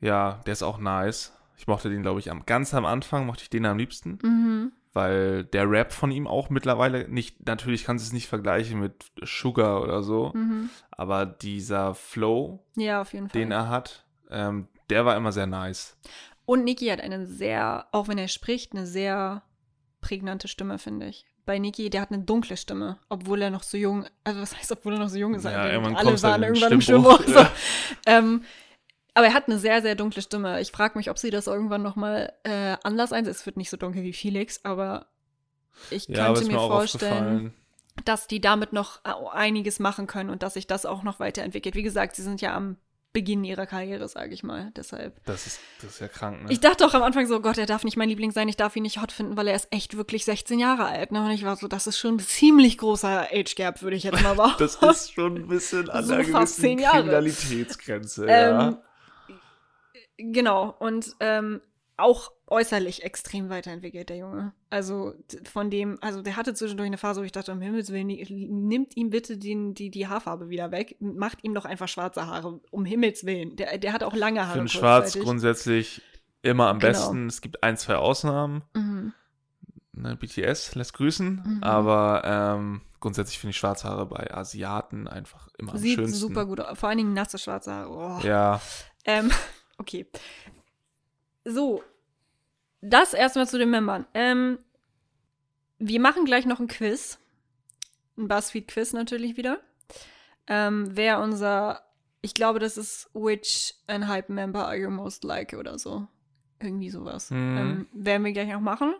ja, 0.00 0.40
der 0.46 0.52
ist 0.52 0.62
auch 0.62 0.78
nice. 0.78 1.32
Ich 1.56 1.66
mochte 1.66 1.90
den, 1.90 2.02
glaube 2.02 2.20
ich, 2.20 2.30
am, 2.30 2.46
ganz 2.46 2.72
am 2.74 2.86
Anfang 2.86 3.26
mochte 3.26 3.42
ich 3.42 3.50
den 3.50 3.66
am 3.66 3.76
liebsten, 3.78 4.18
Mhm. 4.22 4.72
weil 4.92 5.44
der 5.44 5.70
Rap 5.70 5.92
von 5.92 6.10
ihm 6.10 6.26
auch 6.26 6.48
mittlerweile 6.48 7.06
nicht, 7.08 7.46
natürlich 7.46 7.84
kannst 7.84 8.04
du 8.04 8.08
es 8.08 8.12
nicht 8.12 8.28
vergleichen 8.28 8.80
mit 8.80 9.04
Sugar 9.22 9.82
oder 9.82 10.02
so, 10.02 10.32
Mhm. 10.34 10.70
aber 10.90 11.26
dieser 11.26 11.94
Flow, 11.94 12.64
Ja, 12.76 13.04
den 13.04 13.50
er 13.52 13.68
hat, 13.68 14.06
ähm, 14.30 14.68
der 14.88 15.04
war 15.04 15.16
immer 15.16 15.32
sehr 15.32 15.46
nice. 15.46 15.96
Und 16.50 16.64
Niki 16.64 16.86
hat 16.86 17.00
eine 17.00 17.28
sehr, 17.28 17.86
auch 17.92 18.08
wenn 18.08 18.18
er 18.18 18.26
spricht, 18.26 18.72
eine 18.72 18.84
sehr 18.84 19.44
prägnante 20.00 20.48
Stimme, 20.48 20.80
finde 20.80 21.06
ich. 21.06 21.24
Bei 21.46 21.60
Niki, 21.60 21.90
der 21.90 22.00
hat 22.00 22.10
eine 22.10 22.24
dunkle 22.24 22.56
Stimme, 22.56 22.98
obwohl 23.08 23.40
er 23.40 23.50
noch 23.50 23.62
so 23.62 23.76
jung, 23.76 24.04
also 24.24 24.40
was 24.40 24.56
heißt, 24.56 24.72
obwohl 24.72 24.94
er 24.94 24.98
noch 24.98 25.10
so 25.10 25.16
jung 25.16 25.32
ist? 25.36 25.44
Ja, 25.44 25.60
Alle 25.60 26.20
waren 26.24 26.42
irgendwann 26.42 26.72
im 26.72 26.80
Stimmbruch. 26.80 27.22
So. 27.24 27.34
ja. 27.34 27.52
Ähm, 28.04 28.42
aber 29.14 29.26
er 29.26 29.34
hat 29.34 29.46
eine 29.46 29.60
sehr, 29.60 29.80
sehr 29.80 29.94
dunkle 29.94 30.22
Stimme. 30.22 30.60
Ich 30.60 30.72
frage 30.72 30.98
mich, 30.98 31.08
ob 31.08 31.18
sie 31.18 31.30
das 31.30 31.46
irgendwann 31.46 31.82
noch 31.82 31.94
mal 31.94 32.32
äh, 32.42 32.76
anders 32.82 33.12
einsetzt. 33.12 33.42
Es 33.42 33.46
wird 33.46 33.56
nicht 33.56 33.70
so 33.70 33.76
dunkel 33.76 34.02
wie 34.02 34.12
Felix, 34.12 34.64
aber 34.64 35.06
ich 35.90 36.08
Ja, 36.08 36.26
könnte 36.26 36.46
mir 36.46 36.54
mir 36.54 36.66
vorstellen, 36.66 37.54
dass 38.04 38.26
die 38.26 38.40
damit 38.40 38.72
noch 38.72 39.04
äh, 39.04 39.12
einiges 39.30 39.78
machen 39.78 40.08
können 40.08 40.30
und 40.30 40.42
dass 40.42 40.54
sich 40.54 40.66
das 40.66 40.84
auch 40.84 41.04
noch 41.04 41.20
weiterentwickelt. 41.20 41.76
Wie 41.76 41.84
gesagt, 41.84 42.16
sie 42.16 42.22
sind 42.22 42.40
ja 42.40 42.56
am 42.56 42.76
Beginn 43.12 43.42
ihrer 43.42 43.66
Karriere, 43.66 44.08
sage 44.08 44.32
ich 44.32 44.44
mal. 44.44 44.70
Deshalb. 44.76 45.24
Das 45.24 45.46
ist, 45.46 45.58
das 45.82 45.94
ist 45.94 46.00
ja 46.00 46.06
krank, 46.06 46.44
ne? 46.44 46.52
Ich 46.52 46.60
dachte 46.60 46.86
auch 46.86 46.94
am 46.94 47.02
Anfang 47.02 47.26
so, 47.26 47.40
Gott, 47.40 47.58
er 47.58 47.66
darf 47.66 47.82
nicht 47.82 47.96
mein 47.96 48.08
Liebling 48.08 48.30
sein, 48.30 48.48
ich 48.48 48.56
darf 48.56 48.76
ihn 48.76 48.84
nicht 48.84 49.00
hot 49.02 49.10
finden, 49.10 49.36
weil 49.36 49.48
er 49.48 49.56
ist 49.56 49.66
echt 49.72 49.96
wirklich 49.96 50.24
16 50.24 50.60
Jahre 50.60 50.84
alt. 50.84 51.10
Ne? 51.10 51.24
Und 51.24 51.30
ich 51.32 51.44
war 51.44 51.56
so, 51.56 51.66
das 51.66 51.88
ist 51.88 51.98
schon 51.98 52.14
ein 52.16 52.20
ziemlich 52.20 52.78
großer 52.78 53.28
Age 53.32 53.54
Gap, 53.56 53.82
würde 53.82 53.96
ich 53.96 54.04
jetzt 54.04 54.22
mal 54.22 54.34
behaupten. 54.36 54.62
Das 54.62 54.76
ist 54.76 55.12
schon 55.12 55.36
ein 55.36 55.48
bisschen 55.48 55.90
an 55.90 56.04
So 56.04 56.14
der 56.14 56.24
fast 56.24 56.56
gewissen. 56.58 56.78
Kriminalitätsgrenze, 56.78 58.26
ja. 58.28 58.68
Ähm, 58.68 58.78
genau, 60.18 60.76
und 60.78 61.16
ähm, 61.18 61.60
auch 61.96 62.32
äußerlich 62.50 63.04
extrem 63.04 63.48
weiterentwickelt, 63.48 64.08
der 64.08 64.16
Junge. 64.18 64.52
Also 64.70 65.14
von 65.50 65.70
dem, 65.70 65.98
also 66.00 66.20
der 66.20 66.36
hatte 66.36 66.52
zwischendurch 66.52 66.88
eine 66.88 66.98
Phase, 66.98 67.20
wo 67.20 67.24
ich 67.24 67.32
dachte, 67.32 67.52
um 67.52 67.60
Himmels 67.60 67.90
Willen, 67.92 68.08
ni- 68.08 68.24
nimmt 68.50 68.96
ihm 68.96 69.10
bitte 69.10 69.38
den, 69.38 69.72
die, 69.74 69.90
die 69.90 70.08
Haarfarbe 70.08 70.48
wieder 70.50 70.70
weg, 70.72 70.96
macht 71.00 71.44
ihm 71.44 71.54
doch 71.54 71.64
einfach 71.64 71.88
schwarze 71.88 72.26
Haare, 72.26 72.60
um 72.70 72.84
Himmels 72.84 73.24
Willen. 73.24 73.56
Der, 73.56 73.78
der 73.78 73.92
hat 73.92 74.02
auch 74.02 74.14
lange 74.14 74.40
Ich 74.40 74.46
Haare. 74.46 74.56
finde 74.58 74.68
Schwarz 74.72 75.18
grundsätzlich 75.18 76.02
immer 76.42 76.68
am 76.68 76.78
Genau. 76.80 76.90
besten. 76.92 77.26
Es 77.28 77.40
gibt 77.40 77.62
ein, 77.62 77.76
zwei 77.76 77.96
Ausnahmen. 77.96 78.62
Mhm. 78.74 79.12
Ne, 79.92 80.16
BTS 80.16 80.74
lässt 80.76 80.94
grüßen, 80.94 81.42
Mhm. 81.44 81.62
aber 81.62 82.22
ähm, 82.24 82.80
grundsätzlich 83.00 83.38
finde 83.38 83.50
ich 83.50 83.58
Schwarzhaare 83.58 84.06
bei 84.06 84.32
Asiaten 84.32 85.06
einfach 85.08 85.48
immer 85.58 85.72
am 85.72 85.78
Sieht 85.78 85.96
schönsten. 85.96 86.16
super 86.18 86.46
gut 86.46 86.60
aus. 86.60 86.78
Vor 86.78 86.88
allen 86.88 86.98
Dingen 86.98 87.12
nasse 87.12 87.38
schwarze 87.38 87.72
Haare. 87.72 87.90
Oh. 88.22 88.26
Ja, 88.26 88.60
Ähm, 89.04 89.30
okay. 89.78 90.06
So, 91.44 91.82
das 92.80 93.14
erstmal 93.14 93.48
zu 93.48 93.58
den 93.58 93.70
Membern. 93.70 94.06
Ähm, 94.14 94.58
wir 95.78 96.00
machen 96.00 96.24
gleich 96.24 96.46
noch 96.46 96.60
ein 96.60 96.68
Quiz. 96.68 97.18
Ein 98.16 98.28
Buzzfeed-Quiz 98.28 98.92
natürlich 98.92 99.36
wieder. 99.36 99.60
Ähm, 100.46 100.90
wer 100.92 101.20
unser, 101.20 101.82
ich 102.22 102.34
glaube, 102.34 102.58
das 102.58 102.76
ist 102.76 103.08
Which 103.14 103.74
and 103.86 104.08
Hype 104.08 104.28
Member 104.28 104.66
are 104.66 104.76
you 104.76 104.90
most 104.90 105.24
like 105.24 105.54
oder 105.54 105.78
so. 105.78 106.06
Irgendwie 106.60 106.90
sowas. 106.90 107.30
Mhm. 107.30 107.58
Ähm, 107.58 107.86
werden 107.92 108.24
wir 108.24 108.32
gleich 108.32 108.48
noch 108.48 108.60
machen. 108.60 108.94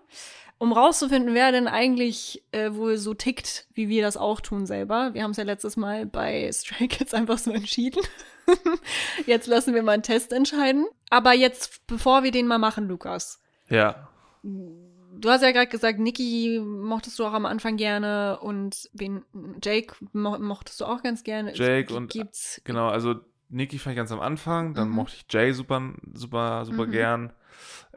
Um 0.58 0.72
rauszufinden, 0.72 1.34
wer 1.34 1.52
denn 1.52 1.68
eigentlich 1.68 2.44
äh, 2.52 2.74
wohl 2.74 2.98
so 2.98 3.14
tickt, 3.14 3.66
wie 3.72 3.88
wir 3.88 4.02
das 4.02 4.16
auch 4.16 4.40
tun 4.40 4.66
selber. 4.66 5.14
Wir 5.14 5.22
haben 5.22 5.30
es 5.30 5.38
ja 5.38 5.44
letztes 5.44 5.76
Mal 5.76 6.06
bei 6.06 6.50
Stray 6.52 6.88
Kids 6.88 7.14
einfach 7.14 7.38
so 7.38 7.50
entschieden. 7.50 8.02
jetzt 9.26 9.46
lassen 9.46 9.74
wir 9.74 9.82
mal 9.82 9.92
einen 9.92 10.02
Test 10.02 10.32
entscheiden. 10.32 10.86
Aber 11.08 11.32
jetzt, 11.32 11.86
bevor 11.86 12.22
wir 12.22 12.30
den 12.30 12.46
mal 12.46 12.58
machen, 12.58 12.88
Lukas. 12.88 13.40
Ja. 13.70 14.08
Du 14.42 15.28
hast 15.28 15.42
ja 15.42 15.52
gerade 15.52 15.66
gesagt, 15.68 15.98
Niki 15.98 16.60
mochtest 16.64 17.18
du 17.18 17.24
auch 17.26 17.32
am 17.32 17.46
Anfang 17.46 17.76
gerne 17.76 18.38
und 18.40 18.88
wen, 18.92 19.22
Jake 19.62 19.94
mo 20.12 20.38
mochtest 20.38 20.80
du 20.80 20.84
auch 20.86 21.02
ganz 21.02 21.24
gerne. 21.24 21.54
Jake 21.54 21.94
und- 21.94 22.10
gibt's 22.10 22.60
Genau, 22.64 22.88
also 22.88 23.16
Nikki 23.48 23.78
fand 23.78 23.94
ich 23.94 23.96
ganz 23.96 24.12
am 24.12 24.20
Anfang, 24.20 24.74
dann 24.74 24.88
Mhm. 24.88 24.94
mochte 24.94 25.16
ich 25.16 25.26
Jay 25.28 25.52
super, 25.52 25.82
super, 26.14 26.64
super 26.64 26.86
Mhm. 26.86 26.90
gern. 26.92 27.32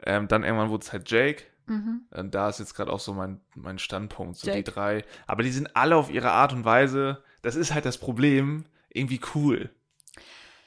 Ähm, 0.04 0.28
dann 0.28 0.42
irgendwann 0.44 0.68
wurde 0.70 0.82
es 0.84 0.92
halt 0.92 1.10
Jake. 1.10 1.44
mhm. 1.66 2.02
Und 2.10 2.34
da 2.34 2.50
ist 2.50 2.58
jetzt 2.58 2.74
gerade 2.74 2.92
auch 2.92 3.00
so 3.00 3.14
mein, 3.14 3.40
mein 3.54 3.78
Standpunkt, 3.78 4.36
so 4.36 4.46
Jake. 4.48 4.58
die 4.62 4.70
drei. 4.70 5.04
Aber 5.26 5.42
die 5.42 5.50
sind 5.50 5.74
alle 5.74 5.96
auf 5.96 6.10
ihre 6.10 6.30
Art 6.32 6.52
und 6.52 6.64
Weise, 6.66 7.22
das 7.40 7.56
ist 7.56 7.72
halt 7.72 7.86
das 7.86 7.96
Problem, 7.96 8.64
irgendwie 8.90 9.20
cool. 9.34 9.70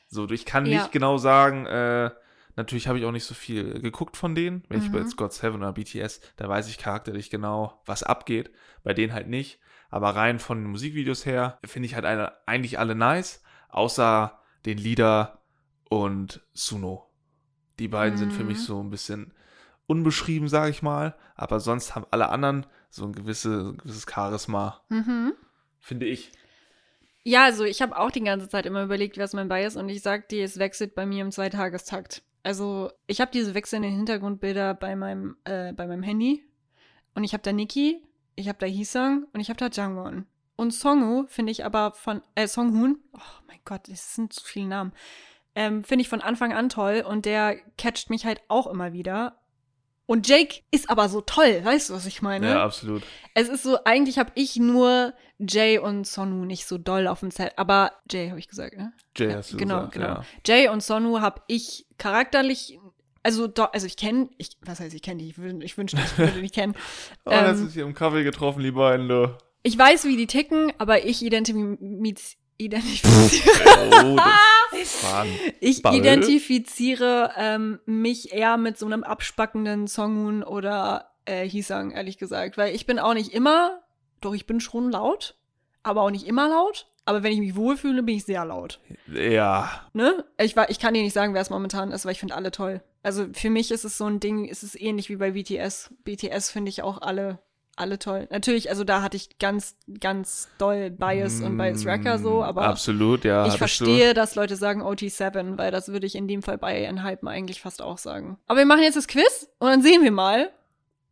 So, 0.08 0.28
ich 0.32 0.46
kann 0.46 0.66
Ja. 0.66 0.80
nicht 0.80 0.92
genau 0.92 1.18
sagen, 1.18 1.66
äh, 1.68 2.10
natürlich 2.58 2.88
habe 2.90 3.00
ich 3.00 3.06
auch 3.06 3.12
nicht 3.14 3.24
so 3.24 3.34
viel 3.34 3.80
geguckt 3.80 4.18
von 4.18 4.36
denen. 4.36 4.64
Wenn 4.68 4.80
ich 4.80 4.90
Mhm. 4.90 4.92
bei 4.94 5.00
jetzt 5.00 5.16
God 5.16 5.32
Seven 5.32 5.62
oder 5.62 5.72
BTS, 5.74 6.20
da 6.36 6.50
weiß 6.50 6.68
ich 6.70 6.78
charakterlich 6.78 7.30
genau, 7.30 7.82
was 7.86 8.04
abgeht. 8.04 8.52
Bei 8.84 8.94
denen 8.94 9.14
halt 9.14 9.28
nicht. 9.30 9.60
Aber 9.90 10.10
rein 10.16 10.40
von 10.40 10.58
den 10.58 10.70
Musikvideos 10.72 11.26
her 11.26 11.60
finde 11.64 11.86
ich 11.86 11.96
halt 11.96 12.04
eine, 12.04 12.34
eigentlich 12.46 12.78
alle 12.80 12.94
nice, 12.96 13.42
außer 13.70 14.38
den 14.66 14.78
Lieder 14.78 15.42
und 15.90 16.42
Suno. 16.54 17.10
Die 17.80 17.88
beiden 17.88 18.18
sind 18.18 18.34
für 18.34 18.44
mich 18.44 18.58
Mhm. 18.58 18.64
so 18.64 18.84
ein 18.84 18.90
bisschen 18.90 19.34
unbeschrieben, 19.86 20.50
sage 20.50 20.72
ich 20.72 20.82
mal. 20.82 21.16
Aber 21.36 21.60
sonst 21.62 21.96
haben 21.96 22.06
alle 22.12 22.30
anderen 22.30 22.66
so 22.90 23.06
ein, 23.06 23.14
gewisse, 23.14 23.70
ein 23.74 23.78
gewisses 23.78 24.06
Charisma, 24.12 24.82
Mhm. 24.90 25.34
finde 25.80 26.06
ich. 26.08 26.32
Ja, 27.24 27.44
also 27.44 27.64
ich 27.66 27.82
habe 27.82 27.98
auch 27.98 28.10
die 28.12 28.24
ganze 28.24 28.48
Zeit 28.50 28.66
immer 28.66 28.84
überlegt, 28.84 29.18
wer 29.18 29.26
ist 29.26 29.34
mein 29.34 29.50
Bias 29.50 29.76
und 29.76 29.90
ich 29.90 30.02
sag 30.02 30.28
dir, 30.30 30.44
es 30.46 30.60
wechselt 30.60 30.96
bei 30.96 31.06
mir 31.06 31.22
im 31.22 31.32
Zweitagestakt. 31.32 32.24
Also 32.48 32.94
ich 33.08 33.20
habe 33.20 33.30
diese 33.30 33.56
wechselnden 33.56 33.92
Hintergrundbilder 33.92 34.74
bei 34.74 34.96
meinem, 34.96 35.36
äh, 35.44 35.74
bei 35.74 35.86
meinem 35.86 36.02
Handy 36.02 36.46
und 37.14 37.26
ich 37.26 37.34
habe 37.34 37.44
da 37.44 37.52
Nikki, 37.52 38.02
ich 38.38 38.48
habe 38.48 38.58
da 38.58 38.66
Hisang 38.66 39.26
und 39.34 39.42
ich 39.42 39.50
habe 39.50 39.60
da 39.60 39.68
Jangwon. 39.68 40.26
Und 40.56 40.72
Songhu 40.72 41.26
finde 41.28 41.52
ich 41.52 41.66
aber 41.66 41.92
von, 41.92 42.22
äh, 42.36 42.48
Songhoon, 42.48 43.00
oh 43.12 43.44
mein 43.48 43.60
Gott, 43.66 43.90
das 43.90 44.16
sind 44.16 44.32
zu 44.32 44.46
viele 44.46 44.68
Namen, 44.68 44.94
ähm, 45.56 45.84
finde 45.84 46.04
ich 46.04 46.08
von 46.08 46.22
Anfang 46.22 46.54
an 46.54 46.70
toll 46.70 47.04
und 47.06 47.26
der 47.26 47.58
catcht 47.78 48.10
mich 48.10 48.26
halt 48.26 48.40
auch 48.48 48.68
immer 48.68 48.94
wieder. 48.94 49.42
Und 50.08 50.28
Jake 50.28 50.62
ist 50.72 50.90
aber 50.90 51.10
so 51.10 51.22
toll, 51.22 51.60
weißt 51.64 51.90
du, 51.90 51.94
was 51.94 52.06
ich 52.08 52.22
meine? 52.22 52.50
Ja, 52.50 52.64
absolut. 52.64 53.04
Es 53.36 53.50
ist 53.50 53.62
so, 53.64 53.78
eigentlich 53.84 54.18
habe 54.18 54.32
ich 54.36 54.56
nur 54.56 55.14
Jay 55.38 55.78
und 55.78 56.08
Sonu 56.08 56.46
nicht 56.46 56.66
so 56.66 56.78
doll 56.80 57.08
auf 57.08 57.20
dem 57.20 57.30
Set. 57.30 57.52
Aber 57.58 57.92
Jay 58.10 58.30
habe 58.30 58.40
ich 58.40 58.48
gesagt, 58.48 58.76
ne? 58.78 58.94
Jay 59.16 59.30
Ja, 59.30 59.36
hast 59.38 59.54
du 59.54 59.58
genau, 59.58 59.80
gesagt, 59.88 59.94
genau. 59.94 60.08
ja. 60.08 60.24
Jay 60.46 60.68
und 60.70 60.82
Sonu 60.82 61.20
habe 61.22 61.42
ich 61.48 61.86
charakterlich, 61.98 62.80
also 63.22 63.48
do, 63.48 63.64
also 63.64 63.86
ich 63.86 63.98
kenne, 63.98 64.30
ich, 64.38 64.52
was 64.66 64.80
heißt 64.80 64.96
ich 64.96 65.02
kenne 65.02 65.22
die? 65.22 65.30
Ich, 65.30 65.38
ich 65.38 65.78
wünschte, 65.78 65.98
ich 66.04 66.18
würde 66.18 66.42
die 66.42 66.50
kennen. 66.50 66.74
Oh, 67.26 67.30
das 67.32 67.60
Ähm, 67.60 67.68
ist 67.68 67.74
hier 67.74 67.84
im 67.84 67.94
Kaffee 67.94 68.24
getroffen, 68.24 68.64
die 68.64 68.72
beiden, 68.72 69.10
du. 69.10 69.38
Ich 69.64 69.78
weiß, 69.78 70.06
wie 70.06 70.16
die 70.16 70.28
ticken, 70.28 70.72
aber 70.78 71.04
ich 71.04 71.22
identifiziere, 71.22 71.78
identifiziere, 72.58 73.52
Oh, 73.92 74.16
das 74.16 74.67
Mann. 75.04 75.28
ich 75.60 75.82
Ball. 75.82 75.96
identifiziere 75.96 77.32
ähm, 77.38 77.80
mich 77.86 78.34
eher 78.34 78.58
mit 78.58 78.78
so 78.78 78.86
einem 78.86 79.04
abspackenden 79.04 79.88
Songun 79.88 80.44
oder 80.44 81.12
äh, 81.26 81.48
Hisang, 81.48 81.92
ehrlich 81.92 82.18
gesagt. 82.18 82.58
Weil 82.58 82.76
ich 82.76 82.86
bin 82.86 83.00
auch 83.00 83.14
nicht 83.14 83.34
immer, 83.34 83.82
doch 84.22 84.34
ich 84.34 84.48
bin 84.48 84.60
schon 84.60 84.92
laut, 84.92 85.36
aber 85.84 86.02
auch 86.02 86.12
nicht 86.12 86.28
immer 86.28 86.50
laut. 86.50 86.88
Aber 87.06 87.24
wenn 87.24 87.32
ich 87.32 87.40
mich 87.40 87.56
wohlfühle, 87.56 88.04
bin 88.04 88.18
ich 88.18 88.26
sehr 88.26 88.44
laut. 88.44 88.82
Ja, 89.08 89.88
Ne? 89.94 90.26
Ich, 90.38 90.58
ich 90.68 90.80
kann 90.80 90.94
dir 90.94 91.02
nicht 91.04 91.14
sagen, 91.14 91.34
wer 91.34 91.42
es 91.42 91.50
momentan 91.50 91.92
ist, 91.92 92.06
weil 92.06 92.12
ich 92.12 92.20
finde 92.20 92.36
alle 92.36 92.52
toll. 92.52 92.82
Also 93.02 93.28
für 93.32 93.50
mich 93.50 93.72
ist 93.72 93.86
es 93.86 93.98
so 93.98 94.06
ein 94.06 94.20
Ding, 94.20 94.44
ist 94.44 94.62
es 94.62 94.76
ähnlich 94.76 95.10
wie 95.10 95.16
bei 95.16 95.32
BTS. 95.32 95.94
BTS 96.04 96.52
finde 96.52 96.68
ich 96.68 96.82
auch 96.82 97.02
alle, 97.02 97.40
alle 97.78 98.00
toll. 98.00 98.28
Natürlich, 98.32 98.70
also 98.70 98.84
da 98.84 99.02
hatte 99.02 99.16
ich 99.18 99.38
ganz, 99.40 99.76
ganz 100.00 100.48
doll 100.58 100.90
Bias 100.90 101.42
und 101.42 101.58
Bias 101.58 101.86
Wrecker 101.86 102.20
so, 102.20 102.44
aber 102.44 102.62
Mm, 102.64 102.72
Absolut, 102.72 103.24
ja. 103.24 103.48
ich 103.48 103.58
verstehe, 103.58 104.14
dass 104.14 104.36
Leute 104.36 104.56
sagen 104.56 104.82
OT7, 104.82 105.58
weil 105.58 105.72
das 105.72 105.90
würde 105.90 106.06
ich 106.08 106.16
in 106.16 106.28
dem 106.28 106.42
Fall 106.42 106.58
bei 106.58 106.82
Enhypen 106.84 107.28
eigentlich 107.28 107.62
fast 107.62 107.82
auch 107.82 107.98
sagen. 107.98 108.38
Aber 108.48 108.60
wir 108.60 108.66
machen 108.66 108.82
jetzt 108.84 108.98
das 108.98 109.08
Quiz 109.08 109.50
und 109.60 109.68
dann 109.70 109.82
sehen 109.82 110.04
wir 110.04 110.12
mal, 110.12 110.52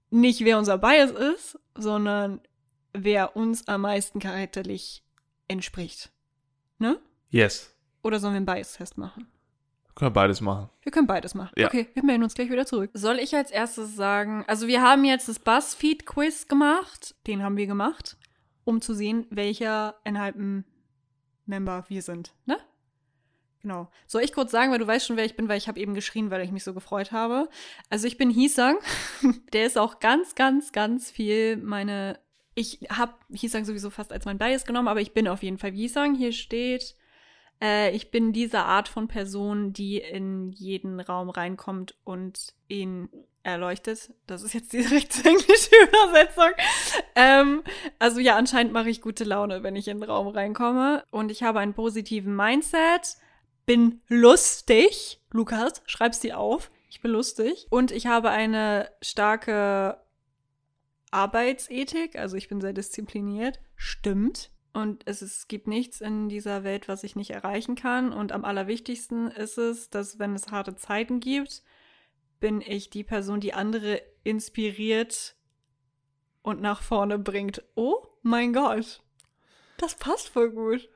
nicht 0.09 0.43
wer 0.45 0.57
unser 0.57 0.77
Bias 0.77 1.11
ist, 1.11 1.59
sondern 1.75 2.39
wer 2.93 3.35
uns 3.35 3.67
am 3.67 3.81
meisten 3.81 4.19
charakterlich 4.19 5.03
entspricht. 5.47 6.11
Ne? 6.79 6.93
Du. 7.31 7.37
Yes. 7.37 7.75
Oder 8.03 8.19
sollen 8.19 8.33
wir 8.33 8.37
einen 8.37 8.45
Bias-Test 8.45 8.97
machen? 8.97 9.27
Können 9.95 10.11
wir 10.11 10.13
beides 10.13 10.41
machen. 10.41 10.69
Wir 10.83 10.91
können 10.91 11.07
beides 11.07 11.35
machen. 11.35 11.53
Ja. 11.57 11.67
Okay, 11.67 11.87
wir 11.93 12.03
melden 12.03 12.23
uns 12.23 12.33
gleich 12.33 12.49
wieder 12.49 12.65
zurück. 12.65 12.91
Soll 12.93 13.17
ich 13.17 13.33
als 13.33 13.49
erstes 13.49 13.95
sagen, 13.95 14.43
also 14.45 14.67
wir 14.67 14.81
haben 14.81 15.05
jetzt 15.05 15.29
das 15.29 15.39
Buzzfeed-Quiz 15.39 16.49
gemacht, 16.49 17.15
den 17.27 17.41
haben 17.41 17.55
wir 17.55 17.65
gemacht, 17.65 18.17
um 18.65 18.81
zu 18.81 18.93
sehen, 18.93 19.25
welcher 19.29 19.95
Enhypen-Member 20.03 21.85
wir 21.87 22.01
sind, 22.01 22.33
ne? 22.45 22.57
Genau. 23.65 23.89
Soll 24.05 24.21
ich 24.21 24.31
kurz 24.31 24.51
sagen, 24.51 24.71
weil 24.71 24.77
du 24.77 24.85
weißt 24.85 25.07
schon, 25.07 25.17
wer 25.17 25.25
ich 25.25 25.35
bin, 25.35 25.49
weil 25.49 25.57
ich 25.57 25.67
habe 25.67 25.79
eben 25.79 25.95
geschrien, 25.95 26.29
weil 26.29 26.43
ich 26.43 26.51
mich 26.51 26.63
so 26.63 26.75
gefreut 26.75 27.11
habe. 27.11 27.49
Also 27.89 28.05
ich 28.05 28.15
bin 28.15 28.29
Hisang. 28.29 28.77
Der 29.53 29.65
ist 29.65 29.75
auch 29.75 29.99
ganz, 29.99 30.35
ganz, 30.35 30.71
ganz 30.71 31.09
viel 31.09 31.57
meine. 31.57 32.19
Ich 32.53 32.81
habe 32.89 33.13
Hisang 33.31 33.65
sowieso 33.65 33.89
fast 33.89 34.11
als 34.13 34.25
mein 34.25 34.37
Bias 34.37 34.65
genommen, 34.65 34.87
aber 34.87 35.01
ich 35.01 35.13
bin 35.13 35.27
auf 35.27 35.41
jeden 35.41 35.57
Fall 35.57 35.71
Hisang. 35.71 36.13
Hier 36.13 36.31
steht, 36.31 36.95
äh, 37.61 37.91
ich 37.95 38.11
bin 38.11 38.33
diese 38.33 38.59
Art 38.59 38.87
von 38.87 39.07
Person, 39.07 39.73
die 39.73 39.97
in 39.97 40.51
jeden 40.51 40.99
Raum 40.99 41.29
reinkommt 41.29 41.95
und 42.03 42.53
ihn 42.67 43.09
erleuchtet. 43.43 44.11
Das 44.27 44.41
ist 44.41 44.53
jetzt 44.53 44.73
die 44.73 44.79
rechtsenglische 44.81 45.75
Übersetzung. 45.87 46.51
Ähm, 47.15 47.63
also 47.99 48.19
ja, 48.19 48.35
anscheinend 48.35 48.73
mache 48.73 48.89
ich 48.89 49.01
gute 49.01 49.23
Laune, 49.23 49.63
wenn 49.63 49.75
ich 49.75 49.87
in 49.87 49.99
den 49.99 50.09
Raum 50.09 50.27
reinkomme. 50.27 51.03
Und 51.11 51.31
ich 51.31 51.43
habe 51.43 51.59
einen 51.59 51.73
positiven 51.73 52.35
Mindset, 52.35 53.15
bin 53.65 54.01
lustig. 54.07 55.21
Lukas, 55.31 55.81
schreib's 55.85 56.19
dir 56.19 56.39
auf. 56.39 56.71
Ich 56.89 57.01
bin 57.01 57.11
lustig. 57.11 57.67
Und 57.69 57.91
ich 57.91 58.07
habe 58.07 58.29
eine 58.29 58.89
starke 59.01 59.99
Arbeitsethik. 61.11 62.17
Also 62.17 62.35
ich 62.35 62.47
bin 62.47 62.61
sehr 62.61 62.73
diszipliniert. 62.73 63.59
Stimmt. 63.75 64.49
Und 64.75 65.03
es, 65.05 65.21
es 65.21 65.47
gibt 65.47 65.67
nichts 65.67 66.01
in 66.01 66.27
dieser 66.27 66.65
Welt, 66.65 66.89
was 66.89 67.05
ich 67.05 67.15
nicht 67.15 67.29
erreichen 67.29 67.75
kann. 67.75 68.11
Und 68.11 68.33
am 68.33 68.43
allerwichtigsten 68.43 69.31
ist 69.31 69.57
es, 69.57 69.89
dass 69.89 70.19
wenn 70.19 70.35
es 70.35 70.51
harte 70.51 70.75
Zeiten 70.75 71.21
gibt, 71.21 71.63
bin 72.41 72.59
ich 72.59 72.89
die 72.89 73.05
Person, 73.05 73.39
die 73.39 73.53
andere 73.53 74.01
inspiriert 74.25 75.37
und 76.41 76.59
nach 76.59 76.81
vorne 76.81 77.17
bringt. 77.17 77.63
Oh 77.75 78.05
mein 78.21 78.51
Gott. 78.51 79.01
Das 79.77 79.95
passt 79.95 80.27
voll 80.27 80.51
gut. 80.51 80.89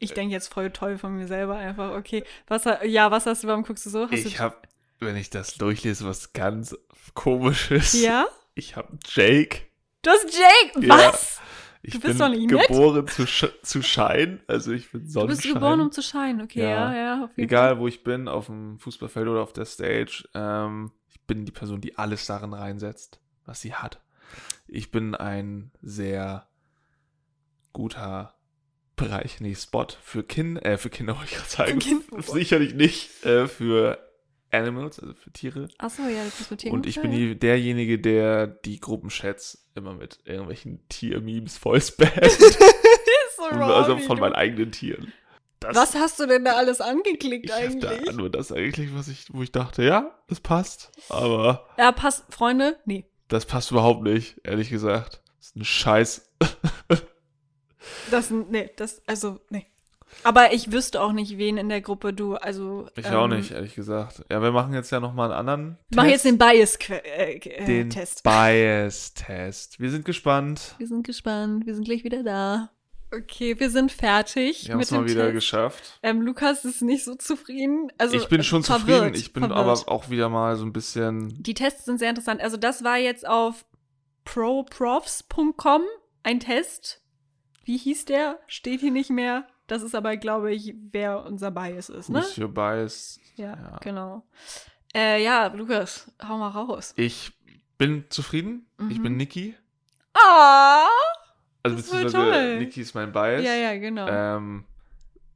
Ich 0.00 0.14
denke 0.14 0.32
jetzt 0.32 0.52
voll 0.52 0.72
toll 0.72 0.98
von 0.98 1.14
mir 1.14 1.28
selber 1.28 1.54
einfach. 1.54 1.94
Okay, 1.96 2.24
was, 2.48 2.64
ja, 2.64 3.12
was 3.12 3.26
hast 3.26 3.44
du, 3.44 3.46
warum 3.46 3.62
guckst 3.62 3.86
du 3.86 3.90
so? 3.90 4.10
Hast 4.10 4.26
Ich 4.26 4.40
habe, 4.40 4.56
wenn 4.98 5.14
ich 5.14 5.30
das 5.30 5.54
durchlese, 5.54 6.04
was 6.06 6.32
ganz 6.32 6.76
komisches. 7.14 7.92
Ja? 8.02 8.26
Ich 8.56 8.74
habe 8.74 8.98
Jake. 9.06 9.60
Du 10.02 10.10
hast 10.10 10.24
Jake! 10.24 10.84
Ja. 10.88 11.12
Ich 11.84 11.94
Du 11.94 12.00
bist 12.00 12.18
bin 12.18 12.18
doch 12.18 12.28
nicht 12.28 12.48
nett. 12.50 12.68
geboren 12.68 13.06
zu, 13.08 13.26
sch 13.26 13.46
zu 13.62 13.82
scheinen. 13.82 14.40
Also 14.46 14.70
ich 14.72 14.90
bin 14.92 15.04
Du 15.04 15.10
Sonnenschein. 15.10 15.36
bist 15.42 15.52
geboren, 15.54 15.80
um 15.80 15.90
zu 15.90 16.00
scheinen. 16.02 16.40
Okay, 16.42 16.62
Ja. 16.62 16.92
ja, 16.92 16.94
ja. 16.94 17.24
auf 17.24 17.30
jeden 17.36 17.42
Egal, 17.48 17.78
wo 17.78 17.88
ich 17.88 18.04
bin, 18.04 18.28
auf 18.28 18.46
dem 18.46 18.78
Fußballfeld 18.78 19.26
oder 19.28 19.40
auf 19.42 19.52
der 19.52 19.64
Stage, 19.64 20.28
ähm, 20.34 20.92
ich 21.08 21.20
bin 21.22 21.44
die 21.44 21.50
Person, 21.52 21.80
die 21.80 21.98
alles 21.98 22.24
darin 22.26 22.52
reinsetzt, 22.54 23.20
was 23.46 23.60
sie 23.60 23.74
hat. 23.74 24.00
Ich 24.68 24.90
bin 24.92 25.14
ein 25.16 25.72
sehr 25.82 26.46
guter 27.72 28.34
Bereich, 28.96 29.40
nee, 29.40 29.54
Spot 29.54 29.86
für 30.02 30.22
Kinder, 30.22 30.64
äh, 30.64 30.78
für 30.78 30.90
Kinder 30.90 31.16
wollte 31.18 31.32
ich 31.32 31.36
gerade 31.36 31.80
sagen. 31.80 32.02
Sicherlich 32.22 32.74
nicht 32.74 33.24
äh, 33.24 33.48
für 33.48 33.98
Animals, 34.52 35.00
also 35.00 35.14
für 35.14 35.32
Tiere. 35.32 35.68
Achso, 35.78 36.02
ja, 36.02 36.24
das 36.24 36.40
ist 36.40 36.50
mit 36.50 36.60
Tieren. 36.60 36.74
Und 36.74 36.86
ich 36.86 37.00
bin 37.00 37.10
die, 37.10 37.38
derjenige, 37.38 37.98
der 37.98 38.46
die 38.46 38.80
Gruppenchats 38.80 39.66
immer 39.74 39.94
mit 39.94 40.18
irgendwelchen 40.24 40.86
Tier-Memes 40.88 41.56
voll 41.56 41.80
spammt. 41.80 42.12
ist 42.22 43.36
so 43.36 43.44
also 43.44 43.98
von 43.98 44.20
meinen 44.20 44.34
eigenen 44.34 44.72
Tieren. 44.72 45.12
Das, 45.60 45.76
Was 45.76 45.94
hast 45.94 46.18
du 46.18 46.26
denn 46.26 46.44
da 46.44 46.56
alles 46.56 46.80
angeklickt 46.80 47.46
ich 47.46 47.54
eigentlich? 47.54 48.04
da 48.04 48.12
nur 48.12 48.30
das 48.30 48.50
eigentlich, 48.50 48.94
was 48.94 49.08
ich, 49.08 49.26
wo 49.32 49.42
ich 49.42 49.52
dachte, 49.52 49.84
ja, 49.84 50.18
das 50.28 50.40
passt. 50.40 50.90
Aber 51.08 51.68
Ja, 51.78 51.92
passt, 51.92 52.24
Freunde? 52.30 52.78
Nee. 52.84 53.06
das 53.28 53.46
passt 53.46 53.70
überhaupt 53.70 54.02
nicht, 54.02 54.40
ehrlich 54.44 54.70
gesagt. 54.70 55.22
Das 55.38 55.48
ist 55.48 55.56
ein 55.56 55.64
Scheiß. 55.64 56.32
Das, 58.12 58.30
nee, 58.30 58.70
das, 58.76 59.02
also, 59.06 59.40
nee. 59.50 59.66
Aber 60.24 60.52
ich 60.52 60.72
wüsste 60.72 61.00
auch 61.00 61.12
nicht, 61.12 61.38
wen 61.38 61.56
in 61.56 61.68
der 61.68 61.80
Gruppe 61.80 62.12
du, 62.12 62.34
also. 62.34 62.86
Ich 62.96 63.06
ähm, 63.06 63.14
auch 63.14 63.28
nicht, 63.28 63.50
ehrlich 63.50 63.74
gesagt. 63.74 64.24
Ja, 64.30 64.42
wir 64.42 64.52
machen 64.52 64.74
jetzt 64.74 64.90
ja 64.90 65.00
nochmal 65.00 65.30
einen 65.30 65.38
anderen 65.38 65.78
Mach 65.94 66.04
jetzt 66.04 66.24
den 66.24 66.38
Test. 66.38 66.78
Bias-Test. 66.78 67.04
Äh, 67.04 67.32
äh, 67.34 67.64
den. 67.64 67.88
Bias-Test. 68.22 69.80
Wir 69.80 69.90
sind 69.90 70.04
gespannt. 70.04 70.74
Wir 70.78 70.86
sind 70.86 71.04
gespannt. 71.04 71.66
Wir 71.66 71.74
sind 71.74 71.84
gleich 71.84 72.04
wieder 72.04 72.22
da. 72.22 72.70
Okay, 73.14 73.60
wir 73.60 73.68
sind 73.68 73.92
fertig 73.92 74.68
Wir 74.68 74.74
haben 74.74 74.80
es 74.80 74.90
mal 74.90 75.04
wieder 75.04 75.24
Test. 75.24 75.34
geschafft. 75.34 75.98
Ähm, 76.02 76.22
Lukas 76.22 76.64
ist 76.64 76.80
nicht 76.80 77.04
so 77.04 77.14
zufrieden. 77.14 77.92
Also 77.98 78.16
ich 78.16 78.28
bin 78.28 78.42
schon 78.42 78.62
verwirrt, 78.62 79.00
zufrieden. 79.00 79.14
Ich 79.16 79.32
bin 79.34 79.42
verwirrt. 79.44 79.86
aber 79.86 79.92
auch 79.92 80.08
wieder 80.08 80.30
mal 80.30 80.56
so 80.56 80.64
ein 80.64 80.72
bisschen. 80.72 81.42
Die 81.42 81.52
Tests 81.52 81.84
sind 81.84 81.98
sehr 81.98 82.08
interessant. 82.08 82.40
Also 82.40 82.56
das 82.56 82.84
war 82.84 82.96
jetzt 82.96 83.28
auf 83.28 83.66
proprofs.com 84.24 85.82
ein 86.22 86.40
Test. 86.40 87.02
Wie 87.64 87.76
hieß 87.76 88.06
der? 88.06 88.38
Steht 88.46 88.80
hier 88.80 88.90
nicht 88.90 89.10
mehr. 89.10 89.46
Das 89.66 89.82
ist 89.82 89.94
aber, 89.94 90.16
glaube 90.16 90.52
ich, 90.52 90.74
wer 90.90 91.24
unser 91.24 91.50
Bias 91.50 91.88
ist, 91.88 92.08
ne? 92.10 92.18
Who's 92.20 92.36
your 92.38 92.48
bias? 92.48 93.18
Ja, 93.36 93.50
Ja. 93.56 93.78
genau. 93.80 94.26
Äh, 94.94 95.22
ja, 95.24 95.46
Lukas, 95.46 96.10
hau 96.26 96.36
mal 96.36 96.48
raus. 96.48 96.92
Ich 96.96 97.32
bin 97.78 98.04
zufrieden. 98.10 98.66
Ich 98.90 98.98
Mhm. 98.98 99.02
bin 99.02 99.16
Niki. 99.16 99.54
Ah! 100.14 100.86
Also 101.62 101.76
ist 101.78 101.90
beziehungsweise. 101.90 102.58
Niki 102.58 102.80
ist 102.82 102.94
mein 102.94 103.12
Bias. 103.12 103.42
Ja, 103.42 103.54
ja, 103.54 103.78
genau. 103.78 104.06
Ähm, 104.08 104.64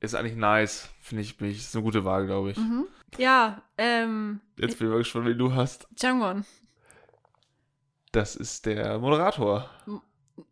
ist 0.01 0.15
eigentlich 0.15 0.37
nice. 0.37 0.91
Finde 1.01 1.23
ich, 1.23 1.37
bin 1.39 1.49
ich, 1.51 1.59
ist 1.59 1.75
eine 1.75 1.85
gute 1.85 2.05
Wahl, 2.05 2.27
glaube 2.27 2.51
ich. 2.51 2.57
Mhm. 2.59 2.87
Ja, 3.17 3.63
ähm, 3.79 4.41
Jetzt 4.59 4.79
bin 4.79 4.89
ich 4.89 4.93
mal 4.93 4.99
gespannt, 4.99 5.27
wen 5.27 5.39
du 5.39 5.55
hast. 5.55 5.87
Jangwon. 5.99 6.45
Das 8.13 8.37
ist 8.37 8.67
der 8.67 8.99
Moderator. 8.99 9.71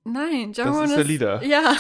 Nein, 0.05 0.53
Jangwon 0.53 0.85
ist 0.85 0.97
der 0.97 1.05
Leader. 1.05 1.43
Ja, 1.45 1.77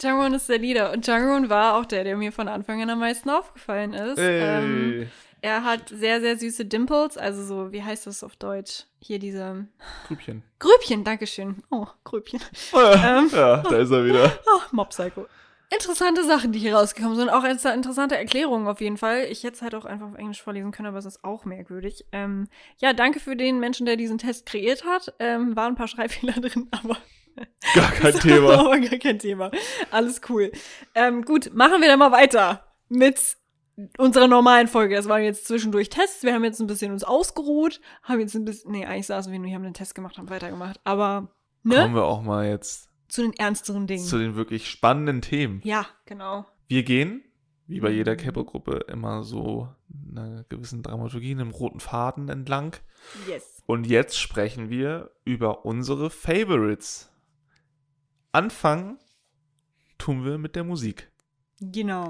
Jangwon 0.00 0.34
ist 0.34 0.48
der 0.48 0.58
Leader. 0.58 0.92
Und 0.92 1.06
Jangwon 1.06 1.48
war 1.48 1.76
auch 1.76 1.84
der, 1.84 2.04
der 2.04 2.16
mir 2.16 2.32
von 2.32 2.48
Anfang 2.48 2.82
an 2.82 2.90
am 2.90 2.98
meisten 2.98 3.30
aufgefallen 3.30 3.94
ist. 3.94 4.18
Ähm, 4.18 5.08
er 5.42 5.64
hat 5.64 5.88
sehr, 5.90 6.20
sehr 6.20 6.36
süße 6.36 6.64
Dimples, 6.64 7.16
also 7.16 7.44
so, 7.44 7.72
wie 7.72 7.82
heißt 7.82 8.06
das 8.06 8.24
auf 8.24 8.36
Deutsch? 8.36 8.84
Hier 8.98 9.18
diese 9.18 9.66
Grübchen. 10.08 10.42
Grübchen, 10.58 11.04
Dankeschön. 11.04 11.62
Oh, 11.70 11.86
Grübchen. 12.04 12.40
Ähm. 12.74 13.30
ja, 13.32 13.58
da 13.58 13.76
ist 13.76 13.90
er 13.90 14.04
wieder. 14.04 14.32
Oh, 14.46 14.60
Mob 14.72 14.90
Psycho. 14.90 15.26
Interessante 15.68 16.24
Sachen, 16.24 16.52
die 16.52 16.60
hier 16.60 16.76
rausgekommen 16.76 17.16
sind. 17.16 17.28
Auch 17.28 17.42
interessante 17.44 18.16
Erklärungen 18.16 18.68
auf 18.68 18.80
jeden 18.80 18.96
Fall. 18.96 19.26
Ich 19.30 19.42
hätte 19.42 19.56
es 19.56 19.62
halt 19.62 19.74
auch 19.74 19.84
einfach 19.84 20.06
auf 20.06 20.14
Englisch 20.14 20.40
vorlesen 20.40 20.70
können, 20.70 20.88
aber 20.88 20.98
es 20.98 21.06
ist 21.06 21.24
auch 21.24 21.44
merkwürdig. 21.44 22.06
Ähm, 22.12 22.48
ja, 22.78 22.92
danke 22.92 23.18
für 23.18 23.34
den 23.34 23.58
Menschen, 23.58 23.84
der 23.84 23.96
diesen 23.96 24.18
Test 24.18 24.46
kreiert 24.46 24.84
hat. 24.84 25.14
Ähm, 25.18 25.56
waren 25.56 25.72
ein 25.72 25.76
paar 25.76 25.88
Schreibfehler 25.88 26.32
drin, 26.40 26.68
aber 26.70 26.96
Gar 27.74 27.90
kein 27.92 28.14
Thema. 28.14 28.54
aber 28.60 28.78
gar 28.80 28.98
kein 28.98 29.18
Thema. 29.18 29.50
Alles 29.90 30.20
cool. 30.28 30.50
Ähm, 30.94 31.22
gut, 31.22 31.52
machen 31.54 31.80
wir 31.80 31.88
dann 31.88 31.98
mal 31.98 32.12
weiter 32.12 32.64
mit 32.88 33.36
unserer 33.98 34.26
normalen 34.28 34.68
Folge. 34.68 34.94
Das 34.96 35.08
waren 35.08 35.22
jetzt 35.22 35.46
zwischendurch 35.46 35.90
Tests. 35.90 36.22
Wir 36.22 36.32
haben 36.34 36.44
jetzt 36.44 36.60
ein 36.60 36.66
bisschen 36.66 36.92
uns 36.92 37.04
ausgeruht, 37.04 37.80
haben 38.02 38.20
jetzt 38.20 38.34
ein 38.34 38.44
bisschen, 38.44 38.72
nee, 38.72 38.86
eigentlich 38.86 39.06
saßen 39.06 39.30
wir 39.30 39.38
nur 39.38 39.48
hier, 39.48 39.56
haben 39.56 39.64
den 39.64 39.74
Test 39.74 39.94
gemacht, 39.94 40.16
haben 40.16 40.30
weitergemacht. 40.30 40.80
Aber, 40.84 41.28
ne? 41.62 41.76
Kommen 41.76 41.94
wir 41.94 42.04
auch 42.04 42.22
mal 42.22 42.46
jetzt 42.48 42.88
Zu 43.08 43.22
den 43.22 43.32
ernsteren 43.34 43.86
Dingen. 43.86 44.04
zu 44.04 44.18
den 44.18 44.34
wirklich 44.36 44.70
spannenden 44.70 45.20
Themen. 45.20 45.60
ja, 45.64 45.86
genau. 46.06 46.46
Wir 46.68 46.82
gehen, 46.84 47.22
wie 47.66 47.80
bei 47.80 47.90
Mhm. 47.90 47.96
jeder 47.96 48.16
K-Pop-Gruppe, 48.16 48.84
immer 48.88 49.22
so 49.24 49.68
einer 50.10 50.44
gewissen 50.48 50.82
Dramaturgie, 50.82 51.32
einem 51.32 51.50
roten 51.50 51.80
Faden 51.80 52.28
entlang. 52.28 52.76
Yes. 53.28 53.62
Und 53.66 53.86
jetzt 53.86 54.18
sprechen 54.18 54.70
wir 54.70 55.10
über 55.24 55.64
unsere 55.66 56.08
Favorites. 56.10 57.12
Anfangen 58.36 58.98
tun 59.96 60.22
wir 60.26 60.36
mit 60.36 60.56
der 60.56 60.64
Musik. 60.64 61.10
Genau. 61.58 62.08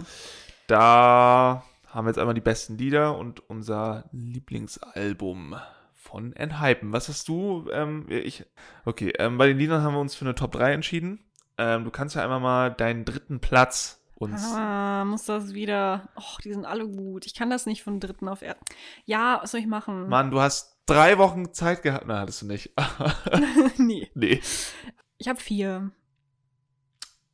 Da 0.66 1.62
haben 1.86 2.04
wir 2.04 2.10
jetzt 2.10 2.18
einmal 2.18 2.34
die 2.34 2.40
besten 2.40 2.76
Lieder 2.76 3.16
und 3.16 3.48
unser 3.48 4.08
Lieblingsalbum 4.10 5.54
von 5.94 6.32
Enhypen. 6.32 6.92
Was 6.92 7.08
hast 7.08 7.28
du? 7.28 7.70
Ähm, 7.70 8.06
ich, 8.08 8.44
okay, 8.84 9.12
ähm, 9.20 9.38
bei 9.38 9.46
den 9.46 9.56
Liedern 9.56 9.82
haben 9.82 9.94
wir 9.94 10.00
uns 10.00 10.16
für 10.16 10.24
eine 10.24 10.34
Top 10.34 10.50
3 10.50 10.72
entschieden. 10.72 11.20
Ähm, 11.58 11.84
du 11.84 11.92
kannst 11.92 12.16
ja 12.16 12.24
einmal 12.24 12.40
mal 12.40 12.70
deinen 12.72 13.04
dritten 13.04 13.38
Platz 13.38 14.04
uns. 14.16 14.52
Ah, 14.52 15.04
muss 15.04 15.26
das 15.26 15.54
wieder. 15.54 16.08
Och, 16.16 16.40
die 16.40 16.52
sind 16.52 16.64
alle 16.64 16.88
gut. 16.88 17.24
Ich 17.26 17.34
kann 17.34 17.50
das 17.50 17.66
nicht 17.66 17.84
von 17.84 18.00
dritten 18.00 18.26
auf 18.26 18.42
er. 18.42 18.56
Ja, 19.04 19.38
was 19.42 19.52
soll 19.52 19.60
ich 19.60 19.68
machen? 19.68 20.08
Mann, 20.08 20.32
du 20.32 20.40
hast 20.40 20.76
drei 20.86 21.18
Wochen 21.18 21.52
Zeit 21.52 21.84
gehabt. 21.84 22.06
Na, 22.08 22.18
hattest 22.18 22.42
du 22.42 22.46
nicht. 22.46 22.72
nee. 23.76 24.10
nee. 24.14 24.40
Ich 25.18 25.28
habe 25.28 25.38
vier. 25.38 25.92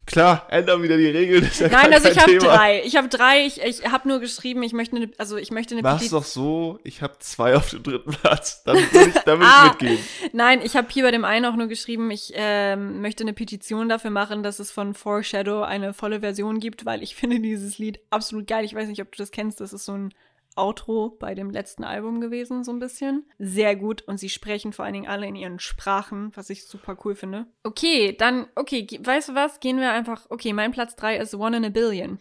Klar, 0.04 0.46
ändern 0.50 0.82
wieder 0.82 0.96
die 0.96 1.06
Regeln. 1.06 1.48
ja 1.58 1.68
Nein, 1.68 1.92
also 1.94 2.08
ich 2.08 2.18
habe 2.18 2.36
drei. 2.36 2.82
Ich 2.84 2.96
habe 2.96 3.08
drei. 3.08 3.46
Ich, 3.46 3.60
ich 3.62 3.84
habe 3.86 4.08
nur 4.08 4.18
geschrieben, 4.18 4.62
ich 4.64 4.72
möchte 4.72 4.96
eine, 4.96 5.10
also 5.16 5.36
ich 5.36 5.50
möchte 5.52 5.74
eine 5.74 5.82
Mach's 5.82 5.98
Petition. 5.98 6.20
doch 6.20 6.26
so, 6.26 6.80
ich 6.82 7.02
habe 7.02 7.14
zwei 7.20 7.54
auf 7.56 7.70
dem 7.70 7.82
dritten 7.84 8.10
Platz. 8.10 8.64
Dann 8.64 8.76
will 8.76 8.82
ich, 8.92 9.14
will 9.26 9.38
Ah. 9.42 9.66
ich 9.66 9.80
mitgehen. 9.80 9.98
Nein, 10.32 10.60
ich 10.62 10.76
habe 10.76 10.88
hier 10.90 11.04
bei 11.04 11.12
dem 11.12 11.24
einen 11.24 11.46
auch 11.46 11.54
nur 11.56 11.68
geschrieben, 11.68 12.10
ich 12.10 12.32
ähm, 12.34 13.00
möchte 13.00 13.22
eine 13.22 13.32
Petition 13.32 13.88
dafür 13.88 14.10
machen, 14.10 14.42
dass 14.42 14.58
es 14.58 14.70
von 14.72 14.94
Foreshadow 14.94 15.62
eine 15.62 15.94
volle 15.94 16.20
Version 16.20 16.58
gibt, 16.58 16.84
weil 16.84 17.02
ich 17.02 17.14
finde 17.16 17.38
dieses 17.40 17.78
Lied 17.78 18.00
absolut 18.10 18.48
geil. 18.48 18.64
Ich 18.64 18.74
weiß 18.74 18.88
nicht, 18.88 19.00
ob 19.02 19.12
du 19.12 19.18
das 19.18 19.30
kennst. 19.30 19.60
Das 19.60 19.72
ist 19.72 19.84
so 19.84 19.92
ein 19.92 20.12
Outro 20.56 21.16
bei 21.18 21.34
dem 21.34 21.50
letzten 21.50 21.84
Album 21.84 22.20
gewesen, 22.20 22.64
so 22.64 22.72
ein 22.72 22.78
bisschen. 22.78 23.24
Sehr 23.38 23.76
gut. 23.76 24.02
Und 24.02 24.18
sie 24.18 24.28
sprechen 24.28 24.72
vor 24.72 24.84
allen 24.84 24.94
Dingen 24.94 25.08
alle 25.08 25.26
in 25.26 25.36
ihren 25.36 25.58
Sprachen, 25.58 26.32
was 26.34 26.50
ich 26.50 26.66
super 26.66 26.96
cool 27.04 27.14
finde. 27.14 27.46
Okay, 27.62 28.16
dann, 28.16 28.46
okay, 28.54 28.86
weißt 29.02 29.30
du 29.30 29.34
was? 29.34 29.60
Gehen 29.60 29.78
wir 29.78 29.92
einfach. 29.92 30.26
Okay, 30.28 30.52
mein 30.52 30.72
Platz 30.72 30.96
drei 30.96 31.16
ist 31.16 31.34
One 31.34 31.56
in 31.56 31.64
a 31.64 31.68
Billion. 31.70 32.20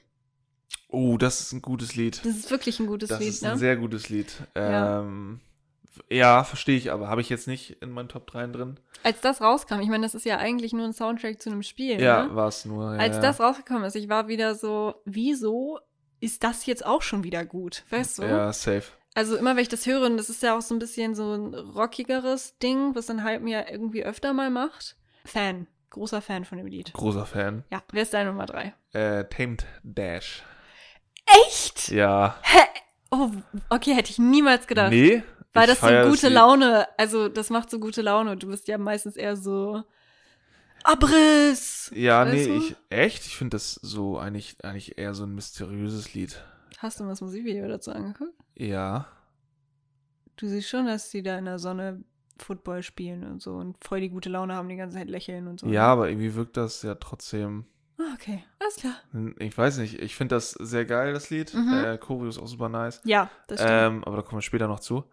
Oh, 0.90 1.18
das 1.18 1.40
ist 1.42 1.54
ein 1.54 1.62
gutes 1.62 1.96
Lied. 1.96 2.20
Das 2.26 2.36
ist 2.36 2.52
wirklich 2.52 2.80
ein 2.80 2.88
gutes 2.88 3.10
Das 3.10 3.20
Lied, 3.20 3.30
ist 3.30 3.44
ein 3.44 3.54
ne? 3.54 3.58
sehr 3.58 3.78
gutes 3.78 4.10
Lied. 4.10 4.34
Ja. 4.56 5.00
Ähm, 5.00 5.40
ja, 6.10 6.44
verstehe 6.44 6.78
ich, 6.78 6.92
aber 6.92 7.08
habe 7.08 7.22
ich 7.22 7.30
jetzt 7.30 7.48
nicht 7.48 7.82
in 7.82 7.92
meinen 7.92 8.10
Top 8.10 8.28
3 8.28 8.48
drin. 8.48 8.80
Als 9.04 9.22
das 9.22 9.42
rauskam, 9.42 9.80
ich 9.82 9.90
meine, 9.90 10.04
das 10.04 10.16
ist 10.16 10.26
ja 10.26 10.38
eigentlich 10.38 10.74
nur 10.74 10.86
ein 10.86 10.94
Soundtrack 10.94 11.42
zu 11.42 11.50
einem 11.50 11.64
Spiel. 11.64 12.02
Ja, 12.02 12.28
ne? 12.28 12.36
war 12.36 12.48
es 12.48 12.66
nur. 12.66 12.96
Ja, 12.96 13.00
Als 13.00 13.20
das 13.20 13.40
rausgekommen 13.40 13.84
ist, 13.84 13.96
ich 13.96 14.10
war 14.10 14.28
wieder 14.28 14.56
so, 14.56 14.96
wieso 15.06 15.80
ist 16.22 16.44
das 16.44 16.66
jetzt 16.66 16.86
auch 16.86 17.02
schon 17.02 17.24
wieder 17.26 17.44
gut? 17.44 17.84
Weißt 17.90 18.20
du? 18.20 18.24
Ja, 18.24 18.54
safe. 18.54 18.84
Also 19.14 19.36
immer, 19.36 19.56
wenn 19.56 19.64
ich 19.64 19.68
das 19.68 19.86
höre, 19.86 20.06
und 20.06 20.16
das 20.16 20.30
ist 20.30 20.42
ja 20.42 20.58
auch 20.58 20.62
so 20.62 20.74
ein 20.74 20.80
bisschen 20.80 21.16
so 21.16 21.34
ein 21.34 21.54
rockigeres 21.54 22.58
Ding, 22.60 22.96
was 22.96 23.08
dann 23.08 23.24
halt 23.24 23.42
mir 23.42 23.70
irgendwie 23.70 24.06
öfter 24.06 24.32
mal 24.32 24.50
macht. 24.50 24.96
Fan. 25.26 25.68
Großer 25.90 26.22
Fan 26.22 26.46
von 26.46 26.58
dem 26.58 26.68
Lied. 26.68 26.94
Großer 26.94 27.26
Fan. 27.26 27.66
Ja, 27.70 27.84
wer 27.92 28.04
ist 28.04 28.14
deine 28.14 28.30
Nummer 28.30 28.46
drei? 28.46 28.74
Äh, 28.94 29.26
Tamed 29.26 29.66
Dash. 29.84 30.44
Echt? 31.48 31.90
Ja. 31.90 32.38
Oh, 33.10 33.30
okay, 33.70 33.94
hätte 33.94 34.10
ich 34.10 34.18
niemals 34.18 34.68
gedacht. 34.68 34.92
Nee. 34.92 35.24
Weil 35.54 35.68
das 35.68 35.82
so 35.82 35.88
gute. 36.10 36.30
Laune, 36.30 36.88
also 36.98 37.28
das 37.28 37.50
macht 37.50 37.70
so 37.70 37.80
gute 37.80 38.02
Laune. 38.02 38.38
Du 38.38 38.48
bist 38.48 38.70
ja 38.70 38.78
meistens 38.78 39.18
eher 39.18 39.36
so 39.36 39.84
Abriss. 40.84 41.92
Ja, 41.94 42.26
nee, 42.26 42.46
du? 42.46 42.58
ich. 42.58 42.76
Echt? 42.90 43.26
Ich 43.26 43.38
finde 43.38 43.56
das 43.56 43.76
so 43.76 44.18
eigentlich, 44.18 44.58
eigentlich 44.64 44.98
eher 44.98 45.14
so 45.14 45.24
ein 45.24 45.36
mysteriöses 45.36 46.14
Lied. 46.14 46.44
Hast 46.78 47.00
du 47.00 47.04
mal 47.04 47.12
das 47.12 47.22
Musikvideo 47.22 47.68
dazu 47.68 47.92
angeguckt? 47.92 48.34
Ja. 48.56 49.08
Du 50.36 50.48
siehst 50.48 50.70
schon, 50.70 50.88
dass 50.88 51.10
die 51.12 51.22
da 51.22 51.38
in 51.38 51.46
der 51.46 51.60
Sonne 51.60 52.04
Football 52.40 52.82
spielen 52.82 53.24
und 53.24 53.42
so 53.42 53.54
und 53.56 53.78
voll 53.84 54.02
die 54.02 54.10
gute 54.10 54.30
Laune 54.30 54.56
haben, 54.56 54.68
die 54.70 54.76
ganze 54.76 54.98
Zeit 54.98 55.10
lächeln 55.10 55.48
und 55.48 55.60
so. 55.60 55.68
Ja, 55.68 55.88
aber 55.88 56.10
irgendwie 56.10 56.34
wirkt 56.34 56.58
das 56.58 56.82
ja 56.82 56.96
trotzdem. 56.96 57.66
Ah, 58.00 58.14
okay, 58.16 58.44
alles 58.60 58.76
klar. 58.78 58.96
Ich 59.38 59.56
weiß 59.56 59.78
nicht, 59.78 60.02
ich 60.02 60.16
finde 60.16 60.36
das 60.36 60.52
sehr 60.52 60.86
geil, 60.86 61.14
das 61.14 61.30
Lied. 61.30 61.54
Mhm. 61.54 61.74
Äh, 61.74 61.98
Choreo 62.00 62.30
ist 62.30 62.40
auch 62.40 62.48
super 62.48 62.70
nice. 62.70 63.00
Ja, 63.06 63.30
das 63.48 63.60
stimmt. 63.60 63.74
Ähm, 63.74 64.04
aber 64.04 64.16
da 64.16 64.22
kommen 64.24 64.40
wir 64.40 64.44
später 64.44 64.68
noch 64.68 64.80
zu. 64.80 65.04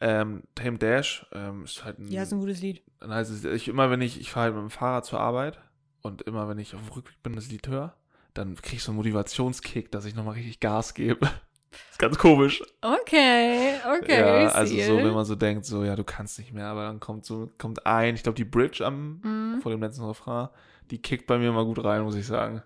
Ähm, 0.00 0.42
Tame 0.54 0.78
Dash 0.78 1.26
ähm, 1.32 1.64
ist 1.64 1.84
halt 1.84 1.98
ein, 1.98 2.08
ja, 2.08 2.22
ist 2.22 2.32
ein 2.32 2.40
gutes 2.40 2.60
Lied. 2.62 2.82
ein 3.00 3.12
heißes 3.12 3.44
Ich 3.44 3.68
immer, 3.68 3.90
wenn 3.90 4.00
ich, 4.00 4.18
ich 4.20 4.30
fahre 4.30 4.44
halt 4.46 4.54
mit 4.54 4.62
dem 4.62 4.70
Fahrrad 4.70 5.04
zur 5.04 5.20
Arbeit 5.20 5.60
und 6.00 6.22
immer, 6.22 6.48
wenn 6.48 6.58
ich 6.58 6.74
auf 6.74 6.80
dem 6.82 6.92
Rückweg 6.92 7.22
bin, 7.22 7.34
das 7.34 7.50
Lied 7.50 7.68
höre, 7.68 7.94
dann 8.32 8.54
kriege 8.56 8.76
ich 8.76 8.82
so 8.82 8.92
einen 8.92 8.96
Motivationskick, 8.96 9.90
dass 9.92 10.06
ich 10.06 10.14
nochmal 10.14 10.34
richtig 10.34 10.60
Gas 10.60 10.94
gebe. 10.94 11.28
ist 11.90 11.98
ganz 11.98 12.16
komisch. 12.16 12.62
Okay, 12.80 13.74
okay. 13.98 14.20
ja, 14.20 14.48
also 14.48 14.74
so, 14.74 14.96
wenn 14.96 15.12
man 15.12 15.24
so 15.24 15.34
denkt, 15.34 15.66
so, 15.66 15.84
ja, 15.84 15.96
du 15.96 16.04
kannst 16.04 16.38
nicht 16.38 16.52
mehr, 16.52 16.66
aber 16.66 16.84
dann 16.84 16.98
kommt 17.00 17.26
so, 17.26 17.50
kommt 17.58 17.84
ein, 17.86 18.14
ich 18.14 18.22
glaube, 18.22 18.36
die 18.36 18.44
Bridge 18.44 18.84
am, 18.86 19.20
Mhm. 19.22 19.60
vor 19.60 19.70
dem 19.70 19.80
letzten 19.82 20.04
Refrain, 20.04 20.48
die 20.90 21.02
kickt 21.02 21.26
bei 21.26 21.38
mir 21.38 21.52
mal 21.52 21.64
gut 21.64 21.84
rein, 21.84 22.02
muss 22.02 22.14
ich 22.14 22.26
sagen. 22.26 22.62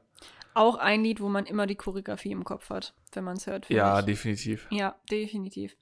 Auch 0.56 0.76
ein 0.76 1.02
Lied, 1.02 1.20
wo 1.20 1.28
man 1.28 1.46
immer 1.46 1.66
die 1.66 1.74
Choreografie 1.74 2.30
im 2.30 2.44
Kopf 2.44 2.70
hat, 2.70 2.94
wenn 3.12 3.24
man 3.24 3.36
es 3.36 3.46
hört. 3.48 3.68
Ja, 3.70 3.98
ich. 3.98 4.04
definitiv. 4.06 4.68
Ja, 4.70 4.94
definitiv. 5.10 5.76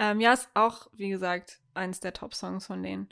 Ähm, 0.00 0.18
ja, 0.18 0.32
ist 0.32 0.48
auch, 0.54 0.86
wie 0.94 1.10
gesagt, 1.10 1.60
eins 1.74 2.00
der 2.00 2.14
Top-Songs 2.14 2.66
von 2.66 2.82
denen. 2.82 3.10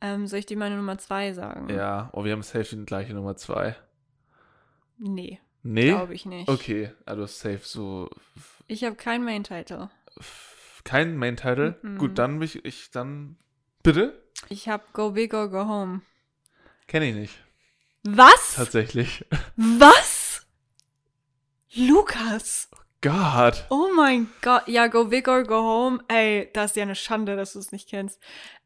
Ähm, 0.00 0.28
soll 0.28 0.38
ich 0.38 0.46
dir 0.46 0.56
meine 0.56 0.76
Nummer 0.76 0.96
zwei 0.96 1.32
sagen? 1.32 1.68
Ja, 1.68 2.10
oh, 2.12 2.22
wir 2.24 2.30
haben 2.30 2.44
safe 2.44 2.76
die 2.76 2.84
gleiche 2.84 3.12
Nummer 3.12 3.36
zwei. 3.36 3.74
Nee. 4.98 5.40
Nee? 5.64 5.90
Glaube 5.90 6.14
ich 6.14 6.26
nicht. 6.26 6.48
Okay, 6.48 6.92
also 7.04 7.26
safe 7.26 7.62
so. 7.64 8.08
Ich 8.68 8.84
habe 8.84 8.94
keinen 8.94 9.24
Main-Title. 9.24 9.90
Kein 10.84 11.16
Main-Title? 11.16 11.80
Mhm. 11.82 11.98
Gut, 11.98 12.18
dann 12.18 12.38
bin 12.38 12.48
ich, 12.62 12.90
dann. 12.92 13.36
Bitte? 13.82 14.22
Ich 14.48 14.68
habe 14.68 14.84
Go 14.92 15.10
Big 15.10 15.34
or 15.34 15.50
Go 15.50 15.66
Home. 15.66 16.02
Kenne 16.86 17.06
ich 17.06 17.16
nicht. 17.16 17.44
Was? 18.04 18.54
Tatsächlich. 18.54 19.26
Was? 19.56 20.46
Lukas. 21.74 22.70
Gott. 23.00 23.64
Oh 23.70 23.88
mein 23.94 24.28
Gott. 24.42 24.66
Ja, 24.66 24.88
Go 24.88 25.04
Big 25.04 25.28
or 25.28 25.44
Go 25.44 25.56
Home. 25.56 26.00
Ey, 26.08 26.50
das 26.52 26.72
ist 26.72 26.76
ja 26.76 26.82
eine 26.82 26.94
Schande, 26.96 27.36
dass 27.36 27.52
du 27.52 27.58
es 27.60 27.72
nicht 27.72 27.88
kennst. 27.88 28.20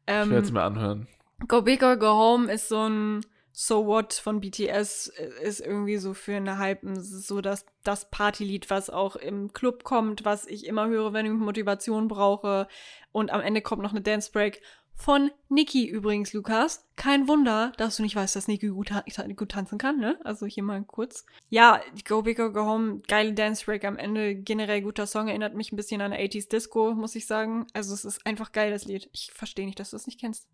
Ich 0.05 0.13
werde 0.13 0.37
es 0.39 0.47
Ähm, 0.49 0.53
mir 0.53 0.63
anhören. 0.63 1.07
Go 1.47 1.61
Big 1.61 1.83
or 1.83 1.97
Go 1.97 2.07
Home 2.07 2.51
ist 2.51 2.67
so 2.69 2.87
ein 2.87 3.21
So 3.51 3.85
What 3.85 4.13
von 4.13 4.39
BTS, 4.41 5.09
äh, 5.09 5.29
ist 5.43 5.59
irgendwie 5.59 5.97
so 5.97 6.15
für 6.15 6.35
eine 6.35 6.57
Hype, 6.57 6.81
so 6.93 7.41
das, 7.41 7.65
das 7.83 8.09
Partylied, 8.09 8.71
was 8.71 8.89
auch 8.89 9.15
im 9.15 9.53
Club 9.53 9.83
kommt, 9.83 10.25
was 10.25 10.47
ich 10.47 10.65
immer 10.65 10.87
höre, 10.87 11.13
wenn 11.13 11.27
ich 11.27 11.31
Motivation 11.33 12.07
brauche. 12.07 12.67
Und 13.11 13.31
am 13.31 13.41
Ende 13.41 13.61
kommt 13.61 13.83
noch 13.83 13.91
eine 13.91 14.01
Dance 14.01 14.31
Break 14.31 14.61
von 14.95 15.31
Niki 15.49 15.87
übrigens, 15.87 16.33
Lukas. 16.33 16.87
Kein 16.95 17.27
Wunder, 17.27 17.73
dass 17.77 17.97
du 17.97 18.03
nicht 18.03 18.15
weißt, 18.15 18.35
dass 18.35 18.47
Niki 18.47 18.67
gut, 18.67 18.89
ta 18.89 19.03
gut 19.35 19.49
tanzen 19.49 19.77
kann, 19.77 19.97
ne? 19.97 20.19
Also 20.23 20.45
hier 20.45 20.63
mal 20.63 20.83
kurz. 20.83 21.25
Ja, 21.49 21.81
Go 22.07 22.21
Big 22.21 22.39
or 22.39 22.53
Go 22.53 22.65
Home, 22.65 23.01
geile 23.07 23.33
Dance 23.33 23.65
Break 23.65 23.83
am 23.85 23.97
Ende, 23.97 24.35
generell 24.35 24.81
guter 24.81 25.07
Song, 25.07 25.27
erinnert 25.27 25.55
mich 25.55 25.71
ein 25.71 25.75
bisschen 25.75 26.01
an 26.01 26.13
80s 26.13 26.49
Disco, 26.49 26.93
muss 26.93 27.15
ich 27.15 27.25
sagen. 27.25 27.67
Also 27.73 27.93
es 27.93 28.05
ist 28.05 28.25
einfach 28.25 28.51
geil, 28.51 28.71
das 28.71 28.85
Lied. 28.85 29.09
Ich 29.11 29.31
verstehe 29.33 29.65
nicht, 29.65 29.79
dass 29.79 29.89
du 29.89 29.97
es 29.97 30.07
nicht 30.07 30.19
kennst. 30.19 30.47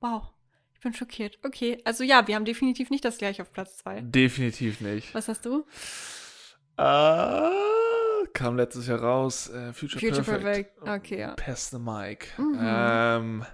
Wow. 0.00 0.28
Ich 0.74 0.80
bin 0.80 0.94
schockiert. 0.94 1.38
Okay, 1.44 1.80
also 1.84 2.04
ja, 2.04 2.26
wir 2.26 2.34
haben 2.34 2.44
definitiv 2.44 2.90
nicht 2.90 3.04
das 3.04 3.18
gleiche 3.18 3.42
auf 3.42 3.52
Platz 3.52 3.78
2. 3.78 4.00
Definitiv 4.02 4.80
nicht. 4.80 5.14
Was 5.14 5.28
hast 5.28 5.46
du? 5.46 5.64
Äh, 6.76 7.50
kam 8.32 8.56
letztes 8.56 8.86
Jahr 8.86 9.00
raus. 9.00 9.48
Äh, 9.48 9.72
Future, 9.72 10.00
Future 10.00 10.22
Perfect. 10.22 10.76
Perfect. 10.76 11.04
Okay, 11.04 11.20
ja. 11.20 11.34
Pass 11.34 11.70
the 11.70 11.78
Mic. 11.78 12.28
Mhm. 12.36 12.58
Ähm, 12.60 13.46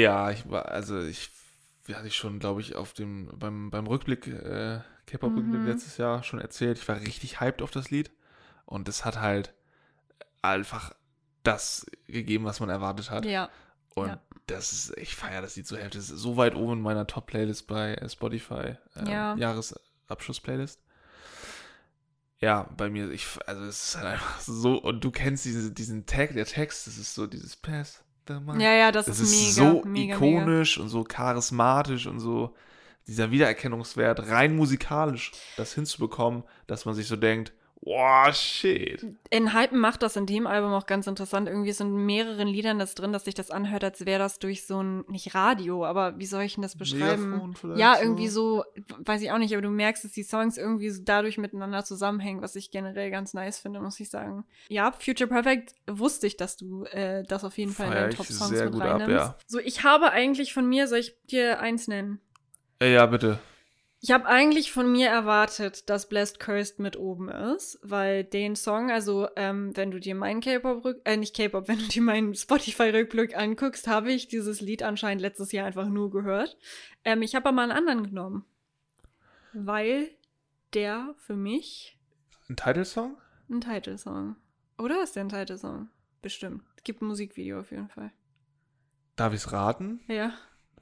ja, 0.00 0.30
ich 0.30 0.48
war, 0.50 0.66
also 0.66 1.00
ich, 1.00 1.30
hatte 1.92 2.06
ich 2.08 2.16
schon, 2.16 2.38
glaube 2.38 2.60
ich, 2.60 2.74
auf 2.76 2.92
dem, 2.92 3.30
beim, 3.38 3.70
beim 3.70 3.86
Rückblick, 3.86 4.26
äh, 4.26 4.80
K-Pop-Rückblick 5.06 5.60
Mhm. 5.62 5.66
letztes 5.68 5.96
Jahr 5.98 6.22
schon 6.24 6.40
erzählt. 6.40 6.78
Ich 6.78 6.88
war 6.88 7.00
richtig 7.00 7.40
hyped 7.40 7.62
auf 7.62 7.70
das 7.70 7.90
Lied. 7.90 8.10
Und 8.64 8.88
es 8.88 9.04
hat 9.04 9.20
halt 9.20 9.54
einfach 10.42 10.92
das 11.44 11.86
gegeben, 12.08 12.44
was 12.44 12.58
man 12.58 12.68
erwartet 12.68 13.10
hat. 13.10 13.24
Ja. 13.24 13.48
Und 13.94 14.08
Ja. 14.08 14.20
das 14.46 14.72
ist, 14.72 14.96
ich 14.98 15.14
feiere 15.14 15.42
das 15.42 15.54
Lied 15.56 15.66
so 15.68 15.76
heftig. 15.76 16.00
Das 16.00 16.10
ist 16.10 16.18
so 16.20 16.36
weit 16.36 16.56
oben 16.56 16.72
in 16.74 16.80
meiner 16.80 17.06
Top-Playlist 17.06 17.66
bei 17.68 17.94
äh, 17.94 18.08
Spotify. 18.08 18.76
Äh, 18.96 19.08
Ja. 19.10 19.36
Jahresabschluss-Playlist. 19.36 20.80
Ja, 22.38 22.64
bei 22.76 22.90
mir, 22.90 23.10
ich, 23.10 23.26
also 23.46 23.64
es 23.64 23.88
ist 23.88 23.96
halt 23.96 24.06
einfach 24.06 24.40
so, 24.40 24.76
und 24.82 25.02
du 25.02 25.10
kennst 25.10 25.44
diese, 25.46 25.72
diesen 25.72 26.04
Tag, 26.04 26.34
der 26.34 26.44
Text, 26.44 26.86
das 26.86 26.98
ist 26.98 27.14
so 27.14 27.26
dieses 27.26 27.56
Pass 27.56 28.02
the 28.26 28.34
Mic. 28.34 28.60
Ja, 28.60 28.72
ja, 28.72 28.92
das, 28.92 29.06
Das 29.06 29.20
ist, 29.20 29.32
ist 29.32 29.58
mega, 29.58 29.70
so 29.70 29.82
mega, 29.84 30.18
mega. 30.18 30.38
ikonisch 30.42 30.78
und 30.78 30.88
so 30.88 31.04
charismatisch 31.04 32.06
und 32.06 32.20
so 32.20 32.54
dieser 33.06 33.30
Wiedererkennungswert, 33.30 34.28
rein 34.30 34.56
musikalisch, 34.56 35.32
das 35.56 35.74
hinzubekommen, 35.74 36.42
dass 36.66 36.84
man 36.86 36.94
sich 36.94 37.06
so 37.06 37.16
denkt, 37.16 37.52
wow, 37.86 38.34
shit. 38.34 39.06
In 39.30 39.54
Hypen 39.54 39.78
macht 39.78 40.02
das 40.02 40.16
in 40.16 40.26
dem 40.26 40.46
Album 40.46 40.72
auch 40.72 40.86
ganz 40.86 41.06
interessant. 41.06 41.48
Irgendwie 41.48 41.70
ist 41.70 41.80
in 41.80 41.94
mehreren 42.04 42.48
Liedern 42.48 42.80
das 42.80 42.96
drin, 42.96 43.12
dass 43.12 43.24
sich 43.24 43.34
das 43.34 43.50
anhört, 43.50 43.84
als 43.84 44.04
wäre 44.04 44.18
das 44.18 44.40
durch 44.40 44.66
so 44.66 44.82
ein, 44.82 45.04
nicht 45.08 45.34
Radio, 45.34 45.86
aber 45.86 46.18
wie 46.18 46.26
soll 46.26 46.42
ich 46.42 46.54
denn 46.54 46.62
das 46.62 46.76
beschreiben? 46.76 47.54
Ja, 47.76 47.94
so. 47.94 48.02
irgendwie 48.02 48.28
so, 48.28 48.64
weiß 48.98 49.22
ich 49.22 49.30
auch 49.30 49.38
nicht, 49.38 49.52
aber 49.54 49.62
du 49.62 49.70
merkst, 49.70 50.04
dass 50.04 50.12
die 50.12 50.24
Songs 50.24 50.58
irgendwie 50.58 50.90
so 50.90 51.00
dadurch 51.04 51.38
miteinander 51.38 51.84
zusammenhängen, 51.84 52.42
was 52.42 52.56
ich 52.56 52.72
generell 52.72 53.10
ganz 53.10 53.34
nice 53.34 53.58
finde, 53.58 53.80
muss 53.80 54.00
ich 54.00 54.10
sagen. 54.10 54.44
Ja, 54.68 54.90
Future 54.90 55.28
Perfect 55.28 55.74
wusste 55.86 56.26
ich, 56.26 56.36
dass 56.36 56.56
du 56.56 56.84
äh, 56.86 57.22
das 57.22 57.44
auf 57.44 57.56
jeden 57.56 57.72
Fall 57.72 57.86
in 57.86 57.92
Feier 57.92 58.00
deinen 58.00 58.10
ich 58.10 58.16
Top-Songs 58.16 58.50
sehr 58.50 58.64
mit 58.64 58.72
gut 58.74 58.82
ab, 58.82 59.00
reinnimmst. 59.00 59.14
ja. 59.14 59.38
So, 59.46 59.60
ich 59.60 59.84
habe 59.84 60.10
eigentlich 60.10 60.52
von 60.52 60.68
mir, 60.68 60.88
soll 60.88 60.98
ich 60.98 61.16
dir 61.30 61.60
eins 61.60 61.86
nennen? 61.86 62.20
Äh, 62.80 62.92
ja, 62.94 63.06
bitte. 63.06 63.38
Ich 64.06 64.12
habe 64.12 64.26
eigentlich 64.26 64.70
von 64.70 64.92
mir 64.92 65.08
erwartet, 65.08 65.90
dass 65.90 66.08
Blessed 66.08 66.38
Cursed 66.38 66.78
mit 66.78 66.96
oben 66.96 67.28
ist, 67.28 67.76
weil 67.82 68.22
den 68.22 68.54
Song, 68.54 68.88
also 68.92 69.26
ähm, 69.34 69.76
wenn 69.76 69.90
du 69.90 69.98
dir 69.98 70.14
meinen 70.14 70.40
K-Pop, 70.40 71.00
äh 71.02 71.16
nicht 71.16 71.34
K-Pop, 71.34 71.66
wenn 71.66 71.80
du 71.80 71.86
dir 71.88 72.02
meinen 72.02 72.32
Spotify-Rückblick 72.32 73.36
anguckst, 73.36 73.88
habe 73.88 74.12
ich 74.12 74.28
dieses 74.28 74.60
Lied 74.60 74.84
anscheinend 74.84 75.22
letztes 75.22 75.50
Jahr 75.50 75.66
einfach 75.66 75.88
nur 75.88 76.12
gehört. 76.12 76.56
Ähm, 77.04 77.20
ich 77.20 77.34
habe 77.34 77.48
aber 77.48 77.62
einen 77.62 77.72
anderen 77.72 78.04
genommen, 78.04 78.44
weil 79.52 80.08
der 80.72 81.16
für 81.18 81.34
mich 81.34 81.98
Ein 82.48 82.54
Titelsong? 82.54 83.16
ein 83.50 83.60
Titelsong. 83.60 84.36
Oder 84.78 85.02
ist 85.02 85.16
der 85.16 85.24
ein 85.24 85.30
Titelsong? 85.30 85.88
Bestimmt. 86.22 86.62
Es 86.76 86.84
gibt 86.84 87.02
ein 87.02 87.06
Musikvideo 87.06 87.58
auf 87.58 87.72
jeden 87.72 87.88
Fall. 87.88 88.12
Darf 89.16 89.34
ich's 89.34 89.50
raten? 89.50 89.98
Ja, 90.06 90.32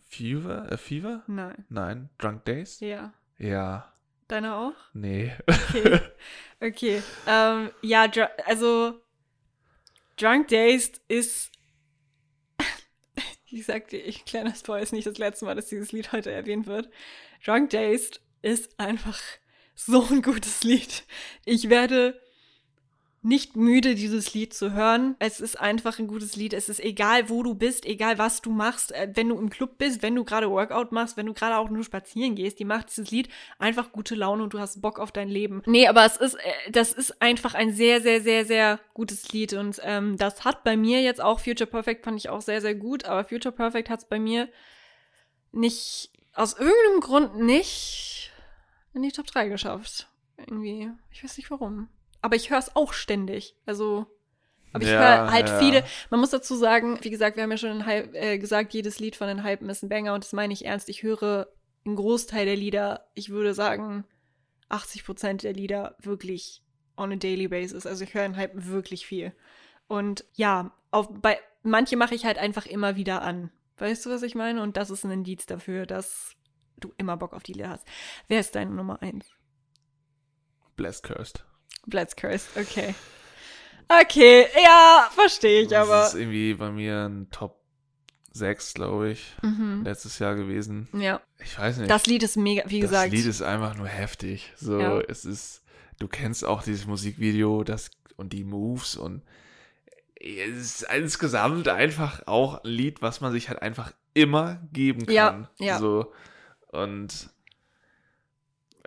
Fever? 0.06 0.70
Äh, 0.70 0.76
Fever? 0.76 1.22
nein. 1.26 1.64
Nein. 1.68 2.10
Drunk 2.18 2.44
Days? 2.44 2.80
Ja. 2.80 3.12
Ja. 3.38 3.92
Deine 4.28 4.54
auch? 4.54 4.74
Nee. 4.92 5.32
Okay. 5.46 6.00
Okay. 6.60 7.02
Ähm, 7.26 7.70
ja, 7.82 8.08
dr 8.08 8.30
also 8.46 9.00
Drunk 10.16 10.48
Dazed 10.48 11.00
ist. 11.08 11.50
ich 13.50 13.66
sag 13.66 13.88
dir, 13.88 13.98
ich 13.98 14.24
kleiner 14.24 14.54
Spoiler 14.54 14.82
ist 14.82 14.92
nicht 14.92 15.06
das 15.06 15.18
letzte 15.18 15.44
Mal, 15.44 15.56
dass 15.56 15.66
dieses 15.66 15.92
Lied 15.92 16.12
heute 16.12 16.30
erwähnt 16.30 16.66
wird. 16.66 16.88
Drunk 17.44 17.70
Dazed 17.70 18.20
ist 18.40 18.78
einfach 18.78 19.20
so 19.74 20.06
ein 20.10 20.22
gutes 20.22 20.62
Lied. 20.62 21.04
Ich 21.44 21.68
werde 21.68 22.20
nicht 23.24 23.56
müde, 23.56 23.94
dieses 23.94 24.34
Lied 24.34 24.52
zu 24.52 24.72
hören. 24.72 25.16
Es 25.18 25.40
ist 25.40 25.58
einfach 25.58 25.98
ein 25.98 26.06
gutes 26.06 26.36
Lied. 26.36 26.52
Es 26.52 26.68
ist 26.68 26.78
egal, 26.78 27.30
wo 27.30 27.42
du 27.42 27.54
bist, 27.54 27.86
egal 27.86 28.18
was 28.18 28.42
du 28.42 28.50
machst. 28.50 28.92
Äh, 28.92 29.10
Wenn 29.14 29.30
du 29.30 29.38
im 29.38 29.48
Club 29.48 29.78
bist, 29.78 30.02
wenn 30.02 30.14
du 30.14 30.24
gerade 30.24 30.50
Workout 30.50 30.92
machst, 30.92 31.16
wenn 31.16 31.26
du 31.26 31.32
gerade 31.32 31.56
auch 31.56 31.70
nur 31.70 31.84
spazieren 31.84 32.34
gehst, 32.34 32.58
die 32.58 32.66
macht 32.66 32.90
dieses 32.90 33.10
Lied 33.10 33.30
einfach 33.58 33.92
gute 33.92 34.14
Laune 34.14 34.42
und 34.42 34.52
du 34.52 34.58
hast 34.60 34.82
Bock 34.82 34.98
auf 34.98 35.10
dein 35.10 35.28
Leben. 35.28 35.62
Nee, 35.64 35.88
aber 35.88 36.04
es 36.04 36.18
ist, 36.18 36.34
äh, 36.34 36.70
das 36.70 36.92
ist 36.92 37.22
einfach 37.22 37.54
ein 37.54 37.72
sehr, 37.72 38.02
sehr, 38.02 38.20
sehr, 38.20 38.44
sehr 38.44 38.78
gutes 38.92 39.32
Lied. 39.32 39.54
Und 39.54 39.80
ähm, 39.82 40.18
das 40.18 40.44
hat 40.44 40.62
bei 40.62 40.76
mir 40.76 41.00
jetzt 41.00 41.22
auch 41.22 41.40
Future 41.40 41.68
Perfect 41.68 42.04
fand 42.04 42.18
ich 42.18 42.28
auch 42.28 42.42
sehr, 42.42 42.60
sehr 42.60 42.74
gut. 42.74 43.06
Aber 43.06 43.24
Future 43.24 43.54
Perfect 43.54 43.88
hat 43.88 44.00
es 44.00 44.04
bei 44.04 44.18
mir 44.18 44.48
nicht, 45.50 46.10
aus 46.34 46.58
irgendeinem 46.58 47.00
Grund 47.00 47.38
nicht 47.38 48.32
in 48.92 49.02
die 49.02 49.12
Top 49.12 49.26
3 49.26 49.48
geschafft. 49.48 50.08
Irgendwie. 50.36 50.90
Ich 51.10 51.24
weiß 51.24 51.38
nicht 51.38 51.50
warum. 51.50 51.88
Aber 52.24 52.36
ich 52.36 52.48
höre 52.48 52.58
es 52.58 52.74
auch 52.74 52.94
ständig. 52.94 53.54
Also. 53.66 54.06
Aber 54.72 54.82
ich 54.82 54.90
Ja, 54.90 54.98
höre 54.98 55.30
halt 55.30 55.48
ja. 55.50 55.58
viele. 55.58 55.84
Man 56.08 56.20
muss 56.20 56.30
dazu 56.30 56.56
sagen, 56.56 56.98
wie 57.02 57.10
gesagt, 57.10 57.36
wir 57.36 57.42
haben 57.42 57.50
ja 57.50 57.58
schon 57.58 57.70
in 57.70 57.86
Hype, 57.86 58.14
äh, 58.14 58.38
gesagt, 58.38 58.72
jedes 58.72 58.98
Lied 58.98 59.14
von 59.14 59.28
den 59.28 59.44
Hypen 59.44 59.68
ist 59.68 59.82
ein 59.82 59.90
Banger 59.90 60.14
und 60.14 60.24
das 60.24 60.32
meine 60.32 60.54
ich 60.54 60.64
ernst. 60.64 60.88
Ich 60.88 61.02
höre 61.02 61.48
einen 61.84 61.96
Großteil 61.96 62.46
der 62.46 62.56
Lieder, 62.56 63.06
ich 63.12 63.28
würde 63.28 63.52
sagen, 63.52 64.04
80 64.70 65.04
Prozent 65.04 65.42
der 65.42 65.52
Lieder 65.52 65.96
wirklich 66.00 66.64
on 66.96 67.12
a 67.12 67.16
daily 67.16 67.46
basis. 67.46 67.84
Also 67.84 68.04
ich 68.04 68.14
höre 68.14 68.24
in 68.24 68.38
Hypen 68.38 68.66
wirklich 68.68 69.06
viel. 69.06 69.34
Und 69.86 70.24
ja, 70.32 70.72
auf, 70.90 71.10
bei 71.12 71.38
manche 71.62 71.98
mache 71.98 72.14
ich 72.14 72.24
halt 72.24 72.38
einfach 72.38 72.64
immer 72.64 72.96
wieder 72.96 73.20
an. 73.20 73.50
Weißt 73.76 74.06
du, 74.06 74.10
was 74.10 74.22
ich 74.22 74.34
meine? 74.34 74.62
Und 74.62 74.78
das 74.78 74.88
ist 74.88 75.04
ein 75.04 75.10
Indiz 75.10 75.44
dafür, 75.44 75.84
dass 75.84 76.36
du 76.78 76.94
immer 76.96 77.18
Bock 77.18 77.34
auf 77.34 77.42
die 77.42 77.52
Lieder 77.52 77.68
hast. 77.68 77.86
Wer 78.28 78.40
ist 78.40 78.54
deine 78.54 78.70
Nummer 78.70 79.02
eins? 79.02 79.30
Blessed 80.74 81.02
Cursed. 81.02 81.44
Bloods 81.86 82.16
Cursed, 82.16 82.48
okay. 82.56 82.94
Okay, 84.02 84.46
ja, 84.62 85.10
verstehe 85.14 85.62
ich 85.62 85.76
aber. 85.76 86.00
Das 86.00 86.14
ist 86.14 86.20
irgendwie 86.20 86.54
bei 86.54 86.70
mir 86.70 87.04
ein 87.08 87.28
Top 87.30 87.60
6, 88.32 88.74
glaube 88.74 89.10
ich, 89.10 89.34
Mhm. 89.42 89.82
letztes 89.84 90.18
Jahr 90.18 90.34
gewesen. 90.34 90.88
Ja, 90.94 91.20
Ich 91.38 91.58
weiß 91.58 91.78
nicht. 91.78 91.90
das 91.90 92.06
Lied 92.06 92.22
ist 92.22 92.36
mega, 92.36 92.62
wie 92.66 92.80
das 92.80 92.90
gesagt. 92.90 93.12
Lied 93.12 93.26
ist 93.26 93.42
einfach 93.42 93.76
nur 93.76 93.86
heftig. 93.86 94.52
So, 94.56 94.78
Ja. 94.80 95.00
es 95.00 95.24
ist, 95.24 95.62
du 95.98 96.08
kennst 96.08 96.44
auch 96.44 96.62
dieses 96.62 96.86
Musikvideo, 96.86 97.62
das 97.62 97.90
und 98.16 98.32
die 98.32 98.44
Moves 98.44 98.96
und 98.96 99.22
es 100.16 100.80
ist 100.80 100.86
insgesamt 100.94 101.68
einfach 101.68 102.22
auch 102.26 102.64
ein 102.64 102.70
Lied, 102.70 103.02
was 103.02 103.20
man 103.20 103.32
sich 103.32 103.50
halt 103.50 103.60
einfach 103.60 103.92
immer 104.14 104.62
geben 104.72 105.04
kann. 105.06 105.12
Ja, 105.58 105.66
ja. 105.66 105.78
So 105.78 106.12
und 106.68 107.28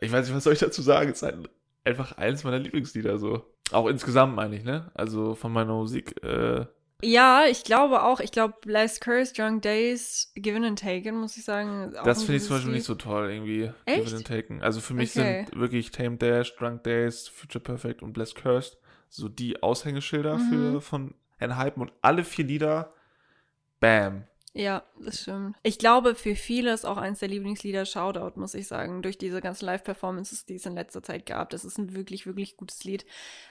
ich 0.01 0.11
weiß 0.11 0.25
nicht, 0.27 0.35
was 0.35 0.43
soll 0.43 0.53
ich 0.53 0.59
dazu 0.59 0.81
sagen? 0.81 1.09
Es 1.11 1.17
ist 1.17 1.23
halt 1.23 1.49
einfach 1.88 2.13
eins 2.17 2.43
meiner 2.43 2.59
Lieblingslieder 2.59 3.17
so. 3.17 3.45
Auch 3.71 3.88
insgesamt 3.88 4.35
meine 4.35 4.55
ich, 4.55 4.63
ne? 4.63 4.91
Also 4.93 5.35
von 5.35 5.51
meiner 5.51 5.73
Musik. 5.73 6.23
Äh, 6.23 6.65
ja, 7.03 7.43
ich 7.49 7.63
glaube 7.63 8.01
auch. 8.03 8.19
Ich 8.19 8.31
glaube, 8.31 8.55
Last 8.65 9.01
Curse, 9.01 9.33
Drunk 9.33 9.61
Days, 9.61 10.31
Given 10.35 10.63
and 10.63 10.79
Taken, 10.79 11.15
muss 11.19 11.38
ich 11.38 11.43
sagen. 11.45 11.93
das 12.03 12.23
finde 12.23 12.38
ich 12.38 12.43
zum 12.43 12.55
Beispiel 12.55 12.71
nicht 12.71 12.79
Lied. 12.81 12.85
so 12.88 12.95
toll 12.95 13.29
irgendwie. 13.31 13.71
Echt? 13.85 13.97
Give 14.03 14.07
it 14.09 14.13
and 14.15 14.27
Taken. 14.27 14.61
Also 14.63 14.79
für 14.79 14.93
mich 14.93 15.11
Okay. 15.17 15.45
sind 15.49 15.59
wirklich 15.59 15.91
Tame 15.91 16.17
Dash, 16.17 16.55
Drunk 16.55 16.83
Days, 16.83 17.27
Future 17.27 17.63
Perfect 17.63 18.01
und 18.01 18.13
Blessed 18.13 18.35
Cursed 18.35 18.77
so 19.09 19.29
die 19.29 19.61
Aushängeschilder 19.63 20.35
Mhm. 20.38 20.49
für 20.49 20.81
von 20.81 21.13
Enhypen 21.39 21.81
und 21.83 21.93
alle 22.01 22.23
vier 22.23 22.45
Lieder, 22.45 22.93
bam. 23.79 24.23
Ja, 24.58 24.84
das 24.99 25.22
stimmt. 25.22 25.55
Ich 25.62 25.78
glaube, 25.78 26.16
für 26.16 26.36
viele 26.36 26.74
ist 26.74 26.84
auch 26.84 26.97
eins 26.97 27.20
der 27.20 27.28
Lieblingslieder 27.28 27.86
Shoutout, 27.86 28.39
muss 28.39 28.55
ich 28.55 28.68
sagen, 28.68 29.03
durch 29.03 29.20
diese 29.20 29.39
ganzen 29.39 29.66
Live-Performances, 29.66 30.45
die 30.45 30.55
es 30.55 30.66
in 30.66 30.74
letzter 30.74 31.03
Zeit 31.03 31.28
gab. 31.28 31.51
Das 31.51 31.64
ist 31.64 31.78
ein 31.78 31.93
wirklich, 31.93 32.26
wirklich 32.26 32.58
gutes 32.58 32.84
Lied. 32.84 33.05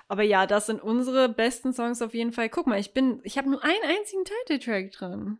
Aber 0.08 0.24
ja, 0.24 0.48
das 0.48 0.66
sind 0.66 0.82
unsere 0.82 1.28
besten 1.28 1.72
Songs 1.72 2.02
auf 2.02 2.12
jeden 2.12 2.32
Fall. 2.32 2.48
Guck 2.48 2.66
mal, 2.66 2.80
ich 2.80 2.92
bin, 2.92 3.20
ich 3.22 3.38
habe 3.38 3.48
nur 3.48 3.62
einen 3.62 3.84
einzigen 3.84 4.24
Titeltrack 4.24 4.90
drin. 4.90 5.38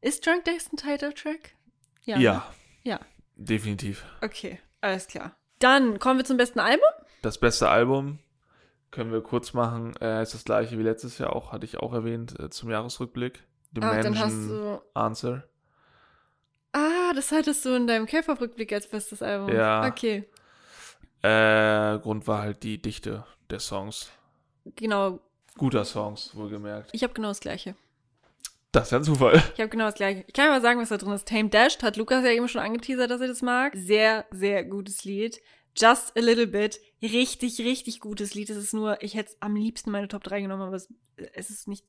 Ist 0.00 0.24
Drunk 0.24 0.44
Days 0.44 0.72
ein 0.72 0.76
Titeltrack? 0.76 1.56
Ja. 2.04 2.16
Ja. 2.16 2.32
Ne? 2.32 2.42
Ja. 2.84 3.00
Definitiv. 3.34 4.04
Okay, 4.22 4.60
alles 4.80 5.08
klar. 5.08 5.34
Dann 5.58 5.98
kommen 5.98 6.20
wir 6.20 6.24
zum 6.24 6.36
besten 6.36 6.60
Album. 6.60 6.88
Das 7.22 7.38
beste 7.38 7.68
Album 7.68 8.20
können 8.92 9.10
wir 9.10 9.22
kurz 9.22 9.54
machen. 9.54 9.92
Äh, 10.00 10.22
ist 10.22 10.34
das 10.34 10.44
gleiche 10.44 10.78
wie 10.78 10.84
letztes 10.84 11.18
Jahr 11.18 11.34
auch, 11.34 11.50
hatte 11.50 11.64
ich 11.64 11.78
auch 11.78 11.92
erwähnt, 11.92 12.38
äh, 12.38 12.48
zum 12.48 12.70
Jahresrückblick. 12.70 13.42
Ach, 13.80 14.00
dann 14.02 14.18
hast 14.18 14.48
du. 14.48 14.80
Answer. 14.94 15.44
Ah, 16.72 17.12
das 17.14 17.32
hattest 17.32 17.64
du 17.64 17.74
in 17.74 17.86
deinem 17.86 18.06
Käferrückblick 18.06 18.72
als 18.72 18.86
bestes 18.88 19.22
Album. 19.22 19.54
Ja. 19.54 19.86
Okay. 19.86 20.28
Äh, 21.22 21.98
Grund 21.98 22.26
war 22.26 22.42
halt 22.42 22.62
die 22.62 22.80
Dichte 22.80 23.24
der 23.50 23.60
Songs. 23.60 24.10
Genau. 24.76 25.20
Guter 25.56 25.84
Songs, 25.84 26.34
wohlgemerkt. 26.34 26.90
Ich 26.92 27.02
habe 27.02 27.12
genau 27.12 27.28
das 27.28 27.40
gleiche. 27.40 27.74
Das 28.72 28.84
ist 28.84 28.90
ja 28.92 28.98
ein 28.98 29.04
Zufall. 29.04 29.42
Ich 29.54 29.60
habe 29.60 29.68
genau 29.68 29.86
das 29.86 29.96
gleiche. 29.96 30.24
Ich 30.28 30.32
kann 30.32 30.48
mal 30.48 30.62
sagen, 30.62 30.80
was 30.80 30.90
da 30.90 30.96
drin 30.96 31.12
ist. 31.12 31.26
Tame 31.26 31.48
Dashed 31.48 31.82
hat 31.82 31.96
Lukas 31.96 32.24
ja 32.24 32.30
eben 32.30 32.46
schon 32.46 32.62
angeteasert, 32.62 33.10
dass 33.10 33.20
er 33.20 33.26
das 33.26 33.42
mag. 33.42 33.72
Sehr, 33.74 34.26
sehr 34.30 34.64
gutes 34.64 35.04
Lied. 35.04 35.40
Just 35.76 36.16
a 36.16 36.20
little 36.20 36.46
bit. 36.46 36.80
Richtig, 37.02 37.58
richtig 37.58 38.00
gutes 38.00 38.34
Lied. 38.34 38.48
Es 38.48 38.56
ist 38.56 38.72
nur, 38.72 39.02
ich 39.02 39.14
hätte 39.14 39.34
am 39.40 39.56
liebsten 39.56 39.90
meine 39.90 40.06
Top 40.06 40.22
3 40.22 40.42
genommen, 40.42 40.62
aber 40.62 40.76
es, 40.76 40.88
es 41.34 41.50
ist 41.50 41.66
nicht 41.66 41.84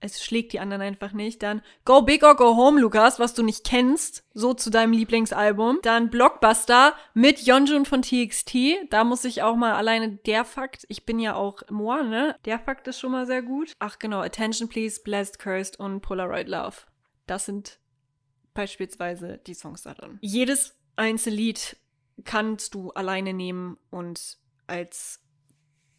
es 0.00 0.22
schlägt 0.22 0.52
die 0.52 0.60
anderen 0.60 0.82
einfach 0.82 1.12
nicht. 1.12 1.42
Dann 1.42 1.62
Go 1.84 2.02
Big 2.02 2.22
or 2.22 2.34
Go 2.34 2.56
Home, 2.56 2.80
Lukas, 2.80 3.18
was 3.18 3.34
du 3.34 3.42
nicht 3.42 3.64
kennst, 3.64 4.24
so 4.34 4.54
zu 4.54 4.70
deinem 4.70 4.92
Lieblingsalbum. 4.92 5.80
Dann 5.82 6.10
Blockbuster 6.10 6.94
mit 7.14 7.40
Yeonjun 7.40 7.84
von 7.84 8.02
TXT. 8.02 8.54
Da 8.90 9.04
muss 9.04 9.24
ich 9.24 9.42
auch 9.42 9.56
mal 9.56 9.74
alleine 9.74 10.16
der 10.26 10.44
Fakt, 10.44 10.84
ich 10.88 11.04
bin 11.04 11.18
ja 11.18 11.34
auch 11.34 11.62
Moa, 11.70 12.02
ne? 12.02 12.36
Der 12.44 12.58
Fakt 12.58 12.88
ist 12.88 12.98
schon 12.98 13.12
mal 13.12 13.26
sehr 13.26 13.42
gut. 13.42 13.72
Ach 13.78 13.98
genau, 13.98 14.20
Attention 14.20 14.68
Please, 14.68 15.00
Blessed 15.02 15.38
Cursed 15.38 15.78
und 15.78 16.00
Polaroid 16.00 16.48
Love. 16.48 16.76
Das 17.26 17.44
sind 17.44 17.78
beispielsweise 18.54 19.38
die 19.46 19.54
Songs 19.54 19.82
da 19.82 19.94
drin. 19.94 20.18
Jedes 20.22 20.76
einzelne 20.96 21.36
Lied 21.36 21.76
kannst 22.24 22.74
du 22.74 22.90
alleine 22.90 23.32
nehmen 23.32 23.78
und 23.90 24.38
als 24.66 25.22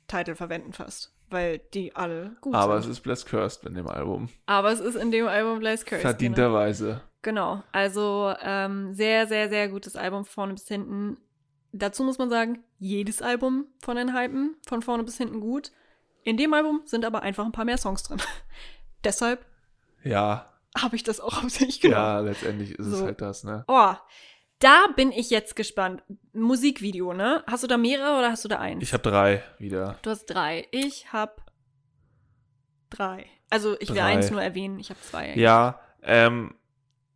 Titel 0.07 0.35
verwenden 0.35 0.73
fast 0.73 1.13
weil 1.31 1.59
die 1.73 1.95
alle 1.95 2.35
gut 2.41 2.53
Aber 2.53 2.81
sind. 2.81 2.91
es 2.91 2.97
ist 2.97 3.03
Blessed 3.03 3.25
Cursed 3.27 3.65
in 3.65 3.73
dem 3.73 3.87
Album. 3.87 4.29
Aber 4.45 4.71
es 4.71 4.79
ist 4.79 4.95
in 4.95 5.11
dem 5.11 5.27
Album 5.27 5.59
Blessed 5.59 5.85
Cursed. 5.85 6.01
Verdienterweise. 6.01 7.01
Genau. 7.21 7.55
genau. 7.55 7.63
Also 7.71 8.33
ähm, 8.41 8.93
sehr, 8.93 9.27
sehr, 9.27 9.49
sehr 9.49 9.69
gutes 9.69 9.95
Album 9.95 10.25
vorne 10.25 10.53
bis 10.53 10.67
hinten. 10.67 11.17
Dazu 11.71 12.03
muss 12.03 12.17
man 12.17 12.29
sagen, 12.29 12.63
jedes 12.79 13.21
Album 13.21 13.65
von 13.81 13.95
den 13.95 14.15
Hypen 14.15 14.55
von 14.67 14.81
vorne 14.81 15.03
bis 15.03 15.17
hinten 15.17 15.39
gut. 15.39 15.71
In 16.23 16.37
dem 16.37 16.53
Album 16.53 16.81
sind 16.85 17.05
aber 17.05 17.21
einfach 17.21 17.45
ein 17.45 17.51
paar 17.51 17.65
mehr 17.65 17.77
Songs 17.77 18.03
drin. 18.03 18.21
Deshalb 19.03 19.45
ja. 20.03 20.51
habe 20.77 20.95
ich 20.95 21.03
das 21.03 21.19
auch 21.19 21.37
auf 21.43 21.49
sich 21.49 21.79
genommen. 21.79 22.01
Ja, 22.01 22.19
letztendlich 22.19 22.71
ist 22.71 22.85
so. 22.85 22.97
es 22.97 23.01
halt 23.03 23.21
das, 23.21 23.43
ne? 23.43 23.63
Oh, 23.67 23.93
da 24.61 24.87
bin 24.95 25.11
ich 25.11 25.29
jetzt 25.29 25.55
gespannt. 25.55 26.03
Musikvideo, 26.33 27.13
ne? 27.13 27.43
Hast 27.47 27.63
du 27.63 27.67
da 27.67 27.77
mehrere 27.77 28.17
oder 28.17 28.31
hast 28.31 28.45
du 28.45 28.47
da 28.47 28.59
eins? 28.59 28.81
Ich 28.83 28.93
habe 28.93 29.03
drei 29.03 29.43
wieder. 29.57 29.97
Du 30.01 30.09
hast 30.09 30.25
drei. 30.25 30.67
Ich 30.71 31.11
habe 31.11 31.33
drei. 32.89 33.25
Also 33.49 33.75
ich 33.79 33.89
will 33.89 33.97
drei. 33.97 34.15
eins 34.15 34.31
nur 34.31 34.41
erwähnen. 34.41 34.79
Ich 34.79 34.89
habe 34.89 34.99
zwei. 35.01 35.25
Eigentlich. 35.25 35.43
Ja, 35.43 35.79
ähm, 36.03 36.55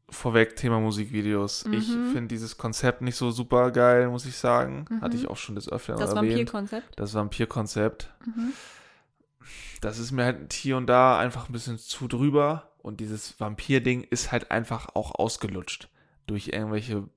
vorweg 0.09 0.55
Thema 0.55 0.79
Musikvideos. 0.79 1.65
Mhm. 1.65 1.73
Ich 1.73 1.87
finde 1.87 2.27
dieses 2.27 2.57
Konzept 2.57 3.01
nicht 3.01 3.15
so 3.15 3.31
super 3.31 3.71
geil, 3.71 4.09
muss 4.09 4.25
ich 4.25 4.37
sagen. 4.37 4.85
Mhm. 4.89 5.01
Hatte 5.01 5.15
ich 5.15 5.27
auch 5.27 5.37
schon 5.37 5.55
des 5.55 5.71
Öfteren 5.71 5.99
das 5.99 6.11
erwähnt. 6.11 6.47
Das 6.47 6.53
Vampir-Konzept? 6.53 6.99
Das 6.99 7.13
Vampir-Konzept. 7.13 8.13
Mhm. 8.25 8.53
Das 9.81 9.99
ist 9.99 10.11
mir 10.11 10.25
halt 10.25 10.53
hier 10.53 10.77
und 10.77 10.87
da 10.87 11.19
einfach 11.19 11.47
ein 11.49 11.53
bisschen 11.53 11.77
zu 11.77 12.07
drüber. 12.07 12.71
Und 12.79 12.99
dieses 12.99 13.39
Vampir-Ding 13.39 14.03
ist 14.03 14.31
halt 14.31 14.51
einfach 14.51 14.89
auch 14.93 15.15
ausgelutscht. 15.15 15.89
Durch 16.27 16.47
irgendwelche 16.49 17.07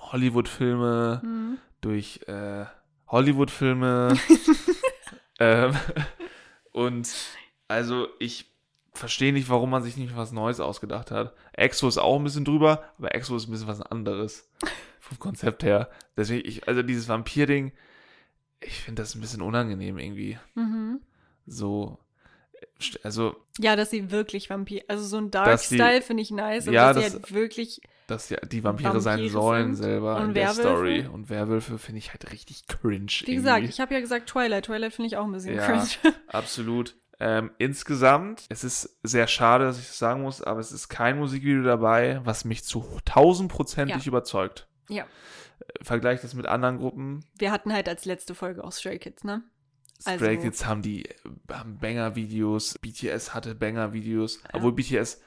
Hollywood-Filme, 0.00 1.20
mhm. 1.24 1.58
durch 1.80 2.20
äh, 2.26 2.64
Hollywood-Filme. 3.08 4.16
ähm, 5.40 5.74
und 6.72 7.08
also 7.68 8.08
ich 8.18 8.50
verstehe 8.92 9.32
nicht, 9.32 9.48
warum 9.48 9.70
man 9.70 9.82
sich 9.82 9.96
nicht 9.96 10.16
was 10.16 10.32
Neues 10.32 10.60
ausgedacht 10.60 11.10
hat. 11.10 11.34
Exo 11.52 11.88
ist 11.88 11.98
auch 11.98 12.16
ein 12.16 12.24
bisschen 12.24 12.44
drüber, 12.44 12.84
aber 12.98 13.14
Exo 13.14 13.36
ist 13.36 13.48
ein 13.48 13.52
bisschen 13.52 13.68
was 13.68 13.82
anderes. 13.82 14.48
Vom 15.00 15.18
Konzept 15.18 15.62
her. 15.62 15.90
Deswegen, 16.16 16.46
ich, 16.46 16.68
also 16.68 16.82
dieses 16.82 17.08
Vampir-Ding, 17.08 17.72
ich 18.60 18.80
finde 18.80 19.02
das 19.02 19.14
ein 19.14 19.20
bisschen 19.20 19.42
unangenehm 19.42 19.98
irgendwie. 19.98 20.38
Mhm. 20.54 21.00
So, 21.46 21.98
also. 23.02 23.36
Ja, 23.58 23.76
dass 23.76 23.90
sie 23.90 24.10
wirklich 24.10 24.50
Vampir, 24.50 24.82
also 24.88 25.04
so 25.04 25.16
ein 25.16 25.30
Dark-Style 25.30 26.02
finde 26.02 26.22
ich 26.22 26.30
nice, 26.30 26.66
aber 26.66 26.74
ja, 26.74 26.92
dass 26.92 27.02
das, 27.02 27.12
sie 27.12 27.18
halt 27.18 27.34
wirklich 27.34 27.80
dass 28.10 28.28
ja 28.28 28.38
die 28.38 28.64
Vampire, 28.64 28.94
Vampire 28.94 29.00
sein 29.00 29.28
sollen 29.28 29.74
sind. 29.74 29.84
selber 29.84 30.16
und 30.16 30.30
in 30.30 30.34
Werwölfe? 30.34 30.62
der 30.62 30.70
Story. 30.70 31.06
Und 31.06 31.30
Werwölfe 31.30 31.78
finde 31.78 31.98
ich 31.98 32.10
halt 32.10 32.30
richtig 32.32 32.66
cringe. 32.66 33.06
Wie 33.06 33.22
irgendwie. 33.22 33.34
gesagt, 33.36 33.64
ich 33.64 33.80
habe 33.80 33.94
ja 33.94 34.00
gesagt 34.00 34.28
Twilight. 34.28 34.66
Twilight 34.66 34.92
finde 34.92 35.08
ich 35.08 35.16
auch 35.16 35.24
ein 35.24 35.32
bisschen 35.32 35.54
ja, 35.54 35.66
cringe. 35.66 36.14
absolut. 36.28 36.96
Ähm, 37.22 37.50
insgesamt, 37.58 38.44
es 38.48 38.64
ist 38.64 38.98
sehr 39.02 39.26
schade, 39.26 39.64
dass 39.64 39.78
ich 39.78 39.86
das 39.86 39.98
sagen 39.98 40.22
muss, 40.22 40.42
aber 40.42 40.58
es 40.58 40.72
ist 40.72 40.88
kein 40.88 41.18
Musikvideo 41.18 41.62
dabei, 41.62 42.20
was 42.24 42.46
mich 42.46 42.64
zu 42.64 42.84
tausendprozentig 43.04 44.04
ja. 44.04 44.08
überzeugt. 44.08 44.68
Ja. 44.88 45.02
Äh, 45.02 45.84
vergleich 45.84 46.22
das 46.22 46.32
mit 46.32 46.46
anderen 46.46 46.78
Gruppen. 46.78 47.24
Wir 47.38 47.52
hatten 47.52 47.74
halt 47.74 47.88
als 47.90 48.06
letzte 48.06 48.34
Folge 48.34 48.64
auch 48.64 48.72
Stray 48.72 48.98
Kids, 48.98 49.22
ne? 49.22 49.42
Stray 50.00 50.36
also, 50.36 50.42
Kids 50.42 50.64
haben 50.64 50.80
die 50.80 51.10
haben 51.50 51.78
Banger-Videos, 51.78 52.78
BTS 52.78 53.34
hatte 53.34 53.54
Banger-Videos, 53.54 54.40
ja. 54.42 54.50
obwohl 54.54 54.72
BTS 54.72 55.20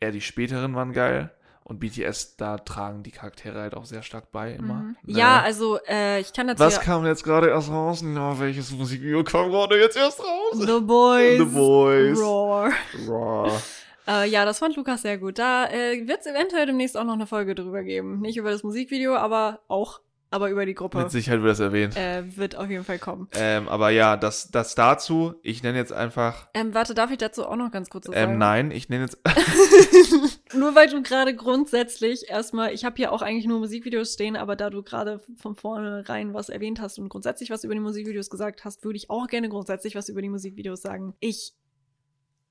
eher 0.00 0.12
die 0.12 0.22
späteren 0.22 0.74
waren 0.74 0.92
geil. 0.92 1.30
Und 1.68 1.80
BTS, 1.80 2.36
da 2.36 2.58
tragen 2.58 3.02
die 3.02 3.10
Charaktere 3.10 3.60
halt 3.60 3.74
auch 3.74 3.86
sehr 3.86 4.04
stark 4.04 4.30
bei 4.30 4.52
immer. 4.52 4.74
Mhm. 4.74 4.96
Ne? 5.02 5.18
Ja, 5.18 5.42
also 5.42 5.80
äh, 5.88 6.20
ich 6.20 6.32
kann 6.32 6.46
dazu. 6.46 6.60
Was 6.60 6.80
kam 6.80 7.04
jetzt 7.04 7.24
gerade 7.24 7.48
erst 7.48 7.70
raus? 7.70 8.02
Ja, 8.02 8.38
welches 8.38 8.70
Musikvideo 8.70 9.24
kam 9.24 9.50
gerade 9.50 9.76
jetzt 9.76 9.96
erst 9.96 10.20
raus? 10.20 10.52
The 10.52 10.80
Boys. 10.80 11.38
The 11.38 11.44
Boys. 11.44 12.18
Roar. 12.20 12.70
Roar. 13.08 13.50
Äh, 14.08 14.28
ja, 14.28 14.44
das 14.44 14.60
fand 14.60 14.76
Lukas 14.76 15.02
sehr 15.02 15.18
gut. 15.18 15.36
Da 15.36 15.68
äh, 15.68 16.06
wird 16.06 16.20
es 16.20 16.26
eventuell 16.26 16.66
demnächst 16.66 16.96
auch 16.96 17.02
noch 17.02 17.14
eine 17.14 17.26
Folge 17.26 17.56
drüber 17.56 17.82
geben. 17.82 18.20
Nicht 18.20 18.36
über 18.36 18.52
das 18.52 18.62
Musikvideo, 18.62 19.16
aber 19.16 19.58
auch 19.66 19.98
aber 20.30 20.50
über 20.50 20.66
die 20.66 20.74
Gruppe. 20.74 20.98
Mit 20.98 21.10
Sicherheit 21.10 21.40
wird 21.40 21.52
das 21.52 21.60
erwähnt. 21.60 21.96
Äh, 21.96 22.36
wird 22.36 22.56
auf 22.56 22.68
jeden 22.68 22.84
Fall 22.84 22.98
kommen. 22.98 23.28
Ähm, 23.32 23.68
aber 23.68 23.90
ja, 23.90 24.16
das, 24.16 24.50
das 24.50 24.74
dazu, 24.74 25.34
ich 25.42 25.62
nenne 25.62 25.78
jetzt 25.78 25.92
einfach. 25.92 26.48
Ähm, 26.54 26.74
warte, 26.74 26.94
darf 26.94 27.10
ich 27.10 27.18
dazu 27.18 27.46
auch 27.46 27.56
noch 27.56 27.70
ganz 27.70 27.90
kurz 27.90 28.08
was 28.08 28.14
ähm, 28.16 28.20
sagen? 28.20 28.32
Ähm, 28.32 28.38
nein, 28.38 28.70
ich 28.72 28.88
nenne 28.88 29.04
jetzt. 29.04 29.18
nur 30.54 30.74
weil 30.74 30.88
du 30.88 31.02
gerade 31.02 31.34
grundsätzlich 31.34 32.28
erstmal, 32.28 32.72
ich 32.72 32.84
habe 32.84 32.96
hier 32.96 33.12
auch 33.12 33.22
eigentlich 33.22 33.46
nur 33.46 33.60
Musikvideos 33.60 34.14
stehen, 34.14 34.36
aber 34.36 34.56
da 34.56 34.68
du 34.70 34.82
gerade 34.82 35.20
von 35.36 35.54
vornherein 35.54 36.34
was 36.34 36.48
erwähnt 36.48 36.80
hast 36.80 36.98
und 36.98 37.08
grundsätzlich 37.08 37.50
was 37.50 37.62
über 37.62 37.74
die 37.74 37.80
Musikvideos 37.80 38.28
gesagt 38.28 38.64
hast, 38.64 38.84
würde 38.84 38.96
ich 38.96 39.10
auch 39.10 39.28
gerne 39.28 39.48
grundsätzlich 39.48 39.94
was 39.94 40.08
über 40.08 40.22
die 40.22 40.28
Musikvideos 40.28 40.82
sagen. 40.82 41.14
Ich 41.20 41.54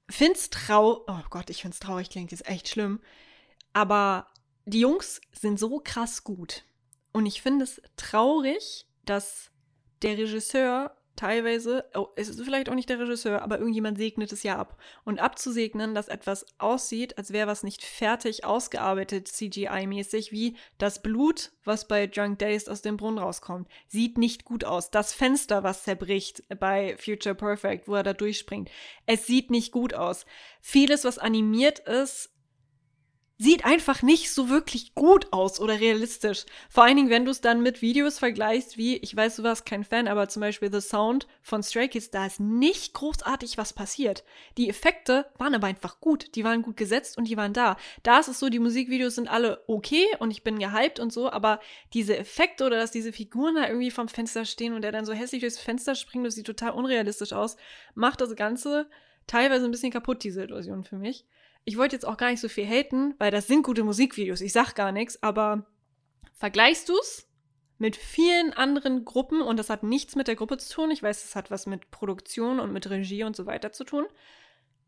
find's 0.09 0.49
traurig. 0.49 1.03
Oh 1.07 1.23
Gott, 1.30 1.49
ich 1.49 1.61
find's 1.61 1.80
traurig, 1.80 2.09
klingt 2.09 2.32
jetzt 2.32 2.47
echt 2.47 2.69
schlimm. 2.69 3.01
Aber 3.73 4.28
die 4.65 4.80
Jungs 4.80 5.19
sind 5.34 5.59
so 5.59 5.82
krass 5.84 6.23
gut 6.23 6.63
und 7.16 7.26
ich 7.26 7.41
finde 7.41 7.63
es 7.63 7.82
traurig, 7.95 8.88
dass 9.05 9.49
der 10.01 10.18
Regisseur 10.18 10.93
teilweise, 11.16 11.86
oh, 11.93 12.09
es 12.18 12.28
ist 12.28 12.43
vielleicht 12.43 12.68
auch 12.68 12.76
nicht 12.76 12.89
der 12.89 12.99
Regisseur, 12.99 13.41
aber 13.41 13.57
irgendjemand 13.57 13.97
segnet 13.97 14.34
es 14.34 14.43
ja 14.43 14.57
ab. 14.57 14.78
Und 15.05 15.20
abzusegnen, 15.20 15.95
dass 15.95 16.09
etwas 16.09 16.45
aussieht, 16.57 17.18
als 17.18 17.31
wäre 17.31 17.48
was 17.48 17.64
nicht 17.64 17.85
fertig 17.85 18.44
ausgearbeitet, 18.44 19.30
CGI-mäßig, 19.30 20.34
wie 20.34 20.57
das 20.77 21.02
Blut, 21.02 21.53
was 21.64 21.88
bei 21.88 22.06
Drunk 22.06 22.39
Days 22.39 22.68
aus 22.68 22.81
dem 22.81 22.98
Brunnen 22.98 23.19
rauskommt, 23.19 23.69
sieht 23.88 24.18
nicht 24.18 24.44
gut 24.44 24.65
aus. 24.65 24.91
Das 24.91 25.14
Fenster, 25.14 25.64
was 25.64 25.84
zerbricht 25.84 26.44
bei 26.60 26.98
Future 26.98 27.34
Perfect, 27.34 27.88
wo 27.88 27.95
er 27.95 28.03
da 28.03 28.11
durchspringt, 28.11 28.69
es 29.06 29.26
sieht 29.26 29.52
nicht 29.52 29.72
gut 29.72 29.94
aus. 29.94 30.26
Vieles, 30.60 31.06
was 31.06 31.18
animiert 31.18 31.80
ist, 31.80 32.35
sieht 33.38 33.66
einfach 33.66 34.02
nicht 34.02 34.32
so 34.32 34.49
wirklich 34.49 34.95
gut 34.95 35.34
aus 35.34 35.60
oder 35.60 35.80
realistisch. 35.80 36.45
Vor 36.70 36.86
allen 36.86 36.95
Dingen, 36.95 37.10
wenn 37.10 37.26
du 37.26 37.32
es 37.32 37.41
dann 37.41 37.62
mit 37.62 37.82
Videos 37.82 38.18
vergleichst, 38.18 38.78
wie, 38.78 38.95
ich 38.98 39.14
weiß, 39.16 39.36
du 39.36 39.44
warst 39.44 39.66
kein 39.66 39.84
Fan, 39.84 40.07
aber 40.07 40.30
zum 40.30 40.40
Beispiel 40.40 40.72
The 40.72 40.80
Sound 40.80 41.28
von 41.41 41.62
Stray 41.62 41.90
Kids, 41.90 42.12
da 42.12 42.26
ist 42.26 42.40
nicht 42.40 42.94
großartig 42.94 43.57
was 43.57 43.74
passiert. 43.74 44.24
Die 44.57 44.70
Effekte 44.70 45.26
waren 45.38 45.53
aber 45.53 45.68
einfach 45.68 45.99
gut. 45.99 46.36
Die 46.36 46.45
waren 46.45 46.62
gut 46.62 46.78
gesetzt 46.78 47.18
und 47.18 47.28
die 47.28 47.36
waren 47.36 47.52
da. 47.52 47.76
Da 48.03 48.20
ist 48.20 48.30
es 48.30 48.40
so, 48.40 48.48
die 48.48 48.60
Musikvideos 48.60 49.16
sind 49.16 49.28
alle 49.28 49.64
okay 49.68 50.06
und 50.20 50.32
ich 50.32 50.44
bin 50.44 50.57
gehypt 50.57 51.02
und 51.02 51.12
so, 51.12 51.30
aber 51.30 51.60
diese 51.94 52.18
Effekte 52.18 52.66
oder 52.66 52.78
dass 52.78 52.91
diese 52.91 53.12
Figuren 53.12 53.56
da 53.56 53.68
irgendwie 53.68 53.91
vom 53.91 54.07
Fenster 54.07 54.45
stehen 54.45 54.74
und 54.74 54.82
der 54.82 54.94
dann 54.94 55.06
so 55.06 55.12
hässlich 55.12 55.41
durchs 55.41 55.60
Fenster 55.60 55.95
springt, 55.95 56.26
das 56.26 56.36
sieht 56.36 56.48
total 56.48 56.72
unrealistisch 56.72 57.34
aus, 57.34 57.57
macht 57.95 58.22
das 58.22 58.36
Ganze 58.36 58.90
teilweise 59.28 59.66
ein 59.66 59.72
bisschen 59.72 59.91
kaputt, 59.91 60.24
diese 60.24 60.44
Illusion 60.44 60.84
für 60.86 60.98
mich. 60.98 61.26
Ich 61.65 61.77
wollte 61.77 61.95
jetzt 61.95 62.05
auch 62.05 62.17
gar 62.17 62.29
nicht 62.29 62.39
so 62.41 62.47
viel 62.49 62.65
haten, 62.67 63.15
weil 63.17 63.31
das 63.31 63.47
sind 63.47 63.63
gute 63.63 63.83
Musikvideos. 63.83 64.41
Ich 64.41 64.53
sag 64.53 64.75
gar 64.75 64.91
nichts, 64.91 65.21
aber 65.23 65.65
vergleichst 66.35 66.87
du's 66.89 67.27
mit 67.77 67.95
vielen 67.95 68.53
anderen 68.53 69.03
Gruppen 69.03 69.41
und 69.41 69.57
das 69.57 69.69
hat 69.69 69.83
nichts 69.83 70.15
mit 70.15 70.27
der 70.27 70.35
Gruppe 70.35 70.57
zu 70.57 70.71
tun. 70.73 70.91
Ich 70.91 71.03
weiß, 71.03 71.25
es 71.25 71.35
hat 71.35 71.51
was 71.51 71.65
mit 71.65 71.91
Produktion 71.91 72.59
und 72.59 72.71
mit 72.71 72.89
Regie 72.89 73.23
und 73.23 73.35
so 73.35 73.45
weiter 73.45 73.71
zu 73.71 73.83
tun. 73.83 74.05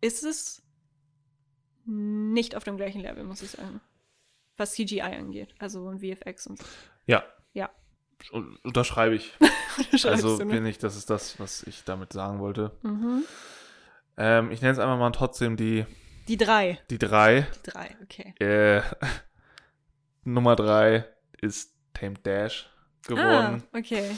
Ist 0.02 0.24
es 0.24 0.62
nicht 1.86 2.56
auf 2.56 2.64
dem 2.64 2.78
gleichen 2.78 3.02
Level, 3.02 3.24
muss 3.24 3.42
ich 3.42 3.52
sagen. 3.52 3.82
Was 4.58 4.74
CGI 4.74 5.02
angeht, 5.02 5.54
also 5.60 5.84
und 5.86 6.00
VFX 6.00 6.48
und 6.48 6.60
so. 6.60 6.66
Ja. 7.06 7.24
Ja. 7.54 7.70
Un- 8.32 8.58
Unterschreibe 8.64 9.16
ich. 9.16 9.34
Also 10.06 10.40
du, 10.40 10.46
ne? 10.46 10.56
bin 10.56 10.66
ich, 10.66 10.80
das 10.80 10.96
ist 10.96 11.12
das, 11.12 11.40
was 11.40 11.62
ich 11.62 11.84
damit 11.84 12.12
sagen 12.12 12.40
wollte. 12.40 12.72
Mhm. 12.82 13.24
Ähm, 14.18 14.50
ich 14.50 14.60
nenne 14.62 14.74
es 14.74 14.80
einfach 14.80 14.98
mal 14.98 15.12
trotzdem 15.12 15.56
die, 15.56 15.86
Die 16.28 16.38
drei. 16.38 16.80
die 16.90 16.98
drei. 17.00 17.48
Die 17.66 17.72
drei, 17.72 17.96
okay. 18.04 18.34
Äh, 18.40 18.82
Nummer 20.24 20.56
drei 20.56 21.06
ist 21.42 21.74
Tame 21.94 22.16
Dash 22.24 22.70
geworden. 23.06 23.64
Ah, 23.74 23.78
okay. 23.78 24.12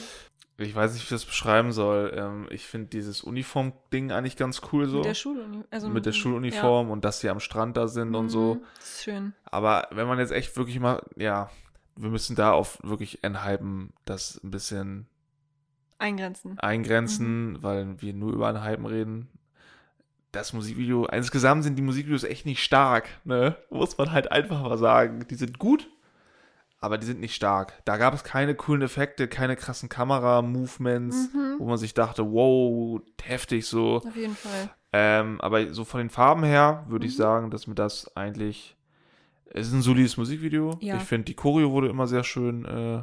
Ich 0.58 0.74
weiß 0.74 0.92
nicht, 0.92 1.00
wie 1.02 1.04
ich 1.04 1.08
das 1.10 1.24
beschreiben 1.24 1.72
soll. 1.72 2.12
Ähm, 2.14 2.46
ich 2.50 2.66
finde 2.66 2.88
dieses 2.88 3.22
Uniform-Ding 3.22 4.12
eigentlich 4.12 4.36
ganz 4.36 4.60
cool 4.72 4.86
so. 4.88 4.98
Mit 4.98 5.06
der 5.06 5.14
Schuluniform. 5.14 5.64
Also 5.70 5.88
mit 5.88 6.04
der 6.06 6.12
Schuluniform 6.12 6.90
und 6.90 7.04
dass 7.04 7.20
sie 7.20 7.30
am 7.30 7.40
Strand 7.40 7.76
da 7.78 7.88
sind 7.88 8.12
Ja. 8.12 8.18
und 8.20 8.28
so. 8.28 8.56
Mhm, 8.56 8.62
Das 8.76 8.84
ist 8.96 9.04
schön. 9.04 9.32
Aber 9.44 9.88
wenn 9.92 10.06
man 10.06 10.18
jetzt 10.18 10.32
echt 10.32 10.54
wirklich 10.58 10.78
mal, 10.78 11.02
ja, 11.16 11.50
wir 11.96 12.10
müssen 12.10 12.36
da 12.36 12.52
auf 12.52 12.78
wirklich 12.82 13.24
Enhypen 13.24 13.92
das 14.04 14.38
ein 14.44 14.50
bisschen 14.50 15.06
Eingrenzen. 15.98 16.58
eingrenzen, 16.58 17.52
Mhm. 17.52 17.62
weil 17.62 18.02
wir 18.02 18.12
nur 18.12 18.32
über 18.32 18.50
Enhypen 18.50 18.84
reden. 18.86 19.28
Das 20.32 20.52
Musikvideo, 20.52 21.06
insgesamt 21.06 21.64
sind 21.64 21.76
die 21.76 21.82
Musikvideos 21.82 22.22
echt 22.24 22.46
nicht 22.46 22.62
stark, 22.62 23.08
ne? 23.24 23.56
Muss 23.70 23.98
man 23.98 24.12
halt 24.12 24.30
einfach 24.30 24.62
mal 24.62 24.78
sagen. 24.78 25.26
Die 25.28 25.34
sind 25.34 25.58
gut, 25.58 25.88
aber 26.78 26.98
die 26.98 27.06
sind 27.06 27.18
nicht 27.20 27.34
stark. 27.34 27.82
Da 27.84 27.96
gab 27.96 28.14
es 28.14 28.22
keine 28.22 28.54
coolen 28.54 28.82
Effekte, 28.82 29.26
keine 29.26 29.56
krassen 29.56 29.88
Kamera-Movements, 29.88 31.30
Mhm. 31.34 31.56
wo 31.58 31.66
man 31.66 31.78
sich 31.78 31.94
dachte, 31.94 32.24
wow, 32.30 33.00
heftig 33.22 33.66
so. 33.66 33.96
Auf 33.96 34.14
jeden 34.16 34.36
Fall. 34.36 34.70
Ähm, 34.92 35.40
aber 35.40 35.72
so 35.74 35.84
von 35.84 35.98
den 35.98 36.10
Farben 36.10 36.44
her 36.44 36.84
würde 36.88 37.06
ich 37.06 37.12
Mhm. 37.14 37.22
sagen, 37.22 37.50
dass 37.50 37.66
mir 37.66 37.74
das 37.74 38.16
eigentlich. 38.16 38.76
Es 39.52 39.66
ist 39.66 39.72
ein 39.72 39.82
solides 39.82 40.16
Musikvideo. 40.16 40.78
Ja. 40.80 40.96
Ich 40.96 41.02
finde, 41.02 41.24
die 41.24 41.34
Choreo 41.34 41.72
wurde 41.72 41.88
immer 41.88 42.06
sehr 42.06 42.22
schön 42.22 42.64
äh, 42.66 43.02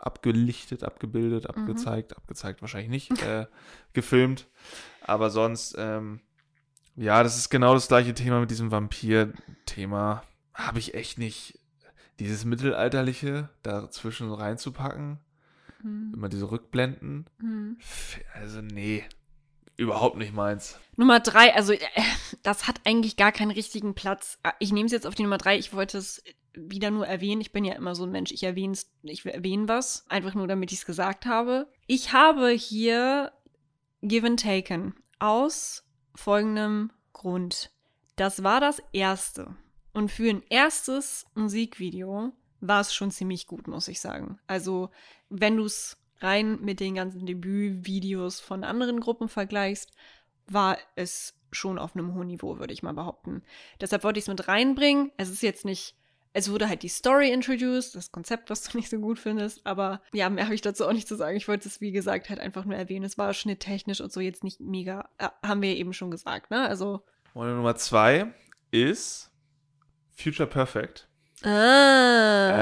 abgelichtet, 0.00 0.84
abgebildet, 0.84 1.44
Mhm. 1.44 1.62
abgezeigt, 1.62 2.16
abgezeigt 2.16 2.60
wahrscheinlich 2.62 2.90
nicht, 3.10 3.22
äh, 3.22 3.46
gefilmt. 3.92 4.46
Aber 5.04 5.30
sonst, 5.30 5.74
ähm, 5.78 6.20
ja, 6.96 7.22
das 7.22 7.36
ist 7.36 7.48
genau 7.48 7.74
das 7.74 7.88
gleiche 7.88 8.14
Thema 8.14 8.40
mit 8.40 8.50
diesem 8.50 8.70
Vampir-Thema. 8.70 10.22
Habe 10.54 10.78
ich 10.78 10.94
echt 10.94 11.18
nicht 11.18 11.58
dieses 12.18 12.44
Mittelalterliche 12.44 13.48
dazwischen 13.62 14.32
reinzupacken. 14.32 15.18
Mhm. 15.82 16.12
Immer 16.14 16.28
diese 16.28 16.50
Rückblenden. 16.50 17.26
Mhm. 17.38 17.78
Also, 18.34 18.60
nee, 18.60 19.04
überhaupt 19.76 20.16
nicht 20.16 20.34
meins. 20.34 20.78
Nummer 20.96 21.20
drei, 21.20 21.54
also 21.54 21.72
äh, 21.72 21.78
das 22.42 22.68
hat 22.68 22.80
eigentlich 22.84 23.16
gar 23.16 23.32
keinen 23.32 23.50
richtigen 23.50 23.94
Platz. 23.94 24.38
Ah, 24.42 24.52
Ich 24.58 24.72
nehme 24.72 24.86
es 24.86 24.92
jetzt 24.92 25.06
auf 25.06 25.14
die 25.14 25.22
Nummer 25.22 25.38
drei. 25.38 25.58
Ich 25.58 25.72
wollte 25.72 25.98
es 25.98 26.22
wieder 26.54 26.90
nur 26.90 27.06
erwähnen. 27.06 27.40
Ich 27.40 27.52
bin 27.52 27.64
ja 27.64 27.74
immer 27.74 27.94
so 27.94 28.04
ein 28.04 28.10
Mensch. 28.10 28.30
Ich 28.30 28.42
erwähne 28.42 28.76
ich 29.02 29.24
erwähne 29.24 29.68
was, 29.68 30.04
einfach 30.08 30.34
nur 30.34 30.46
damit 30.46 30.70
ich 30.72 30.78
es 30.80 30.86
gesagt 30.86 31.26
habe. 31.26 31.66
Ich 31.86 32.12
habe 32.12 32.50
hier 32.50 33.32
Given 34.02 34.36
Taken 34.36 34.94
aus 35.20 35.84
folgendem 36.14 36.90
Grund. 37.12 37.70
Das 38.16 38.42
war 38.42 38.60
das 38.60 38.82
erste. 38.92 39.56
Und 39.92 40.10
für 40.10 40.28
ein 40.28 40.42
erstes 40.50 41.24
Musikvideo 41.34 42.32
war 42.60 42.80
es 42.80 42.94
schon 42.94 43.12
ziemlich 43.12 43.46
gut, 43.46 43.68
muss 43.68 43.88
ich 43.88 44.00
sagen. 44.00 44.38
Also, 44.46 44.90
wenn 45.28 45.56
du 45.56 45.64
es 45.64 45.98
rein 46.18 46.60
mit 46.60 46.80
den 46.80 46.96
ganzen 46.96 47.26
Debütvideos 47.26 48.40
von 48.40 48.64
anderen 48.64 49.00
Gruppen 49.00 49.28
vergleichst, 49.28 49.92
war 50.46 50.78
es 50.96 51.34
schon 51.52 51.78
auf 51.78 51.94
einem 51.94 52.14
hohen 52.14 52.26
Niveau, 52.26 52.58
würde 52.58 52.72
ich 52.72 52.82
mal 52.82 52.94
behaupten. 52.94 53.42
Deshalb 53.80 54.02
wollte 54.02 54.18
ich 54.18 54.24
es 54.24 54.28
mit 54.28 54.48
reinbringen. 54.48 55.12
Es 55.16 55.28
ist 55.28 55.42
jetzt 55.42 55.64
nicht, 55.64 55.96
es 56.34 56.50
wurde 56.50 56.68
halt 56.68 56.82
die 56.82 56.88
Story 56.88 57.30
introduced, 57.30 57.94
das 57.94 58.10
Konzept, 58.10 58.48
was 58.50 58.62
du 58.62 58.76
nicht 58.78 58.88
so 58.90 58.98
gut 58.98 59.18
findest, 59.18 59.66
aber 59.66 60.00
ja, 60.12 60.30
mehr 60.30 60.44
habe 60.44 60.54
ich 60.54 60.62
dazu 60.62 60.86
auch 60.86 60.92
nicht 60.92 61.06
zu 61.08 61.14
sagen. 61.16 61.36
Ich 61.36 61.46
wollte 61.48 61.68
es, 61.68 61.80
wie 61.80 61.92
gesagt, 61.92 62.30
halt 62.30 62.40
einfach 62.40 62.64
nur 62.64 62.76
erwähnen. 62.76 63.04
Es 63.04 63.18
war 63.18 63.34
schnitttechnisch 63.34 64.00
und 64.00 64.12
so 64.12 64.20
jetzt 64.20 64.42
nicht 64.44 64.60
mega, 64.60 65.08
äh, 65.18 65.28
haben 65.46 65.60
wir 65.62 65.76
eben 65.76 65.92
schon 65.92 66.10
gesagt, 66.10 66.50
ne? 66.50 66.66
Also. 66.66 67.04
Meine 67.34 67.54
Nummer 67.54 67.76
zwei 67.76 68.32
ist 68.70 69.30
Future 70.14 70.48
Perfect. 70.48 71.08
Ah. 71.44 71.48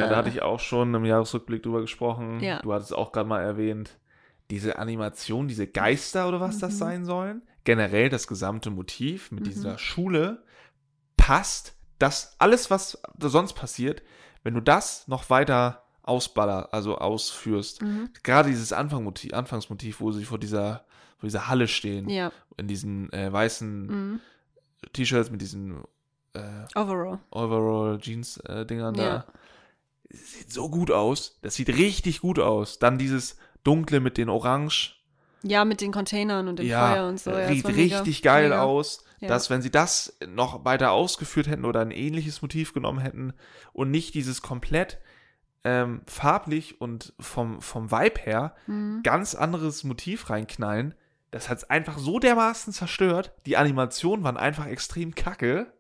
Äh, 0.05 0.09
da 0.09 0.17
hatte 0.17 0.29
ich 0.31 0.43
auch 0.43 0.61
schon 0.61 0.95
im 0.95 1.05
Jahresrückblick 1.05 1.63
drüber 1.63 1.81
gesprochen. 1.81 2.41
Ja. 2.41 2.61
Du 2.63 2.73
hattest 2.73 2.95
auch 2.95 3.13
gerade 3.13 3.29
mal 3.29 3.43
erwähnt, 3.43 3.99
diese 4.51 4.79
Animation, 4.79 5.49
diese 5.49 5.67
Geister 5.67 6.27
oder 6.29 6.41
was 6.41 6.59
das 6.59 6.73
Mhm. 6.75 6.79
sein 6.79 7.05
sollen. 7.05 7.43
Generell 7.65 8.09
das 8.09 8.27
gesamte 8.27 8.71
Motiv 8.71 9.31
mit 9.31 9.45
Mhm. 9.45 9.49
dieser 9.51 9.79
Schule 9.79 10.43
passt. 11.17 11.77
Das 12.01 12.35
alles, 12.39 12.71
was 12.71 13.01
da 13.17 13.29
sonst 13.29 13.53
passiert, 13.53 14.03
wenn 14.43 14.55
du 14.55 14.61
das 14.61 15.07
noch 15.07 15.31
weiter 15.31 15.85
ausballer, 16.03 16.69
also 16.73 16.99
ausführst. 16.99 17.83
Mhm. 17.83 18.11
Gerade 18.25 18.49
dieses 18.49 18.73
Anfangmotiv, 18.73 19.33
Anfangsmotiv, 19.35 20.01
wo 20.01 20.11
sie 20.11 20.25
vor 20.25 20.39
dieser, 20.39 20.85
vor 21.19 21.29
dieser 21.29 21.47
Halle 21.47 21.69
stehen, 21.69 22.09
Ja. 22.09 22.33
in 22.57 22.67
diesen 22.67 23.13
äh, 23.13 23.33
weißen 23.33 23.87
Mhm. 23.87 24.21
T-Shirts 24.95 25.31
mit 25.31 25.43
diesen 25.43 25.85
äh, 26.33 26.41
Overall. 26.75 27.19
Overall 27.31 27.99
Jeans 28.01 28.39
äh, 28.39 28.65
Dingern 28.65 28.95
Ja. 28.95 29.09
da. 29.19 29.27
Sieht 30.09 30.51
so 30.53 30.69
gut 30.71 30.91
aus. 30.91 31.39
Das 31.43 31.55
sieht 31.55 31.69
richtig 31.69 32.21
gut 32.23 32.39
aus. 32.39 32.79
Dann 32.79 32.99
dieses 32.99 33.37
dunkle 33.63 34.01
mit 34.01 34.17
den 34.17 34.29
Orange. 34.31 34.97
Ja, 35.43 35.65
mit 35.65 35.81
den 35.81 35.93
Containern 35.93 36.49
und 36.49 36.59
dem 36.59 36.67
ja, 36.67 36.93
Feuer 36.93 37.09
und 37.09 37.19
so. 37.19 37.31
Ja, 37.31 37.49
sieht 37.49 37.67
richtig 37.67 38.23
geil 38.23 38.51
mega. 38.51 38.63
aus. 38.63 39.05
Ja. 39.21 39.29
Dass 39.29 39.51
wenn 39.51 39.63
sie 39.63 39.71
das 39.71 40.17
noch 40.27 40.65
weiter 40.65 40.93
ausgeführt 40.93 41.47
hätten 41.47 41.65
oder 41.65 41.81
ein 41.81 41.91
ähnliches 41.91 42.41
Motiv 42.43 42.73
genommen 42.73 43.01
hätten 43.01 43.33
und 43.73 43.91
nicht 43.91 44.15
dieses 44.15 44.41
komplett 44.43 44.99
ähm, 45.63 46.01
farblich 46.07 46.81
und 46.81 47.13
vom, 47.21 47.61
vom 47.61 47.91
Vibe 47.91 48.21
her 48.23 48.55
Mhm. 48.67 49.01
ganz 49.03 49.35
anderes 49.35 49.85
Motiv 49.85 50.31
reinknallen, 50.31 50.95
das 51.31 51.49
hat 51.51 51.59
es 51.59 51.65
einfach 51.71 51.99
so 51.99 52.19
dermaßen 52.19 52.73
zerstört. 52.73 53.33
Die 53.47 53.57
Animationen 53.59 54.25
waren 54.25 54.37
einfach 54.39 54.67
extrem 54.67 55.15
kacke. 55.15 55.73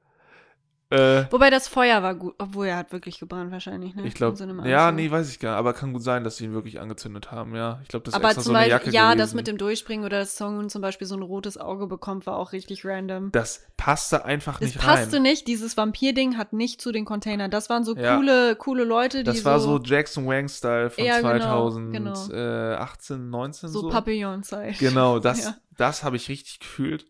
Äh, 0.90 1.26
Wobei 1.30 1.50
das 1.50 1.68
Feuer 1.68 2.02
war 2.02 2.16
gut, 2.16 2.34
obwohl 2.38 2.66
er 2.66 2.76
hat 2.76 2.90
wirklich 2.90 3.20
gebrannt 3.20 3.52
wahrscheinlich, 3.52 3.94
ne? 3.94 4.04
Ich 4.08 4.14
glaube, 4.14 4.36
so 4.36 4.44
ja, 4.64 4.90
nee, 4.90 5.08
weiß 5.08 5.30
ich 5.30 5.38
gar 5.38 5.50
nicht. 5.52 5.58
Aber 5.60 5.72
kann 5.72 5.92
gut 5.92 6.02
sein, 6.02 6.24
dass 6.24 6.36
sie 6.38 6.46
ihn 6.46 6.52
wirklich 6.52 6.80
angezündet 6.80 7.30
haben, 7.30 7.54
ja. 7.54 7.78
Ich 7.82 7.88
glaube, 7.88 8.02
das 8.04 8.12
ist 8.14 8.16
Aber 8.16 8.24
extra 8.30 8.42
zum 8.42 8.52
so 8.52 8.56
eine 8.58 8.66
Beispiel, 8.68 8.86
Jacke 8.88 8.96
ja, 8.96 9.10
gewesen. 9.12 9.18
das 9.18 9.34
mit 9.34 9.46
dem 9.46 9.56
Durchspringen 9.56 10.04
oder 10.04 10.18
das 10.18 10.36
Song 10.36 10.68
zum 10.68 10.82
Beispiel 10.82 11.06
so 11.06 11.14
ein 11.14 11.22
rotes 11.22 11.58
Auge 11.58 11.86
bekommt, 11.86 12.26
war 12.26 12.36
auch 12.36 12.50
richtig 12.52 12.84
random. 12.84 13.30
Das 13.30 13.64
passte 13.76 14.24
einfach 14.24 14.56
Es 14.60 14.74
nicht 14.74 14.80
passte 14.80 15.16
rein. 15.16 15.22
nicht, 15.22 15.46
dieses 15.46 15.76
Vampir-Ding 15.76 16.36
hat 16.36 16.52
nicht 16.52 16.80
zu 16.80 16.90
den 16.90 17.04
Containern. 17.04 17.52
Das 17.52 17.70
waren 17.70 17.84
so 17.84 17.94
Ja. 17.96 18.16
coole, 18.16 18.56
coole 18.56 18.82
Leute, 18.82 19.18
die 19.18 19.24
Das 19.24 19.44
war 19.44 19.60
so 19.60 19.78
Jackson 19.78 20.26
Wang-Style 20.26 20.90
von 20.90 21.04
Ja, 21.04 21.20
genau, 21.20 21.70
2018, 21.70 23.30
19 23.30 23.68
so, 23.68 23.80
so. 23.82 23.88
Papillon-Zeit. 23.90 24.78
Genau, 24.78 25.20
das, 25.20 25.38
Ja. 25.44 25.54
das 25.76 26.02
habe 26.02 26.16
ich 26.16 26.28
richtig 26.28 26.58
gefühlt. 26.60 27.06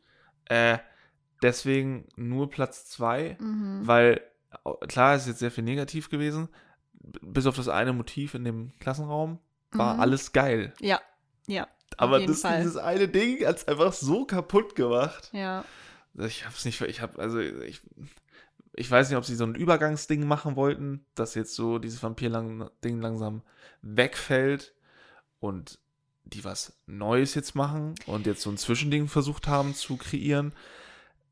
Äh, 0.47 0.79
deswegen 1.43 2.07
nur 2.17 2.51
Platz 2.51 2.87
2, 2.91 3.37
Mhm. 3.41 3.87
weil 3.87 4.21
klar 4.89 5.17
ist 5.17 5.27
jetzt 5.27 5.39
sehr 5.39 5.51
viel 5.51 5.65
negativ 5.65 6.11
gewesen. 6.11 6.49
Bis 7.23 7.47
auf 7.47 7.57
das 7.57 7.69
eine 7.69 7.93
Motiv 7.93 8.35
in 8.35 8.45
dem 8.45 8.73
Klassenraum 8.81 9.39
war 9.73 9.95
Mhm. 9.95 10.01
alles 10.01 10.33
geil. 10.33 10.75
Ja, 10.81 11.01
ja. 11.47 11.67
Aber 11.97 12.19
das, 12.25 12.43
dieses 12.43 12.77
eine 12.77 13.09
Ding 13.09 13.45
hat 13.47 13.57
es 13.59 13.69
einfach 13.69 13.93
so 13.93 14.25
kaputt 14.25 14.75
gemacht. 14.75 15.31
Ja. 15.33 15.65
Ich 16.19 16.45
hab's 16.47 16.65
nicht, 16.65 16.81
ich 16.81 17.01
hab, 17.01 17.19
also 17.19 17.39
ich, 17.39 17.81
ich 18.75 18.91
weiß 18.91 19.09
nicht, 19.09 19.17
ob 19.19 19.25
sie 19.25 19.35
so 19.37 19.45
ein 19.45 19.55
Übergangsding 19.55 20.27
machen 20.27 20.57
wollten, 20.57 21.05
dass 21.15 21.35
jetzt 21.35 21.55
so 21.55 21.79
dieses 21.79 22.03
Vampir-Ding 22.03 23.01
langsam 23.01 23.43
wegfällt 23.83 24.75
und 25.41 25.79
die 26.25 26.45
was 26.45 26.73
Neues 26.87 27.35
jetzt 27.35 27.55
machen 27.55 27.95
und 28.07 28.27
jetzt 28.27 28.43
so 28.43 28.51
ein 28.51 28.57
Zwischending 28.59 29.09
versucht 29.09 29.49
haben 29.49 29.75
zu 29.75 29.97
kreieren. 29.97 30.53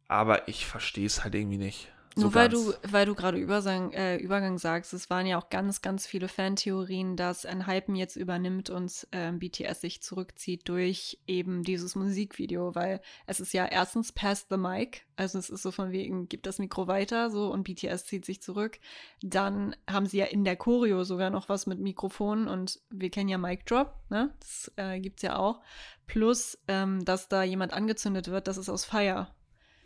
Aber 0.09 0.49
ich 0.49 0.67
verstehe 0.67 1.07
es 1.07 1.23
halt 1.23 1.35
irgendwie 1.35 1.59
nicht. 1.59 1.93
So 2.19 2.25
Nur 2.25 2.35
weil 2.35 2.49
ganz. 2.49 2.65
du, 2.65 2.93
weil 2.93 3.07
du 3.07 3.15
gerade 3.15 3.39
Übergang, 3.39 3.93
äh, 3.93 4.17
Übergang 4.17 4.59
sagst, 4.59 4.93
es 4.93 5.09
waren 5.09 5.25
ja 5.25 5.39
auch 5.39 5.51
ganz, 5.51 5.83
ganz 5.83 6.05
viele 6.05 6.27
Fantheorien, 6.27 7.15
dass 7.17 7.47
ein 7.47 7.69
Hypen 7.69 7.95
jetzt 7.95 8.17
übernimmt 8.17 8.71
und 8.71 9.07
ähm, 9.13 9.39
BTS 9.39 9.83
sich 9.83 10.03
zurückzieht 10.03 10.69
durch 10.69 11.21
eben 11.29 11.63
dieses 11.63 11.95
Musikvideo, 11.95 12.75
weil 12.75 13.01
es 13.27 13.39
ist 13.39 13.53
ja 13.53 13.67
erstens 13.67 14.11
Pass 14.11 14.47
the 14.51 14.57
Mic, 14.57 15.03
also 15.15 15.39
es 15.39 15.49
ist 15.49 15.63
so 15.63 15.71
von 15.71 15.93
wegen, 15.93 16.29
gib 16.29 16.43
das 16.43 16.59
Mikro 16.59 16.89
weiter, 16.89 17.31
so 17.31 17.53
und 17.53 17.63
BTS 17.63 18.07
zieht 18.07 18.25
sich 18.25 18.43
zurück. 18.43 18.81
Dann 19.23 19.77
haben 19.89 20.07
sie 20.07 20.19
ja 20.19 20.25
in 20.25 20.43
der 20.43 20.57
Choreo 20.57 21.05
sogar 21.05 21.31
noch 21.31 21.49
was 21.49 21.69
mit 21.69 21.79
Mikrofonen 21.79 22.49
und 22.49 22.81
wir 22.91 23.11
kennen 23.11 23.29
ja 23.29 23.39
Mic 23.39 23.63
Drop, 23.65 23.95
ne? 24.09 24.35
Das 24.41 24.73
äh, 24.75 24.99
gibt's 24.99 25.23
ja 25.23 25.39
auch. 25.39 25.61
Plus, 26.09 26.59
ähm, 26.67 27.05
dass 27.05 27.29
da 27.29 27.45
jemand 27.45 27.73
angezündet 27.73 28.27
wird, 28.27 28.49
das 28.49 28.57
ist 28.57 28.71
aus 28.71 28.85
Fire 28.85 29.29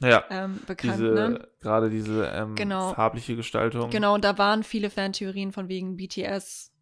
Ja, 0.03 0.25
ähm, 0.31 0.61
bekannt, 0.67 0.95
diese, 0.95 1.05
ne? 1.13 1.49
gerade 1.61 1.89
diese 1.91 2.27
ähm, 2.27 2.55
Genau. 2.55 2.93
farbliche 2.95 3.37
Gestaltung. 3.37 3.91
Genau, 3.91 4.15
und 4.15 4.25
da 4.25 4.37
waren 4.39 4.63
viele 4.63 4.91
Fantheorien 4.91 5.53
von 5.53 5.69
wegen 5.69 5.97
BTS 5.97 6.73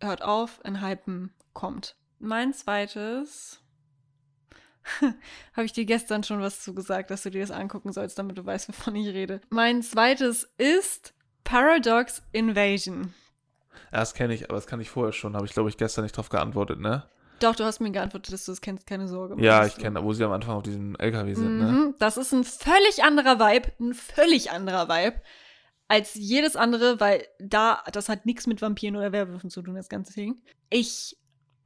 hört 0.00 0.22
auf, 0.22 0.60
ein 0.64 0.82
Hypen 0.82 1.34
kommt. 1.52 1.96
Mein 2.18 2.52
zweites 2.52 3.62
habe 5.54 5.64
ich 5.64 5.72
dir 5.72 5.84
gestern 5.84 6.24
schon 6.24 6.40
was 6.40 6.62
zugesagt, 6.62 7.10
dass 7.10 7.22
du 7.22 7.30
dir 7.30 7.42
das 7.42 7.50
angucken 7.50 7.92
sollst, 7.92 8.18
damit 8.18 8.38
du 8.38 8.44
weißt, 8.46 8.68
wovon 8.68 8.96
ich 8.96 9.08
rede. 9.08 9.40
Mein 9.50 9.82
zweites 9.82 10.44
ist 10.58 11.14
Paradox 11.44 12.22
Invasion. 12.32 13.12
Ja, 13.92 14.00
Das 14.00 14.14
kenne 14.14 14.34
ich, 14.34 14.44
aber 14.44 14.54
das 14.54 14.66
kann 14.66 14.80
ich 14.80 14.90
vorher 14.90 15.12
schon. 15.12 15.34
Habe 15.36 15.46
ich, 15.46 15.52
glaube 15.52 15.68
ich, 15.68 15.76
gestern 15.76 16.04
nicht 16.04 16.16
drauf 16.16 16.28
geantwortet, 16.28 16.80
ne? 16.80 17.08
Doch, 17.40 17.56
du 17.56 17.64
hast 17.64 17.80
mir 17.80 17.90
geantwortet, 17.90 18.32
dass 18.32 18.44
du 18.44 18.52
es 18.52 18.60
kennst, 18.60 18.86
keine 18.86 19.08
Sorge. 19.08 19.42
Ja, 19.42 19.66
ich 19.66 19.76
kenne, 19.76 20.02
wo 20.04 20.12
sie 20.12 20.24
am 20.24 20.32
Anfang 20.32 20.56
auf 20.56 20.62
diesem 20.62 20.94
LKW 20.96 21.34
sind, 21.34 21.58
ne? 21.58 21.64
Mhm, 21.72 21.94
Das 21.98 22.16
ist 22.16 22.32
ein 22.32 22.44
völlig 22.44 23.02
anderer 23.02 23.38
Vibe, 23.40 23.72
ein 23.80 23.94
völlig 23.94 24.50
anderer 24.50 24.88
Vibe 24.88 25.20
als 25.88 26.14
jedes 26.14 26.54
andere, 26.54 27.00
weil 27.00 27.26
da, 27.40 27.82
das 27.92 28.08
hat 28.08 28.24
nichts 28.24 28.46
mit 28.46 28.62
Vampiren 28.62 28.94
oder 28.94 29.10
Werwölfen 29.10 29.50
zu 29.50 29.60
tun, 29.60 29.74
das 29.74 29.88
ganze 29.88 30.12
Ding. 30.14 30.40
Ich 30.68 31.16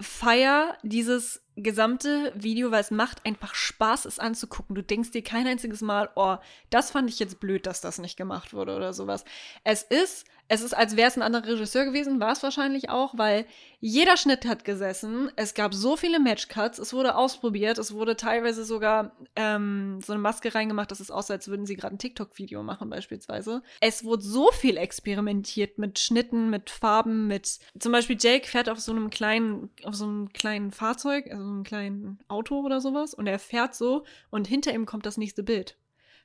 feier 0.01 0.79
dieses 0.83 1.44
gesamte 1.57 2.33
Video, 2.35 2.71
weil 2.71 2.81
es 2.81 2.91
macht 2.91 3.25
einfach 3.25 3.55
Spaß, 3.55 4.05
es 4.07 4.19
anzugucken. 4.19 4.75
Du 4.75 4.83
denkst 4.83 5.13
dir 5.13 5.23
kein 5.23 5.47
einziges 5.47 5.81
Mal, 5.81 6.11
oh, 6.17 6.37
das 6.71 6.91
fand 6.91 7.09
ich 7.09 7.19
jetzt 7.19 7.41
blöd, 7.41 7.67
dass 7.67 7.81
das 7.81 7.99
nicht 7.99 8.17
gemacht 8.17 8.53
wurde 8.53 8.75
oder 8.75 8.93
sowas. 8.93 9.25
Es 9.63 9.83
ist, 9.83 10.27
es 10.49 10.61
ist, 10.61 10.75
als 10.75 10.97
wäre 10.97 11.09
es 11.09 11.17
ein 11.17 11.23
anderer 11.23 11.47
Regisseur 11.47 11.87
gewesen, 11.87 12.21
war 12.21 12.33
es 12.33 12.43
wahrscheinlich 12.43 12.91
auch, 12.91 13.17
weil 13.17 13.47
jeder 13.81 14.17
Schnitt 14.17 14.47
hat 14.47 14.65
gesessen. 14.65 15.31
Es 15.37 15.55
gab 15.55 15.75
so 15.75 15.97
viele 15.97 16.21
Matchcuts, 16.21 16.79
es 16.79 16.93
wurde 16.93 17.17
ausprobiert, 17.17 17.79
es 17.79 17.93
wurde 17.93 18.17
teilweise 18.17 18.65
sogar 18.65 19.13
ähm, 19.37 20.01
so 20.05 20.13
eine 20.13 20.21
Maske 20.21 20.55
reingemacht, 20.55 20.91
dass 20.91 21.01
es 21.01 21.11
aussah, 21.11 21.35
als 21.35 21.49
würden 21.49 21.67
sie 21.67 21.77
gerade 21.77 21.95
ein 21.95 21.99
TikTok-Video 21.99 22.63
machen, 22.63 22.91
beispielsweise. 22.91 23.63
Es 23.81 24.05
wurde 24.05 24.23
so 24.23 24.51
viel 24.53 24.77
experimentiert 24.77 25.79
mit 25.79 25.99
Schnitten, 25.99 26.51
mit 26.51 26.69
Farben, 26.69 27.27
mit 27.27 27.59
zum 27.79 27.93
Beispiel 27.93 28.17
Jake 28.21 28.47
fährt 28.47 28.69
auf 28.69 28.81
so 28.81 28.93
einem 28.93 29.11
kleinen, 29.11 29.71
auf 29.85 29.95
so 29.95 30.05
einem 30.05 30.33
kleinen 30.33 30.73
Fahrzeug, 30.73 31.31
also 31.31 31.44
einem 31.51 31.65
kleinen 31.65 32.19
Auto 32.29 32.61
oder 32.61 32.81
sowas, 32.81 33.15
und 33.15 33.27
er 33.27 33.39
fährt 33.39 33.75
so 33.75 34.05
und 34.31 34.47
hinter 34.47 34.73
ihm 34.75 34.87
kommt 34.87 35.07
das 35.07 35.17
nächste 35.17 35.43
Bild. 35.43 35.77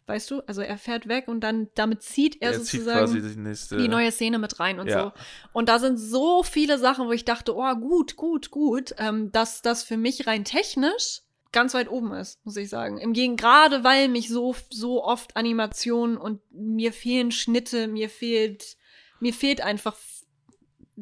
Weißt 0.08 0.32
du? 0.32 0.42
Also 0.48 0.62
er 0.62 0.80
fährt 0.80 1.08
weg 1.08 1.28
und 1.28 1.42
dann 1.42 1.68
damit 1.76 2.02
zieht 2.02 2.42
er, 2.42 2.54
Er 2.54 2.62
zieht 2.62 2.82
sozusagen 2.82 3.00
quasi 3.14 3.22
die 3.22 3.40
nächste. 3.40 3.78
die 3.78 3.88
neue 3.88 4.12
Szene 4.12 4.40
mit 4.40 4.60
rein 4.60 4.80
und 4.80 4.88
Ja. 4.88 5.04
so. 5.04 5.12
Und 5.54 5.70
da 5.70 5.78
sind 5.78 5.98
so 5.98 6.42
viele 6.42 6.80
Sachen, 6.80 7.06
wo 7.08 7.12
ich 7.12 7.26
dachte, 7.26 7.56
oh, 7.56 7.76
gut, 7.76 8.16
gut, 8.16 8.50
gut, 8.50 8.96
ähm, 8.98 9.32
dass 9.32 9.62
das 9.62 9.84
für 9.84 9.98
mich 9.98 10.26
rein 10.26 10.46
technisch 10.46 11.22
ganz 11.52 11.76
weit 11.76 11.90
oben 11.92 12.12
ist, 12.14 12.44
muss 12.44 12.58
ich 12.58 12.70
sagen. 12.70 12.98
Im 12.98 13.14
Gegenteil, 13.14 13.70
gerade 13.70 13.84
weil 13.84 14.08
mich 14.08 14.30
so, 14.30 14.56
so 14.72 15.04
oft 15.04 15.36
Animationen 15.36 16.18
und 16.18 16.42
mir 16.52 16.92
fehlen 16.92 17.32
Schnitte, 17.32 17.88
mir 17.88 18.10
fehlt, 18.10 18.78
mir 19.20 19.34
fehlt 19.34 19.62
einfach 19.62 19.96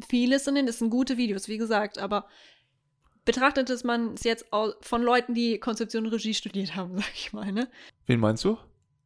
vieles 0.10 0.48
in 0.48 0.56
denen. 0.56 0.68
Das 0.68 0.80
sind 0.80 0.90
gute 0.90 1.18
Videos, 1.18 1.48
wie 1.48 1.58
gesagt, 1.58 1.98
aber 1.98 2.28
betrachtet 3.28 3.70
es 3.70 3.84
man 3.84 4.16
es 4.16 4.24
jetzt 4.24 4.48
von 4.82 5.02
Leuten, 5.04 5.36
die 5.36 5.60
Konzeption 5.60 6.06
und 6.06 6.14
Regie 6.14 6.34
studiert 6.34 6.76
haben, 6.76 6.98
sag 6.98 7.14
ich 7.14 7.32
mal, 7.34 7.52
ne? 7.52 7.70
Wen 8.08 8.20
meinst 8.20 8.44
du? 8.44 8.58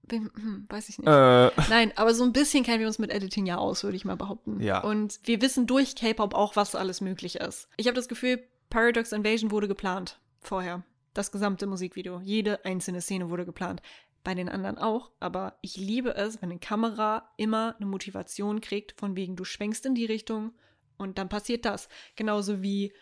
Wem- 0.04 0.32
Hm, 0.36 0.66
weiß 0.70 0.90
ich 0.90 0.98
nicht. 1.00 1.08
Äh, 1.08 1.52
Nein, 1.70 1.92
aber 1.96 2.14
so 2.14 2.24
ein 2.24 2.34
bisschen 2.34 2.64
kennen 2.64 2.80
wir 2.80 2.88
uns 2.88 3.00
mit 3.00 3.12
Editing 3.12 3.46
ja 3.46 3.58
aus, 3.58 3.84
würde 3.84 3.98
ich 3.98 4.06
mal 4.06 4.16
behaupten. 4.18 4.60
Ja. 4.62 4.82
Und 4.82 5.20
wir 5.24 5.42
wissen 5.42 5.68
durch 5.68 5.96
K-Pop 5.96 6.34
auch, 6.34 6.56
was 6.56 6.76
alles 6.76 7.02
möglich 7.02 7.36
ist. 7.38 7.68
Ich 7.78 7.88
habe 7.88 7.96
das 7.96 8.08
Gefühl, 8.08 8.42
Paradox 8.70 9.12
Invasion 9.12 9.52
wurde 9.52 9.68
geplant 9.68 10.20
vorher. 10.42 10.84
Das 11.14 11.32
gesamte 11.32 11.68
Musikvideo. 11.68 12.22
Jede 12.24 12.64
einzelne 12.66 13.02
Szene 13.02 13.30
wurde 13.30 13.46
geplant. 13.46 13.82
Bei 14.24 14.34
den 14.36 14.50
anderen 14.50 14.78
auch, 14.78 15.12
aber 15.20 15.58
ich 15.62 15.78
liebe 15.78 16.14
es, 16.16 16.42
wenn 16.42 16.52
eine 16.52 16.60
Kamera 16.60 17.32
immer 17.38 17.76
eine 17.78 17.88
Motivation 17.88 18.62
kriegt, 18.62 18.94
von 19.00 19.16
wegen 19.16 19.36
du 19.36 19.44
schwenkst 19.44 19.84
in 19.88 19.96
die 19.96 20.06
Richtung 20.06 20.54
und 20.98 21.18
dann 21.18 21.28
passiert 21.28 21.66
das. 21.66 21.90
Genauso 22.16 22.62
wie 22.62 22.94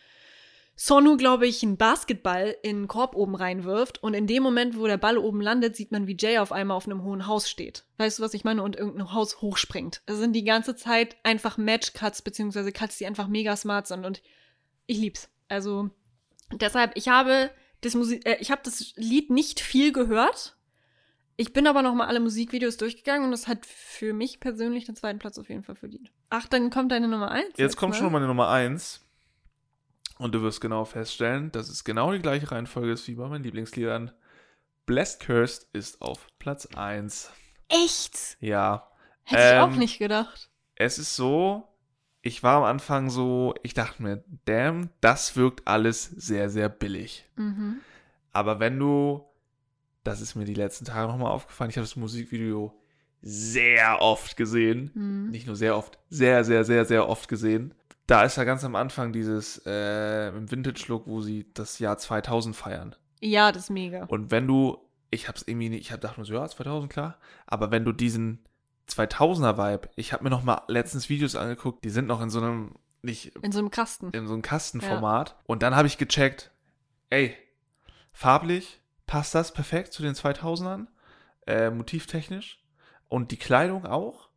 Sonu, 0.82 1.18
glaube 1.18 1.46
ich, 1.46 1.62
einen 1.62 1.76
Basketball 1.76 2.56
in 2.64 2.78
einen 2.78 2.88
Korb 2.88 3.14
oben 3.14 3.36
reinwirft 3.36 4.02
und 4.02 4.14
in 4.14 4.28
dem 4.28 4.42
Moment, 4.42 4.78
wo 4.78 4.88
der 4.88 4.96
Ball 4.96 5.18
oben 5.18 5.42
landet, 5.42 5.76
sieht 5.76 5.92
man, 5.92 6.08
wie 6.08 6.16
Jay 6.18 6.38
auf 6.38 6.54
einmal 6.54 6.78
auf 6.78 6.86
einem 6.86 7.04
hohen 7.04 7.28
Haus 7.28 7.50
steht. 7.50 7.84
Weißt 7.98 8.18
du, 8.18 8.24
was 8.24 8.34
ich 8.34 8.46
meine? 8.46 8.64
Und 8.64 8.78
irgendein 8.78 9.12
Haus 9.12 9.42
hochspringt. 9.42 10.02
Es 10.06 10.20
sind 10.20 10.32
die 10.32 10.46
ganze 10.46 10.78
Zeit 10.78 11.18
einfach 11.24 11.58
Match-Cuts, 11.58 12.22
beziehungsweise 12.22 12.72
Cuts, 12.72 12.98
die 12.98 13.06
einfach 13.06 13.28
mega 13.28 13.58
smart 13.58 13.88
sind 13.88 14.06
und 14.06 14.22
ich 14.86 14.98
lieb's. 14.98 15.30
Also 15.50 15.90
deshalb, 16.54 16.94
ich 16.96 17.10
habe 17.10 17.52
das, 17.82 17.94
Musi 17.96 18.22
äh, 18.24 18.38
ich 18.40 18.50
habe 18.50 18.62
das 18.64 18.94
Lied 18.96 19.32
nicht 19.32 19.60
viel 19.60 19.92
gehört. 19.92 20.56
Ich 21.36 21.52
bin 21.52 21.68
aber 21.68 21.82
noch 21.82 21.94
mal 21.94 22.08
alle 22.08 22.22
Musikvideos 22.22 22.78
durchgegangen 22.78 23.28
und 23.28 23.34
es 23.34 23.50
hat 23.50 23.66
für 23.66 24.14
mich 24.14 24.40
persönlich 24.40 24.86
den 24.86 24.96
zweiten 24.96 25.20
Platz 25.20 25.38
auf 25.38 25.50
jeden 25.50 25.64
Fall 25.64 25.76
verdient. 25.76 26.10
Ach, 26.30 26.48
dann 26.48 26.70
kommt 26.70 26.94
deine 26.94 27.10
Nummer 27.10 27.32
eins. 27.32 27.52
jetzt 27.58 27.76
kommt 27.76 27.96
ne? 27.96 28.00
schon 28.00 28.14
meine 28.14 28.28
Nummer 28.28 28.48
1. 28.48 29.02
Und 30.20 30.36
du 30.36 30.42
wirst 30.42 30.60
genau 30.60 30.84
feststellen, 30.84 31.50
dass 31.54 31.70
es 31.70 31.86
genau 31.86 32.12
die 32.12 32.20
gleiche 32.20 32.52
Reihenfolge 32.52 32.92
ist 32.92 33.08
wie 33.08 33.16
bei 33.16 33.28
meinen 33.28 33.44
Lieblingsliedern. 33.44 34.12
Blessed 34.86 35.22
Cursed 35.22 35.68
ist 35.72 36.02
auf 36.02 36.28
Platz 36.40 36.68
1. 36.76 37.32
Echt? 37.70 38.38
Ja. 38.42 38.92
Hätte 39.24 39.56
ich 39.56 39.62
auch 39.62 39.72
Ähm, 39.72 39.80
nicht 39.80 39.98
gedacht. 39.98 40.50
Es 40.76 41.00
ist 41.00 41.16
so, 41.16 41.68
ich 42.22 42.44
war 42.44 42.58
am 42.58 42.64
Anfang 42.64 43.10
so, 43.10 43.56
ich 43.64 43.74
dachte 43.74 44.04
mir, 44.04 44.24
damn, 44.44 44.90
das 45.00 45.38
wirkt 45.38 45.68
alles 45.68 46.04
sehr, 46.04 46.50
sehr 46.50 46.68
billig. 46.68 47.26
Mhm. 47.38 47.78
Aber 48.34 48.60
wenn 48.60 48.78
du, 48.78 49.26
das 50.04 50.20
ist 50.20 50.36
mir 50.36 50.46
die 50.46 50.54
letzten 50.54 50.84
Tage 50.86 51.08
nochmal 51.08 51.32
aufgefallen, 51.32 51.70
ich 51.70 51.78
habe 51.78 51.88
das 51.88 51.96
Musikvideo 51.96 52.78
sehr 53.22 54.02
oft 54.02 54.36
gesehen. 54.36 54.92
Mhm. 54.94 55.30
Nicht 55.32 55.48
nur 55.48 55.56
sehr 55.56 55.78
oft, 55.78 55.98
sehr, 56.10 56.44
sehr, 56.44 56.66
sehr, 56.66 56.84
sehr 56.84 57.08
oft 57.08 57.30
gesehen. 57.30 57.74
Da 58.10 58.24
ist 58.24 58.38
ja 58.38 58.44
ganz 58.44 58.64
am 58.64 58.76
Anfang 58.76 59.14
dieses 59.14 59.62
äh, 59.68 60.30
im 60.30 60.50
Vintage-Look, 60.50 61.06
wo 61.06 61.22
sie 61.22 61.46
das 61.54 61.78
Jahr 61.78 61.96
2000 61.96 62.56
feiern. 62.56 62.96
Ja, 63.22 63.52
das 63.52 63.66
ist 63.66 63.70
mega. 63.70 64.06
Und 64.06 64.32
wenn 64.32 64.48
du, 64.48 64.80
ich 65.12 65.28
hab's 65.28 65.44
irgendwie 65.46 65.70
nicht, 65.70 65.82
ich 65.82 65.92
hab 65.92 66.02
gedacht 66.02 66.18
nur 66.18 66.26
so, 66.26 66.34
ja, 66.34 66.48
2000, 66.48 66.92
klar. 66.92 67.20
Aber 67.46 67.70
wenn 67.70 67.86
du 67.86 67.92
diesen 67.92 68.44
2000er-Vibe, 68.90 69.90
ich 69.96 70.12
habe 70.12 70.24
mir 70.24 70.32
noch 70.32 70.42
mal 70.42 70.64
letztens 70.68 71.08
Videos 71.10 71.36
angeguckt, 71.36 71.84
die 71.84 71.92
sind 71.92 72.08
noch 72.08 72.20
in 72.22 72.32
so 72.32 72.40
einem, 72.40 72.76
nicht 73.04 73.36
In 73.44 73.52
so 73.52 73.60
einem 73.60 73.70
Kasten. 73.70 74.10
in 74.12 74.26
so 74.26 74.34
einem 74.34 74.42
Kastenformat. 74.42 75.36
Und 75.46 75.62
dann 75.62 75.76
habe 75.76 75.88
ich 75.88 76.00
gecheckt, 76.00 76.50
ey, 77.12 77.38
farblich 78.12 78.82
passt 79.06 79.36
das 79.36 79.54
perfekt 79.54 79.94
zu 79.94 80.02
den 80.02 80.16
2000ern, 80.16 80.88
äh, 81.46 81.70
motivtechnisch. 81.70 82.60
Und 83.08 83.30
die 83.30 83.38
Kleidung 83.38 83.86
auch. 83.86 84.30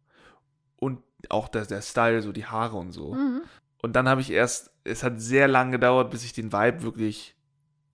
Und 0.76 1.02
auch 1.30 1.48
der, 1.48 1.64
der 1.64 1.80
Style, 1.80 2.20
so 2.20 2.32
die 2.32 2.46
Haare 2.46 2.76
und 2.76 2.92
so. 2.92 3.14
Mhm. 3.14 3.42
Und 3.82 3.94
dann 3.94 4.08
habe 4.08 4.20
ich 4.20 4.30
erst, 4.30 4.70
es 4.84 5.02
hat 5.02 5.20
sehr 5.20 5.48
lange 5.48 5.72
gedauert, 5.72 6.10
bis 6.10 6.24
ich 6.24 6.32
den 6.32 6.52
Vibe 6.52 6.82
wirklich 6.82 7.36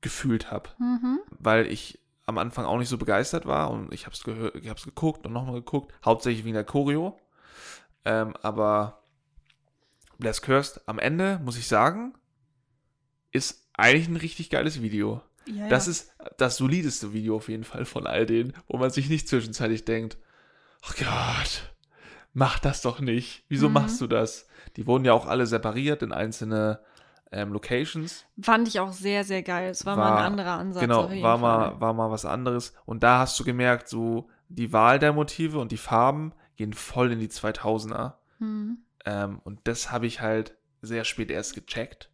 gefühlt 0.00 0.50
habe. 0.50 0.70
Mhm. 0.78 1.20
Weil 1.30 1.66
ich 1.66 1.98
am 2.26 2.38
Anfang 2.38 2.66
auch 2.66 2.78
nicht 2.78 2.90
so 2.90 2.98
begeistert 2.98 3.46
war 3.46 3.70
und 3.70 3.92
ich 3.92 4.04
habe 4.04 4.14
es 4.14 4.22
gehört, 4.22 4.54
ich 4.54 4.68
habe 4.68 4.78
es 4.78 4.84
geguckt 4.84 5.26
und 5.26 5.32
nochmal 5.32 5.54
geguckt, 5.54 5.94
hauptsächlich 6.04 6.44
wegen 6.44 6.54
der 6.54 6.64
Choreo. 6.64 7.18
Ähm, 8.04 8.34
aber 8.42 9.02
Bless 10.18 10.42
Cursed 10.42 10.82
am 10.86 10.98
Ende, 10.98 11.40
muss 11.42 11.56
ich 11.56 11.66
sagen, 11.66 12.12
ist 13.32 13.66
eigentlich 13.72 14.08
ein 14.08 14.16
richtig 14.16 14.50
geiles 14.50 14.82
Video. 14.82 15.22
Ja, 15.46 15.68
Das 15.68 15.86
ja. 15.86 15.92
ist 15.92 16.12
das 16.36 16.58
solideste 16.58 17.14
Video 17.14 17.36
auf 17.36 17.48
jeden 17.48 17.64
Fall 17.64 17.86
von 17.86 18.06
all 18.06 18.26
denen, 18.26 18.52
wo 18.66 18.76
man 18.76 18.90
sich 18.90 19.08
nicht 19.08 19.26
zwischenzeitlich 19.26 19.86
denkt, 19.86 20.18
oh 20.86 20.92
Gott, 20.98 21.74
mach 22.32 22.58
das 22.58 22.82
doch 22.82 23.00
nicht. 23.00 23.44
Wieso 23.48 23.68
Mhm. 23.68 23.74
machst 23.74 24.00
du 24.00 24.06
das? 24.06 24.46
Die 24.76 24.86
wurden 24.86 25.04
ja 25.04 25.12
auch 25.12 25.26
alle 25.26 25.46
separiert 25.46 26.02
in 26.02 26.12
einzelne 26.12 26.80
ähm, 27.30 27.52
Locations. 27.52 28.24
Fand 28.40 28.68
ich 28.68 28.80
auch 28.80 28.92
sehr, 28.92 29.22
sehr 29.24 29.42
geil. 29.42 29.68
Es 29.70 29.84
war, 29.84 29.96
mal 29.96 30.02
War- 30.12 30.18
ein 30.18 30.24
anderer 30.24 30.52
Ansatz. 30.58 30.80
Genau, 30.80 31.10
war 31.22 31.36
mal, 31.36 31.78
war 31.80 31.92
mal 31.92 32.10
was 32.10 32.24
anderes. 32.24 32.72
Und 32.86 33.02
da 33.02 33.18
hast 33.18 33.38
du 33.38 33.44
gemerkt, 33.44 33.88
so 33.88 34.30
die 34.48 34.72
Wahl 34.72 34.98
der 34.98 35.12
Motive 35.12 35.58
und 35.58 35.70
die 35.70 35.76
Farben 35.76 36.32
gehen 36.56 36.72
voll 36.72 37.12
in 37.12 37.18
die 37.20 37.28
2000er. 37.28 38.14
Mhm. 38.38 38.78
Ähm, 39.04 39.40
und 39.44 39.60
das 39.64 39.90
habe 39.92 40.06
ich 40.06 40.20
halt 40.22 40.56
sehr 40.80 41.04
spät 41.04 41.30
erst 41.30 41.54
gecheckt. 41.54 42.10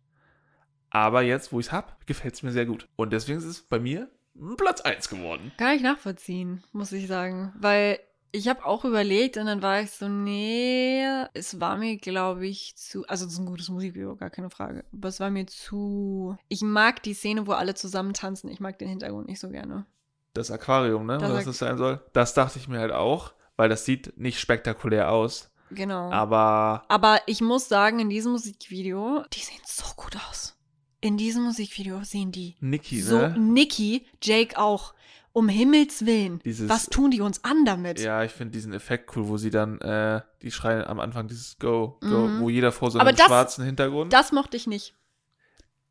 Aber 0.90 1.22
jetzt, 1.22 1.52
wo 1.52 1.60
ich 1.60 1.66
es 1.66 1.72
habe, 1.72 1.92
gefällt 2.06 2.34
es 2.34 2.42
mir 2.42 2.50
sehr 2.52 2.66
gut. 2.66 2.88
Und 2.96 3.12
deswegen 3.12 3.38
ist 3.38 3.44
es 3.44 3.62
bei 3.62 3.78
mir 3.78 4.08
Platz 4.56 4.80
1 4.80 5.08
geworden. 5.08 5.52
Kann 5.58 5.76
ich 5.76 5.82
nachvollziehen, 5.82 6.64
muss 6.72 6.90
ich 6.92 7.06
sagen. 7.06 7.52
Weil 7.58 8.00
Ich 8.34 8.48
habe 8.48 8.66
auch 8.66 8.84
überlegt 8.84 9.36
und 9.36 9.46
dann 9.46 9.62
war 9.62 9.80
ich 9.80 9.92
so, 9.92 10.08
nee, 10.08 11.04
es 11.34 11.60
war 11.60 11.76
mir, 11.76 11.98
glaube 11.98 12.48
ich, 12.48 12.74
zu. 12.74 13.06
Also, 13.06 13.26
es 13.26 13.34
ist 13.34 13.38
ein 13.38 13.46
gutes 13.46 13.68
Musikvideo, 13.68 14.16
gar 14.16 14.28
keine 14.28 14.50
Frage. 14.50 14.84
Aber 14.92 15.06
es 15.06 15.20
war 15.20 15.30
mir 15.30 15.46
zu. 15.46 16.36
Ich 16.48 16.60
mag 16.60 17.00
die 17.04 17.14
Szene, 17.14 17.46
wo 17.46 17.52
alle 17.52 17.74
zusammen 17.74 18.12
tanzen. 18.12 18.50
Ich 18.50 18.58
mag 18.58 18.76
den 18.80 18.88
Hintergrund 18.88 19.28
nicht 19.28 19.38
so 19.38 19.50
gerne. 19.50 19.86
Das 20.32 20.50
Aquarium, 20.50 21.06
ne? 21.06 21.18
Das 21.18 21.30
was 21.30 21.44
das 21.44 21.58
sein 21.58 21.78
soll. 21.78 22.00
Das 22.12 22.34
dachte 22.34 22.58
ich 22.58 22.66
mir 22.66 22.80
halt 22.80 22.90
auch, 22.90 23.34
weil 23.56 23.68
das 23.68 23.84
sieht 23.84 24.18
nicht 24.18 24.40
spektakulär 24.40 25.12
aus. 25.12 25.52
Genau. 25.70 26.10
Aber 26.10 26.82
Aber 26.88 27.20
ich 27.26 27.40
muss 27.40 27.68
sagen, 27.68 28.00
in 28.00 28.10
diesem 28.10 28.32
Musikvideo, 28.32 29.22
die 29.32 29.40
sehen 29.40 29.62
so 29.64 29.84
gut 29.94 30.16
aus. 30.28 30.56
In 31.00 31.16
diesem 31.16 31.44
Musikvideo 31.44 32.02
sehen 32.02 32.32
die 32.32 32.56
Niki, 32.58 33.00
so. 33.00 33.18
ne? 33.18 33.36
Niki, 33.38 34.06
Jake 34.20 34.58
auch. 34.58 34.92
Um 35.36 35.48
Himmels 35.48 36.06
Willen. 36.06 36.38
Dieses- 36.44 36.68
was 36.70 36.86
tun 36.86 37.10
die 37.10 37.20
uns 37.20 37.42
an 37.42 37.64
damit? 37.64 37.98
Ja, 38.00 38.22
ich 38.22 38.30
finde 38.32 38.52
diesen 38.52 38.72
Effekt 38.72 39.14
cool, 39.16 39.26
wo 39.28 39.36
sie 39.36 39.50
dann, 39.50 39.80
äh, 39.80 40.20
die 40.42 40.52
schreien 40.52 40.84
am 40.84 41.00
Anfang 41.00 41.26
dieses 41.26 41.58
Go, 41.58 41.98
Go, 42.00 42.06
Mhm. 42.28 42.40
wo 42.40 42.48
jeder 42.48 42.70
vor 42.72 42.90
so 42.92 43.00
einem 43.00 43.16
das- 43.16 43.26
schwarzen 43.26 43.64
Hintergrund. 43.64 44.12
Das 44.12 44.32
mochte 44.32 44.56
ich 44.56 44.66
nicht. 44.66 44.94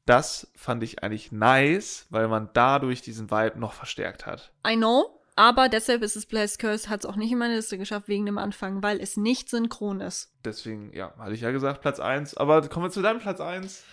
das 0.05 0.51
fand 0.55 0.83
ich 0.83 1.01
eigentlich 1.01 1.31
nice, 1.31 2.07
weil 2.09 2.27
man 2.27 2.49
dadurch 2.53 3.01
diesen 3.01 3.31
Vibe 3.31 3.57
noch 3.57 3.71
verstärkt 3.73 4.25
hat. 4.25 4.51
I 4.67 4.75
know. 4.75 5.19
Aber 5.37 5.67
deshalb 5.69 6.01
ist 6.03 6.15
es 6.17 6.25
Blast 6.25 6.59
Curse, 6.59 6.89
hat 6.89 6.99
es 6.99 7.05
auch 7.09 7.15
nicht 7.15 7.31
in 7.31 7.37
meine 7.37 7.55
Liste 7.55 7.77
geschafft 7.77 8.07
wegen 8.09 8.25
dem 8.25 8.37
Anfang, 8.37 8.83
weil 8.83 8.99
es 8.99 9.15
nicht 9.17 9.49
synchron 9.49 10.01
ist. 10.01 10.31
Deswegen, 10.43 10.91
ja, 10.93 11.13
hatte 11.17 11.33
ich 11.33 11.39
ja 11.41 11.51
gesagt, 11.51 11.81
Platz 11.81 11.99
1. 12.01 12.35
Aber 12.35 12.67
kommen 12.67 12.85
wir 12.85 12.91
zu 12.91 13.01
deinem 13.01 13.19
Platz 13.19 13.39
1. 13.39 13.83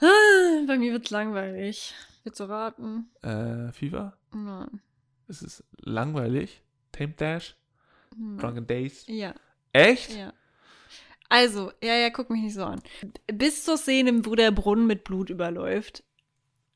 Ah, 0.00 0.06
Bei 0.66 0.76
mir 0.76 0.92
wird's 0.92 1.10
langweilig. 1.10 1.94
Willst 2.24 2.40
du 2.40 2.44
raten? 2.44 3.10
Äh, 3.22 3.72
FIFA? 3.72 4.16
Nein. 4.32 4.80
Ist 5.28 5.42
es 5.42 5.64
langweilig? 5.78 6.62
Tame 6.92 7.14
Dash? 7.14 7.56
Nein. 8.16 8.38
Drunken 8.38 8.66
Days? 8.66 9.04
Ja, 9.06 9.34
Echt? 9.72 10.14
ja. 10.16 10.32
Also, 11.28 11.72
ja, 11.82 11.94
ja, 11.94 12.10
guck 12.10 12.28
mich 12.28 12.42
nicht 12.42 12.54
so 12.54 12.64
an. 12.64 12.82
Bis 13.26 13.64
zur 13.64 13.78
Szene, 13.78 14.26
wo 14.26 14.34
der 14.34 14.50
Brunnen 14.50 14.86
mit 14.86 15.02
Blut 15.04 15.30
überläuft, 15.30 16.04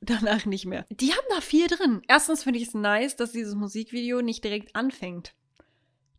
danach 0.01 0.47
nicht 0.47 0.65
mehr. 0.65 0.87
Die 0.89 1.13
haben 1.13 1.27
da 1.29 1.43
viel 1.43 1.67
drin. 1.67 2.03
Erstens 2.09 2.45
finde 2.45 2.59
ich 2.59 2.69
es 2.69 2.75
nice, 2.75 3.17
dass 3.17 3.33
dieses 3.33 3.55
Musikvideo 3.55 4.23
nicht 4.23 4.43
direkt 4.43 4.75
anfängt. 4.75 5.35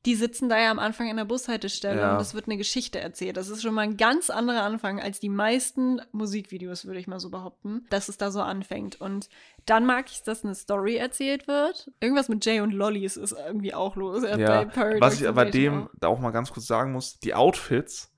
Die 0.08 0.16
sitzen 0.16 0.48
da 0.48 0.58
ja 0.58 0.72
am 0.72 0.80
Anfang 0.80 1.10
in 1.10 1.18
der 1.18 1.26
Bushaltestelle 1.26 2.00
Ja. 2.00 2.16
und 2.16 2.22
es 2.22 2.34
wird 2.34 2.46
eine 2.48 2.56
Geschichte 2.56 3.00
erzählt. 3.00 3.36
Das 3.36 3.50
ist 3.50 3.62
schon 3.62 3.74
mal 3.74 3.82
ein 3.82 3.98
ganz 3.98 4.30
anderer 4.30 4.64
Anfang 4.64 5.02
als 5.02 5.20
die 5.20 5.28
meisten 5.30 6.02
Musikvideos, 6.14 6.86
würde 6.86 7.00
ich 7.00 7.08
mal 7.08 7.20
so 7.20 7.30
behaupten, 7.30 7.86
dass 7.90 8.08
es 8.08 8.18
da 8.18 8.32
so 8.32 8.42
anfängt. 8.42 9.00
Und 9.02 9.28
dann 9.66 9.86
mag 9.86 10.06
ich, 10.10 10.24
dass 10.24 10.46
eine 10.46 10.56
Story 10.56 10.96
erzählt 10.96 11.48
wird. 11.50 11.92
Irgendwas 12.00 12.30
mit 12.30 12.46
Jay 12.46 12.62
und 12.62 12.72
Lollies 12.72 13.18
ist 13.18 13.34
irgendwie 13.34 13.74
auch 13.74 13.98
los. 13.98 14.24
Ja, 14.24 14.66
was 15.00 15.20
ich 15.20 15.28
aber 15.28 15.44
dem 15.46 15.90
da 16.00 16.08
auch 16.08 16.20
mal 16.20 16.32
ganz 16.32 16.52
kurz 16.52 16.68
sagen 16.68 16.94
muss, 16.94 17.20
die 17.20 17.34
Outfits, 17.34 18.10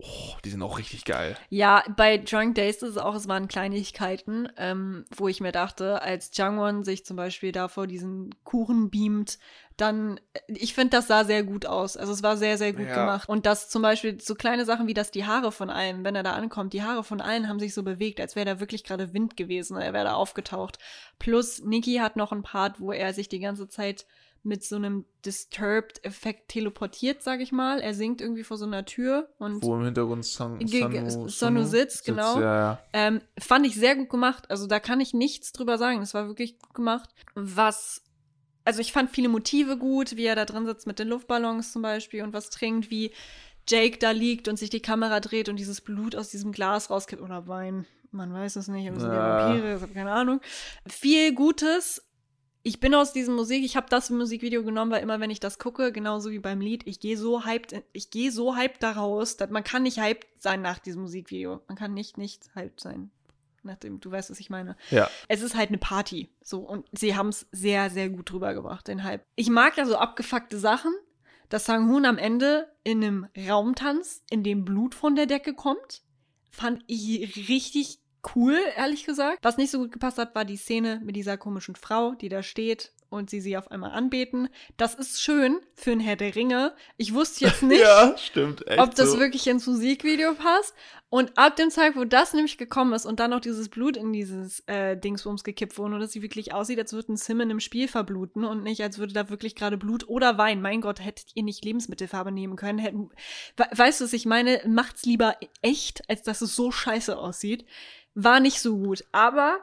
oh, 0.00 0.36
die 0.44 0.50
sind 0.50 0.62
auch 0.62 0.78
richtig 0.78 1.04
geil. 1.04 1.36
Ja, 1.50 1.82
bei 1.96 2.18
Drunk 2.18 2.54
Days 2.54 2.76
ist 2.76 2.90
es 2.90 2.98
auch, 2.98 3.14
es 3.14 3.28
waren 3.28 3.48
Kleinigkeiten, 3.48 4.48
ähm, 4.56 5.04
wo 5.16 5.28
ich 5.28 5.40
mir 5.40 5.52
dachte, 5.52 6.02
als 6.02 6.30
Jangwon 6.34 6.84
sich 6.84 7.04
zum 7.04 7.16
Beispiel 7.16 7.52
da 7.52 7.68
vor 7.68 7.86
diesen 7.86 8.34
Kuchen 8.44 8.90
beamt, 8.90 9.38
dann, 9.76 10.18
ich 10.48 10.74
finde, 10.74 10.96
das 10.96 11.06
sah 11.06 11.24
sehr 11.24 11.44
gut 11.44 11.64
aus. 11.66 11.96
Also 11.96 12.12
es 12.12 12.22
war 12.24 12.36
sehr, 12.36 12.58
sehr 12.58 12.72
gut 12.72 12.88
Ja. 12.88 12.94
gemacht. 12.96 13.28
Und 13.28 13.46
das 13.46 13.68
zum 13.68 13.80
Beispiel, 13.82 14.20
so 14.20 14.34
kleine 14.34 14.64
Sachen 14.64 14.88
wie, 14.88 14.94
dass 14.94 15.12
die 15.12 15.24
Haare 15.24 15.52
von 15.52 15.70
allen, 15.70 16.02
wenn 16.04 16.16
er 16.16 16.24
da 16.24 16.32
ankommt, 16.32 16.72
die 16.72 16.82
Haare 16.82 17.04
von 17.04 17.20
allen 17.20 17.48
haben 17.48 17.60
sich 17.60 17.74
so 17.74 17.84
bewegt, 17.84 18.20
als 18.20 18.34
wäre 18.34 18.46
da 18.46 18.60
wirklich 18.60 18.82
gerade 18.82 19.12
Wind 19.14 19.36
gewesen, 19.36 19.76
er 19.76 19.92
wäre 19.92 20.04
da 20.04 20.14
aufgetaucht. 20.14 20.78
Plus, 21.20 21.60
Nikki 21.62 21.96
hat 21.96 22.16
noch 22.16 22.32
einen 22.32 22.42
Part, 22.42 22.80
wo 22.80 22.90
er 22.92 23.14
sich 23.14 23.28
die 23.28 23.38
ganze 23.40 23.68
Zeit 23.68 24.04
mit 24.48 24.64
so 24.64 24.76
einem 24.76 25.04
Disturbed-Effekt 25.24 26.48
teleportiert, 26.48 27.22
sag 27.22 27.40
ich 27.40 27.52
mal. 27.52 27.80
Er 27.80 27.94
singt 27.94 28.20
irgendwie 28.20 28.42
vor 28.44 28.56
so 28.56 28.64
einer 28.64 28.84
Tür 28.84 29.28
und 29.38 29.62
Wo 29.62 29.76
im 29.76 29.84
Hintergrund 29.84 30.24
Son, 30.24 30.58
Sonu, 30.66 31.28
Sonu 31.28 31.64
sitzt, 31.64 32.04
genau. 32.04 32.40
Ja, 32.40 32.56
ja. 32.56 32.78
ähm, 32.94 33.20
fand 33.38 33.66
ich 33.66 33.74
sehr 33.76 33.94
gut 33.94 34.08
gemacht. 34.08 34.50
Also 34.50 34.66
da 34.66 34.80
kann 34.80 35.00
ich 35.00 35.12
nichts 35.14 35.52
drüber 35.52 35.78
sagen. 35.78 36.00
Das 36.00 36.14
war 36.14 36.26
wirklich 36.26 36.58
gut 36.58 36.74
gemacht. 36.74 37.10
Was, 37.34 38.02
also 38.64 38.80
ich 38.80 38.92
fand 38.92 39.10
viele 39.10 39.28
Motive 39.28 39.76
gut, 39.76 40.16
wie 40.16 40.24
er 40.24 40.34
da 40.34 40.46
drin 40.46 40.66
sitzt 40.66 40.86
mit 40.86 40.98
den 40.98 41.08
Luftballons 41.08 41.72
zum 41.72 41.82
Beispiel 41.82 42.22
und 42.22 42.32
was 42.32 42.50
trinkt, 42.50 42.90
wie 42.90 43.12
Jake 43.68 43.98
da 43.98 44.12
liegt 44.12 44.48
und 44.48 44.58
sich 44.58 44.70
die 44.70 44.80
Kamera 44.80 45.20
dreht 45.20 45.50
und 45.50 45.56
dieses 45.56 45.82
Blut 45.82 46.16
aus 46.16 46.30
diesem 46.30 46.52
Glas 46.52 46.88
rauskippt 46.88 47.22
oder 47.22 47.46
Wein. 47.46 47.86
Man 48.10 48.32
weiß 48.32 48.56
es 48.56 48.68
nicht, 48.68 48.88
es 48.88 49.02
sind 49.02 49.12
Ja. 49.12 49.50
Vampire, 49.50 49.76
ich 49.76 49.82
habe 49.82 49.92
keine 49.92 50.12
Ahnung. 50.12 50.40
Viel 50.86 51.34
Gutes. 51.34 52.07
Ich 52.62 52.80
bin 52.80 52.94
aus 52.94 53.12
diesem 53.12 53.34
Musik, 53.34 53.64
ich 53.64 53.76
habe 53.76 53.86
das 53.88 54.10
Musikvideo 54.10 54.64
genommen, 54.64 54.90
weil 54.90 55.02
immer 55.02 55.20
wenn 55.20 55.30
ich 55.30 55.40
das 55.40 55.58
gucke, 55.58 55.92
genauso 55.92 56.30
wie 56.30 56.38
beim 56.38 56.60
Lied, 56.60 56.86
ich 56.86 57.00
gehe 57.00 57.16
so 57.16 57.44
hyped, 57.44 57.82
ich 57.92 58.10
gehe 58.10 58.32
so 58.32 58.56
hyped 58.56 58.82
da 58.82 58.92
raus, 58.92 59.36
dass 59.36 59.50
man 59.50 59.64
kann 59.64 59.84
nicht 59.84 60.00
hyped 60.00 60.26
sein 60.42 60.60
nach 60.60 60.78
diesem 60.78 61.02
Musikvideo. 61.02 61.62
Man 61.68 61.76
kann 61.76 61.94
nicht 61.94 62.18
nicht 62.18 62.50
hyped 62.54 62.80
sein. 62.80 63.10
Nachdem, 63.62 64.00
du 64.00 64.10
weißt, 64.10 64.30
was 64.30 64.40
ich 64.40 64.50
meine. 64.50 64.76
ja. 64.90 65.10
Es 65.26 65.42
ist 65.42 65.56
halt 65.56 65.68
eine 65.68 65.78
Party. 65.78 66.28
So, 66.42 66.60
und 66.60 66.86
sie 66.92 67.16
haben 67.16 67.28
es 67.28 67.46
sehr, 67.52 67.90
sehr 67.90 68.08
gut 68.08 68.30
drüber 68.30 68.54
gebracht, 68.54 68.88
den 68.88 69.04
Hype. 69.04 69.24
Ich 69.34 69.50
mag 69.50 69.76
ja 69.76 69.84
so 69.84 69.96
abgefuckte 69.96 70.58
Sachen, 70.58 70.92
dass 71.48 71.64
Sang-Hoon 71.64 72.04
am 72.06 72.18
Ende 72.18 72.68
in 72.84 73.02
einem 73.02 73.26
Raum 73.48 73.74
tanzt, 73.74 74.22
in 74.30 74.42
dem 74.42 74.64
Blut 74.64 74.94
von 74.94 75.16
der 75.16 75.26
Decke 75.26 75.54
kommt. 75.54 76.02
Fand 76.50 76.82
ich 76.86 77.48
richtig 77.48 78.00
cool, 78.34 78.58
ehrlich 78.76 79.04
gesagt. 79.04 79.38
Was 79.42 79.56
nicht 79.56 79.70
so 79.70 79.78
gut 79.78 79.92
gepasst 79.92 80.18
hat, 80.18 80.34
war 80.34 80.44
die 80.44 80.56
Szene 80.56 81.00
mit 81.04 81.16
dieser 81.16 81.36
komischen 81.36 81.76
Frau, 81.76 82.14
die 82.14 82.28
da 82.28 82.42
steht 82.42 82.92
und 83.10 83.30
sie 83.30 83.40
sie 83.40 83.56
auf 83.56 83.70
einmal 83.70 83.92
anbeten. 83.92 84.48
Das 84.76 84.94
ist 84.94 85.22
schön 85.22 85.60
für 85.74 85.92
ein 85.92 86.00
Herr 86.00 86.16
der 86.16 86.34
Ringe. 86.34 86.74
Ich 86.96 87.14
wusste 87.14 87.46
jetzt 87.46 87.62
nicht, 87.62 87.80
ja, 87.80 88.16
stimmt. 88.18 88.66
Echt 88.66 88.80
ob 88.80 88.94
das 88.94 89.12
so. 89.12 89.18
wirklich 89.18 89.46
ins 89.46 89.66
Musikvideo 89.66 90.34
passt. 90.34 90.74
Und 91.10 91.38
ab 91.38 91.56
dem 91.56 91.70
Zeitpunkt, 91.70 91.98
wo 91.98 92.04
das 92.04 92.34
nämlich 92.34 92.58
gekommen 92.58 92.92
ist 92.92 93.06
und 93.06 93.18
dann 93.18 93.30
noch 93.30 93.40
dieses 93.40 93.70
Blut 93.70 93.96
in 93.96 94.12
dieses 94.12 94.60
äh, 94.66 94.94
Dingsbums 94.94 95.42
gekippt 95.42 95.78
wurde 95.78 95.94
und 95.94 96.00
dass 96.00 96.12
sie 96.12 96.20
wirklich 96.20 96.52
aussieht, 96.52 96.78
als 96.78 96.92
würde 96.92 97.14
ein 97.14 97.16
Sim 97.16 97.40
in 97.40 97.50
einem 97.50 97.60
Spiel 97.60 97.88
verbluten 97.88 98.44
und 98.44 98.62
nicht, 98.62 98.82
als 98.82 98.98
würde 98.98 99.14
da 99.14 99.30
wirklich 99.30 99.54
gerade 99.54 99.78
Blut 99.78 100.06
oder 100.06 100.36
Wein. 100.36 100.60
Mein 100.60 100.82
Gott, 100.82 101.02
hättet 101.02 101.28
ihr 101.32 101.44
nicht 101.44 101.64
Lebensmittelfarbe 101.64 102.30
nehmen 102.30 102.56
können? 102.56 102.78
Hätten, 102.78 103.08
we 103.56 103.64
weißt 103.74 104.00
du, 104.00 104.04
was 104.04 104.12
ich 104.12 104.26
meine? 104.26 104.60
Macht's 104.66 105.06
lieber 105.06 105.36
echt, 105.62 106.02
als 106.10 106.22
dass 106.24 106.42
es 106.42 106.54
so 106.54 106.70
scheiße 106.70 107.16
aussieht. 107.16 107.64
War 108.20 108.40
nicht 108.40 108.60
so 108.60 108.76
gut. 108.76 109.04
Aber 109.12 109.60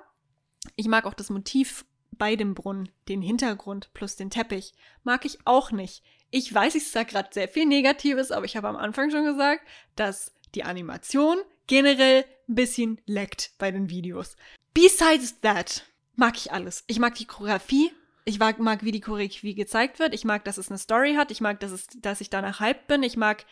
ich 0.78 0.88
mag 0.88 1.06
auch 1.06 1.14
das 1.14 1.30
Motiv 1.30 1.84
bei 2.12 2.38
dem 2.38 2.56
Brunnen, 2.56 2.88
den 3.10 3.22
Hintergrund 3.22 3.94
plus 3.94 4.16
den 4.16 4.30
Teppich, 4.30 4.74
mag 5.04 5.26
ich 5.26 5.40
auch 5.44 5.72
nicht. 5.72 6.04
Ich 6.32 6.54
weiß, 6.54 6.76
ich 6.76 6.90
sage 6.90 7.12
gerade 7.12 7.28
sehr 7.34 7.50
viel 7.50 7.66
Negatives, 7.66 8.32
aber 8.32 8.46
ich 8.46 8.56
habe 8.56 8.70
am 8.70 8.78
Anfang 8.78 9.12
schon 9.12 9.26
gesagt, 9.26 9.68
dass 9.98 10.34
die 10.56 10.64
Animation 10.64 11.38
generell 11.68 12.24
ein 12.48 12.56
bisschen 12.56 13.02
leckt 13.06 13.52
bei 13.58 13.72
den 13.72 13.90
Videos. 13.90 14.38
Besides 14.74 15.42
that 15.42 15.84
mag 16.16 16.38
ich 16.38 16.54
alles. 16.54 16.86
Ich 16.88 17.00
mag 17.00 17.16
die 17.16 17.26
Choreografie. 17.26 17.92
Ich 18.24 18.40
mag, 18.40 18.58
mag, 18.60 18.86
wie 18.86 18.94
die 18.94 19.02
Choreografie 19.02 19.54
gezeigt 19.54 20.00
wird. 20.00 20.14
Ich 20.14 20.24
mag, 20.24 20.46
dass 20.46 20.58
es 20.58 20.70
eine 20.70 20.78
Story 20.78 21.16
hat. 21.16 21.30
Ich 21.30 21.42
mag, 21.42 21.60
dass, 21.60 21.72
es, 21.72 21.88
dass 21.98 22.22
ich 22.22 22.30
danach 22.30 22.62
hyped 22.62 22.88
bin. 22.88 23.04
Ich 23.04 23.18
mag 23.18 23.46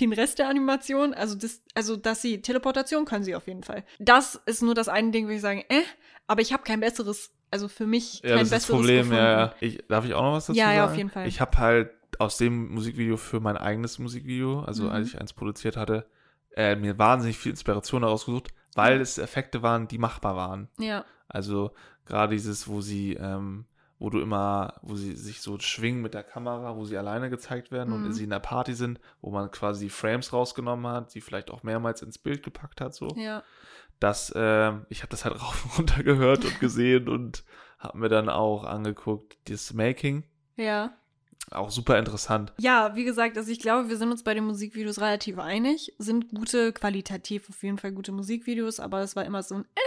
den 0.00 0.12
Rest 0.12 0.38
der 0.38 0.48
Animation. 0.48 1.14
Also, 1.14 1.34
das, 1.36 1.62
also, 1.74 1.96
dass 1.96 2.22
sie 2.22 2.42
Teleportation 2.42 3.04
können 3.04 3.24
sie 3.24 3.34
auf 3.34 3.46
jeden 3.46 3.62
Fall. 3.62 3.84
Das 3.98 4.40
ist 4.46 4.62
nur 4.62 4.74
das 4.74 4.88
eine 4.88 5.10
Ding, 5.10 5.26
wo 5.26 5.30
ich 5.32 5.40
sagen, 5.40 5.64
äh, 5.68 5.82
aber 6.26 6.40
ich 6.42 6.52
habe 6.52 6.62
kein 6.62 6.80
besseres, 6.80 7.32
also 7.50 7.68
für 7.68 7.86
mich 7.86 8.22
kein 8.22 8.30
Ja, 8.30 8.36
das 8.38 8.44
ist 8.44 8.50
besseres 8.50 8.66
das 8.68 8.76
Problem, 8.76 8.96
gefunden. 9.02 9.16
ja, 9.22 9.40
ja. 9.46 9.54
Ich, 9.60 9.84
darf 9.88 10.04
ich 10.04 10.14
auch 10.14 10.22
noch 10.22 10.32
was 10.32 10.46
dazu 10.46 10.58
Ja, 10.58 10.66
sagen? 10.66 10.76
ja, 10.76 10.84
auf 10.86 10.96
jeden 10.96 11.10
Fall. 11.10 11.26
Ich 11.28 11.40
habe 11.40 11.58
halt 11.58 11.90
aus 12.18 12.36
dem 12.38 12.68
Musikvideo 12.72 13.16
für 13.16 13.40
mein 13.40 13.56
eigenes 13.56 13.98
Musikvideo, 13.98 14.60
also 14.60 14.84
Mhm. 14.84 14.90
als 14.90 15.08
ich 15.08 15.20
eins 15.20 15.32
produziert 15.32 15.76
hatte, 15.76 16.06
äh, 16.56 16.76
mir 16.76 16.98
wahnsinnig 16.98 17.36
viel 17.38 17.50
Inspiration 17.50 18.02
daraus 18.02 18.26
gesucht, 18.26 18.48
weil 18.76 19.00
es 19.00 19.18
Effekte 19.18 19.62
waren, 19.62 19.88
die 19.88 19.98
machbar 19.98 20.36
waren. 20.36 20.68
Ja, 20.78 21.04
Also 21.28 21.72
gerade 22.06 22.34
dieses, 22.34 22.68
wo 22.68 22.80
sie, 22.80 23.14
ähm, 23.14 23.64
wo 24.04 24.10
du 24.10 24.20
immer, 24.20 24.74
wo 24.82 24.96
sie 24.96 25.16
sich 25.16 25.40
so 25.40 25.58
schwingen 25.58 26.02
mit 26.02 26.12
der 26.12 26.22
Kamera, 26.24 26.76
wo 26.76 26.84
sie 26.84 26.98
alleine 26.98 27.30
gezeigt 27.30 27.72
werden 27.72 27.98
Mhm. 27.98 28.04
und 28.04 28.12
sie 28.12 28.24
in 28.24 28.30
der 28.30 28.38
Party 28.38 28.74
sind, 28.74 29.00
wo 29.22 29.30
man 29.30 29.50
quasi 29.50 29.86
die 29.86 29.90
Frames 29.90 30.30
rausgenommen 30.34 30.86
hat, 30.92 31.10
sie 31.10 31.22
vielleicht 31.22 31.50
auch 31.50 31.62
mehrmals 31.62 32.02
ins 32.02 32.18
Bild 32.18 32.42
gepackt 32.42 32.82
hat, 32.82 32.94
so. 32.94 33.08
ja. 33.16 33.42
Das, 34.00 34.30
ähm, 34.36 34.84
ich 34.90 35.00
habe 35.00 35.10
das 35.10 35.24
halt 35.24 35.34
rauf 35.42 35.64
und 35.64 35.78
runter 35.78 36.02
gehört 36.02 36.44
und 36.44 36.60
gesehen 36.60 37.08
und 37.08 37.44
habe 37.78 37.96
mir 37.96 38.08
dann 38.10 38.28
auch 38.28 38.64
angeguckt, 38.64 39.38
das 39.48 39.72
Making. 39.72 40.24
Ja. 40.56 40.92
Auch 41.50 41.70
super 41.70 41.98
interessant. 41.98 42.52
Ja, 42.58 42.94
wie 42.96 43.04
gesagt, 43.04 43.36
also 43.38 43.50
ich 43.50 43.60
glaube, 43.60 43.88
wir 43.88 43.96
sind 43.96 44.10
uns 44.10 44.22
bei 44.22 44.34
den 44.34 44.44
Musikvideos 44.44 45.00
relativ 45.00 45.38
einig. 45.38 45.94
Sind 45.98 46.30
gute, 46.30 46.72
qualitativ 46.72 47.48
auf 47.48 47.62
jeden 47.62 47.78
Fall 47.78 47.92
gute 47.92 48.12
Musikvideos, 48.12 48.80
aber 48.80 49.00
es 49.02 49.14
war 49.16 49.24
immer 49.24 49.42
so 49.42 49.56
ein, 49.56 49.64
äh, 49.74 49.80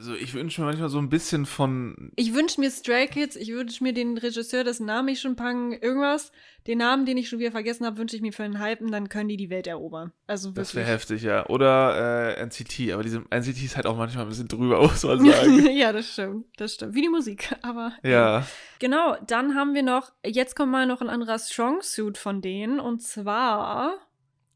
so, 0.00 0.14
ich 0.14 0.32
wünsche 0.34 0.60
mir 0.60 0.66
manchmal 0.66 0.88
so 0.88 0.98
ein 0.98 1.10
bisschen 1.10 1.44
von. 1.44 2.10
Ich 2.16 2.34
wünsche 2.34 2.60
mir 2.60 2.70
Stray 2.70 3.06
Kids, 3.06 3.36
ich 3.36 3.52
wünsche 3.52 3.84
mir 3.84 3.92
den 3.92 4.16
Regisseur, 4.16 4.64
dessen 4.64 4.86
Namen 4.86 5.08
ich 5.08 5.20
schon 5.20 5.36
pang, 5.36 5.72
irgendwas. 5.72 6.32
Den 6.66 6.78
Namen, 6.78 7.06
den 7.06 7.16
ich 7.16 7.28
schon 7.28 7.38
wieder 7.38 7.50
vergessen 7.50 7.84
habe, 7.84 7.98
wünsche 7.98 8.16
ich 8.16 8.22
mir 8.22 8.32
für 8.32 8.42
einen 8.42 8.62
Hypen, 8.62 8.90
dann 8.90 9.08
können 9.08 9.28
die 9.28 9.36
die 9.36 9.50
Welt 9.50 9.66
erobern. 9.66 10.12
Also 10.26 10.50
wirklich. 10.50 10.68
Das 10.68 10.74
wäre 10.74 10.86
heftig, 10.86 11.22
ja. 11.22 11.46
Oder 11.46 12.36
äh, 12.36 12.42
NCT, 12.42 12.92
aber 12.92 13.02
diese 13.02 13.24
NCT 13.30 13.62
ist 13.62 13.76
halt 13.76 13.86
auch 13.86 13.96
manchmal 13.96 14.24
ein 14.24 14.28
bisschen 14.28 14.48
drüber, 14.48 14.80
muss 14.82 15.02
man 15.02 15.24
sagen. 15.24 15.66
ja, 15.76 15.92
das 15.92 16.12
stimmt, 16.12 16.46
das 16.56 16.74
stimmt. 16.74 16.94
Wie 16.94 17.02
die 17.02 17.08
Musik, 17.08 17.54
aber. 17.62 17.92
ja. 18.02 18.46
Genau, 18.78 19.16
dann 19.26 19.54
haben 19.54 19.74
wir 19.74 19.82
noch, 19.82 20.12
jetzt 20.24 20.56
kommt 20.56 20.72
mal 20.72 20.86
noch 20.86 21.02
ein 21.02 21.10
anderer 21.10 21.38
Strong-Suit 21.38 22.16
von 22.16 22.40
denen, 22.40 22.80
und 22.80 23.02
zwar 23.02 23.98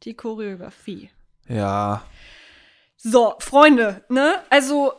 die 0.03 0.15
Choreografie. 0.15 1.11
Ja. 1.49 2.03
So, 2.97 3.35
Freunde, 3.39 4.03
ne? 4.09 4.41
Also, 4.49 4.95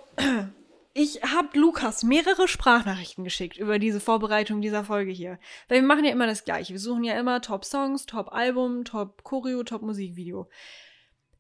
ich 0.94 1.22
habe 1.24 1.58
Lukas 1.60 2.04
mehrere 2.04 2.48
Sprachnachrichten 2.48 3.24
geschickt 3.24 3.58
über 3.58 3.80
diese 3.80 4.00
Vorbereitung 4.00 4.62
dieser 4.62 4.86
Folge 4.86 5.12
hier. 5.12 5.40
Weil 5.68 5.82
wir 5.82 5.88
machen 5.88 6.06
ja 6.06 6.12
immer 6.12 6.28
das 6.28 6.46
Gleiche. 6.46 6.74
Wir 6.74 6.80
suchen 6.80 7.04
ja 7.04 7.20
immer 7.20 7.42
Top-Songs, 7.42 8.06
Top-Album, 8.06 8.86
Top-Choreo, 8.86 9.64
Top-Musikvideo. 9.64 10.50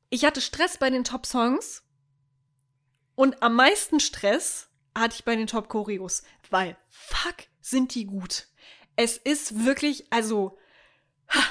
Ich 0.09 0.25
hatte 0.25 0.41
Stress 0.41 0.77
bei 0.77 0.89
den 0.89 1.03
Top-Songs 1.03 1.83
und 3.15 3.41
am 3.41 3.55
meisten 3.55 3.99
Stress 3.99 4.69
hatte 4.93 5.15
ich 5.15 5.25
bei 5.25 5.35
den 5.35 5.47
Top-Choreos, 5.47 6.23
weil 6.49 6.77
fuck, 6.89 7.35
sind 7.61 7.95
die 7.95 8.05
gut. 8.05 8.47
Es 8.95 9.17
ist 9.17 9.65
wirklich, 9.65 10.11
also, 10.11 10.57
ha, 11.29 11.43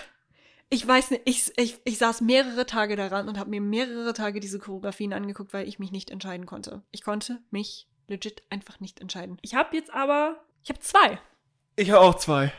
ich 0.75 0.87
weiß 0.87 1.13
nicht, 1.13 1.23
ich, 1.25 1.53
ich, 1.57 1.79
ich 1.85 1.99
saß 1.99 2.21
mehrere 2.21 2.67
Tage 2.67 2.97
daran 2.97 3.29
und 3.29 3.39
habe 3.39 3.49
mir 3.49 3.61
mehrere 3.61 4.13
Tage 4.13 4.41
diese 4.41 4.59
Choreografien 4.59 5.13
angeguckt, 5.13 5.53
weil 5.53 5.69
ich 5.69 5.79
mich 5.79 5.93
nicht 5.93 6.11
entscheiden 6.11 6.47
konnte. 6.47 6.83
Ich 6.91 7.03
konnte 7.03 7.41
mich 7.51 7.87
legit 8.09 8.43
einfach 8.51 8.81
nicht 8.81 9.01
entscheiden. 9.01 9.39
Ich 9.41 9.55
habe 9.55 9.77
jetzt 9.77 9.95
aber, 9.95 10.41
ich 10.65 10.71
habe 10.71 10.81
zwei. 10.81 11.21
Ich 11.77 11.93
habe 11.93 12.01
auch 12.01 12.17
zwei. 12.17 12.53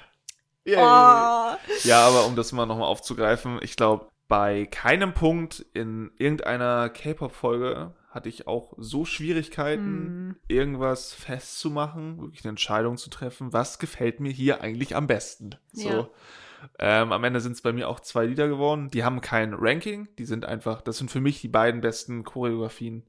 Yay. 0.64 0.78
Oh. 0.78 1.58
Ja, 1.84 2.08
aber 2.08 2.26
um 2.26 2.38
das 2.38 2.54
mal 2.54 2.66
nochmal 2.66 2.88
aufzugreifen, 2.88 3.60
ich 3.62 3.76
glaube, 3.76 4.10
bei 4.30 4.66
keinem 4.66 5.14
Punkt 5.14 5.66
in 5.74 6.12
irgendeiner 6.18 6.90
K-Pop-Folge 6.90 7.94
hatte 8.10 8.30
ich 8.30 8.48
auch 8.48 8.74
so 8.78 9.04
Schwierigkeiten, 9.04 9.84
Hm. 9.84 10.36
irgendwas 10.48 11.14
festzumachen, 11.14 12.22
wirklich 12.22 12.46
eine 12.46 12.52
Entscheidung 12.52 12.96
zu 12.96 13.10
treffen, 13.10 13.52
was 13.52 13.78
gefällt 13.78 14.22
mir 14.22 14.32
hier 14.32 14.62
eigentlich 14.62 14.96
am 14.96 15.06
besten. 15.06 15.56
So. 15.74 15.90
Ja. 15.90 16.10
Ähm, 16.80 17.12
am 17.12 17.24
Ende 17.24 17.40
sind 17.40 17.54
es 17.54 17.62
bei 17.62 17.74
mir 17.74 17.90
auch 17.90 18.00
zwei 18.00 18.26
Lieder 18.26 18.48
geworden. 18.48 18.90
Die 18.90 19.04
haben 19.04 19.22
kein 19.22 19.54
Ranking, 19.54 20.08
die 20.18 20.26
sind 20.26 20.46
einfach, 20.46 20.82
das 20.82 20.98
sind 20.98 21.12
für 21.12 21.22
mich 21.22 21.42
die 21.42 21.48
beiden 21.48 21.82
besten 21.82 22.24
Choreografien, 22.24 23.04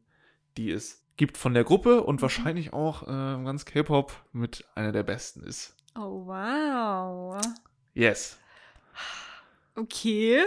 die 0.57 0.71
es 0.71 1.05
gibt 1.17 1.37
von 1.39 1.55
der 1.55 1.65
Gruppe 1.65 2.03
und 2.03 2.23
wahrscheinlich 2.23 2.73
auch 2.73 3.03
äh, 3.05 3.07
ganz 3.07 3.65
K-Pop 3.65 4.13
mit 4.33 4.65
einer 4.75 4.93
der 4.93 5.03
besten 5.03 5.43
ist. 5.43 5.77
Oh, 5.95 6.27
wow. 6.27 7.41
Yes. 7.95 8.39
Okay. 9.75 10.43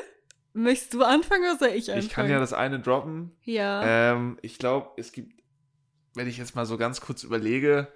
Möchtest 0.53 0.93
du 0.93 1.03
anfangen 1.03 1.43
oder 1.43 1.57
soll 1.57 1.69
ich 1.69 1.89
anfangen? 1.89 2.05
Ich 2.05 2.11
kann 2.11 2.29
ja 2.29 2.39
das 2.39 2.53
eine 2.53 2.79
droppen. 2.79 3.31
Ja. 3.43 4.13
Ähm, 4.13 4.37
ich 4.41 4.59
glaube, 4.59 4.91
es 4.97 5.11
gibt, 5.11 5.41
wenn 6.13 6.27
ich 6.27 6.37
jetzt 6.37 6.55
mal 6.55 6.65
so 6.65 6.77
ganz 6.77 7.01
kurz 7.01 7.23
überlege, 7.23 7.87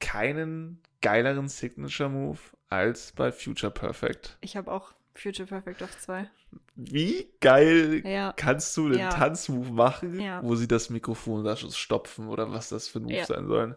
keinen 0.00 0.80
geileren 1.02 1.48
Signature-Move 1.48 2.38
als 2.70 3.12
bei 3.12 3.32
Future 3.32 3.72
Perfect. 3.72 4.38
Ich 4.40 4.56
habe 4.56 4.72
auch 4.72 4.92
Future 5.14 5.46
Perfect 5.46 5.82
auf 5.82 5.98
zwei. 5.98 6.30
Wie 6.76 7.28
geil 7.40 8.02
Ja. 8.06 8.32
kannst 8.36 8.76
du 8.76 8.88
den 8.88 9.00
Ja. 9.00 9.10
Tanzmove 9.10 9.70
machen, 9.72 10.18
Ja. 10.20 10.42
wo 10.42 10.54
sie 10.54 10.68
das 10.68 10.88
Mikrofon 10.88 11.44
da 11.44 11.56
schon 11.56 11.72
stopfen 11.72 12.28
oder 12.28 12.50
was 12.52 12.68
das 12.70 12.88
für 12.88 13.00
Moves 13.00 13.16
Ja. 13.16 13.26
sein 13.26 13.46
sollen? 13.46 13.74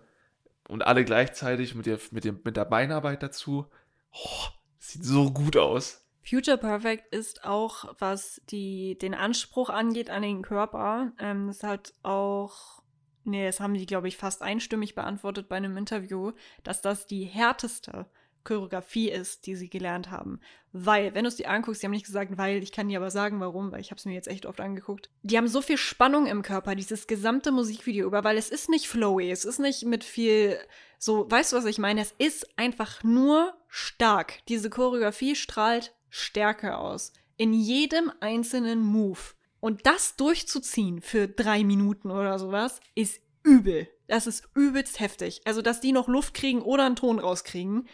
Und 0.69 0.83
alle 0.83 1.03
gleichzeitig 1.03 1.75
mit 1.75 1.85
der, 1.87 1.99
mit 2.11 2.23
dem, 2.23 2.39
mit 2.43 2.55
der 2.55 2.65
Beinarbeit 2.65 3.21
dazu. 3.21 3.65
Oh, 4.13 4.45
sieht 4.77 5.03
so 5.03 5.31
gut 5.31 5.57
aus. 5.57 5.99
Future 6.25 6.57
Perfect 6.57 7.13
ist 7.13 7.43
auch, 7.43 7.93
was 7.99 8.41
die, 8.49 8.97
den 8.97 9.13
Anspruch 9.13 9.69
angeht 9.69 10.09
an 10.09 10.21
den 10.21 10.41
Körper, 10.41 11.11
ähm, 11.19 11.47
das 11.47 11.63
hat 11.63 11.93
auch, 12.01 12.81
nee, 13.25 13.45
das 13.45 13.59
haben 13.59 13.73
die, 13.73 13.85
glaube 13.85 14.07
ich, 14.07 14.15
fast 14.15 14.41
einstimmig 14.41 14.95
beantwortet 14.95 15.49
bei 15.49 15.57
einem 15.57 15.75
Interview, 15.75 16.31
dass 16.63 16.81
das 16.81 17.07
die 17.07 17.25
härteste 17.25 18.05
Choreografie 18.43 19.09
ist, 19.09 19.45
die 19.45 19.55
sie 19.55 19.69
gelernt 19.69 20.11
haben. 20.11 20.39
Weil, 20.71 21.13
wenn 21.13 21.23
du 21.23 21.27
es 21.27 21.35
dir 21.35 21.49
anguckst, 21.49 21.81
die 21.81 21.85
haben 21.85 21.91
nicht 21.91 22.05
gesagt, 22.05 22.37
weil, 22.37 22.63
ich 22.63 22.71
kann 22.71 22.89
dir 22.89 22.97
aber 22.97 23.11
sagen, 23.11 23.39
warum, 23.39 23.71
weil 23.71 23.81
ich 23.81 23.91
habe 23.91 23.99
es 23.99 24.05
mir 24.05 24.13
jetzt 24.13 24.27
echt 24.27 24.45
oft 24.45 24.59
angeguckt. 24.59 25.09
Die 25.21 25.37
haben 25.37 25.47
so 25.47 25.61
viel 25.61 25.77
Spannung 25.77 26.25
im 26.25 26.41
Körper, 26.41 26.75
dieses 26.75 27.07
gesamte 27.07 27.51
Musikvideo 27.51 28.07
über, 28.07 28.23
weil 28.23 28.37
es 28.37 28.49
ist 28.49 28.69
nicht 28.69 28.87
flowy, 28.87 29.31
es 29.31 29.45
ist 29.45 29.59
nicht 29.59 29.85
mit 29.85 30.03
viel 30.03 30.57
so, 31.03 31.29
weißt 31.29 31.51
du, 31.51 31.57
was 31.57 31.65
ich 31.65 31.79
meine? 31.79 31.99
Es 31.99 32.15
ist 32.17 32.57
einfach 32.57 33.03
nur 33.03 33.53
stark. 33.67 34.39
Diese 34.47 34.69
Choreografie 34.69 35.35
strahlt 35.35 35.93
Stärke 36.09 36.77
aus. 36.77 37.11
In 37.35 37.51
jedem 37.51 38.09
einzelnen 38.21 38.79
Move. 38.79 39.19
Und 39.59 39.85
das 39.85 40.15
durchzuziehen 40.15 41.01
für 41.01 41.27
drei 41.27 41.65
Minuten 41.65 42.09
oder 42.09 42.39
sowas, 42.39 42.79
ist 42.95 43.19
übel. 43.43 43.89
Das 44.07 44.27
ist 44.27 44.47
übelst 44.55 45.01
heftig. 45.01 45.41
Also, 45.43 45.61
dass 45.61 45.81
die 45.81 45.91
noch 45.91 46.07
Luft 46.07 46.35
kriegen 46.35 46.61
oder 46.61 46.85
einen 46.85 46.95
Ton 46.95 47.19
rauskriegen, 47.19 47.85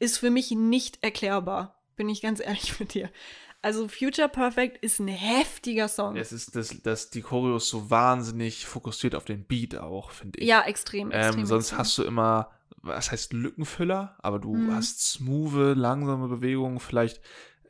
ist 0.00 0.18
für 0.18 0.30
mich 0.30 0.50
nicht 0.50 1.02
erklärbar. 1.02 1.74
Bin 1.96 2.08
ich 2.08 2.22
ganz 2.22 2.40
ehrlich 2.44 2.78
mit 2.80 2.94
dir. 2.94 3.10
Also, 3.62 3.88
Future 3.88 4.28
Perfect 4.28 4.82
ist 4.84 5.00
ein 5.00 5.08
heftiger 5.08 5.88
Song. 5.88 6.16
Es 6.16 6.30
ist, 6.32 6.54
dass, 6.54 6.80
dass 6.82 7.10
die 7.10 7.22
Choreos 7.22 7.68
so 7.68 7.90
wahnsinnig 7.90 8.64
fokussiert 8.66 9.14
auf 9.14 9.24
den 9.24 9.44
Beat 9.44 9.76
auch, 9.76 10.10
finde 10.10 10.38
ich. 10.38 10.46
ja, 10.46 10.62
extrem, 10.62 11.10
extrem. 11.10 11.40
Ähm, 11.40 11.46
sonst 11.46 11.66
extrem. 11.66 11.78
hast 11.78 11.98
du 11.98 12.02
immer, 12.04 12.50
was 12.82 13.10
heißt 13.10 13.32
Lückenfüller, 13.32 14.14
aber 14.18 14.38
du 14.38 14.54
Mhm. 14.54 14.74
hast 14.74 15.00
smooth, 15.10 15.76
langsame 15.76 16.28
Bewegungen. 16.28 16.78
Vielleicht 16.78 17.20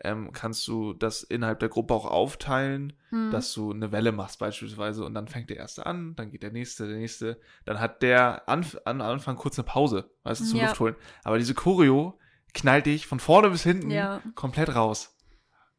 ähm, 0.07 0.33
kannst 0.33 0.67
du 0.69 0.93
das 0.95 1.23
innerhalb 1.23 1.59
der 1.61 1.69
Gruppe 1.69 1.95
auch 1.95 2.07
aufteilen, 2.07 2.93
Hm. 3.11 3.31
dass 3.31 3.53
du 3.55 3.73
eine 3.73 3.93
Welle 3.93 4.13
machst 4.13 4.39
beispielsweise 4.39 5.05
und 5.05 5.15
dann 5.15 5.29
fängt 5.29 5.51
der 5.51 5.57
erste 5.59 5.85
an, 5.87 6.15
dann 6.17 6.31
geht 6.31 6.43
der 6.43 6.53
nächste, 6.53 6.87
der 6.89 6.97
nächste. 6.99 7.41
Dann 7.65 7.81
hat 7.81 8.03
der 8.03 8.49
Anf 8.49 8.77
an 8.85 9.01
Anfang 9.01 9.37
kurz 9.37 9.59
eine 9.59 9.67
Pause, 9.67 10.11
weißt 10.25 10.41
du, 10.41 10.45
zum 10.45 10.59
Ja. 10.61 10.67
Luft 10.67 10.81
holen. 10.81 10.97
Aber 11.25 11.39
diese 11.39 11.55
Choreo 11.55 12.19
knallt 12.55 12.87
dich 12.87 13.07
von 13.07 13.21
vorne 13.21 13.51
bis 13.51 13.63
hinten 13.63 13.91
Ja. 13.91 14.23
komplett 14.35 14.75
raus. 14.75 15.13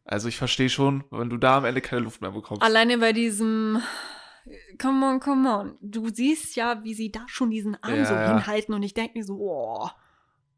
Also 0.06 0.28
ich 0.30 0.38
verstehe 0.38 0.70
schon, 0.70 1.04
wenn 1.12 1.30
du 1.30 1.38
da 1.38 1.58
am 1.58 1.66
Ende 1.66 1.82
keine 1.82 2.02
Luft 2.04 2.22
mehr 2.22 2.32
bekommst. 2.32 2.64
Alleine 2.64 2.98
bei 3.00 3.12
diesem 3.14 3.82
Come 4.82 5.06
on, 5.06 5.20
come 5.20 5.50
on. 5.50 5.78
Du 5.82 6.08
siehst 6.08 6.56
ja, 6.56 6.82
wie 6.84 6.94
sie 6.94 7.12
da 7.12 7.26
schon 7.28 7.50
diesen 7.50 7.76
Arm 7.84 7.98
Ja, 8.00 8.06
so 8.06 8.16
hinhalten 8.18 8.74
und 8.74 8.82
ich 8.84 8.94
denke 8.94 9.18
mir 9.18 9.26
so, 9.26 9.36
oh, 9.40 9.90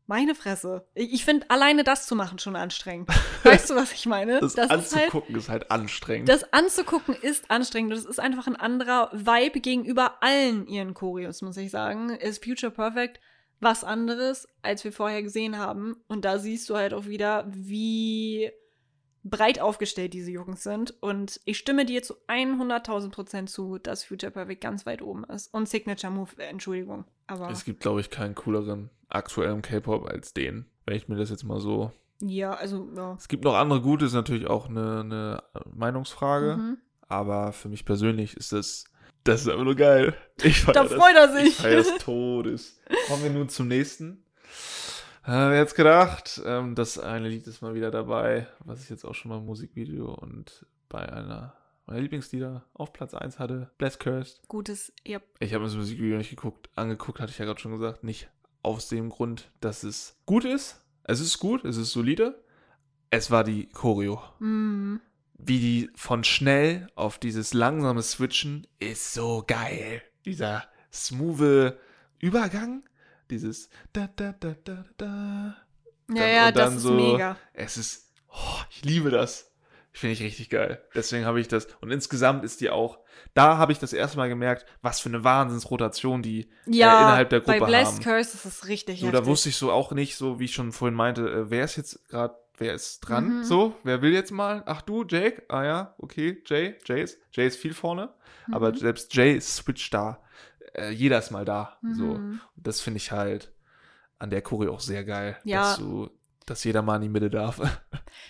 meine 0.10 0.34
Fresse. 0.34 0.86
Ich, 0.96 1.24
finde 1.24 1.50
alleine 1.50 1.84
das 1.84 2.08
zu 2.08 2.16
machen 2.16 2.40
schon 2.40 2.56
anstrengend. 2.56 3.10
Weißt 3.44 3.70
du, 3.70 3.76
was 3.76 3.94
ich 3.94 4.08
meine? 4.08 4.40
das, 4.40 4.56
ist 4.56 4.60
halt, 4.60 4.72
anzugucken 4.72 5.36
ist 5.36 5.50
halt 5.50 5.72
anstrengend. 5.72 6.28
das 6.28 6.52
anzugucken 6.52 7.16
ist 7.16 7.50
anstrengend. 7.52 7.94
Das 7.94 8.06
ist 8.06 8.20
einfach 8.20 8.48
ein 8.48 8.56
anderer 8.56 9.12
Vibe 9.14 9.62
gegenüber 9.62 10.22
allen 10.22 10.68
ihren 10.68 10.96
Choreos, 10.96 11.42
muss 11.44 11.58
ich 11.58 11.70
sagen. 11.70 12.10
Ist 12.10 12.44
Future 12.44 12.72
Perfect 12.72 13.22
was 13.62 13.84
anderes, 13.84 14.48
als 14.62 14.84
wir 14.84 14.92
vorher 14.92 15.22
gesehen 15.22 15.58
haben. 15.58 15.98
Und 16.08 16.26
da 16.26 16.40
siehst 16.40 16.70
du 16.70 16.76
halt 16.76 16.94
auch 16.94 17.06
wieder, 17.06 17.46
wie 17.50 18.52
breit 19.24 19.60
aufgestellt 19.60 20.14
diese 20.14 20.32
Jungs 20.32 20.64
sind. 20.64 20.92
Und 21.02 21.40
ich 21.46 21.60
stimme 21.60 21.86
dir 21.86 22.02
zu 22.02 22.16
100.000 22.28 23.12
Prozent 23.12 23.50
zu, 23.50 23.78
dass 23.78 24.06
Future 24.06 24.32
Perfect 24.32 24.62
ganz 24.62 24.86
weit 24.86 25.02
oben 25.02 25.24
ist. 25.26 25.54
Und 25.54 25.70
Signature 25.70 26.12
Move, 26.12 26.32
äh, 26.38 26.48
Entschuldigung. 26.48 27.06
Aber 27.30 27.50
Es 27.50 27.64
gibt, 27.64 27.80
glaube 27.82 28.02
ich, 28.02 28.10
keinen 28.10 28.36
cooleren 28.36 28.90
aktuellen 29.08 29.62
K-Pop 29.62 30.06
als 30.10 30.34
den, 30.34 30.66
wenn 30.86 30.96
ich 30.96 31.08
mir 31.08 31.16
das 31.16 31.30
jetzt 31.30 31.44
mal 31.44 31.60
so. 31.60 31.92
ja, 32.22 32.54
also, 32.54 32.90
ja. 32.96 33.16
Es 33.18 33.28
gibt 33.28 33.44
noch 33.44 33.56
andere 33.56 33.82
gute, 33.82 34.06
ist 34.06 34.14
natürlich 34.14 34.48
auch 34.48 34.68
eine, 34.70 35.00
eine 35.02 35.44
Meinungsfrage, 35.74 36.58
Mhm. 36.58 36.78
aber 37.08 37.52
für 37.54 37.70
mich 37.70 37.86
persönlich 37.86 38.36
ist 38.36 38.52
das, 38.52 38.84
das 39.24 39.42
ist 39.42 39.48
einfach 39.50 39.64
nur 39.64 39.76
geil. 39.76 40.14
Ich 40.44 40.66
Da 40.66 40.84
freut 40.86 41.16
er 41.16 41.36
ich 41.36 41.56
sich. 41.56 41.56
feier 41.58 41.78
des 41.78 41.98
Todes. 42.00 42.80
Kommen 43.08 43.24
wir 43.24 43.30
nun 43.32 43.50
zum 43.50 43.68
nächsten. 43.68 44.24
Äh, 45.26 45.32
wer 45.32 45.60
hätte 45.60 45.76
gedacht, 45.76 46.42
ähm, 46.46 46.74
das 46.76 46.98
eine 46.98 47.30
Lied 47.30 47.46
ist 47.46 47.62
mal 47.62 47.76
wieder 47.76 47.92
dabei, 47.92 48.48
was 48.60 48.82
ich 48.84 48.90
jetzt 48.90 49.06
auch 49.06 49.14
schon 49.14 49.30
mal 49.30 49.38
im 49.38 49.46
Musikvideo 49.46 50.12
und 50.14 50.66
bei 50.88 51.08
einer 51.08 51.54
meiner 51.90 52.02
Lieblingslieder 52.02 52.66
auf 52.74 52.94
Platz 52.94 53.14
1 53.14 53.40
hatte, 53.40 53.72
Bless 53.78 54.00
Cursed. 54.00 54.42
Gutes, 54.48 54.94
ja. 55.06 55.20
Ich 55.40 55.54
habe 55.54 55.64
mir 55.64 55.70
das 55.70 55.76
Musikvideo 55.78 56.18
nicht 56.18 56.30
geguckt. 56.30 56.70
Angeguckt 56.76 57.20
hatte 57.20 57.32
ich 57.32 57.38
ja 57.40 57.46
gerade 57.46 57.60
schon 57.60 57.72
gesagt. 57.72 58.04
Nicht 58.04 58.30
aus 58.62 58.88
dem 58.90 59.10
Grund, 59.10 59.52
dass 59.62 59.84
es 59.84 60.18
gut 60.26 60.46
ist. 60.46 60.84
Es 61.04 61.20
ist 61.20 61.40
gut, 61.40 61.66
es 61.66 61.78
ist 61.78 61.92
solide. 61.92 62.44
Es 63.10 63.32
war 63.32 63.44
die 63.44 63.70
Choreo. 63.70 64.22
Mm. 64.40 64.98
Wie 65.40 65.60
die 65.60 65.90
von 65.96 66.24
schnell 66.24 66.88
auf 66.96 67.18
dieses 67.18 67.54
langsame 67.54 68.04
Switchen 68.04 68.68
ist 68.80 69.14
so 69.14 69.44
geil. 69.48 70.02
Dieser 70.26 70.66
smooth 70.94 71.74
Übergang. 72.20 72.84
Dieses 73.32 73.70
da 73.94 74.10
da 74.16 74.34
da 74.34 74.56
da 74.64 74.86
da. 74.98 75.56
Ja, 76.10 76.16
Dann- 76.16 76.30
ja, 76.30 76.48
und 76.50 76.58
das 76.58 76.76
ist 76.76 76.82
so- 76.82 76.94
mega. 76.94 77.38
Es 77.54 77.78
ist, 77.78 78.12
oh, 78.28 78.60
ich 78.70 78.84
liebe 78.84 79.10
das. 79.12 79.49
Finde 79.92 80.14
ich 80.14 80.22
richtig 80.22 80.50
geil. 80.50 80.82
Deswegen 80.94 81.26
habe 81.26 81.40
ich 81.42 81.48
das. 81.48 81.68
Und 81.82 81.92
insgesamt 81.92 82.44
ist 82.44 82.62
die 82.62 82.70
auch. 82.70 83.00
Da 83.34 83.58
habe 83.58 83.72
ich 83.72 83.80
das 83.80 83.92
erste 83.92 84.18
Mal 84.18 84.30
gemerkt, 84.30 84.66
was 84.82 85.00
für 85.00 85.10
eine 85.10 85.24
Wahnsinnsrotation 85.24 86.22
die 86.22 86.50
Ja, 86.68 87.00
äh, 87.00 87.04
innerhalb 87.04 87.30
der 87.32 87.40
bei 87.42 87.58
Gruppe 87.58 87.72
Blessed 87.72 87.96
haben. 87.96 88.04
Curse 88.04 88.38
ist 88.38 88.46
es 88.46 88.68
richtig 88.68 89.00
So, 89.00 89.08
heftig. 89.08 89.20
da 89.22 89.26
wusste 89.26 89.50
ich 89.50 89.56
so 89.58 89.72
auch 89.72 89.92
nicht, 89.92 90.16
so 90.16 90.40
wie 90.40 90.46
ich 90.46 90.54
schon 90.54 90.72
vorhin 90.72 90.96
meinte, 90.96 91.28
äh, 91.28 91.50
wer 91.50 91.64
ist 91.66 91.76
jetzt 91.76 92.08
gerade, 92.08 92.36
wer 92.58 92.74
ist 92.76 93.00
dran? 93.02 93.40
Mhm. 93.40 93.44
So, 93.44 93.76
wer 93.84 94.02
will 94.02 94.14
jetzt 94.14 94.32
mal? 94.32 94.64
Ach 94.68 94.82
du, 94.84 95.04
Jake? 95.06 95.44
Ah 95.50 95.64
ja, 95.64 95.96
okay, 95.98 96.42
Jay, 96.46 96.76
Jay 96.86 97.04
ist, 97.04 97.18
Jay 97.32 97.48
ist 97.48 97.58
viel 97.58 97.74
vorne, 97.74 98.14
aber 98.52 98.70
Mhm. 98.72 98.76
selbst 98.78 99.14
Jay 99.16 99.40
switcht 99.42 99.94
da. 99.94 100.22
Äh, 100.76 100.92
jeder 100.92 101.18
ist 101.18 101.32
mal 101.32 101.46
da. 101.46 101.78
So, 101.94 102.14
Mhm. 102.16 102.40
und 102.56 102.68
das 102.68 102.80
finde 102.80 102.98
ich 102.98 103.12
halt 103.12 103.52
an 104.20 104.30
der 104.30 104.42
Choreo 104.44 104.74
auch 104.74 104.82
sehr 104.82 105.04
geil, 105.04 105.38
Ja. 105.46 105.62
dass 105.62 105.78
du, 105.80 106.10
dass 106.50 106.64
jeder 106.64 106.82
mal 106.82 106.98
in 106.98 107.04
die 107.04 107.10
Mitte 107.10 107.30
darf. 107.30 107.62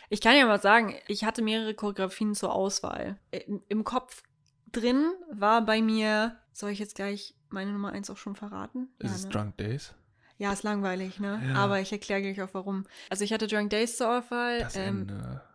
Ich 0.09 0.21
kann 0.21 0.35
ja 0.35 0.45
mal 0.45 0.59
sagen, 0.59 0.95
ich 1.07 1.23
hatte 1.23 1.41
mehrere 1.41 1.73
Choreografien 1.73 2.35
zur 2.35 2.53
Auswahl. 2.53 3.17
Im, 3.31 3.61
Im 3.69 3.83
Kopf 3.83 4.23
drin 4.71 5.11
war 5.31 5.63
bei 5.63 5.81
mir, 5.81 6.37
soll 6.51 6.71
ich 6.71 6.79
jetzt 6.79 6.95
gleich 6.95 7.35
meine 7.49 7.71
Nummer 7.71 7.91
eins 7.91 8.09
auch 8.09 8.17
schon 8.17 8.35
verraten? 8.35 8.89
ist 8.99 9.09
ja, 9.11 9.15
es 9.15 9.23
ne? 9.25 9.29
Drunk 9.29 9.57
Days? 9.57 9.93
ja, 10.39 10.53
ist 10.53 10.63
langweilig, 10.63 11.19
ne? 11.19 11.41
Ja. 11.47 11.55
Aber 11.55 11.79
ich 11.79 11.91
erkläre 11.91 12.21
gleich 12.21 12.41
auch 12.41 12.53
warum. 12.53 12.85
Also 13.09 13.23
ich 13.23 13.33
hatte 13.33 13.47
Drunk 13.47 13.69
Days 13.69 13.97
zur 13.97 14.17
Auswahl, 14.17 14.67
ähm. 14.75 15.07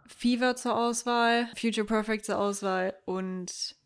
Fever 0.06 0.54
zur 0.54 0.76
Auswahl, 0.76 1.48
Future 1.56 1.86
Perfect 1.86 2.26
zur 2.26 2.38
Auswahl 2.38 2.94
und 3.06 3.76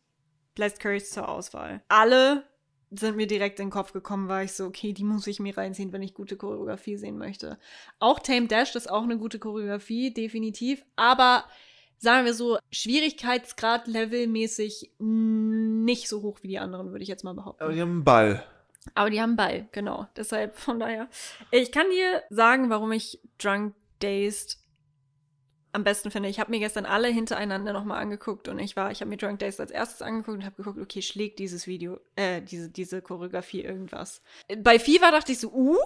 Blessed 0.57 0.81
Curse 0.81 1.07
zur 1.07 1.29
Auswahl. 1.29 1.83
Alle 1.89 2.45
sind 2.91 3.17
mir 3.17 3.27
direkt 3.27 3.61
in 3.61 3.67
den 3.67 3.73
Kopf 3.73 3.93
gekommen, 3.93 4.29
war 4.29 4.43
ich 4.43 4.53
so, 4.53 4.67
okay, 4.67 4.93
die 4.93 5.05
muss 5.05 5.27
ich 5.27 5.41
mir 5.41 5.57
reinziehen, 5.57 5.93
wenn 5.93 6.03
ich 6.03 6.15
gute 6.15 6.37
Choreografie 6.37 6.97
sehen 6.97 7.19
möchte. 7.19 7.59
Auch 7.99 8.19
Tame 8.19 8.47
Dash 8.47 8.75
ist 8.75 8.91
auch 8.91 9.03
eine 9.03 9.19
gute 9.19 9.39
Choreografie, 9.39 10.13
definitiv. 10.13 10.85
Aber 10.97 11.45
sagen 11.99 12.25
wir 12.25 12.35
so, 12.35 12.59
Schwierigkeitsgrad 12.71 13.87
levelmäßig 13.87 14.93
nicht 14.99 16.09
so 16.09 16.23
hoch 16.23 16.39
wie 16.43 16.49
die 16.49 16.59
anderen, 16.59 16.91
würde 16.91 17.03
ich 17.03 17.09
jetzt 17.09 17.25
mal 17.25 17.35
behaupten. 17.35 17.63
Aber 17.63 17.73
die 17.73 17.81
haben 17.81 17.91
einen 17.91 18.05
Ball. 18.05 18.45
Aber 18.95 19.11
die 19.11 19.21
haben 19.21 19.37
Ball, 19.37 19.69
genau. 19.73 20.07
Deshalb, 20.17 20.57
von 20.57 20.81
daher. 20.81 21.09
Ich 21.51 21.73
kann 21.73 21.91
dir 21.91 22.23
sagen, 22.31 22.71
warum 22.71 22.93
ich 22.93 23.21
Drunk 23.39 23.75
Dazed 24.01 24.59
am 25.73 25.85
besten 25.85 26.11
finde. 26.11 26.29
Ich 26.29 26.41
habe 26.41 26.51
mir 26.51 26.59
gestern 26.59 26.87
alle 26.87 27.09
hintereinander 27.09 27.73
nochmal 27.73 28.01
angeguckt 28.01 28.49
und 28.49 28.59
ich 28.59 28.77
war, 28.77 28.91
ich 28.91 29.01
habe 29.01 29.11
mir 29.11 29.17
Drunk 29.17 29.39
Dazed 29.39 29.61
als 29.61 29.71
erstes 29.71 30.03
angeguckt 30.03 30.39
und 30.39 30.45
habe 30.45 30.57
geguckt, 30.57 30.79
okay, 30.79 31.03
schlägt 31.03 31.39
dieses 31.39 31.67
Video, 31.67 32.01
äh, 32.17 32.41
diese, 32.43 32.71
diese 32.71 33.03
Choreografie 33.03 33.63
irgendwas. 33.63 34.23
Bei 34.59 34.79
Fever 34.79 35.11
dachte 35.11 35.33
ich 35.33 35.41
so, 35.41 35.53
uh, 35.53 35.77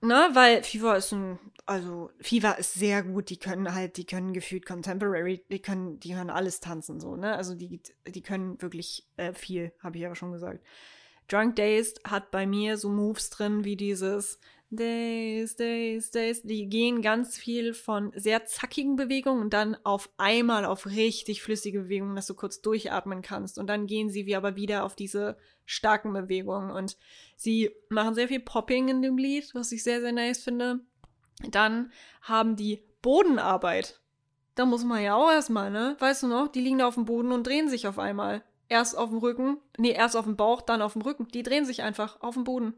ne, 0.00 0.28
weil 0.32 0.62
Fever 0.62 0.96
ist 0.96 1.12
ein, 1.12 1.38
also 1.66 2.10
Fever 2.20 2.58
ist 2.58 2.74
sehr 2.74 3.02
gut, 3.02 3.30
die 3.30 3.38
können 3.38 3.74
halt, 3.74 3.96
die 3.96 4.06
können 4.06 4.32
gefühlt 4.32 4.66
Contemporary, 4.66 5.42
die 5.50 5.62
können, 5.62 6.00
die 6.00 6.12
können 6.12 6.30
alles 6.30 6.60
tanzen, 6.60 7.00
so, 7.00 7.16
ne, 7.16 7.34
also 7.36 7.54
die, 7.54 7.80
die 8.06 8.22
können 8.22 8.60
wirklich 8.60 9.08
äh, 9.16 9.32
viel, 9.32 9.72
habe 9.82 9.98
ich 9.98 10.06
aber 10.06 10.16
schon 10.16 10.32
gesagt. 10.32 10.64
Drunk 11.28 11.56
Dazed 11.56 12.00
hat 12.04 12.32
bei 12.32 12.44
mir 12.44 12.76
so 12.76 12.88
Moves 12.88 13.30
drin 13.30 13.64
wie 13.64 13.76
dieses 13.76 14.40
Days, 14.70 15.56
Days, 15.56 16.12
Days. 16.12 16.42
Die 16.42 16.68
gehen 16.68 17.02
ganz 17.02 17.36
viel 17.36 17.74
von 17.74 18.12
sehr 18.14 18.44
zackigen 18.44 18.94
Bewegungen 18.94 19.42
und 19.42 19.52
dann 19.52 19.76
auf 19.82 20.10
einmal 20.16 20.64
auf 20.64 20.86
richtig 20.86 21.42
flüssige 21.42 21.80
Bewegungen, 21.80 22.14
dass 22.14 22.28
du 22.28 22.34
kurz 22.34 22.60
durchatmen 22.60 23.20
kannst. 23.20 23.58
Und 23.58 23.66
dann 23.66 23.88
gehen 23.88 24.10
sie 24.10 24.26
wie 24.26 24.36
aber 24.36 24.54
wieder 24.54 24.84
auf 24.84 24.94
diese 24.94 25.36
starken 25.66 26.12
Bewegungen. 26.12 26.70
Und 26.70 26.96
sie 27.36 27.70
machen 27.88 28.14
sehr 28.14 28.28
viel 28.28 28.40
Popping 28.40 28.88
in 28.88 29.02
dem 29.02 29.18
Lied, 29.18 29.50
was 29.54 29.72
ich 29.72 29.82
sehr, 29.82 30.00
sehr 30.00 30.12
nice 30.12 30.42
finde. 30.42 30.80
Dann 31.48 31.90
haben 32.22 32.54
die 32.54 32.84
Bodenarbeit. 33.02 34.00
Da 34.54 34.66
muss 34.66 34.84
man 34.84 35.02
ja 35.02 35.16
auch 35.16 35.32
erstmal, 35.32 35.70
ne? 35.70 35.96
Weißt 35.98 36.22
du 36.22 36.28
noch? 36.28 36.48
Die 36.48 36.60
liegen 36.60 36.78
da 36.78 36.86
auf 36.86 36.94
dem 36.94 37.06
Boden 37.06 37.32
und 37.32 37.46
drehen 37.46 37.68
sich 37.68 37.88
auf 37.88 37.98
einmal. 37.98 38.44
Erst 38.68 38.96
auf 38.96 39.10
dem 39.10 39.18
Rücken, 39.18 39.58
nee, 39.78 39.90
erst 39.90 40.16
auf 40.16 40.26
dem 40.26 40.36
Bauch, 40.36 40.62
dann 40.62 40.80
auf 40.80 40.92
dem 40.92 41.02
Rücken. 41.02 41.26
Die 41.28 41.42
drehen 41.42 41.64
sich 41.64 41.82
einfach 41.82 42.20
auf 42.20 42.34
dem 42.34 42.44
Boden. 42.44 42.74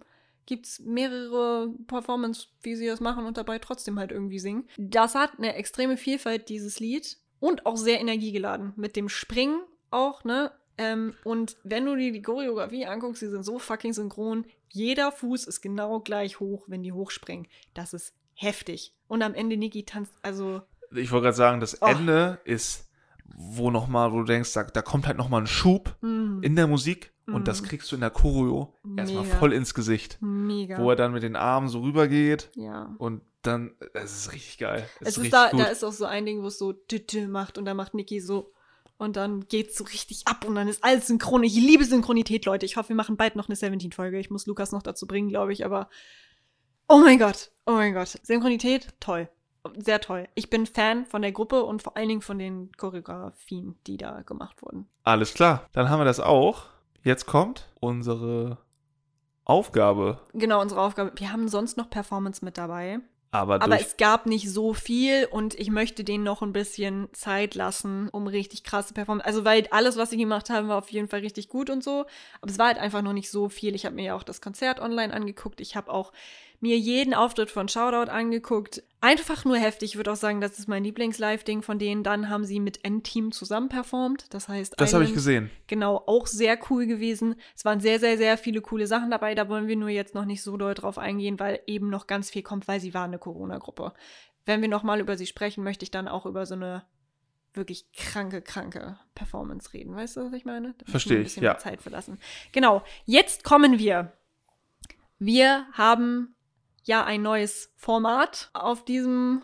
Gibt's 0.47 0.81
mehrere 0.81 1.71
Performance, 1.87 2.49
wie 2.63 2.75
sie 2.77 2.87
das 2.87 3.01
machen 3.01 3.27
und 3.27 3.37
dabei 3.37 3.59
trotzdem 3.59 3.99
halt 3.99 4.11
irgendwie 4.13 4.39
singen. 4.39 4.69
Das 4.77 5.15
hat 5.15 5.39
eine 5.39 5.55
extreme 5.55 5.97
Vielfalt, 5.97 6.49
dieses 6.49 6.81
Lied. 6.81 7.17
Und 7.41 7.67
auch 7.67 7.77
sehr 7.77 8.01
energiegeladen. 8.01 8.73
Mit 8.77 8.95
dem 8.95 9.09
Springen 9.09 9.63
auch, 9.91 10.23
ne? 10.23 10.53
Ähm, 10.79 11.15
und 11.25 11.57
wenn 11.65 11.85
du 11.87 11.97
dir 11.97 12.13
die 12.13 12.23
Choreografie 12.23 12.87
anguckst, 12.87 13.21
die 13.23 13.27
sind 13.27 13.43
so 13.45 13.59
fucking 13.59 13.93
synchron. 13.93 14.47
Jeder 14.69 15.11
Fuß 15.13 15.45
ist 15.47 15.61
genau 15.61 16.01
gleich 16.01 16.39
hoch, 16.41 16.65
wenn 16.69 16.83
die 16.85 16.93
hochspringen. 16.93 17.47
Das 17.75 17.93
ist 17.95 18.15
heftig. 18.35 18.95
Und 19.09 19.23
am 19.23 19.35
Ende 19.35 19.57
Niki 19.57 19.85
tanzt, 19.85 20.13
also 20.23 20.63
Ich 20.95 21.11
wollte 21.11 21.25
gerade 21.25 21.37
sagen, 21.37 21.61
das 21.61 21.83
Oh. 21.83 21.87
Ende 21.87 22.41
ist, 22.45 22.89
wo 23.37 23.71
nochmal, 23.71 24.13
wo 24.13 24.19
du 24.19 24.25
denkst, 24.25 24.53
da, 24.53 24.63
da 24.65 24.81
kommt 24.83 25.07
halt 25.07 25.17
nochmal 25.19 25.43
ein 25.43 25.47
Schub 25.47 25.97
mm, 26.01 26.43
in 26.43 26.55
der 26.57 26.67
Musik 26.67 27.12
Mhm. 27.27 27.35
und 27.35 27.49
das 27.49 27.63
kriegst 27.63 27.91
du 27.91 27.97
in 27.97 28.01
der 28.01 28.11
Choreo 28.11 28.75
erstmal 28.97 29.25
voll 29.25 29.53
ins 29.53 29.75
Gesicht. 29.75 30.19
mega. 30.21 30.79
Wo 30.79 30.91
er 30.91 30.97
dann 30.97 31.13
mit 31.13 31.23
den 31.23 31.37
Armen 31.37 31.69
so 31.69 31.81
rübergeht 31.81 32.51
ja. 32.55 32.95
und 32.99 33.23
dann, 33.43 33.75
es 33.95 34.17
ist 34.17 34.33
richtig 34.33 34.59
geil. 34.59 34.89
Es 35.01 35.11
ist 35.11 35.19
richtig 35.19 35.33
da, 35.33 35.51
gut. 35.51 35.61
da 35.61 35.65
ist 35.65 35.85
auch 35.85 35.93
so 35.93 36.05
ein 36.05 36.27
Ding, 36.27 36.43
wo 36.43 36.47
es 36.47 36.59
so 36.59 36.73
tütü 36.73 37.27
macht 37.27 37.59
und 37.59 37.65
dann 37.65 37.77
macht 37.77 37.95
Niki 37.95 38.21
so 38.21 38.53
und 38.99 39.17
dann 39.17 39.49
geht's 39.49 39.77
so 39.77 39.85
richtig 39.85 40.27
ab 40.27 40.45
und 40.47 40.55
dann 40.55 40.69
ist 40.69 40.85
alles 40.85 41.09
synchron. 41.09 41.43
Ich 41.43 41.55
liebe 41.55 41.85
Synchronität, 41.85 42.45
Leute. 42.45 42.67
Ich 42.67 42.77
hoffe, 42.77 42.91
wir 42.91 42.97
machen 42.97 43.17
bald 43.17 43.35
noch 43.35 43.49
eine 43.49 43.57
17-Folge. 43.57 44.19
Ich 44.19 44.31
muss 44.31 44.47
Lukas 44.47 44.71
noch 44.71 44.83
dazu 44.83 45.07
bringen, 45.07 45.29
glaube 45.29 45.53
ich, 45.53 45.65
aber 45.65 45.89
oh 46.89 46.99
mein 46.99 47.19
Gott, 47.19 47.51
oh 47.67 47.73
mein 47.73 47.95
Gott. 47.95 48.19
Synchronität, 48.23 48.89
toll. 49.01 49.29
Sehr 49.77 50.01
toll. 50.01 50.29
Ich 50.35 50.51
bin 50.51 50.67
Fan 50.67 51.07
von 51.07 51.23
der 51.23 51.33
Gruppe 51.33 51.65
und 51.65 51.83
vor 51.83 51.97
allen 51.97 52.09
Dingen 52.09 52.21
von 52.21 52.39
den 52.39 52.73
Choreografien, 52.77 53.77
die 53.87 53.97
da 53.97 54.23
gemacht 54.23 54.63
wurden. 54.63 54.89
Alles 55.05 55.35
klar, 55.35 55.69
dann 55.73 55.89
haben 55.89 56.01
wir 56.01 56.05
das 56.05 56.21
auch. 56.21 56.65
Jetzt 57.03 57.27
kommt 57.27 57.69
unsere 57.81 58.59
Aufgabe. 59.45 60.21
Genau, 60.35 60.61
unsere 60.61 60.81
Aufgabe. 60.81 61.13
Wir 61.17 61.33
haben 61.33 61.49
sonst 61.49 61.77
noch 61.77 61.91
Performance 61.91 62.45
mit 62.45 62.59
dabei. 62.59 63.01
Aber, 63.35 63.63
Aber 63.63 63.81
es 63.81 63.97
gab 63.97 64.27
nicht 64.27 64.51
so 64.51 64.75
viel 64.75 65.25
und 65.25 65.55
ich 65.59 65.71
möchte 65.71 66.05
denen 66.05 66.23
noch 66.23 66.43
ein 66.43 66.53
bisschen 66.53 67.09
Zeit 67.15 67.55
lassen, 67.55 68.11
um 68.11 68.27
richtig 68.27 68.63
krasse 68.63 68.93
Performance. 68.93 69.25
Also, 69.25 69.47
weil 69.47 69.67
alles, 69.71 69.97
was 69.97 70.11
sie 70.11 70.19
gemacht 70.19 70.51
haben, 70.51 70.69
war 70.69 70.77
auf 70.77 70.91
jeden 70.91 71.09
Fall 71.09 71.21
richtig 71.21 71.49
gut 71.49 71.71
und 71.71 71.83
so. 71.83 72.05
Aber 72.43 72.51
es 72.51 72.59
war 72.59 72.67
halt 72.67 72.79
einfach 72.79 73.01
noch 73.01 73.15
nicht 73.15 73.31
so 73.31 73.49
viel. 73.49 73.75
Ich 73.75 73.87
habe 73.87 73.95
mir 73.95 74.05
ja 74.05 74.15
auch 74.17 74.23
das 74.23 74.43
Konzert 74.43 74.81
online 74.81 75.15
angeguckt. 75.15 75.63
Ich 75.63 75.77
habe 75.77 75.91
auch 75.91 76.13
mir 76.63 76.79
jeden 76.79 77.13
Auftritt 77.13 77.51
von 77.51 77.69
Shoutout 77.69 78.11
angeguckt. 78.11 78.83
Einfach 79.01 79.45
nur 79.45 79.57
heftig. 79.57 79.91
Ich 79.91 79.97
würde 79.97 80.13
auch 80.13 80.17
sagen, 80.17 80.41
das 80.41 80.59
ist 80.61 80.69
mein 80.69 80.85
Lieblings-Live-Ding 80.85 81.63
von 81.63 81.79
denen. 81.79 82.05
Dann 82.05 82.29
haben 82.29 82.45
sie 82.45 82.61
mit 82.61 82.85
N-Team 82.85 83.33
zusammen 83.33 83.69
performt. 83.69 84.33
Das 84.33 84.49
heißt, 84.49 84.75
das 84.77 84.95
habe 84.95 85.05
ich 85.05 85.13
gesehen. 85.13 85.51
Genau, 85.67 85.97
auch 86.07 86.29
sehr 86.29 86.57
cool 86.71 86.87
gewesen. 86.87 87.35
Es 87.57 87.65
waren 87.65 87.81
sehr, 87.81 87.99
sehr, 87.99 88.17
sehr 88.17 88.39
viele 88.39 88.61
coole 88.61 88.87
Sachen 88.87 89.11
dabei. 89.11 89.35
Da 89.35 89.49
wollen 89.49 89.67
wir 89.67 89.77
nur 89.77 89.89
jetzt 89.89 90.15
noch 90.15 90.25
nicht 90.25 90.43
so 90.43 90.57
doll 90.57 90.75
drauf 90.75 90.99
eingehen, 90.99 91.41
weil 91.41 91.61
eben 91.67 91.91
noch 91.91 92.07
ganz 92.07 92.31
viel 92.31 92.43
kommt, 92.43 92.69
weil 92.69 92.81
sie 92.81 92.95
war 92.95 93.05
eine 93.05 93.19
Corona-Gruppe. 93.19 93.93
Wenn 94.45 94.61
wir 94.61 94.69
nochmal 94.69 95.01
über 95.01 95.17
sie 95.17 95.27
sprechen, 95.27 95.65
möchte 95.65 95.83
ich 95.85 95.91
dann 95.91 96.07
auch 96.07 96.27
über 96.27 96.47
so 96.47 96.55
eine 96.55 96.85
wirklich 97.55 97.91
kranke, 97.93 98.41
kranke 98.41 98.99
Performance 99.17 99.73
reden. 99.73 99.97
Weißt 99.97 100.17
du, 100.17 100.27
was 100.27 100.33
ich 100.33 100.45
meine? 100.45 100.75
Da 100.79 100.91
Verstehe 100.91 101.19
ein 101.19 101.23
ich, 101.23 101.27
bisschen 101.27 101.43
ja. 101.43 101.59
Zeit 101.59 101.83
verlassen. 101.83 102.19
Genau, 102.53 102.83
jetzt 103.05 103.43
kommen 103.43 103.79
wir. 103.81 104.13
Wir 105.19 105.67
haben 105.73 106.35
ja 106.85 107.05
ein 107.05 107.23
neues 107.23 107.71
Format 107.77 108.51
auf 108.53 108.85
diesem 108.85 109.43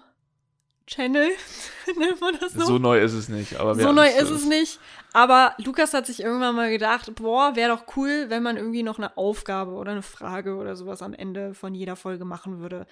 Channel. 0.87 1.29
Nennt 1.99 2.21
man 2.21 2.37
das 2.41 2.55
So, 2.55 2.79
neu 2.79 2.99
ist 3.01 3.13
es 3.13 3.29
nicht. 3.29 3.61
Aber 3.61 3.75
so 3.75 3.93
neu 3.93 4.09
ist 4.09 4.31
es 4.31 4.47
nicht. 4.47 4.81
Aber 5.13 5.55
Lukas 5.59 5.95
hat 5.95 6.07
sich 6.07 6.21
irgendwann 6.21 6.55
mal 6.55 6.71
gedacht, 6.71 7.15
boah, 7.15 7.57
wäre 7.57 7.75
doch 7.77 7.97
cool, 7.97 8.27
wenn 8.29 8.43
man 8.43 8.57
irgendwie 8.57 8.83
noch 8.83 8.99
eine 8.99 9.17
Aufgabe 9.17 9.73
oder 9.73 9.93
eine 9.93 10.03
Frage 10.03 10.57
oder 10.57 10.77
sowas 10.77 11.03
am 11.03 11.15
Ende 11.15 11.55
von 11.55 11.75
jeder 11.75 11.97
Folge 11.97 12.25
machen 12.25 12.61
würde. 12.61 12.87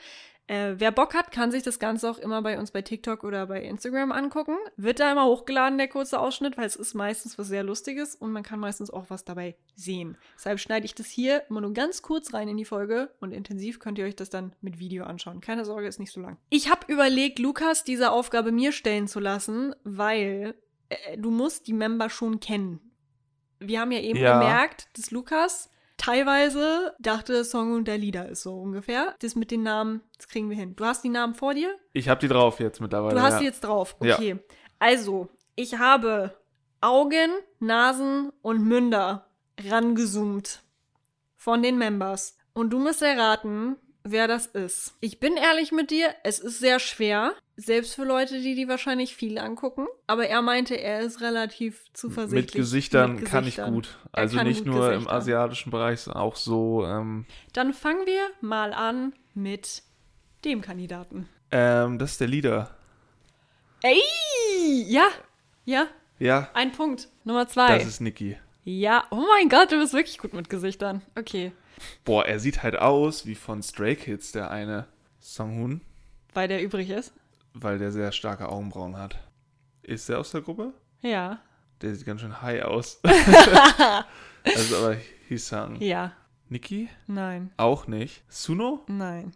Äh, 0.48 0.74
wer 0.78 0.92
Bock 0.92 1.14
hat, 1.14 1.32
kann 1.32 1.50
sich 1.50 1.64
das 1.64 1.78
Ganze 1.80 2.08
auch 2.08 2.18
immer 2.18 2.40
bei 2.40 2.56
uns 2.58 2.70
bei 2.70 2.80
TikTok 2.80 3.24
oder 3.24 3.46
bei 3.46 3.62
Instagram 3.62 4.12
angucken. 4.12 4.56
Wird 4.76 5.00
da 5.00 5.10
immer 5.10 5.24
hochgeladen, 5.24 5.76
der 5.76 5.88
kurze 5.88 6.20
Ausschnitt, 6.20 6.56
weil 6.56 6.66
es 6.66 6.76
ist 6.76 6.94
meistens 6.94 7.36
was 7.36 7.48
sehr 7.48 7.64
Lustiges 7.64 8.14
und 8.14 8.30
man 8.30 8.44
kann 8.44 8.60
meistens 8.60 8.90
auch 8.90 9.06
was 9.08 9.24
dabei 9.24 9.56
sehen. 9.74 10.16
Deshalb 10.36 10.60
schneide 10.60 10.86
ich 10.86 10.94
das 10.94 11.08
hier 11.08 11.42
immer 11.50 11.60
nur 11.62 11.72
ganz 11.72 12.00
kurz 12.02 12.32
rein 12.32 12.46
in 12.46 12.56
die 12.56 12.64
Folge 12.64 13.10
und 13.20 13.32
intensiv 13.32 13.80
könnt 13.80 13.98
ihr 13.98 14.04
euch 14.04 14.14
das 14.14 14.30
dann 14.30 14.54
mit 14.60 14.78
Video 14.78 15.04
anschauen. 15.04 15.40
Keine 15.40 15.64
Sorge, 15.64 15.88
ist 15.88 15.98
nicht 15.98 16.12
so 16.12 16.20
lang. 16.20 16.36
Ich 16.48 16.70
habe 16.70 16.92
überlegt, 16.92 17.40
Lukas 17.40 17.82
diese 17.82 18.12
Aufgabe 18.12 18.52
mir 18.52 18.70
stellen 18.70 19.08
zu 19.08 19.18
lassen, 19.18 19.74
weil 19.82 20.54
äh, 20.90 21.18
du 21.18 21.32
musst 21.32 21.66
die 21.66 21.72
Member 21.72 22.08
schon 22.08 22.38
kennen. 22.38 22.80
Wir 23.58 23.80
haben 23.80 23.90
ja 23.90 24.00
eben 24.00 24.18
Ja. 24.20 24.38
gemerkt, 24.38 24.88
dass 24.96 25.10
Lukas 25.10 25.70
teilweise 25.96 26.94
dachte, 26.98 27.44
Song 27.44 27.72
und 27.72 27.88
der 27.88 27.98
Lieder 27.98 28.28
ist 28.28 28.42
so 28.42 28.60
ungefähr. 28.60 29.14
Das 29.20 29.34
mit 29.34 29.50
den 29.50 29.62
Namen, 29.62 30.02
das 30.16 30.28
kriegen 30.28 30.50
wir 30.50 30.56
hin. 30.56 30.76
Du 30.76 30.84
hast 30.84 31.02
die 31.04 31.08
Namen 31.08 31.34
vor 31.34 31.54
dir? 31.54 31.74
Ich 31.92 32.08
habe 32.08 32.20
die 32.20 32.28
drauf 32.28 32.60
jetzt 32.60 32.80
mittlerweile. 32.80 33.14
Du 33.14 33.22
hast 33.22 33.34
ja. 33.34 33.38
die 33.40 33.44
jetzt 33.46 33.64
drauf. 33.64 33.96
Ja. 34.02 34.14
Okay. 34.14 34.38
Also, 34.78 35.28
ich 35.54 35.78
habe 35.78 36.34
Augen, 36.80 37.30
Nasen 37.58 38.30
und 38.42 38.62
Münder 38.64 39.26
rangezoomt 39.68 40.62
von 41.36 41.62
den 41.62 41.78
Members. 41.78 42.36
Und 42.52 42.70
du 42.70 42.78
musst 42.78 43.02
erraten, 43.02 43.76
wer 44.10 44.28
das 44.28 44.46
ist. 44.46 44.94
Ich 45.00 45.20
bin 45.20 45.36
ehrlich 45.36 45.72
mit 45.72 45.90
dir, 45.90 46.08
es 46.22 46.38
ist 46.38 46.58
sehr 46.60 46.78
schwer. 46.78 47.32
Selbst 47.56 47.94
für 47.94 48.04
Leute, 48.04 48.40
die 48.40 48.54
die 48.54 48.68
wahrscheinlich 48.68 49.16
viel 49.16 49.38
angucken. 49.38 49.86
Aber 50.06 50.26
er 50.26 50.42
meinte, 50.42 50.74
er 50.74 51.00
ist 51.00 51.20
relativ 51.22 51.84
zuversichtlich. 51.94 52.44
Mit 52.44 52.52
Gesichtern, 52.52 53.14
Mit 53.16 53.24
kann 53.24 53.44
ich 53.44 53.56
Gesichtern. 53.56 53.72
gut. 53.74 53.98
Er 54.12 54.18
Also 54.18 54.42
nicht 54.42 54.64
gut 54.64 54.66
nur 54.74 54.86
im 54.92 54.98
Gesichter. 55.00 55.12
asiatischen 55.14 55.70
Bereich, 55.70 56.00
sondern 56.00 56.22
auch 56.22 56.36
so. 56.36 56.84
Ähm, 56.86 57.24
Dann 57.54 57.72
fangen 57.72 58.04
wir 58.06 58.20
mal 58.42 58.72
an 58.74 59.14
mit 59.34 59.82
dem 60.44 60.60
Kandidaten. 60.60 61.28
ähm, 61.50 61.98
das 61.98 62.12
ist 62.12 62.20
der 62.20 62.28
Leader. 62.28 62.70
Ey! 63.82 64.02
Ja, 64.88 65.08
ja, 65.64 65.86
Ja, 66.18 66.50
ein 66.54 66.72
Punkt. 66.72 67.08
Nummer 67.24 67.46
zwei. 67.48 67.78
das 67.78 67.86
ist 67.86 68.00
Niki. 68.00 68.36
ja, 68.64 69.04
oh 69.10 69.24
mein 69.28 69.48
Gott, 69.48 69.70
du 69.72 69.78
bist 69.78 69.92
wirklich 69.92 70.18
gut 70.18 70.32
mit 70.34 70.48
Gesichtern. 70.50 71.02
Okay. 71.18 71.52
Boah, 72.04 72.24
er 72.26 72.38
sieht 72.40 72.62
halt 72.62 72.76
aus 72.76 73.26
wie 73.26 73.34
von 73.34 73.62
Stray 73.62 73.96
Kids, 73.96 74.32
der 74.32 74.50
eine 74.50 74.86
Songhoon, 75.20 75.80
Weil 76.34 76.48
der 76.48 76.62
übrig 76.62 76.90
ist. 76.90 77.12
weil 77.54 77.78
der 77.78 77.92
sehr 77.92 78.12
starke 78.12 78.48
Augenbrauen 78.48 78.96
hat. 78.96 79.16
Ist 79.82 80.08
der 80.08 80.18
aus 80.18 80.30
der 80.32 80.40
Gruppe? 80.42 80.72
Ja. 81.02 81.40
Der 81.82 81.94
sieht 81.94 82.06
ganz 82.06 82.20
schön 82.20 82.40
high 82.42 82.62
aus. 82.62 83.00
also 84.44 84.76
aber 84.76 84.96
Hisang. 85.28 85.80
Ja. 85.80 86.12
Niki? 86.48 86.88
Nein. 87.06 87.50
Auch 87.56 87.86
nicht. 87.86 88.22
Suno? 88.28 88.84
Nein. 88.88 89.32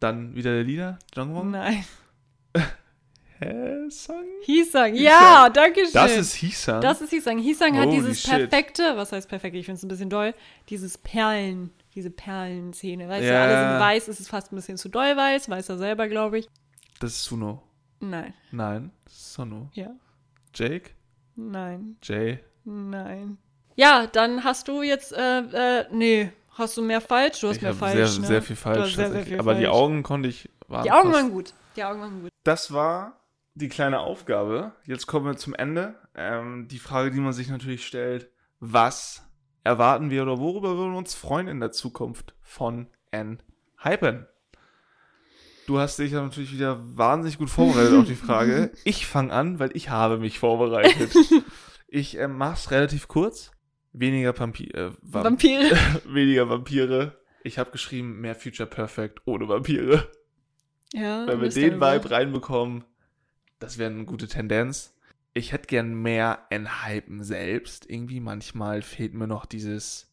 Dann 0.00 0.34
wieder 0.34 0.52
der 0.52 0.64
Leader? 0.64 0.98
Jongwon? 1.14 1.52
Nein. 1.52 1.84
Hä? 3.40 3.88
Song? 3.90 4.24
Hisang. 4.44 4.94
Ja, 4.96 5.48
danke 5.48 5.80
schön. 5.84 5.92
Das 5.92 6.16
ist 6.16 6.34
Hisang? 6.34 6.80
Das 6.80 7.00
ist 7.00 7.10
Hisang. 7.10 7.38
Hisang 7.38 7.76
hat 7.76 7.86
Holy 7.86 7.96
dieses 8.00 8.20
shit. 8.20 8.30
perfekte, 8.50 8.96
was 8.96 9.12
heißt 9.12 9.28
perfekt? 9.28 9.54
Ich 9.54 9.64
finde 9.66 9.78
es 9.78 9.84
ein 9.84 9.88
bisschen 9.88 10.10
doll. 10.10 10.34
Dieses 10.68 10.98
Perlen, 10.98 11.70
diese 11.98 12.10
Perlenzähne. 12.10 13.08
Weißt 13.08 13.24
du, 13.24 13.32
Ja. 13.32 13.42
alle 13.42 13.70
sind 13.70 13.80
weiß, 13.80 14.08
es 14.08 14.20
ist 14.20 14.28
fast 14.28 14.52
ein 14.52 14.56
bisschen 14.56 14.76
zu 14.78 14.88
doll 14.88 15.16
weiß. 15.16 15.48
Weiß 15.50 15.68
er 15.68 15.78
selber, 15.78 16.08
glaube 16.08 16.38
ich. 16.38 16.48
das 17.00 17.12
ist 17.12 17.24
Suno. 17.24 17.62
Nein. 18.00 18.32
Nein. 18.52 18.90
Sono. 19.08 19.70
Ja. 19.74 19.90
Jake? 20.54 20.90
Nein. 21.36 21.96
Jay? 22.02 22.38
Nein. 22.64 23.38
Ja, 23.76 24.06
dann 24.06 24.42
hast 24.44 24.68
du 24.68 24.82
jetzt, 24.82 25.12
äh, 25.12 25.40
äh, 25.80 25.86
nee, 25.92 26.32
hast 26.50 26.76
du 26.76 26.82
mehr 26.82 27.00
falsch? 27.00 27.40
Du 27.40 27.48
hast 27.48 27.56
ich 27.56 27.62
mehr 27.62 27.74
falsch. 27.74 28.10
sehr, 28.10 28.20
ne? 28.20 28.26
sehr 28.26 28.42
viel 28.42 28.56
Du 28.56 28.62
falsch. 28.62 28.94
sehr, 28.96 29.10
sehr 29.10 29.24
viel 29.26 29.38
Aber 29.38 29.54
die 29.54 29.64
falsch. 29.64 29.74
Augen 29.76 30.02
konnte 30.02 30.28
ich. 30.28 30.48
Die 30.68 30.90
Augen 30.90 31.10
fast- 31.10 31.14
waren 31.14 31.30
gut. 31.30 31.54
Die 31.76 31.84
Augen 31.84 32.00
waren 32.00 32.20
gut. 32.22 32.30
Das 32.44 32.72
war 32.72 33.20
die 33.54 33.68
kleine 33.68 34.00
Aufgabe. 34.00 34.72
Jetzt 34.84 35.06
kommen 35.06 35.26
wir 35.26 35.36
zum 35.36 35.54
Ende. 35.54 35.94
Ähm, 36.14 36.66
die 36.68 36.78
Frage, 36.78 37.10
die 37.10 37.20
man 37.20 37.32
sich 37.32 37.48
natürlich 37.48 37.86
stellt, 37.86 38.28
was 38.60 39.27
erwarten 39.64 40.10
wir 40.10 40.22
oder 40.22 40.38
worüber 40.38 40.76
würden 40.76 40.92
wir 40.92 40.98
uns 40.98 41.14
freuen 41.14 41.48
in 41.48 41.60
der 41.60 41.72
Zukunft 41.72 42.34
von 42.42 42.88
N 43.10 43.42
Hypen? 43.82 44.26
Du 45.66 45.78
hast 45.78 45.98
dich 45.98 46.12
ja 46.12 46.22
natürlich 46.22 46.52
wieder 46.52 46.78
wahnsinnig 46.96 47.36
gut 47.38 47.50
vorbereitet 47.50 47.94
auf 47.94 48.06
die 48.06 48.14
Frage. 48.26 48.72
Ich 48.84 49.06
fange 49.06 49.32
an, 49.32 49.58
weil 49.58 49.76
ich 49.76 49.90
habe 49.90 50.18
mich 50.18 50.38
vorbereitet. 50.38 51.14
Ich 51.90 52.18
ähm, 52.18 52.36
mach's 52.36 52.70
relativ 52.70 53.08
kurz. 53.08 53.50
Weniger 53.94 54.38
Vampir, 54.38 54.74
äh, 54.74 54.90
Vamp 55.00 55.24
Vampire. 55.24 55.70
weniger 56.04 56.48
Vampire. 56.50 57.18
Ich 57.42 57.58
habe 57.58 57.70
geschrieben, 57.70 58.20
mehr 58.20 58.34
Future 58.34 58.68
Perfect 58.68 59.22
ohne 59.24 59.48
Vampire. 59.48 60.06
ja, 60.92 61.26
Wenn 61.26 61.40
wir 61.40 61.48
den 61.48 61.80
Vibe 61.80 62.10
reinbekommen, 62.10 62.84
das 63.58 63.78
wäre 63.78 63.90
eine 63.90 64.04
gute 64.04 64.28
Tendenz. 64.28 64.94
Ich 65.34 65.52
hätte 65.52 65.66
gern 65.66 65.94
mehr 65.94 66.46
Enhypen 66.50 67.22
selbst. 67.22 67.88
Irgendwie 67.88 68.20
manchmal 68.20 68.82
fehlt 68.82 69.14
mir 69.14 69.26
noch 69.26 69.46
dieses. 69.46 70.06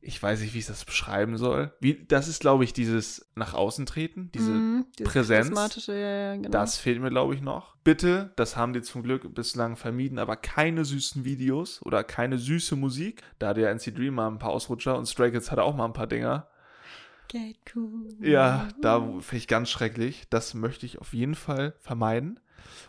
Ich 0.00 0.22
weiß 0.22 0.40
nicht, 0.40 0.52
wie 0.52 0.58
ich 0.58 0.66
das 0.66 0.84
beschreiben 0.84 1.38
soll. 1.38 1.72
Wie, 1.80 2.04
das 2.04 2.28
ist, 2.28 2.40
glaube 2.40 2.64
ich, 2.64 2.74
dieses 2.74 3.30
nach 3.36 3.54
außen 3.54 3.86
treten, 3.86 4.30
diese. 4.34 4.84
Dieses 4.98 5.12
Präsenz, 5.12 5.86
ja, 5.86 5.94
ja, 5.94 6.36
genau. 6.36 6.50
Das 6.50 6.76
fehlt 6.76 7.00
mir, 7.00 7.08
glaube 7.08 7.34
ich, 7.34 7.40
noch. 7.40 7.76
Bitte, 7.84 8.32
das 8.36 8.56
haben 8.56 8.74
die 8.74 8.82
zum 8.82 9.02
Glück 9.02 9.34
bislang 9.34 9.76
vermieden, 9.76 10.18
aber 10.18 10.36
keine 10.36 10.84
süßen 10.84 11.24
Videos 11.24 11.80
oder 11.82 12.04
keine 12.04 12.38
süße 12.38 12.76
Musik. 12.76 13.22
Da 13.38 13.48
hat 13.48 13.58
ja 13.58 13.70
NC 13.70 13.94
Dream 13.94 14.14
mal 14.14 14.28
ein 14.28 14.38
paar 14.38 14.50
Ausrutscher 14.50 14.98
und 14.98 15.06
Stray 15.06 15.32
Kids 15.32 15.50
hatte 15.50 15.62
auch 15.62 15.74
mal 15.74 15.86
ein 15.86 15.94
paar 15.94 16.06
Dinger. 16.06 16.48
Get 17.28 17.56
cool. 17.74 18.08
Ja, 18.20 18.68
da 18.80 19.00
finde 19.00 19.36
ich 19.36 19.48
ganz 19.48 19.70
schrecklich. 19.70 20.24
Das 20.30 20.54
möchte 20.54 20.86
ich 20.86 20.98
auf 21.00 21.14
jeden 21.14 21.34
Fall 21.34 21.74
vermeiden. 21.80 22.40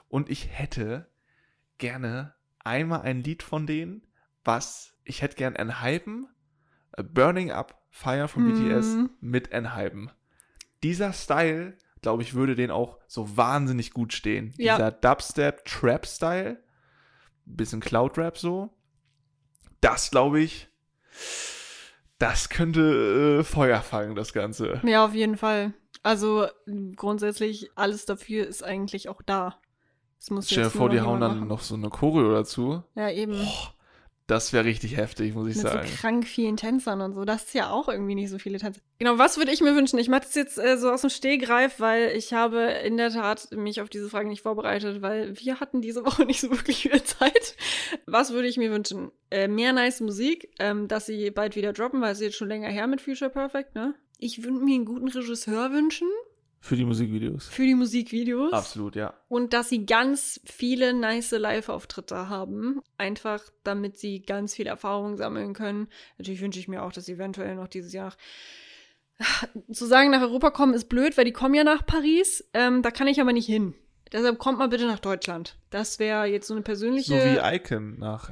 Und 0.07 0.29
ich 0.29 0.49
hätte 0.51 1.07
gerne 1.77 2.33
einmal 2.63 3.01
ein 3.01 3.23
Lied 3.23 3.43
von 3.43 3.67
denen, 3.67 4.05
was 4.43 4.93
ich 5.03 5.21
hätte 5.21 5.35
gern 5.35 5.55
Enhypen, 5.55 6.27
äh, 6.93 7.03
Burning 7.03 7.51
Up 7.51 7.81
Fire 7.91 8.27
von 8.27 8.43
Mhm. 8.43 8.53
BTS 8.53 8.97
mit 9.21 9.51
Enhypen. 9.51 10.11
Dieser 10.83 11.13
Style, 11.13 11.77
glaube 12.01 12.23
ich, 12.23 12.33
würde 12.33 12.55
denen 12.55 12.71
auch 12.71 12.99
so 13.07 13.37
wahnsinnig 13.37 13.91
gut 13.91 14.13
stehen. 14.13 14.53
Ja. 14.57 14.75
Dieser 14.75 14.91
Dubstep 14.91 15.63
Trap 15.65 16.05
Style, 16.05 16.63
bisschen 17.45 17.79
Cloud 17.79 18.17
Rap 18.17 18.37
so. 18.37 18.75
Das 19.81 20.09
glaube 20.11 20.41
ich, 20.41 20.67
das 22.17 22.49
könnte 22.49 23.39
äh, 23.39 23.43
Feuer 23.43 23.81
fangen, 23.81 24.15
das 24.15 24.33
Ganze. 24.33 24.81
Ja, 24.83 25.05
auf 25.05 25.13
jeden 25.13 25.37
Fall. 25.37 25.73
Also 26.03 26.47
grundsätzlich 26.95 27.69
alles 27.75 28.05
dafür 28.05 28.45
ist 28.47 28.63
eigentlich 28.63 29.09
auch 29.09 29.21
da. 29.23 29.59
Stell 30.41 30.63
dir 30.65 30.69
vor, 30.69 30.89
die 30.89 31.01
hauen 31.01 31.21
dann 31.21 31.37
machen. 31.37 31.47
noch 31.47 31.61
so 31.61 31.75
eine 31.75 31.89
Choreo 31.89 32.33
dazu. 32.33 32.83
Ja, 32.95 33.09
eben. 33.09 33.47
Das 34.27 34.53
wäre 34.53 34.65
richtig 34.65 34.97
heftig, 34.97 35.35
muss 35.35 35.47
ich 35.47 35.55
Mit 35.55 35.67
sagen. 35.67 35.87
so 35.87 35.95
krank 35.97 36.25
vielen 36.25 36.57
Tänzern 36.57 36.99
und 37.01 37.13
so. 37.13 37.25
Das 37.25 37.43
ist 37.43 37.53
ja 37.53 37.69
auch 37.69 37.87
irgendwie 37.87 38.15
nicht 38.15 38.31
so 38.31 38.39
viele 38.39 38.57
Tänzer. 38.57 38.81
Genau, 38.97 39.19
was 39.19 39.37
würde 39.37 39.51
ich 39.51 39.61
mir 39.61 39.75
wünschen? 39.75 39.99
Ich 39.99 40.09
mache 40.09 40.21
das 40.21 40.33
jetzt 40.33 40.57
äh, 40.57 40.77
so 40.77 40.89
aus 40.89 41.01
dem 41.01 41.11
Stehgreif, 41.11 41.79
weil 41.79 42.09
ich 42.15 42.33
habe 42.33 42.61
in 42.61 42.97
der 42.97 43.11
Tat 43.11 43.49
mich 43.51 43.81
auf 43.81 43.89
diese 43.89 44.09
Frage 44.09 44.27
nicht 44.27 44.41
vorbereitet, 44.41 45.03
weil 45.03 45.39
wir 45.39 45.59
hatten 45.59 45.81
diese 45.81 46.03
Woche 46.05 46.25
nicht 46.25 46.41
so 46.41 46.49
wirklich 46.49 46.81
viel 46.81 47.03
Zeit. 47.03 47.55
Was 48.07 48.33
würde 48.33 48.47
ich 48.47 48.57
mir 48.57 48.71
wünschen? 48.71 49.11
Äh, 49.29 49.47
mehr 49.47 49.73
nice 49.73 50.01
Musik, 50.01 50.49
ähm, 50.57 50.87
dass 50.87 51.05
sie 51.05 51.29
bald 51.29 51.55
wieder 51.55 51.71
droppen, 51.71 52.01
weil 52.01 52.13
es 52.13 52.17
ist 52.19 52.25
jetzt 52.25 52.37
schon 52.37 52.47
länger 52.49 52.69
her 52.69 52.87
mit 52.87 53.01
Future 53.01 53.29
Perfect, 53.29 53.75
ne? 53.75 53.93
Ich 54.17 54.43
würde 54.43 54.57
mir 54.57 54.75
einen 54.75 54.85
guten 54.85 55.09
Regisseur 55.09 55.71
wünschen 55.71 56.07
Für 56.65 56.75
die 56.75 56.83
Musikvideos. 56.83 57.47
für 57.47 57.63
die 57.63 57.75
Musikvideos. 57.75 58.51
Absolut, 58.51 58.95
ja. 58.95 59.13
Und 59.27 59.53
dass 59.53 59.69
sie 59.69 59.85
ganz 59.85 60.41
viele 60.45 60.95
nice 60.95 61.29
Live-Auftritte 61.29 62.27
haben. 62.27 62.81
Einfach, 62.97 63.43
damit 63.63 63.99
sie 63.99 64.23
ganz 64.23 64.55
viel 64.55 64.65
Erfahrung 64.65 65.15
sammeln 65.15 65.53
können. 65.53 65.89
Natürlich 66.17 66.41
wünsche 66.41 66.57
ich 66.57 66.67
mir 66.67 66.81
auch, 66.81 66.91
dass 66.91 67.05
sie 67.05 67.13
eventuell 67.13 67.53
noch 67.53 67.67
dieses 67.67 67.93
Jahr 67.93 68.15
zu 69.71 69.85
sagen, 69.85 70.09
nach 70.09 70.23
Europa 70.23 70.49
kommen 70.49 70.73
ist 70.73 70.89
blöd, 70.89 71.15
weil 71.19 71.25
die 71.25 71.33
kommen 71.33 71.53
ja 71.53 71.63
nach 71.63 71.85
Paris. 71.85 72.43
Ähm, 72.55 72.81
da 72.81 72.89
kann 72.89 73.05
ich 73.05 73.21
aber 73.21 73.31
nicht 73.31 73.45
hin. 73.45 73.75
Deshalb 74.11 74.39
kommt 74.39 74.57
mal 74.57 74.69
bitte 74.69 74.87
nach 74.87 74.97
Deutschland. 74.97 75.59
Das 75.69 75.99
wäre 75.99 76.25
jetzt 76.25 76.47
so 76.47 76.55
eine 76.55 76.63
persönliche 76.63 77.13
So 77.13 77.15
wie 77.15 77.55
Icon 77.57 77.99
nach 77.99 78.31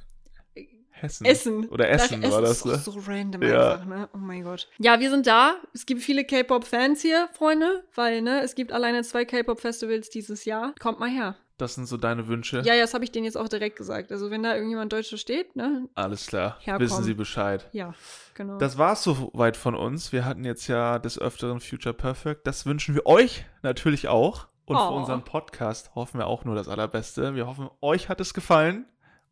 Hessen. 0.94 1.26
Essen. 1.26 1.68
Oder 1.70 1.90
Essen 1.90 2.22
Nach 2.22 2.32
war 2.32 2.42
das, 2.42 2.66
ist 2.66 2.66
auch 2.68 2.72
ne? 2.72 2.78
so 2.78 3.12
random 3.12 3.42
Ja. 3.44 3.74
einfach, 3.74 3.86
ne? 3.86 4.10
Oh 4.14 4.18
mein 4.18 4.44
Gott. 4.44 4.70
Ja, 4.78 5.00
wir 5.00 5.10
sind 5.10 5.28
da. 5.28 5.56
Es 5.74 5.86
gibt 5.86 6.02
viele 6.02 6.24
K-Pop-Fans 6.24 7.02
hier, 7.02 7.28
Freunde, 7.34 7.84
weil, 7.96 8.22
ne, 8.22 8.42
es 8.42 8.56
gibt 8.56 8.72
alleine 8.72 9.04
zwei 9.04 9.26
K-Pop-Festivals 9.26 10.10
dieses 10.10 10.46
Jahr. 10.46 10.74
Kommt 10.80 11.00
mal 11.00 11.10
her. 11.10 11.36
Das 11.58 11.76
sind 11.76 11.86
so 11.86 11.98
deine 11.98 12.28
Wünsche. 12.28 12.62
Ja, 12.66 12.74
ja, 12.74 12.82
das 12.82 12.94
habe 12.94 13.04
ich 13.04 13.12
denen 13.12 13.26
jetzt 13.26 13.38
auch 13.38 13.48
direkt 13.48 13.76
gesagt. 13.78 14.12
Also, 14.12 14.32
wenn 14.32 14.42
da 14.44 14.56
irgendjemand 14.56 14.92
Deutscher 14.92 15.18
steht, 15.18 15.56
ne? 15.56 15.88
Alles 15.94 16.26
klar. 16.28 16.58
Herkommen. 16.62 16.90
Wissen 16.90 17.04
Sie 17.04 17.14
Bescheid. 17.14 17.70
Ja, 17.74 17.94
genau. 18.34 18.58
Das 18.58 18.78
war's 18.78 19.04
soweit 19.04 19.56
von 19.56 19.76
uns. 19.76 20.12
Wir 20.12 20.26
hatten 20.26 20.46
jetzt 20.46 20.68
ja 20.68 20.98
des 21.00 21.20
Öfteren 21.20 21.60
Future 21.60 21.94
Perfect. 21.94 22.48
Das 22.48 22.66
wünschen 22.66 22.96
wir 22.96 23.06
euch 23.06 23.46
natürlich 23.62 24.08
auch. 24.08 24.48
Und 24.66 24.78
für 24.78 24.90
Oh. 24.92 24.96
unseren 24.96 25.24
Podcast 25.26 25.94
hoffen 25.94 26.20
wir 26.20 26.28
auch 26.28 26.46
nur 26.46 26.56
das 26.56 26.68
Allerbeste. 26.70 27.36
Wir 27.36 27.46
hoffen, 27.48 27.70
euch 27.82 28.08
hat 28.10 28.20
es 28.22 28.34
gefallen. 28.34 28.86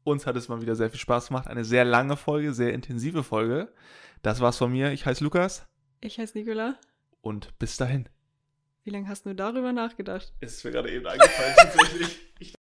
Uns 0.03 0.25
hat 0.25 0.35
es 0.35 0.47
mal 0.47 0.61
wieder 0.61 0.75
sehr 0.75 0.89
viel 0.89 0.99
Spaß 0.99 1.27
gemacht. 1.27 1.47
Eine 1.47 1.63
sehr 1.63 1.85
lange 1.85 2.17
Folge, 2.17 2.53
sehr 2.53 2.73
intensive 2.73 3.23
Folge. 3.23 3.71
Das 4.21 4.39
war's 4.39 4.57
von 4.57 4.71
mir. 4.71 4.91
Ich 4.91 5.05
heiße 5.05 5.23
Lukas 5.23 5.67
ich 6.01 6.17
heiße 6.19 6.37
Nicola. 6.37 6.75
und 7.21 7.57
bis 7.59 7.77
dahin. 7.77 8.09
Wie 8.83 8.89
lange 8.89 9.07
hast 9.07 9.25
du 9.27 9.35
darüber 9.35 9.71
nachgedacht? 9.71 10.33
Ist 10.39 10.65
mir 10.65 10.71
gerade 10.71 10.91
eben 10.91 11.05
eingefallen, 11.05 11.53
tatsächlich. 11.55 12.19
Ich 12.39 12.55